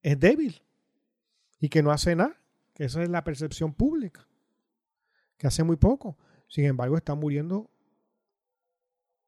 es 0.01 0.19
débil 0.19 0.61
y 1.59 1.69
que 1.69 1.81
no 1.81 1.91
hace 1.91 2.15
nada, 2.15 2.35
que 2.73 2.85
esa 2.85 3.01
es 3.03 3.09
la 3.09 3.23
percepción 3.23 3.73
pública, 3.73 4.27
que 5.37 5.47
hace 5.47 5.63
muy 5.63 5.77
poco. 5.77 6.17
Sin 6.47 6.65
embargo, 6.65 6.97
están 6.97 7.19
muriendo 7.19 7.69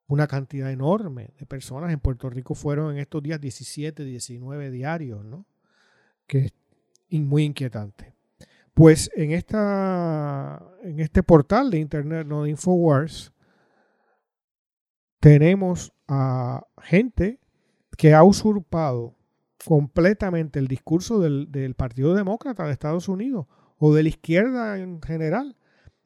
una 0.07 0.27
cantidad 0.27 0.71
enorme 0.71 1.31
de 1.37 1.45
personas. 1.45 1.91
En 1.91 1.99
Puerto 1.99 2.29
Rico 2.29 2.55
fueron 2.55 2.93
en 2.93 2.99
estos 2.99 3.21
días 3.21 3.39
17, 3.39 4.03
19 4.03 4.71
diarios, 4.71 5.23
¿no? 5.25 5.45
Que 6.25 6.51
es 7.09 7.21
muy 7.21 7.43
inquietante. 7.43 8.13
Pues 8.73 9.09
en, 9.15 9.31
esta, 9.31 10.63
en 10.83 10.99
este 10.99 11.23
portal 11.23 11.71
de 11.71 11.79
internet, 11.79 12.27
¿no? 12.27 12.43
de 12.43 12.51
Infowars, 12.51 13.33
tenemos 15.19 15.93
a 16.07 16.63
gente 16.83 17.39
que 17.97 18.13
ha 18.13 18.23
usurpado 18.23 19.15
completamente 19.65 20.59
el 20.59 20.67
discurso 20.67 21.19
del, 21.19 21.51
del, 21.51 21.73
Partido 21.73 22.13
Demócrata 22.13 22.65
de 22.65 22.71
Estados 22.71 23.09
Unidos 23.09 23.47
o 23.79 23.93
de 23.95 24.03
la 24.03 24.09
izquierda 24.09 24.77
en 24.77 25.01
general 25.01 25.57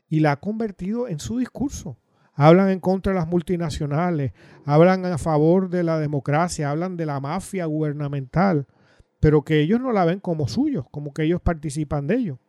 y 0.07 0.21
la 0.21 0.31
ha 0.31 0.39
convertido 0.39 1.09
en 1.09 1.19
su 1.19 1.37
discurso 1.39 1.97
hablan 2.33 2.69
en 2.69 2.79
contra 2.79 3.13
de 3.13 3.19
las 3.19 3.27
multinacionales, 3.27 4.33
hablan 4.65 5.05
a 5.05 5.17
favor 5.17 5.69
de 5.69 5.83
la 5.83 5.99
democracia, 5.99 6.69
hablan 6.69 6.97
de 6.97 7.05
la 7.05 7.19
mafia 7.19 7.65
gubernamental, 7.65 8.67
pero 9.19 9.43
que 9.43 9.59
ellos 9.59 9.79
no 9.79 9.91
la 9.91 10.05
ven 10.05 10.19
como 10.19 10.47
suyos, 10.47 10.85
como 10.91 11.13
que 11.13 11.23
ellos 11.23 11.41
participan 11.41 12.07
de 12.07 12.15
ello. 12.15 12.39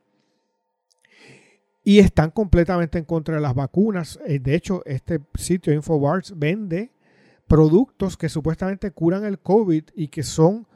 Y 1.85 1.99
están 1.99 2.31
completamente 2.31 2.99
en 2.99 3.05
contra 3.05 3.35
de 3.35 3.41
las 3.41 3.55
vacunas. 3.55 4.19
Eh, 4.27 4.39
de 4.39 4.55
hecho, 4.55 4.83
este 4.87 5.21
sitio 5.35 5.73
Infowars 5.73 6.33
vende 6.37 6.93
productos 7.49 8.17
que 8.17 8.29
supuestamente 8.29 8.93
curan 8.93 9.25
el 9.25 9.41
COVID 9.41 9.85
y 9.95 10.09
que 10.09 10.23
son 10.23 10.67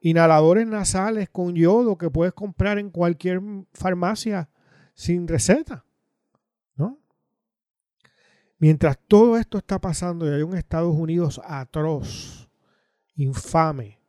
inhaladores 0.00 0.66
nasales 0.66 1.28
con 1.28 1.54
yodo 1.54 1.98
que 1.98 2.10
puedes 2.10 2.32
comprar 2.32 2.78
en 2.78 2.90
cualquier 2.90 3.40
farmacia 3.72 4.48
sin 4.94 5.28
receta. 5.28 5.85
Mientras 8.58 8.98
todo 9.06 9.36
esto 9.36 9.58
está 9.58 9.80
pasando 9.80 10.26
y 10.26 10.34
hay 10.34 10.42
un 10.42 10.56
Estados 10.56 10.94
Unidos 10.94 11.40
atroz, 11.44 12.48
infame, 13.14 14.00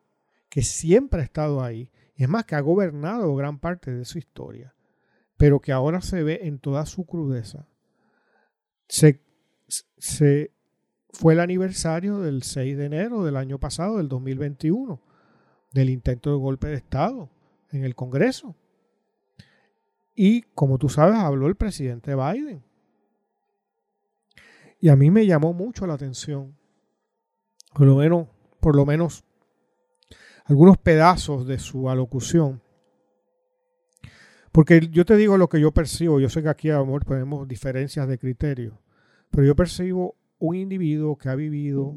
que 0.49 0.61
siempre 0.61 1.21
ha 1.21 1.23
estado 1.23 1.61
ahí, 1.61 1.91
es 2.15 2.29
más 2.29 2.45
que 2.45 2.55
ha 2.55 2.61
gobernado 2.61 3.35
gran 3.35 3.59
parte 3.59 3.91
de 3.91 4.05
su 4.05 4.17
historia, 4.17 4.73
pero 5.35 5.59
que 5.59 5.71
ahora 5.71 6.01
se 6.01 6.23
ve 6.23 6.39
en 6.43 6.59
toda 6.59 6.85
su 6.85 7.05
crudeza. 7.05 7.67
Se, 8.87 9.21
se 9.67 10.51
fue 11.09 11.33
el 11.33 11.41
aniversario 11.41 12.19
del 12.19 12.43
6 12.43 12.77
de 12.77 12.85
enero 12.85 13.23
del 13.23 13.35
año 13.35 13.59
pasado, 13.59 13.97
del 13.97 14.07
2021, 14.07 15.01
del 15.73 15.89
intento 15.89 16.31
de 16.31 16.37
golpe 16.37 16.67
de 16.67 16.75
Estado 16.75 17.29
en 17.71 17.83
el 17.83 17.95
Congreso. 17.95 18.55
Y 20.15 20.41
como 20.41 20.77
tú 20.77 20.89
sabes, 20.89 21.17
habló 21.17 21.47
el 21.47 21.55
presidente 21.55 22.15
Biden. 22.15 22.63
Y 24.79 24.89
a 24.89 24.95
mí 24.95 25.09
me 25.11 25.25
llamó 25.25 25.53
mucho 25.53 25.87
la 25.87 25.95
atención, 25.95 26.55
por 27.73 27.87
lo 27.87 27.95
menos, 27.95 28.27
por 28.59 28.75
lo 28.75 28.85
menos 28.85 29.23
algunos 30.45 30.77
pedazos 30.77 31.45
de 31.47 31.59
su 31.59 31.89
alocución. 31.89 32.61
Porque 34.51 34.87
yo 34.91 35.05
te 35.05 35.15
digo 35.15 35.37
lo 35.37 35.49
que 35.49 35.59
yo 35.59 35.71
percibo, 35.71 36.19
yo 36.19 36.29
sé 36.29 36.41
que 36.41 36.49
aquí 36.49 36.69
amor 36.69 37.05
tenemos 37.05 37.47
diferencias 37.47 38.07
de 38.07 38.17
criterio, 38.17 38.81
pero 39.29 39.45
yo 39.45 39.55
percibo 39.55 40.15
un 40.39 40.55
individuo 40.55 41.17
que 41.17 41.29
ha 41.29 41.35
vivido 41.35 41.95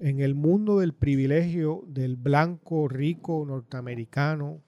en 0.00 0.20
el 0.20 0.34
mundo 0.34 0.78
del 0.78 0.94
privilegio 0.94 1.84
del 1.86 2.16
blanco 2.16 2.88
rico 2.88 3.44
norteamericano 3.46 4.62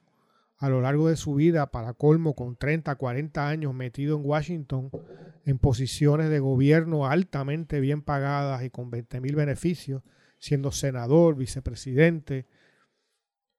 a 0.64 0.70
lo 0.70 0.80
largo 0.80 1.08
de 1.08 1.16
su 1.16 1.34
vida, 1.34 1.70
para 1.70 1.92
colmo, 1.92 2.34
con 2.34 2.56
30, 2.56 2.94
40 2.94 3.46
años 3.46 3.74
metido 3.74 4.16
en 4.16 4.24
Washington, 4.24 4.90
en 5.44 5.58
posiciones 5.58 6.30
de 6.30 6.38
gobierno 6.38 7.04
altamente 7.04 7.80
bien 7.80 8.00
pagadas 8.00 8.64
y 8.64 8.70
con 8.70 8.90
20 8.90 9.20
mil 9.20 9.36
beneficios, 9.36 10.02
siendo 10.38 10.72
senador, 10.72 11.36
vicepresidente 11.36 12.46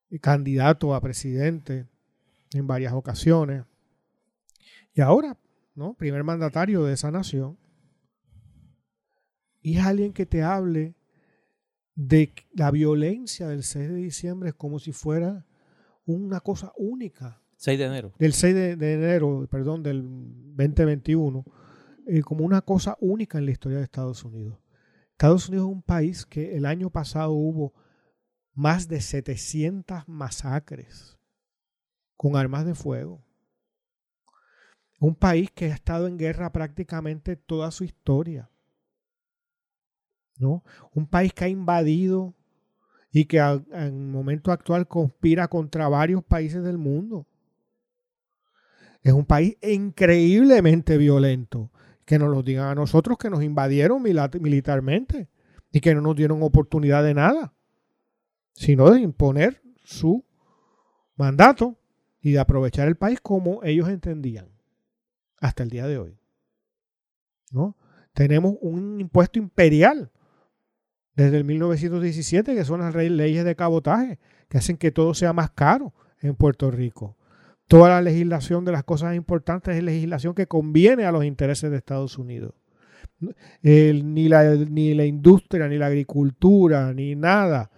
y 0.09 0.17
candidato 0.17 0.95
a 0.95 1.01
presidente 1.01 1.85
en 2.53 2.65
varias 2.65 2.93
ocasiones. 2.93 3.65
Y 4.95 5.01
ahora, 5.01 5.37
¿no? 5.75 5.93
Primer 5.93 6.23
mandatario 6.23 6.85
de 6.85 6.93
esa 6.93 7.11
nación. 7.11 7.59
Y 9.61 9.77
es 9.77 9.85
alguien 9.85 10.11
que 10.11 10.25
te 10.25 10.41
hable 10.41 10.95
de 11.93 12.33
la 12.51 12.71
violencia 12.71 13.47
del 13.47 13.61
6 13.61 13.89
de 13.89 13.95
diciembre 13.95 14.53
como 14.53 14.79
si 14.79 14.91
fuera 14.91 15.45
una 16.05 16.39
cosa 16.39 16.71
única. 16.77 17.41
6 17.57 17.79
de 17.79 17.85
enero. 17.85 18.13
Del 18.19 18.33
6 18.33 18.55
de, 18.77 18.93
enero, 18.93 19.47
perdón, 19.49 19.83
del 19.83 20.03
2021, 20.55 21.45
eh, 22.07 22.21
como 22.21 22.45
una 22.45 22.61
cosa 22.61 22.97
única 22.99 23.37
en 23.37 23.45
la 23.45 23.51
historia 23.51 23.77
de 23.77 23.83
Estados 23.83 24.23
Unidos. 24.23 24.59
Estados 25.11 25.47
Unidos 25.49 25.67
es 25.67 25.73
un 25.73 25.81
país 25.81 26.25
que 26.25 26.57
el 26.57 26.65
año 26.65 26.89
pasado 26.89 27.31
hubo 27.31 27.73
más 28.53 28.87
de 28.87 29.01
700 29.01 30.07
masacres 30.07 31.17
con 32.17 32.35
armas 32.35 32.65
de 32.65 32.75
fuego. 32.75 33.23
Un 34.99 35.15
país 35.15 35.51
que 35.51 35.65
ha 35.65 35.75
estado 35.75 36.07
en 36.07 36.17
guerra 36.17 36.51
prácticamente 36.51 37.35
toda 37.35 37.71
su 37.71 37.83
historia. 37.83 38.49
¿no? 40.37 40.63
Un 40.93 41.07
país 41.07 41.33
que 41.33 41.45
ha 41.45 41.49
invadido 41.49 42.33
y 43.15 43.27
que 43.27 43.37
en 43.37 43.63
el 43.71 43.93
momento 43.93 44.51
actual 44.51 44.89
conspira 44.89 45.47
contra 45.47 45.87
varios 45.87 46.21
países 46.21 46.61
del 46.65 46.77
mundo. 46.77 47.25
Es 49.03 49.13
un 49.13 49.23
país 49.23 49.55
increíblemente 49.61 50.97
violento. 50.97 51.71
Que 52.03 52.19
nos 52.19 52.29
lo 52.29 52.43
digan 52.43 52.67
a 52.67 52.75
nosotros 52.75 53.17
que 53.17 53.29
nos 53.29 53.41
invadieron 53.41 54.03
militarmente 54.03 55.29
y 55.71 55.79
que 55.79 55.95
no 55.95 56.01
nos 56.01 56.17
dieron 56.17 56.43
oportunidad 56.43 57.05
de 57.05 57.13
nada, 57.13 57.53
sino 58.51 58.91
de 58.91 58.99
imponer 58.99 59.61
su 59.85 60.25
mandato 61.15 61.77
y 62.19 62.33
de 62.33 62.39
aprovechar 62.39 62.89
el 62.89 62.97
país 62.97 63.21
como 63.21 63.63
ellos 63.63 63.87
entendían 63.87 64.49
hasta 65.39 65.63
el 65.63 65.69
día 65.69 65.87
de 65.87 65.99
hoy. 65.99 66.19
¿No? 67.49 67.77
Tenemos 68.11 68.55
un 68.59 68.99
impuesto 68.99 69.39
imperial 69.39 70.11
desde 71.15 71.37
el 71.37 71.45
1917, 71.45 72.55
que 72.55 72.65
son 72.65 72.81
las 72.81 72.93
leyes 72.93 73.45
de 73.45 73.55
cabotaje, 73.55 74.19
que 74.49 74.57
hacen 74.57 74.77
que 74.77 74.91
todo 74.91 75.13
sea 75.13 75.33
más 75.33 75.51
caro 75.51 75.93
en 76.21 76.35
Puerto 76.35 76.71
Rico. 76.71 77.15
Toda 77.67 77.89
la 77.89 78.01
legislación 78.01 78.65
de 78.65 78.71
las 78.71 78.83
cosas 78.83 79.15
importantes 79.15 79.75
es 79.75 79.83
legislación 79.83 80.35
que 80.35 80.47
conviene 80.47 81.05
a 81.05 81.11
los 81.11 81.25
intereses 81.25 81.71
de 81.71 81.77
Estados 81.77 82.17
Unidos. 82.17 82.53
ni, 83.61 84.27
la, 84.27 84.43
ni 84.55 84.93
la 84.93 85.05
industria, 85.05 85.67
ni 85.67 85.77
la 85.77 85.87
agricultura, 85.87 86.93
ni 86.93 87.15
nada 87.15 87.71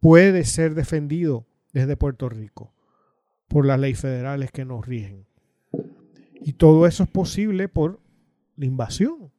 puede 0.00 0.44
ser 0.44 0.74
defendido 0.74 1.46
desde 1.72 1.96
Puerto 1.96 2.28
Rico 2.28 2.72
por 3.46 3.66
las 3.66 3.78
leyes 3.78 4.00
federales 4.00 4.50
que 4.50 4.64
nos 4.64 4.86
rigen. 4.86 5.26
Y 6.40 6.54
todo 6.54 6.86
eso 6.86 7.02
es 7.02 7.10
posible 7.10 7.68
por 7.68 8.00
la 8.56 8.66
invasión 8.66 9.30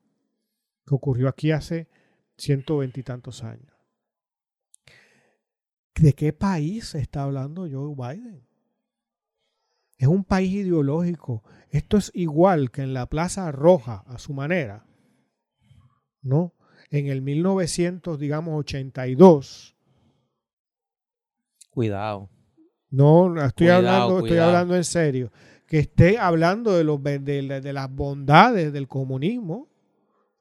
que 0.85 0.95
ocurrió 0.95 1.27
aquí 1.27 1.51
hace 1.51 1.87
ciento 2.41 2.77
veintitantos 2.77 3.43
años. 3.43 3.71
¿De 5.95 6.13
qué 6.13 6.33
país 6.33 6.95
está 6.95 7.23
hablando 7.23 7.67
Joe 7.69 7.93
Biden? 7.95 8.47
Es 9.97 10.07
un 10.07 10.23
país 10.23 10.51
ideológico. 10.51 11.43
Esto 11.69 11.97
es 11.97 12.11
igual 12.15 12.71
que 12.71 12.81
en 12.81 12.93
la 12.93 13.05
Plaza 13.05 13.51
Roja, 13.51 14.03
a 14.07 14.17
su 14.17 14.33
manera. 14.33 14.87
¿No? 16.23 16.55
En 16.89 17.07
el 17.07 17.21
1900, 17.21 18.17
digamos, 18.17 18.59
82. 18.59 19.77
Cuidado. 21.69 22.29
No, 22.89 23.39
estoy 23.45 23.69
hablando, 23.69 24.19
estoy 24.19 24.37
hablando 24.39 24.75
en 24.75 24.83
serio. 24.83 25.31
Que 25.67 25.79
esté 25.79 26.17
hablando 26.17 26.75
de, 26.75 26.83
los, 26.83 27.01
de, 27.01 27.71
las 27.71 27.89
bondades 27.93 28.73
del 28.73 28.87
comunismo, 28.87 29.69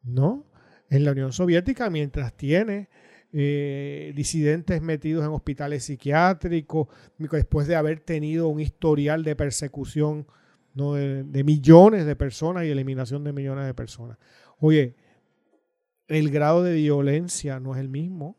¿no? 0.02 0.49
En 0.90 1.04
la 1.04 1.12
Unión 1.12 1.32
Soviética, 1.32 1.88
mientras 1.88 2.36
tiene 2.36 2.88
eh, 3.32 4.12
disidentes 4.16 4.82
metidos 4.82 5.24
en 5.24 5.30
hospitales 5.30 5.84
psiquiátricos, 5.84 6.88
después 7.16 7.68
de 7.68 7.76
haber 7.76 8.00
tenido 8.00 8.48
un 8.48 8.60
historial 8.60 9.22
de 9.22 9.36
persecución 9.36 10.26
de, 10.74 11.44
millones 11.44 12.06
de 12.06 12.16
personas 12.16 12.64
y 12.64 12.70
eliminación 12.70 13.22
de 13.22 13.32
millones 13.32 13.66
de 13.66 13.74
personas. 13.74 14.18
Oye, 14.58 14.96
el 16.08 16.30
grado 16.30 16.64
de 16.64 16.74
violencia 16.74 17.60
no 17.60 17.74
es 17.74 17.80
el 17.80 17.88
mismo, 17.88 18.36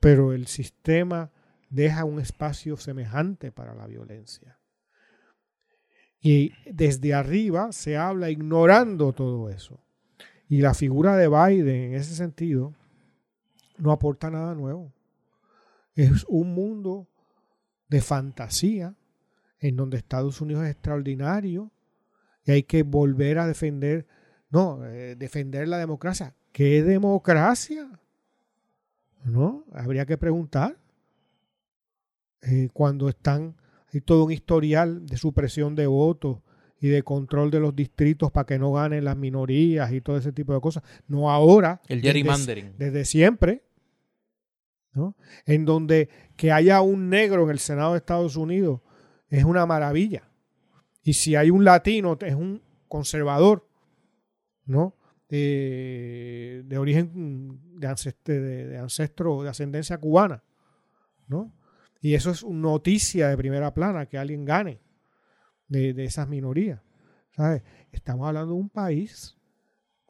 pero 0.00 0.32
el 0.32 0.48
sistema 0.48 1.30
deja 1.70 2.04
un 2.04 2.18
espacio 2.18 2.76
semejante 2.76 3.52
para 3.52 3.74
la 3.74 3.86
violencia. 3.86 4.58
Y 6.20 6.52
desde 6.66 7.14
arriba 7.14 7.70
se 7.70 7.96
habla 7.96 8.30
ignorando 8.30 9.12
todo 9.12 9.48
eso. 9.48 9.80
Y 10.52 10.60
la 10.60 10.74
figura 10.74 11.16
de 11.16 11.28
Biden 11.28 11.76
en 11.76 11.94
ese 11.94 12.14
sentido 12.14 12.74
no 13.78 13.90
aporta 13.90 14.30
nada 14.30 14.54
nuevo. 14.54 14.92
Es 15.94 16.26
un 16.28 16.52
mundo 16.52 17.08
de 17.88 18.02
fantasía 18.02 18.94
en 19.60 19.76
donde 19.76 19.96
Estados 19.96 20.42
Unidos 20.42 20.64
es 20.64 20.72
extraordinario 20.72 21.70
y 22.44 22.50
hay 22.50 22.64
que 22.64 22.82
volver 22.82 23.38
a 23.38 23.46
defender, 23.46 24.06
no, 24.50 24.84
eh, 24.84 25.16
defender 25.16 25.68
la 25.68 25.78
democracia. 25.78 26.34
¿Qué 26.52 26.82
democracia? 26.82 27.88
¿No? 29.24 29.64
Habría 29.72 30.04
que 30.04 30.18
preguntar. 30.18 30.76
Eh, 32.42 32.68
cuando 32.74 33.08
están, 33.08 33.56
hay 33.90 34.02
todo 34.02 34.26
un 34.26 34.32
historial 34.32 35.06
de 35.06 35.16
supresión 35.16 35.74
de 35.74 35.86
votos 35.86 36.41
y 36.82 36.88
de 36.88 37.04
control 37.04 37.52
de 37.52 37.60
los 37.60 37.76
distritos 37.76 38.32
para 38.32 38.44
que 38.44 38.58
no 38.58 38.72
ganen 38.72 39.04
las 39.04 39.16
minorías 39.16 39.92
y 39.92 40.00
todo 40.00 40.16
ese 40.16 40.32
tipo 40.32 40.52
de 40.52 40.60
cosas. 40.60 40.82
No 41.06 41.30
ahora. 41.30 41.80
El 41.86 42.02
gerrymandering. 42.02 42.74
Desde, 42.76 43.04
siempre. 43.04 43.62
¿no? 44.92 45.14
En 45.46 45.64
donde 45.64 46.08
que 46.34 46.50
haya 46.50 46.80
un 46.80 47.08
negro 47.08 47.44
en 47.44 47.50
el 47.50 47.60
Senado 47.60 47.92
de 47.92 47.98
Estados 47.98 48.34
Unidos 48.34 48.80
es 49.28 49.44
una 49.44 49.64
maravilla. 49.64 50.28
Y 51.04 51.12
si 51.12 51.36
hay 51.36 51.50
un 51.50 51.64
latino, 51.64 52.18
es 52.20 52.34
un 52.34 52.60
conservador, 52.88 53.66
¿no? 54.66 54.96
de 55.28 56.76
origen 56.78 57.60
de, 57.78 57.86
de 58.66 58.78
ancestro, 58.78 59.42
de 59.42 59.48
ascendencia 59.48 59.96
cubana, 59.96 60.42
¿no? 61.26 61.54
Y 62.02 62.12
eso 62.12 62.32
es 62.32 62.44
noticia 62.44 63.28
de 63.28 63.36
primera 63.38 63.72
plana, 63.72 64.04
que 64.04 64.18
alguien 64.18 64.44
gane 64.44 64.82
de, 65.72 66.04
esas 66.04 66.28
minorías. 66.28 66.80
¿sabes? 67.30 67.62
Estamos 67.90 68.26
hablando 68.26 68.54
de 68.54 68.60
un 68.60 68.68
país 68.68 69.36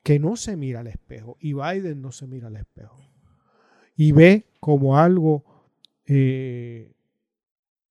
que 0.02 0.18
no 0.18 0.36
se 0.36 0.56
mira 0.56 0.80
al 0.80 0.88
espejo 0.88 1.36
y 1.40 1.52
Biden 1.54 2.02
no 2.02 2.12
se 2.12 2.26
mira 2.26 2.48
al 2.48 2.56
espejo. 2.56 2.98
Y 3.94 4.12
ve 4.12 4.48
como 4.58 4.98
algo 4.98 5.44
eh, 6.06 6.92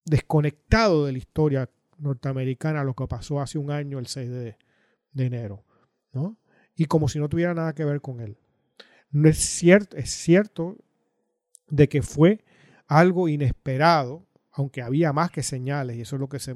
desconectado 0.06 1.06
de 1.06 1.14
la 1.14 1.18
historia 1.18 1.70
norteamericana 1.98 2.84
lo 2.84 2.96
que 2.96 3.08
pasó 3.08 3.40
hace 3.40 3.58
un 3.58 3.72
año, 3.72 4.00
el 4.00 4.08
6 4.08 4.30
de, 4.30 4.58
de 5.14 5.26
enero. 5.26 5.64
¿no? 6.12 6.38
Y 6.76 6.86
como 6.86 7.08
si 7.08 7.20
no 7.20 7.30
tuviera 7.30 7.54
nada 7.54 7.74
que 7.74 7.86
ver 7.86 8.02
con 8.02 8.20
él. 8.20 8.38
No 9.12 9.30
es 9.30 9.38
cierto, 9.38 9.98
es 9.98 10.10
cierto 10.10 10.78
de 11.70 11.88
que 11.88 12.02
fue 12.02 12.44
algo 12.88 13.30
inesperado, 13.30 14.26
aunque 14.52 14.82
había 14.82 15.14
más 15.14 15.32
que 15.32 15.44
señales, 15.44 15.96
y 15.96 16.02
eso 16.02 16.16
es 16.16 16.20
lo 16.20 16.28
que 16.28 16.40
se 16.40 16.54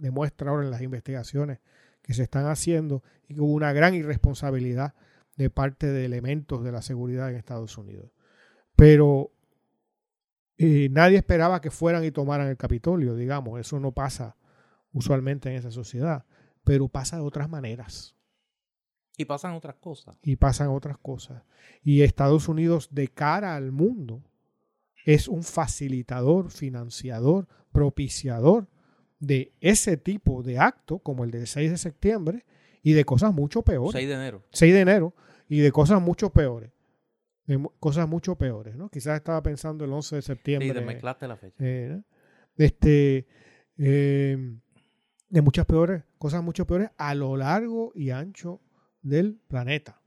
demuestra 0.00 0.50
ahora 0.50 0.64
en 0.64 0.70
las 0.70 0.82
investigaciones 0.82 1.60
que 2.02 2.14
se 2.14 2.22
están 2.22 2.46
haciendo, 2.46 3.02
y 3.28 3.34
que 3.34 3.40
hubo 3.40 3.52
una 3.52 3.72
gran 3.72 3.94
irresponsabilidad 3.94 4.94
de 5.36 5.50
parte 5.50 5.86
de 5.86 6.04
elementos 6.04 6.62
de 6.62 6.72
la 6.72 6.82
seguridad 6.82 7.30
en 7.30 7.36
Estados 7.36 7.76
Unidos. 7.78 8.10
Pero 8.76 9.32
eh, 10.58 10.88
nadie 10.90 11.16
esperaba 11.16 11.60
que 11.60 11.70
fueran 11.70 12.04
y 12.04 12.10
tomaran 12.10 12.48
el 12.48 12.56
Capitolio, 12.56 13.14
digamos, 13.14 13.58
eso 13.58 13.80
no 13.80 13.92
pasa 13.92 14.36
usualmente 14.92 15.50
en 15.50 15.56
esa 15.56 15.70
sociedad, 15.70 16.24
pero 16.62 16.88
pasa 16.88 17.16
de 17.16 17.22
otras 17.22 17.48
maneras. 17.48 18.14
Y 19.16 19.24
pasan 19.26 19.54
otras 19.54 19.76
cosas. 19.76 20.16
Y 20.22 20.36
pasan 20.36 20.68
otras 20.68 20.98
cosas. 20.98 21.42
Y 21.82 22.02
Estados 22.02 22.48
Unidos 22.48 22.88
de 22.92 23.08
cara 23.08 23.54
al 23.54 23.70
mundo 23.70 24.22
es 25.04 25.28
un 25.28 25.42
facilitador, 25.42 26.50
financiador, 26.50 27.46
propiciador 27.72 28.68
de 29.26 29.52
ese 29.60 29.96
tipo 29.96 30.42
de 30.42 30.58
acto, 30.58 30.98
como 30.98 31.24
el 31.24 31.30
del 31.30 31.46
6 31.46 31.70
de 31.70 31.78
septiembre, 31.78 32.44
y 32.82 32.92
de 32.92 33.04
cosas 33.04 33.32
mucho 33.32 33.62
peores. 33.62 33.92
6 33.92 34.08
de 34.08 34.14
enero. 34.14 34.42
6 34.50 34.74
de 34.74 34.80
enero, 34.80 35.14
y 35.48 35.60
de 35.60 35.72
cosas 35.72 36.00
mucho 36.00 36.30
peores. 36.30 36.70
De 37.46 37.62
cosas 37.78 38.08
mucho 38.08 38.36
peores, 38.36 38.76
¿no? 38.76 38.88
Quizás 38.88 39.16
estaba 39.16 39.42
pensando 39.42 39.84
el 39.84 39.92
11 39.92 40.16
de 40.16 40.22
septiembre. 40.22 40.72
Sí, 40.72 40.84
mezclaste 40.84 41.28
la 41.28 41.36
fecha. 41.36 41.56
Eh, 41.58 42.00
este, 42.56 43.26
eh, 43.78 44.56
de 45.28 45.42
muchas 45.42 45.66
peores, 45.66 46.04
cosas 46.18 46.42
mucho 46.42 46.66
peores 46.66 46.90
a 46.96 47.14
lo 47.14 47.36
largo 47.36 47.92
y 47.94 48.10
ancho 48.10 48.60
del 49.02 49.38
planeta. 49.48 50.00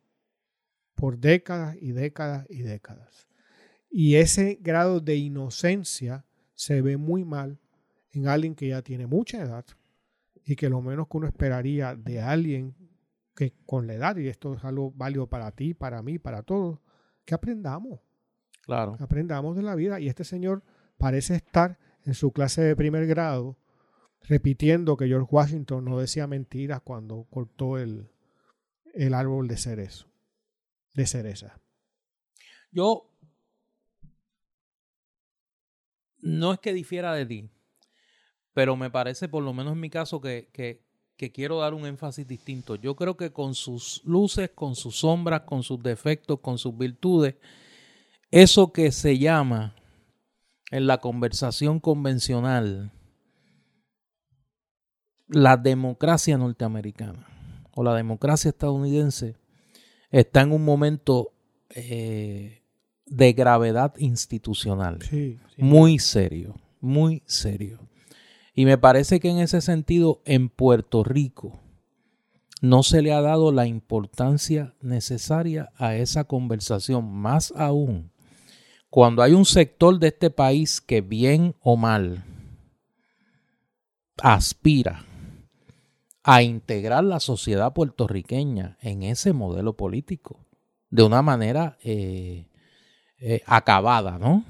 Por 0.96 1.20
décadas 1.20 1.76
y 1.80 1.92
décadas 1.92 2.48
y 2.50 2.62
décadas. 2.62 3.28
Y 3.90 4.16
ese 4.16 4.58
grado 4.62 5.00
de 5.00 5.16
inocencia 5.16 6.26
se 6.54 6.82
ve 6.82 6.98
muy 6.98 7.24
mal 7.24 7.60
en 8.18 8.28
alguien 8.28 8.56
que 8.56 8.68
ya 8.68 8.82
tiene 8.82 9.08
mucha 9.08 9.42
edad 9.42 9.66
y 10.46 10.56
que 10.56 10.70
lo 10.70 10.82
menos 10.82 11.08
que 11.08 11.18
uno 11.18 11.28
esperaría 11.28 11.96
de 11.96 12.22
alguien 12.22 12.76
que 13.36 13.54
con 13.66 13.86
la 13.86 13.94
edad, 13.94 14.18
y 14.18 14.28
esto 14.28 14.56
es 14.56 14.64
algo 14.64 14.92
válido 14.96 15.28
para 15.28 15.52
ti, 15.52 15.74
para 15.74 16.02
mí, 16.02 16.18
para 16.18 16.42
todos, 16.42 16.80
que 17.26 17.36
aprendamos. 17.36 18.00
Claro. 18.64 18.98
aprendamos 19.00 19.56
de 19.56 19.62
la 19.62 19.76
vida. 19.76 20.00
Y 20.00 20.10
este 20.10 20.26
señor 20.26 20.62
parece 20.98 21.36
estar 21.36 21.80
en 22.04 22.14
su 22.14 22.34
clase 22.34 22.62
de 22.62 22.76
primer 22.76 23.08
grado 23.08 23.58
repitiendo 24.24 24.98
que 24.98 25.08
George 25.08 25.30
Washington 25.32 25.86
no 25.86 25.98
decía 26.00 26.28
mentiras 26.28 26.82
cuando 26.82 27.26
cortó 27.30 27.78
el, 27.78 28.10
el 28.94 29.14
árbol 29.14 29.48
de 29.48 29.58
cerezo, 29.58 30.10
de 30.96 31.06
cereza. 31.06 31.62
Yo 32.72 33.10
no 36.20 36.54
es 36.54 36.60
que 36.60 36.74
difiera 36.74 37.14
de 37.14 37.26
ti, 37.26 37.50
pero 38.58 38.76
me 38.76 38.90
parece, 38.90 39.30
por 39.30 39.44
lo 39.44 39.54
menos 39.54 39.74
en 39.74 39.80
mi 39.80 39.92
caso, 39.92 40.20
que, 40.20 40.50
que, 40.52 41.32
quiero 41.32 41.60
dar 41.60 41.76
un 41.76 41.86
énfasis 41.86 42.28
distinto. 42.28 42.74
Yo 42.74 42.96
creo 42.96 43.16
que 43.16 43.32
con 43.32 43.54
sus 43.54 44.02
luces, 44.04 44.50
con 44.50 44.76
sus 44.76 44.98
sombras, 44.98 45.42
con 45.42 45.62
sus 45.62 45.84
defectos, 45.84 46.40
con 46.40 46.58
sus 46.58 46.76
virtudes, 46.76 47.36
eso 48.32 48.74
que 48.74 48.92
se 48.92 49.20
llama 49.20 49.76
en 50.72 50.88
la 50.88 50.98
conversación 50.98 51.80
convencional 51.80 52.92
la 55.28 55.56
democracia 55.56 56.36
norteamericana 56.36 57.28
o 57.76 57.84
la 57.84 57.94
democracia 57.94 58.50
estadounidense 58.50 59.36
está 60.10 60.42
en 60.42 60.52
un 60.52 60.66
momento 60.66 61.32
eh, 61.70 62.64
de 63.06 63.34
gravedad 63.34 63.94
institucional 64.00 64.98
muy 65.58 66.00
serio, 66.00 66.56
muy 66.82 67.22
serio. 67.28 67.88
Y 68.58 68.66
me 68.66 68.80
parece 68.80 69.20
que 69.20 69.30
en 69.30 69.38
ese 69.38 69.62
sentido 69.62 70.24
en 70.26 70.50
Puerto 70.50 71.04
Rico 71.04 71.60
no 72.60 72.82
se 72.82 73.04
le 73.04 73.14
ha 73.14 73.22
dado 73.22 73.52
la 73.52 73.68
importancia 73.68 74.74
necesaria 74.82 75.70
a 75.78 75.94
esa 75.94 76.24
conversación, 76.24 77.08
más 77.14 77.54
aún 77.56 78.12
cuando 78.90 79.22
hay 79.22 79.34
un 79.34 79.46
sector 79.46 80.00
de 80.00 80.08
este 80.08 80.32
país 80.32 80.82
que 80.82 81.02
bien 81.02 81.54
o 81.62 81.78
mal 81.78 82.24
aspira 84.24 85.06
a 86.24 86.42
integrar 86.42 87.04
la 87.04 87.20
sociedad 87.20 87.74
puertorriqueña 87.74 88.80
en 88.82 89.04
ese 89.04 89.34
modelo 89.34 89.78
político 89.78 90.48
de 90.90 91.04
una 91.04 91.22
manera 91.22 91.78
eh, 91.84 92.48
eh, 93.20 93.44
acabada, 93.46 94.18
¿no? 94.18 94.44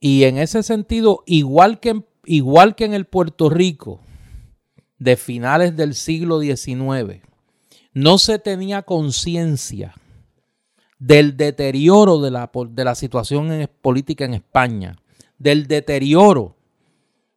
Y 0.00 0.24
en 0.24 0.38
ese 0.38 0.62
sentido, 0.62 1.22
igual 1.26 1.78
que, 1.78 2.02
igual 2.24 2.74
que 2.74 2.84
en 2.84 2.94
el 2.94 3.06
Puerto 3.06 3.50
Rico 3.50 4.00
de 4.98 5.16
finales 5.16 5.76
del 5.76 5.94
siglo 5.94 6.40
XIX, 6.40 7.22
no 7.92 8.18
se 8.18 8.38
tenía 8.38 8.82
conciencia 8.82 9.94
del 10.98 11.36
deterioro 11.36 12.20
de 12.20 12.30
la, 12.30 12.50
de 12.70 12.84
la 12.84 12.94
situación 12.94 13.68
política 13.80 14.24
en 14.24 14.34
España, 14.34 14.96
del 15.38 15.66
deterioro 15.66 16.56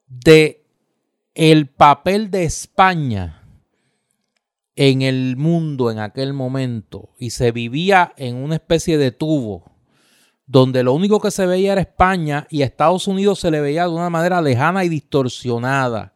de 0.07 0.63
el 1.33 1.67
papel 1.67 2.29
de 2.29 2.43
España 2.43 3.41
en 4.75 5.01
el 5.01 5.35
mundo 5.35 5.89
en 5.89 5.99
aquel 5.99 6.33
momento 6.33 7.09
y 7.17 7.31
se 7.31 7.51
vivía 7.51 8.13
en 8.17 8.35
una 8.35 8.55
especie 8.55 8.97
de 8.97 9.11
tubo 9.11 9.74
donde 10.47 10.83
lo 10.83 10.93
único 10.93 11.19
que 11.19 11.31
se 11.31 11.45
veía 11.45 11.73
era 11.73 11.81
España 11.81 12.47
y 12.49 12.61
a 12.61 12.65
Estados 12.65 13.07
Unidos 13.07 13.39
se 13.39 13.51
le 13.51 13.61
veía 13.61 13.83
de 13.83 13.89
una 13.89 14.09
manera 14.09 14.41
lejana 14.41 14.83
y 14.85 14.89
distorsionada 14.89 16.13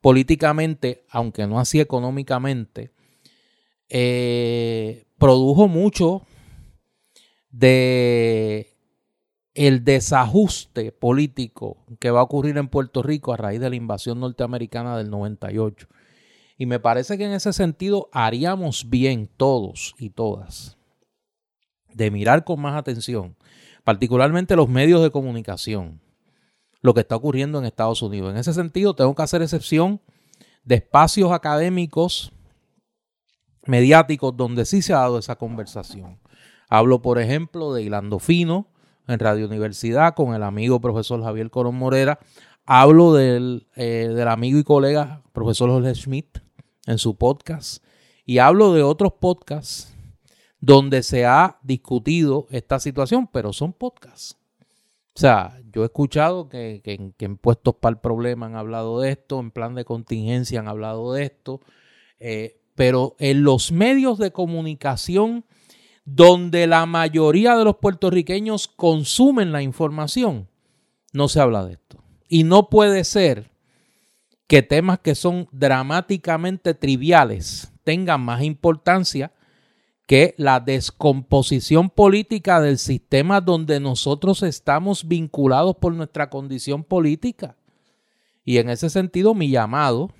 políticamente, 0.00 1.04
aunque 1.10 1.46
no 1.46 1.60
así 1.60 1.80
económicamente, 1.80 2.92
eh, 3.88 5.06
produjo 5.18 5.68
mucho 5.68 6.22
de 7.50 8.74
el 9.54 9.84
desajuste 9.84 10.92
político 10.92 11.84
que 11.98 12.10
va 12.10 12.20
a 12.20 12.24
ocurrir 12.24 12.56
en 12.58 12.68
Puerto 12.68 13.02
Rico 13.02 13.32
a 13.32 13.36
raíz 13.36 13.60
de 13.60 13.68
la 13.68 13.76
invasión 13.76 14.20
norteamericana 14.20 14.96
del 14.96 15.10
98. 15.10 15.88
Y 16.56 16.66
me 16.66 16.78
parece 16.78 17.18
que 17.18 17.24
en 17.24 17.32
ese 17.32 17.52
sentido 17.52 18.08
haríamos 18.12 18.88
bien 18.88 19.28
todos 19.36 19.94
y 19.98 20.10
todas 20.10 20.76
de 21.92 22.10
mirar 22.10 22.44
con 22.44 22.60
más 22.60 22.76
atención 22.76 23.36
particularmente 23.88 24.54
los 24.54 24.68
medios 24.68 25.02
de 25.02 25.10
comunicación, 25.10 26.02
lo 26.82 26.92
que 26.92 27.00
está 27.00 27.16
ocurriendo 27.16 27.58
en 27.58 27.64
Estados 27.64 28.02
Unidos. 28.02 28.30
En 28.30 28.36
ese 28.36 28.52
sentido, 28.52 28.94
tengo 28.94 29.14
que 29.14 29.22
hacer 29.22 29.40
excepción 29.40 30.02
de 30.62 30.74
espacios 30.74 31.32
académicos, 31.32 32.30
mediáticos, 33.64 34.36
donde 34.36 34.66
sí 34.66 34.82
se 34.82 34.92
ha 34.92 34.98
dado 34.98 35.18
esa 35.18 35.36
conversación. 35.36 36.20
Hablo, 36.68 37.00
por 37.00 37.18
ejemplo, 37.18 37.72
de 37.72 37.82
Hilando 37.82 38.18
Fino 38.18 38.66
en 39.06 39.18
Radio 39.20 39.46
Universidad 39.46 40.14
con 40.14 40.34
el 40.34 40.42
amigo 40.42 40.82
profesor 40.82 41.22
Javier 41.22 41.48
Corón 41.50 41.76
Morera. 41.76 42.18
Hablo 42.66 43.14
del, 43.14 43.68
eh, 43.74 44.12
del 44.14 44.28
amigo 44.28 44.58
y 44.58 44.64
colega 44.64 45.22
profesor 45.32 45.70
Jorge 45.70 45.94
Schmidt 45.94 46.40
en 46.84 46.98
su 46.98 47.16
podcast. 47.16 47.82
Y 48.26 48.36
hablo 48.36 48.74
de 48.74 48.82
otros 48.82 49.14
podcasts 49.18 49.94
donde 50.60 51.02
se 51.02 51.24
ha 51.24 51.58
discutido 51.62 52.46
esta 52.50 52.80
situación, 52.80 53.28
pero 53.32 53.52
son 53.52 53.72
podcasts. 53.72 54.36
O 55.14 55.20
sea, 55.20 55.60
yo 55.72 55.82
he 55.82 55.86
escuchado 55.86 56.48
que, 56.48 56.80
en, 56.84 57.36
puestos 57.36 57.74
para 57.76 57.94
el 57.94 58.00
problema 58.00 58.46
han 58.46 58.56
hablado 58.56 59.00
de 59.00 59.10
esto, 59.10 59.40
en 59.40 59.50
plan 59.50 59.74
de 59.74 59.84
contingencia 59.84 60.60
han 60.60 60.68
hablado 60.68 61.12
de 61.12 61.24
esto, 61.24 61.60
eh, 62.20 62.60
pero 62.74 63.16
en 63.18 63.42
los 63.42 63.72
medios 63.72 64.18
de 64.18 64.30
comunicación 64.30 65.44
donde 66.04 66.66
la 66.66 66.86
mayoría 66.86 67.56
de 67.56 67.64
los 67.64 67.76
puertorriqueños 67.76 68.68
consumen 68.68 69.52
la 69.52 69.62
información, 69.62 70.48
no 71.12 71.28
se 71.28 71.40
habla 71.40 71.66
de 71.66 71.72
esto. 71.72 72.02
Y 72.28 72.44
no 72.44 72.70
puede 72.70 73.04
ser 73.04 73.50
que 74.46 74.62
temas 74.62 75.00
que 75.00 75.14
son 75.14 75.48
dramáticamente 75.52 76.74
triviales 76.74 77.72
tengan 77.84 78.20
más 78.20 78.42
importancia 78.42 79.32
que 80.08 80.34
la 80.38 80.58
descomposición 80.58 81.90
política 81.90 82.62
del 82.62 82.78
sistema 82.78 83.42
donde 83.42 83.78
nosotros 83.78 84.42
estamos 84.42 85.06
vinculados 85.06 85.76
por 85.76 85.92
nuestra 85.92 86.30
condición 86.30 86.82
política. 86.82 87.56
Y 88.42 88.56
en 88.56 88.70
ese 88.70 88.88
sentido, 88.88 89.34
mi 89.34 89.50
llamado, 89.50 90.10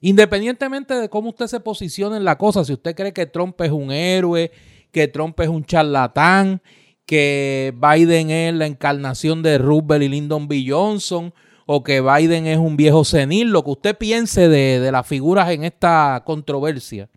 independientemente 0.00 0.94
de 0.94 1.08
cómo 1.08 1.30
usted 1.30 1.48
se 1.48 1.58
posicione 1.58 2.18
en 2.18 2.24
la 2.24 2.38
cosa, 2.38 2.64
si 2.64 2.72
usted 2.72 2.94
cree 2.94 3.12
que 3.12 3.26
Trump 3.26 3.60
es 3.62 3.72
un 3.72 3.90
héroe, 3.90 4.52
que 4.92 5.08
Trump 5.08 5.40
es 5.40 5.48
un 5.48 5.64
charlatán, 5.64 6.62
que 7.04 7.74
Biden 7.76 8.30
es 8.30 8.54
la 8.54 8.66
encarnación 8.66 9.42
de 9.42 9.58
Roosevelt 9.58 10.04
y 10.04 10.08
Lyndon 10.08 10.46
B. 10.46 10.64
Johnson, 10.68 11.34
o 11.66 11.82
que 11.82 12.00
Biden 12.00 12.46
es 12.46 12.58
un 12.58 12.76
viejo 12.76 13.04
senil, 13.04 13.50
lo 13.50 13.64
que 13.64 13.70
usted 13.70 13.98
piense 13.98 14.48
de, 14.48 14.78
de 14.78 14.92
las 14.92 15.04
figuras 15.04 15.50
en 15.50 15.64
esta 15.64 16.22
controversia. 16.24 17.08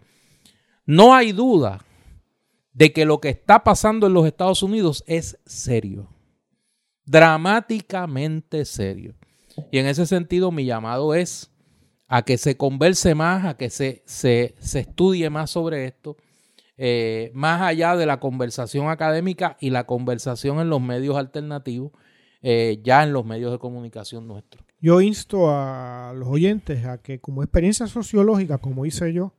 No 0.87 1.13
hay 1.13 1.31
duda 1.31 1.84
de 2.75 2.91
que 2.91 3.05
lo 3.05 3.21
que 3.21 3.29
está 3.29 3.63
pasando 3.63 4.05
en 4.05 4.13
los 4.13 4.27
Estados 4.27 4.61
Unidos 4.61 5.03
es 5.07 5.39
serio, 5.45 6.09
dramáticamente 7.05 8.65
serio. 8.65 9.15
Y 9.71 9.79
en 9.79 9.87
ese 9.87 10.05
sentido 10.05 10.51
mi 10.51 10.65
llamado 10.65 11.15
es 11.15 11.51
a 12.07 12.23
que 12.23 12.37
se 12.37 12.57
converse 12.57 13.15
más, 13.15 13.45
a 13.45 13.55
que 13.55 13.69
se, 13.69 14.03
se, 14.05 14.55
estudie 14.59 15.29
más 15.29 15.51
sobre 15.51 15.85
esto, 15.85 16.17
eh, 16.75 17.31
más 17.33 17.61
allá 17.61 17.95
de 17.95 18.05
la 18.05 18.19
conversación 18.19 18.89
académica 18.89 19.55
y 19.61 19.69
la 19.69 19.85
conversación 19.85 20.59
en 20.59 20.69
los 20.69 20.81
medios 20.81 21.15
alternativos, 21.15 21.93
eh, 22.41 22.81
ya 22.83 23.03
en 23.03 23.13
los 23.13 23.25
medios 23.25 23.53
de 23.53 23.57
comunicación 23.57 24.27
nuestros. 24.27 24.65
Yo 24.81 24.99
insto 24.99 25.49
a 25.49 26.11
los 26.13 26.27
oyentes 26.27 26.85
a 26.85 26.97
que 26.97 27.21
como 27.21 27.41
experiencia 27.41 27.87
sociológica, 27.87 28.57
como 28.57 28.85
hice 28.85 29.13
yo, 29.13 29.33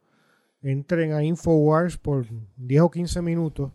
entren 0.66 1.12
a 1.12 1.22
Infowars 1.22 1.96
por 1.96 2.26
10 2.56 2.82
o 2.82 2.90
15 2.90 3.22
minutos, 3.22 3.72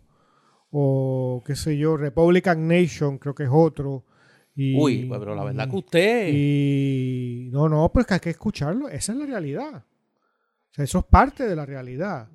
o 0.70 1.42
qué 1.46 1.56
sé 1.56 1.76
yo, 1.76 1.96
Republican 1.96 2.68
Nation, 2.68 3.18
creo 3.18 3.34
que 3.34 3.44
es 3.44 3.50
otro. 3.52 4.04
Y, 4.54 4.78
Uy, 4.78 5.06
pues, 5.06 5.18
pero 5.18 5.34
la 5.34 5.44
verdad 5.44 5.68
que 5.68 5.76
usted... 5.76 6.28
Y 6.32 7.48
no, 7.50 7.68
no, 7.68 7.90
pues 7.90 8.06
que 8.06 8.14
hay 8.14 8.20
que 8.20 8.30
escucharlo, 8.30 8.88
esa 8.88 9.12
es 9.12 9.18
la 9.18 9.26
realidad. 9.26 9.76
O 9.76 10.74
sea, 10.74 10.84
eso 10.84 10.98
es 10.98 11.04
parte 11.04 11.46
de 11.46 11.56
la 11.56 11.64
realidad. 11.64 12.28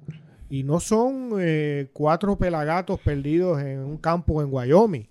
Y 0.49 0.63
no 0.63 0.79
son 0.79 1.31
eh, 1.39 1.89
cuatro 1.93 2.37
pelagatos 2.37 2.99
perdidos 3.01 3.61
en 3.61 3.79
un 3.79 3.97
campo 3.97 4.41
en 4.41 4.49
Wyoming. 4.51 5.07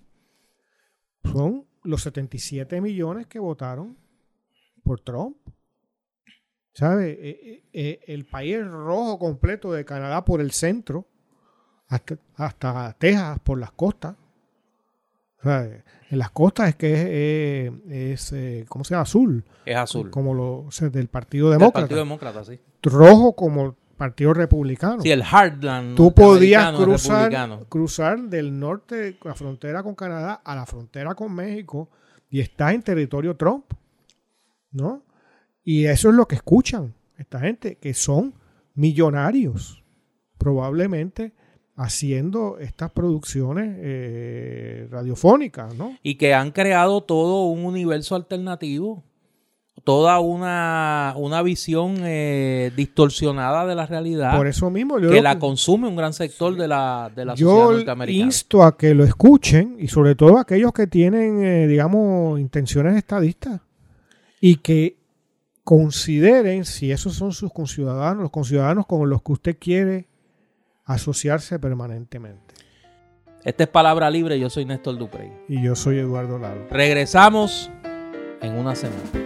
Son 1.25 1.67
los 1.85 2.03
77 2.03 2.81
millones 2.81 3.27
que 3.27 3.39
votaron 3.39 3.97
por 4.83 5.01
Trump. 5.01 5.37
¿Sabe? 6.77 7.13
Eh, 7.13 7.41
eh, 7.43 7.63
eh, 7.73 8.01
el 8.07 8.27
país 8.27 8.63
rojo 8.63 9.19
completo 9.19 9.73
de 9.73 9.87
Canadá 9.87 10.27
por 10.27 10.43
el 10.43 10.51
centro, 10.51 11.07
hasta, 11.89 12.95
Texas 12.99 13.39
por 13.43 13.59
las 13.59 13.71
costas. 13.71 14.15
En 15.43 16.19
las 16.19 16.31
costas 16.33 16.71
es 16.71 16.77
que 16.77 17.73
es, 18.13 18.35
¿cómo 18.69 18.85
se 18.85 18.91
llama? 18.91 19.03
Azul. 19.03 19.45
Es 19.65 19.77
azul. 19.77 20.11
Como 20.11 20.35
lo, 20.35 20.69
del 20.91 21.09
Partido 21.09 21.49
Demócrata. 21.49 21.81
Partido 21.81 22.01
Demócrata, 22.01 22.45
sí. 22.45 22.61
Rojo 22.83 23.35
como 23.35 23.67
el 23.67 23.73
Partido 23.97 24.35
Republicano. 24.35 25.01
Sí, 25.01 25.11
el 25.11 25.23
Heartland. 25.23 25.97
Tú 25.97 26.13
podías 26.13 26.77
cruzar, 26.77 27.65
cruzar 27.71 28.21
del 28.21 28.59
norte, 28.59 29.17
la 29.23 29.35
frontera 29.35 29.83
con 29.83 29.95
Canadá, 29.95 30.43
a 30.45 30.55
la 30.55 30.67
frontera 30.67 31.15
con 31.15 31.35
México 31.35 31.89
y 32.29 32.41
estás 32.41 32.75
en 32.75 32.83
territorio 32.83 33.35
Trump. 33.35 33.65
¿No? 34.73 35.06
Y 35.67 35.85
eso 35.87 36.09
es 36.11 36.15
lo 36.15 36.27
que 36.27 36.37
escuchan 36.37 36.95
esta 37.19 37.41
gente, 37.41 37.77
que 37.77 37.93
son 37.93 38.33
millonarios, 38.75 39.83
probablemente 40.39 41.33
haciendo 41.77 42.59
estas 42.59 42.91
producciones 42.93 43.77
eh, 43.81 44.89
radiofónicas, 44.91 45.75
¿no? 45.75 45.97
Y 46.03 46.15
que 46.15 46.33
han 46.35 46.53
creado 46.53 47.03
todo 47.03 47.47
un 47.47 47.65
universo 47.65 48.15
alternativo 48.15 49.03
toda 49.85 50.19
una, 50.21 51.13
una 51.17 51.43
visión 51.43 51.97
eh, 52.01 52.73
distorsionada 52.75 53.67
de 53.67 53.75
la 53.75 53.87
realidad 53.87 54.37
Por 54.37 54.47
eso 54.47 54.69
mismo 54.71 54.99
yo 54.99 55.11
que 55.11 55.21
la 55.23 55.35
que- 55.35 55.41
consume 55.41 55.87
un 55.87 55.95
gran 55.97 56.13
sector 56.15 56.57
de 56.57 56.67
la, 56.67 57.11
de 57.15 57.25
la 57.27 57.33
sociedad 57.33 57.51
yo 57.53 57.73
norteamericana. 57.73 58.25
insto 58.25 58.63
a 58.65 58.77
que 58.77 58.95
lo 58.95 59.05
escuchen 59.05 59.77
y 59.79 59.89
sobre 59.89 60.15
todo 60.15 60.39
aquellos 60.39 60.73
que 60.73 60.87
tienen, 60.87 61.45
eh, 61.45 61.67
digamos, 61.69 62.41
intenciones 62.41 62.97
estadistas 62.97 63.61
y 64.41 64.57
que 64.57 64.97
consideren 65.67 66.65
si 66.65 66.93
esos 66.93 67.15
son 67.15 67.33
sus 67.33 67.53
conciudadanos, 67.53 68.23
los 68.23 68.31
conciudadanos 68.31 68.87
con 68.87 69.11
los 69.11 69.21
que 69.21 69.33
usted 69.33 69.57
quiere 69.59 70.07
asociarse 70.85 71.59
permanentemente. 71.59 72.55
Esta 73.43 73.65
es 73.65 73.69
Palabra 73.69 74.09
Libre, 74.09 74.39
yo 74.39 74.49
soy 74.49 74.65
Néstor 74.65 74.97
Duprey. 74.97 75.33
Y 75.49 75.61
yo 75.61 75.75
soy 75.75 75.99
Eduardo 75.99 76.39
Lalo. 76.39 76.69
Regresamos 76.71 77.69
en 78.43 78.53
una 78.53 78.77
semana. 78.77 79.26